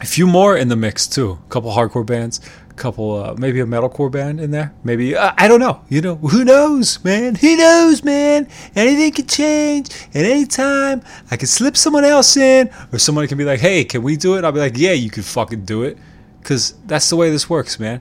a 0.01 0.06
few 0.06 0.26
more 0.26 0.56
in 0.56 0.66
the 0.68 0.74
mix 0.76 1.06
too. 1.06 1.39
A 1.47 1.48
couple 1.51 1.70
hardcore 1.70 2.05
bands, 2.05 2.40
a 2.68 2.74
couple 2.74 3.14
uh, 3.22 3.35
maybe 3.39 3.60
a 3.60 3.64
metalcore 3.64 4.10
band 4.10 4.40
in 4.40 4.51
there. 4.51 4.74
Maybe 4.82 5.14
uh, 5.16 5.32
I 5.39 5.47
don't 5.47 5.60
know. 5.60 5.82
You 5.89 6.01
know 6.01 6.16
who 6.16 6.44
knows, 6.44 7.02
man? 7.05 7.36
Who 7.36 7.56
knows, 7.56 8.02
man? 8.02 8.48
Anything 8.74 9.12
can 9.12 9.26
change 9.28 9.90
at 10.12 10.24
any 10.24 10.47
time. 10.47 11.01
I 11.31 11.36
can 11.36 11.47
slip 11.47 11.76
someone 11.76 12.05
else 12.05 12.36
in, 12.36 12.70
or 12.93 12.98
someone 12.98 13.28
can 13.28 13.39
be 13.39 13.44
like, 13.44 13.60
"Hey, 13.60 13.85
can 13.85 14.02
we 14.02 14.16
do 14.16 14.36
it?" 14.36 14.44
I'll 14.44 14.51
be 14.52 14.59
like, 14.59 14.76
"Yeah, 14.76 14.93
you 14.93 15.10
can 15.10 15.22
fucking 15.22 15.64
do 15.64 15.85
it," 15.85 15.97
because 16.43 16.74
that's 16.86 17.09
the 17.09 17.14
way 17.16 17.31
this 17.31 17.48
works, 17.48 17.78
man. 17.78 18.01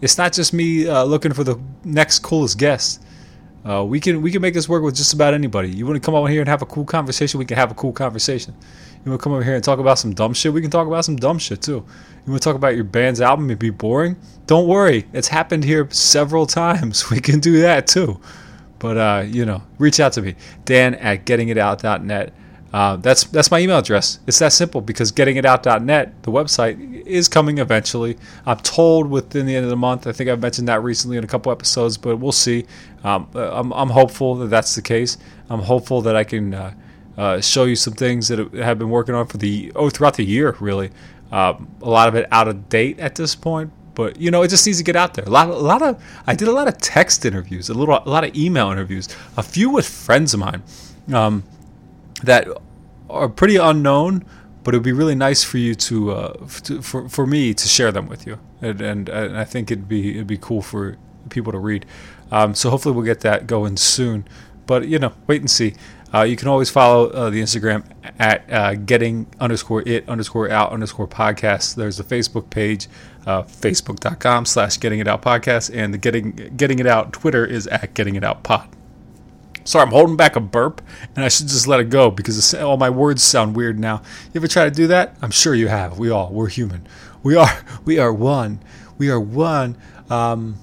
It's 0.00 0.16
not 0.16 0.32
just 0.32 0.52
me 0.52 0.88
uh, 0.88 1.04
looking 1.04 1.32
for 1.32 1.44
the 1.44 1.58
next 1.84 2.20
coolest 2.20 2.58
guest. 2.58 3.02
Uh, 3.62 3.84
we 3.84 4.00
can 4.00 4.22
we 4.22 4.30
can 4.32 4.40
make 4.40 4.54
this 4.54 4.68
work 4.68 4.82
with 4.82 4.96
just 4.96 5.12
about 5.12 5.34
anybody. 5.34 5.68
You 5.68 5.84
want 5.84 5.96
to 5.96 6.04
come 6.04 6.14
over 6.14 6.28
here 6.28 6.40
and 6.40 6.48
have 6.48 6.62
a 6.62 6.66
cool 6.66 6.86
conversation? 6.86 7.38
We 7.38 7.44
can 7.44 7.58
have 7.58 7.70
a 7.70 7.74
cool 7.74 7.92
conversation. 7.92 8.54
You 9.04 9.10
want 9.10 9.20
to 9.20 9.22
come 9.22 9.32
over 9.32 9.44
here 9.44 9.54
and 9.54 9.62
talk 9.62 9.78
about 9.78 9.98
some 9.98 10.14
dumb 10.14 10.32
shit? 10.32 10.52
We 10.52 10.62
can 10.62 10.70
talk 10.70 10.86
about 10.86 11.04
some 11.04 11.16
dumb 11.16 11.38
shit 11.38 11.60
too. 11.60 11.84
You 12.24 12.32
want 12.32 12.42
to 12.42 12.48
talk 12.48 12.56
about 12.56 12.74
your 12.74 12.84
band's 12.84 13.20
album 13.20 13.50
and 13.50 13.58
be 13.58 13.68
boring? 13.68 14.16
Don't 14.46 14.66
worry, 14.66 15.06
it's 15.12 15.28
happened 15.28 15.64
here 15.64 15.86
several 15.90 16.46
times. 16.46 17.10
We 17.10 17.20
can 17.20 17.40
do 17.40 17.60
that 17.60 17.86
too. 17.86 18.18
But 18.78 18.96
uh, 18.96 19.24
you 19.26 19.44
know, 19.44 19.62
reach 19.78 20.00
out 20.00 20.14
to 20.14 20.22
me, 20.22 20.36
Dan 20.64 20.94
at 20.94 21.26
gettingitout.net. 21.26 22.32
Uh, 22.72 22.96
that's 22.96 23.24
that's 23.24 23.50
my 23.50 23.58
email 23.58 23.78
address. 23.78 24.20
It's 24.26 24.38
that 24.38 24.52
simple 24.52 24.80
because 24.80 25.10
gettingitout.net, 25.10 26.22
the 26.22 26.30
website, 26.30 27.04
is 27.04 27.28
coming 27.28 27.58
eventually. 27.58 28.16
I'm 28.46 28.58
told 28.58 29.10
within 29.10 29.46
the 29.46 29.56
end 29.56 29.64
of 29.64 29.70
the 29.70 29.76
month. 29.76 30.06
I 30.06 30.12
think 30.12 30.30
I've 30.30 30.40
mentioned 30.40 30.68
that 30.68 30.82
recently 30.82 31.16
in 31.16 31.24
a 31.24 31.26
couple 31.26 31.50
episodes, 31.50 31.96
but 31.98 32.16
we'll 32.16 32.30
see. 32.30 32.66
Um, 33.02 33.28
I'm, 33.34 33.72
I'm 33.72 33.90
hopeful 33.90 34.36
that 34.36 34.50
that's 34.50 34.76
the 34.76 34.82
case. 34.82 35.18
I'm 35.48 35.60
hopeful 35.60 36.00
that 36.02 36.14
I 36.14 36.22
can 36.22 36.54
uh, 36.54 36.74
uh, 37.18 37.40
show 37.40 37.64
you 37.64 37.74
some 37.74 37.94
things 37.94 38.28
that 38.28 38.52
have 38.54 38.78
been 38.78 38.90
working 38.90 39.16
on 39.16 39.26
for 39.26 39.38
the 39.38 39.72
oh 39.74 39.90
throughout 39.90 40.14
the 40.14 40.24
year. 40.24 40.56
Really, 40.60 40.90
um, 41.32 41.68
a 41.82 41.90
lot 41.90 42.06
of 42.06 42.14
it 42.14 42.28
out 42.30 42.46
of 42.46 42.68
date 42.68 43.00
at 43.00 43.16
this 43.16 43.34
point, 43.34 43.72
but 43.94 44.20
you 44.20 44.30
know 44.30 44.42
it 44.42 44.48
just 44.48 44.64
needs 44.64 44.78
to 44.78 44.84
get 44.84 44.94
out 44.94 45.14
there. 45.14 45.24
A 45.24 45.30
lot, 45.30 45.48
a 45.48 45.52
lot 45.52 45.82
of 45.82 46.00
I 46.24 46.36
did 46.36 46.46
a 46.46 46.52
lot 46.52 46.68
of 46.68 46.78
text 46.78 47.26
interviews, 47.26 47.68
a 47.68 47.74
little, 47.74 47.98
a 47.98 48.08
lot 48.08 48.22
of 48.22 48.36
email 48.36 48.70
interviews, 48.70 49.08
a 49.36 49.42
few 49.42 49.70
with 49.70 49.88
friends 49.88 50.34
of 50.34 50.40
mine. 50.40 50.62
Um, 51.12 51.42
that 52.22 52.48
are 53.08 53.28
pretty 53.28 53.56
unknown, 53.56 54.24
but 54.62 54.74
it 54.74 54.78
would 54.78 54.84
be 54.84 54.92
really 54.92 55.14
nice 55.14 55.42
for 55.42 55.58
you 55.58 55.74
to, 55.74 56.12
uh, 56.12 56.46
to 56.64 56.82
for, 56.82 57.08
for 57.08 57.26
me 57.26 57.54
to 57.54 57.68
share 57.68 57.92
them 57.92 58.08
with 58.08 58.26
you, 58.26 58.38
and, 58.60 58.80
and, 58.80 59.10
I 59.10 59.44
think 59.44 59.70
it'd 59.70 59.88
be 59.88 60.16
it'd 60.16 60.26
be 60.26 60.38
cool 60.38 60.62
for 60.62 60.96
people 61.28 61.52
to 61.52 61.58
read. 61.58 61.86
Um, 62.30 62.54
so 62.54 62.70
hopefully 62.70 62.94
we'll 62.94 63.04
get 63.04 63.20
that 63.20 63.46
going 63.46 63.76
soon. 63.76 64.26
But 64.66 64.86
you 64.86 64.98
know, 64.98 65.12
wait 65.26 65.40
and 65.40 65.50
see. 65.50 65.74
Uh, 66.12 66.22
you 66.22 66.36
can 66.36 66.48
always 66.48 66.70
follow 66.70 67.08
uh, 67.10 67.30
the 67.30 67.40
Instagram 67.40 67.84
at 68.18 68.44
uh, 68.52 68.74
getting 68.74 69.26
underscore 69.38 69.86
it 69.88 70.08
underscore 70.08 70.50
out 70.50 70.72
underscore 70.72 71.06
podcast. 71.06 71.76
There's 71.76 71.98
the 71.98 72.04
Facebook 72.04 72.50
page, 72.50 72.88
uh, 73.26 73.42
facebook.com 73.44 74.44
slash 74.46 74.78
getting 74.80 74.98
it 74.98 75.06
out 75.06 75.22
podcast, 75.22 75.70
and 75.72 75.94
the 75.94 75.98
getting 75.98 76.32
getting 76.56 76.80
it 76.80 76.86
out 76.86 77.12
Twitter 77.12 77.44
is 77.44 77.66
at 77.68 77.94
getting 77.94 78.16
it 78.16 78.24
out 78.24 78.42
pod. 78.42 78.68
Sorry, 79.70 79.84
I'm 79.84 79.92
holding 79.92 80.16
back 80.16 80.34
a 80.34 80.40
burp, 80.40 80.82
and 81.14 81.24
I 81.24 81.28
should 81.28 81.46
just 81.46 81.68
let 81.68 81.78
it 81.78 81.90
go 81.90 82.10
because 82.10 82.54
all 82.54 82.76
my 82.76 82.90
words 82.90 83.22
sound 83.22 83.54
weird 83.54 83.78
now. 83.78 84.02
You 84.32 84.40
ever 84.40 84.48
try 84.48 84.64
to 84.64 84.70
do 84.72 84.88
that? 84.88 85.16
I'm 85.22 85.30
sure 85.30 85.54
you 85.54 85.68
have. 85.68 85.96
We 85.96 86.10
all, 86.10 86.28
we're 86.32 86.48
human. 86.48 86.88
We 87.22 87.36
are, 87.36 87.56
we 87.84 88.00
are 88.00 88.12
one. 88.12 88.58
We 88.98 89.10
are 89.10 89.20
one. 89.20 89.76
Um, 90.10 90.56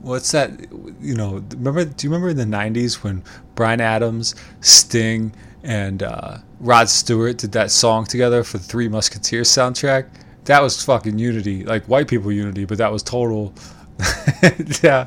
what's 0.00 0.32
that? 0.32 0.58
You 1.02 1.14
know, 1.16 1.44
remember? 1.50 1.84
Do 1.84 2.06
you 2.06 2.10
remember 2.10 2.30
in 2.30 2.38
the 2.38 2.56
'90s 2.56 3.04
when 3.04 3.22
Bryan 3.56 3.82
Adams, 3.82 4.34
Sting, 4.62 5.34
and 5.62 6.02
uh, 6.02 6.38
Rod 6.60 6.88
Stewart 6.88 7.36
did 7.36 7.52
that 7.52 7.70
song 7.70 8.06
together 8.06 8.42
for 8.42 8.56
the 8.56 8.64
Three 8.64 8.88
Musketeers 8.88 9.50
soundtrack? 9.50 10.08
That 10.46 10.62
was 10.62 10.82
fucking 10.82 11.18
unity, 11.18 11.64
like 11.64 11.84
white 11.84 12.08
people 12.08 12.32
unity, 12.32 12.64
but 12.64 12.78
that 12.78 12.90
was 12.90 13.02
total 13.02 13.52
yeah, 14.82 15.04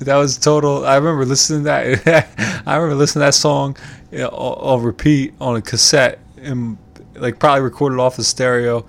that 0.00 0.16
was 0.16 0.38
total. 0.38 0.86
I 0.86 0.96
remember 0.96 1.24
listening 1.24 1.60
to 1.60 1.64
that. 2.04 2.62
I 2.66 2.76
remember 2.76 2.96
listening 2.96 3.22
to 3.22 3.26
that 3.26 3.34
song 3.34 3.76
uh, 3.76 4.16
you 4.16 4.18
know, 4.18 4.28
on, 4.28 4.82
repeat 4.82 5.34
on 5.40 5.56
a 5.56 5.62
cassette, 5.62 6.18
and 6.36 6.76
like 7.14 7.38
probably 7.38 7.62
recorded 7.62 7.98
off 7.98 8.16
the 8.16 8.24
stereo 8.24 8.84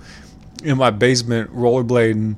in 0.64 0.76
my 0.76 0.90
basement, 0.90 1.50
rollerblading 1.54 2.36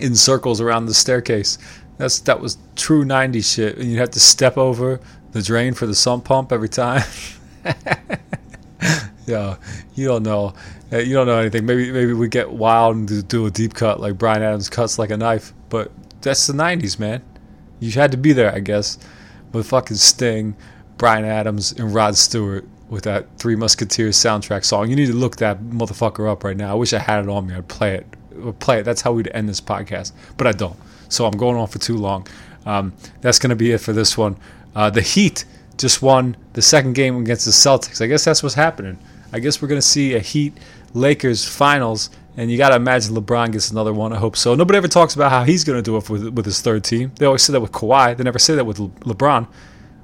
in 0.00 0.14
circles 0.14 0.60
around 0.60 0.86
the 0.86 0.94
staircase. 0.94 1.58
That's 1.98 2.20
that 2.20 2.40
was 2.40 2.58
true 2.76 3.04
'90s 3.04 3.54
shit, 3.54 3.78
and 3.78 3.90
you'd 3.90 3.98
have 3.98 4.10
to 4.10 4.20
step 4.20 4.58
over 4.58 5.00
the 5.32 5.42
drain 5.42 5.74
for 5.74 5.86
the 5.86 5.94
sump 5.94 6.24
pump 6.24 6.52
every 6.52 6.68
time. 6.68 7.02
yeah, 9.26 9.56
you 9.94 10.06
don't 10.06 10.22
know. 10.22 10.54
Uh, 10.92 10.98
you 10.98 11.14
don't 11.14 11.26
know 11.26 11.38
anything. 11.38 11.64
Maybe 11.64 11.90
maybe 11.90 12.12
we 12.12 12.28
get 12.28 12.50
wild 12.50 12.96
and 12.96 13.28
do 13.28 13.46
a 13.46 13.50
deep 13.50 13.74
cut 13.74 14.00
like 14.00 14.18
Bryan 14.18 14.42
Adams 14.42 14.68
cuts 14.68 14.98
like 14.98 15.10
a 15.10 15.16
knife, 15.16 15.52
but 15.70 15.90
that's 16.22 16.46
the 16.46 16.52
'90s, 16.52 16.98
man. 16.98 17.22
You 17.80 17.90
had 17.92 18.12
to 18.12 18.16
be 18.16 18.32
there, 18.32 18.54
I 18.54 18.60
guess, 18.60 18.98
with 19.52 19.68
fucking 19.68 19.96
Sting, 19.96 20.56
Bryan 20.98 21.24
Adams, 21.24 21.72
and 21.72 21.92
Rod 21.92 22.16
Stewart 22.16 22.64
with 22.88 23.04
that 23.04 23.26
Three 23.38 23.56
Musketeers 23.56 24.16
soundtrack 24.16 24.64
song. 24.64 24.88
You 24.90 24.96
need 24.96 25.06
to 25.06 25.14
look 25.14 25.36
that 25.36 25.60
motherfucker 25.60 26.30
up 26.30 26.44
right 26.44 26.56
now. 26.56 26.70
I 26.70 26.74
wish 26.74 26.92
I 26.92 26.98
had 26.98 27.24
it 27.24 27.28
on 27.28 27.46
me. 27.46 27.54
I'd 27.54 27.68
play 27.68 27.94
it. 27.96 28.58
Play 28.60 28.80
it. 28.80 28.84
That's 28.84 29.02
how 29.02 29.12
we'd 29.12 29.30
end 29.34 29.48
this 29.48 29.60
podcast, 29.60 30.12
but 30.36 30.46
I 30.46 30.52
don't. 30.52 30.76
So 31.08 31.26
I'm 31.26 31.36
going 31.36 31.56
on 31.56 31.66
for 31.68 31.78
too 31.78 31.96
long. 31.96 32.26
Um, 32.64 32.92
that's 33.20 33.38
going 33.38 33.50
to 33.50 33.56
be 33.56 33.72
it 33.72 33.78
for 33.78 33.92
this 33.92 34.16
one. 34.16 34.36
Uh, 34.74 34.90
the 34.90 35.02
Heat 35.02 35.44
just 35.76 36.02
won 36.02 36.36
the 36.52 36.62
second 36.62 36.94
game 36.94 37.20
against 37.20 37.44
the 37.44 37.50
Celtics. 37.50 38.00
I 38.00 38.06
guess 38.06 38.24
that's 38.24 38.42
what's 38.42 38.54
happening. 38.54 38.98
I 39.32 39.38
guess 39.38 39.60
we're 39.60 39.68
going 39.68 39.80
to 39.80 39.86
see 39.86 40.14
a 40.14 40.20
Heat 40.20 40.56
Lakers 40.94 41.46
finals 41.46 42.10
and 42.36 42.50
you 42.50 42.56
got 42.56 42.70
to 42.70 42.76
imagine 42.76 43.14
LeBron 43.14 43.52
gets 43.52 43.70
another 43.70 43.92
one. 43.92 44.12
I 44.12 44.16
hope 44.16 44.36
so. 44.36 44.54
Nobody 44.54 44.78
ever 44.78 44.88
talks 44.88 45.14
about 45.14 45.30
how 45.30 45.44
he's 45.44 45.64
going 45.64 45.78
to 45.78 45.82
do 45.82 45.96
it 45.96 46.08
with, 46.08 46.28
with 46.28 46.44
his 46.46 46.60
third 46.60 46.84
team. 46.84 47.12
They 47.16 47.26
always 47.26 47.42
say 47.42 47.52
that 47.52 47.60
with 47.60 47.72
Kawhi. 47.72 48.16
They 48.16 48.24
never 48.24 48.38
say 48.38 48.54
that 48.54 48.64
with 48.64 48.78
Le- 48.78 48.88
LeBron. 48.88 49.46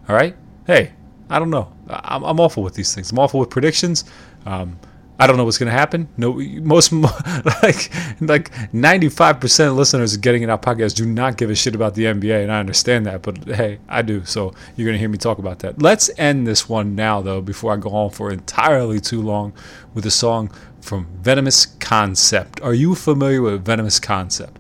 All 0.09 0.17
right? 0.17 0.37
Hey, 0.67 0.93
I 1.31 1.39
don't 1.39 1.51
know. 1.51 1.73
I'm, 1.89 2.25
I'm 2.25 2.41
awful 2.41 2.63
with 2.63 2.75
these 2.75 2.95
things. 2.95 3.11
I'm 3.11 3.19
awful 3.19 3.41
with 3.41 3.51
predictions. 3.51 4.05
Um, 4.45 4.79
I 5.21 5.27
don't 5.27 5.37
know 5.37 5.45
what's 5.45 5.59
going 5.59 5.71
to 5.71 5.77
happen. 5.77 6.09
No, 6.17 6.35
most 6.35 6.93
like 6.93 7.91
like 8.21 8.53
95% 8.73 9.69
of 9.69 9.75
listeners 9.75 10.17
getting 10.17 10.43
in 10.43 10.51
our 10.51 10.59
podcast 10.59 10.95
do 10.95 11.07
not 11.07 11.37
give 11.37 11.51
a 11.51 11.57
shit 11.57 11.75
about 11.75 11.97
the 11.97 12.05
NBA, 12.05 12.45
and 12.45 12.53
I 12.53 12.61
understand 12.61 13.07
that. 13.07 13.23
But 13.23 13.45
hey, 13.45 13.81
I 13.89 14.03
do. 14.03 14.25
So 14.25 14.55
you're 14.77 14.87
going 14.87 14.95
to 14.95 14.99
hear 14.99 15.09
me 15.09 15.19
talk 15.19 15.39
about 15.39 15.59
that. 15.61 15.83
Let's 15.83 16.09
end 16.19 16.47
this 16.47 16.69
one 16.69 16.95
now, 16.95 17.21
though, 17.21 17.41
before 17.41 17.73
I 17.73 17.77
go 17.79 17.91
on 17.91 18.11
for 18.11 18.31
entirely 18.31 19.01
too 19.01 19.21
long 19.21 19.53
with 19.93 20.07
a 20.07 20.11
song 20.11 20.53
from 20.89 21.07
Venomous 21.21 21.67
Concept. 21.67 22.63
Are 22.63 22.73
you 22.73 22.95
familiar 22.95 23.43
with 23.43 23.63
Venomous 23.63 24.01
Concept? 24.01 24.59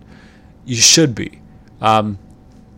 You 0.66 0.76
should 0.76 1.14
be. 1.14 1.40
Um, 1.80 2.18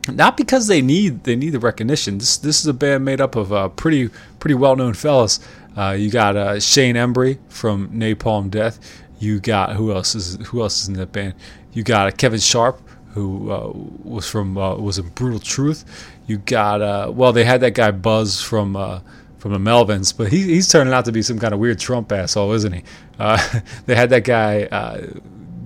not 0.09 0.36
because 0.36 0.68
they 0.68 0.81
need 0.81 1.24
they 1.24 1.35
need 1.35 1.51
the 1.51 1.59
recognition. 1.59 2.18
This 2.18 2.39
this 2.39 2.60
is 2.60 2.66
a 2.68 2.72
band 2.72 3.05
made 3.05 3.20
up 3.20 3.35
of 3.35 3.52
uh, 3.52 3.68
pretty 3.70 4.09
pretty 4.39 4.55
well 4.55 4.77
known 4.77 4.94
fellas. 4.94 5.40
Uh, 5.77 5.97
you 5.98 6.10
got 6.10 6.36
uh, 6.36 6.60
Shane 6.60 6.94
Embury 6.94 7.39
from 7.48 7.90
Napalm 7.90 8.51
Death. 8.51 8.78
You 9.18 9.40
got 9.40 9.74
who 9.74 9.93
else 9.93 10.14
is 10.14 10.36
who 10.47 10.62
else 10.62 10.82
is 10.82 10.89
in 10.89 10.94
that 10.94 11.10
band? 11.10 11.35
You 11.72 11.82
got 11.82 12.16
Kevin 12.16 12.39
Sharp 12.39 12.81
who 13.14 13.51
uh, 13.51 13.72
was 14.05 14.28
from 14.28 14.56
uh, 14.56 14.77
was 14.77 14.98
in 14.98 15.09
Brutal 15.09 15.40
Truth. 15.40 15.85
You 16.28 16.39
got 16.39 16.81
uh, 16.81 17.10
well 17.12 17.32
they 17.32 17.44
had 17.44 17.60
that 17.62 17.72
guy 17.72 17.90
Buzz 17.90 18.40
from 18.40 19.02
from 19.41 19.53
the 19.53 19.59
Melvins, 19.59 20.17
but 20.17 20.31
he, 20.31 20.43
he's 20.43 20.69
turning 20.69 20.93
out 20.93 21.07
to 21.07 21.12
be 21.12 21.23
some 21.23 21.39
kind 21.39 21.55
of 21.55 21.61
weird 21.61 21.79
Trump 21.79 22.12
asshole, 22.12 22.53
isn't 22.53 22.73
he? 22.73 22.83
Uh, 23.19 23.61
they 23.87 23.95
had 23.95 24.11
that 24.11 24.25
guy, 24.25 24.65
uh, 24.65 25.07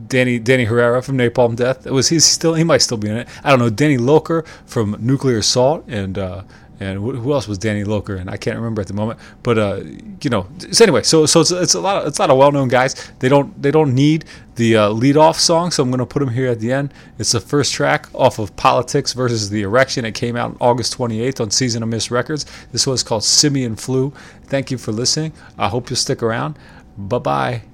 Danny 0.06 0.38
Danny 0.38 0.64
Herrera 0.64 1.02
from 1.02 1.18
Napalm 1.18 1.56
Death. 1.56 1.86
Was 1.86 2.08
he 2.08 2.20
still? 2.20 2.54
He 2.54 2.62
might 2.62 2.82
still 2.82 2.96
be 2.96 3.08
in 3.08 3.16
it. 3.16 3.28
I 3.42 3.50
don't 3.50 3.58
know. 3.58 3.70
Danny 3.70 3.98
Lilker 3.98 4.46
from 4.64 4.96
Nuclear 5.00 5.38
Assault, 5.38 5.84
and 5.88 6.16
uh, 6.16 6.42
and 6.80 6.98
who 6.98 7.32
else 7.32 7.46
was 7.46 7.58
Danny 7.58 7.84
Lilker? 7.84 8.18
And 8.18 8.28
I 8.28 8.36
can't 8.36 8.56
remember 8.56 8.80
at 8.80 8.88
the 8.88 8.94
moment. 8.94 9.20
But 9.42 9.58
uh, 9.58 9.80
you 10.22 10.30
know, 10.30 10.46
so 10.70 10.84
anyway, 10.84 11.02
so 11.02 11.26
so 11.26 11.40
it's, 11.40 11.50
it's 11.50 11.74
a 11.74 11.80
lot 11.80 12.02
of 12.02 12.08
it's 12.08 12.18
a 12.18 12.22
lot 12.22 12.30
of 12.30 12.38
well 12.38 12.52
known 12.52 12.68
guys. 12.68 12.94
They 13.20 13.28
don't 13.28 13.60
they 13.60 13.70
don't 13.70 13.94
need 13.94 14.24
the 14.56 14.76
uh, 14.76 14.88
lead 14.90 15.16
off 15.16 15.38
song, 15.38 15.70
so 15.70 15.82
I'm 15.82 15.90
gonna 15.90 16.06
put 16.06 16.20
them 16.20 16.30
here 16.30 16.50
at 16.50 16.60
the 16.60 16.72
end. 16.72 16.92
It's 17.18 17.32
the 17.32 17.40
first 17.40 17.72
track 17.72 18.08
off 18.14 18.38
of 18.38 18.54
Politics 18.56 19.12
versus 19.12 19.50
the 19.50 19.62
Erection. 19.62 20.04
It 20.04 20.12
came 20.14 20.36
out 20.36 20.56
August 20.60 20.96
28th 20.98 21.40
on 21.40 21.50
Season 21.50 21.82
of 21.82 21.88
Mist 21.88 22.10
Records. 22.10 22.46
This 22.72 22.86
was 22.86 23.02
called 23.02 23.24
Simian 23.24 23.76
Flu. 23.76 24.12
Thank 24.44 24.70
you 24.70 24.78
for 24.78 24.92
listening. 24.92 25.32
I 25.58 25.68
hope 25.68 25.90
you'll 25.90 25.96
stick 25.96 26.22
around. 26.22 26.58
Bye 26.96 27.18
bye. 27.18 27.73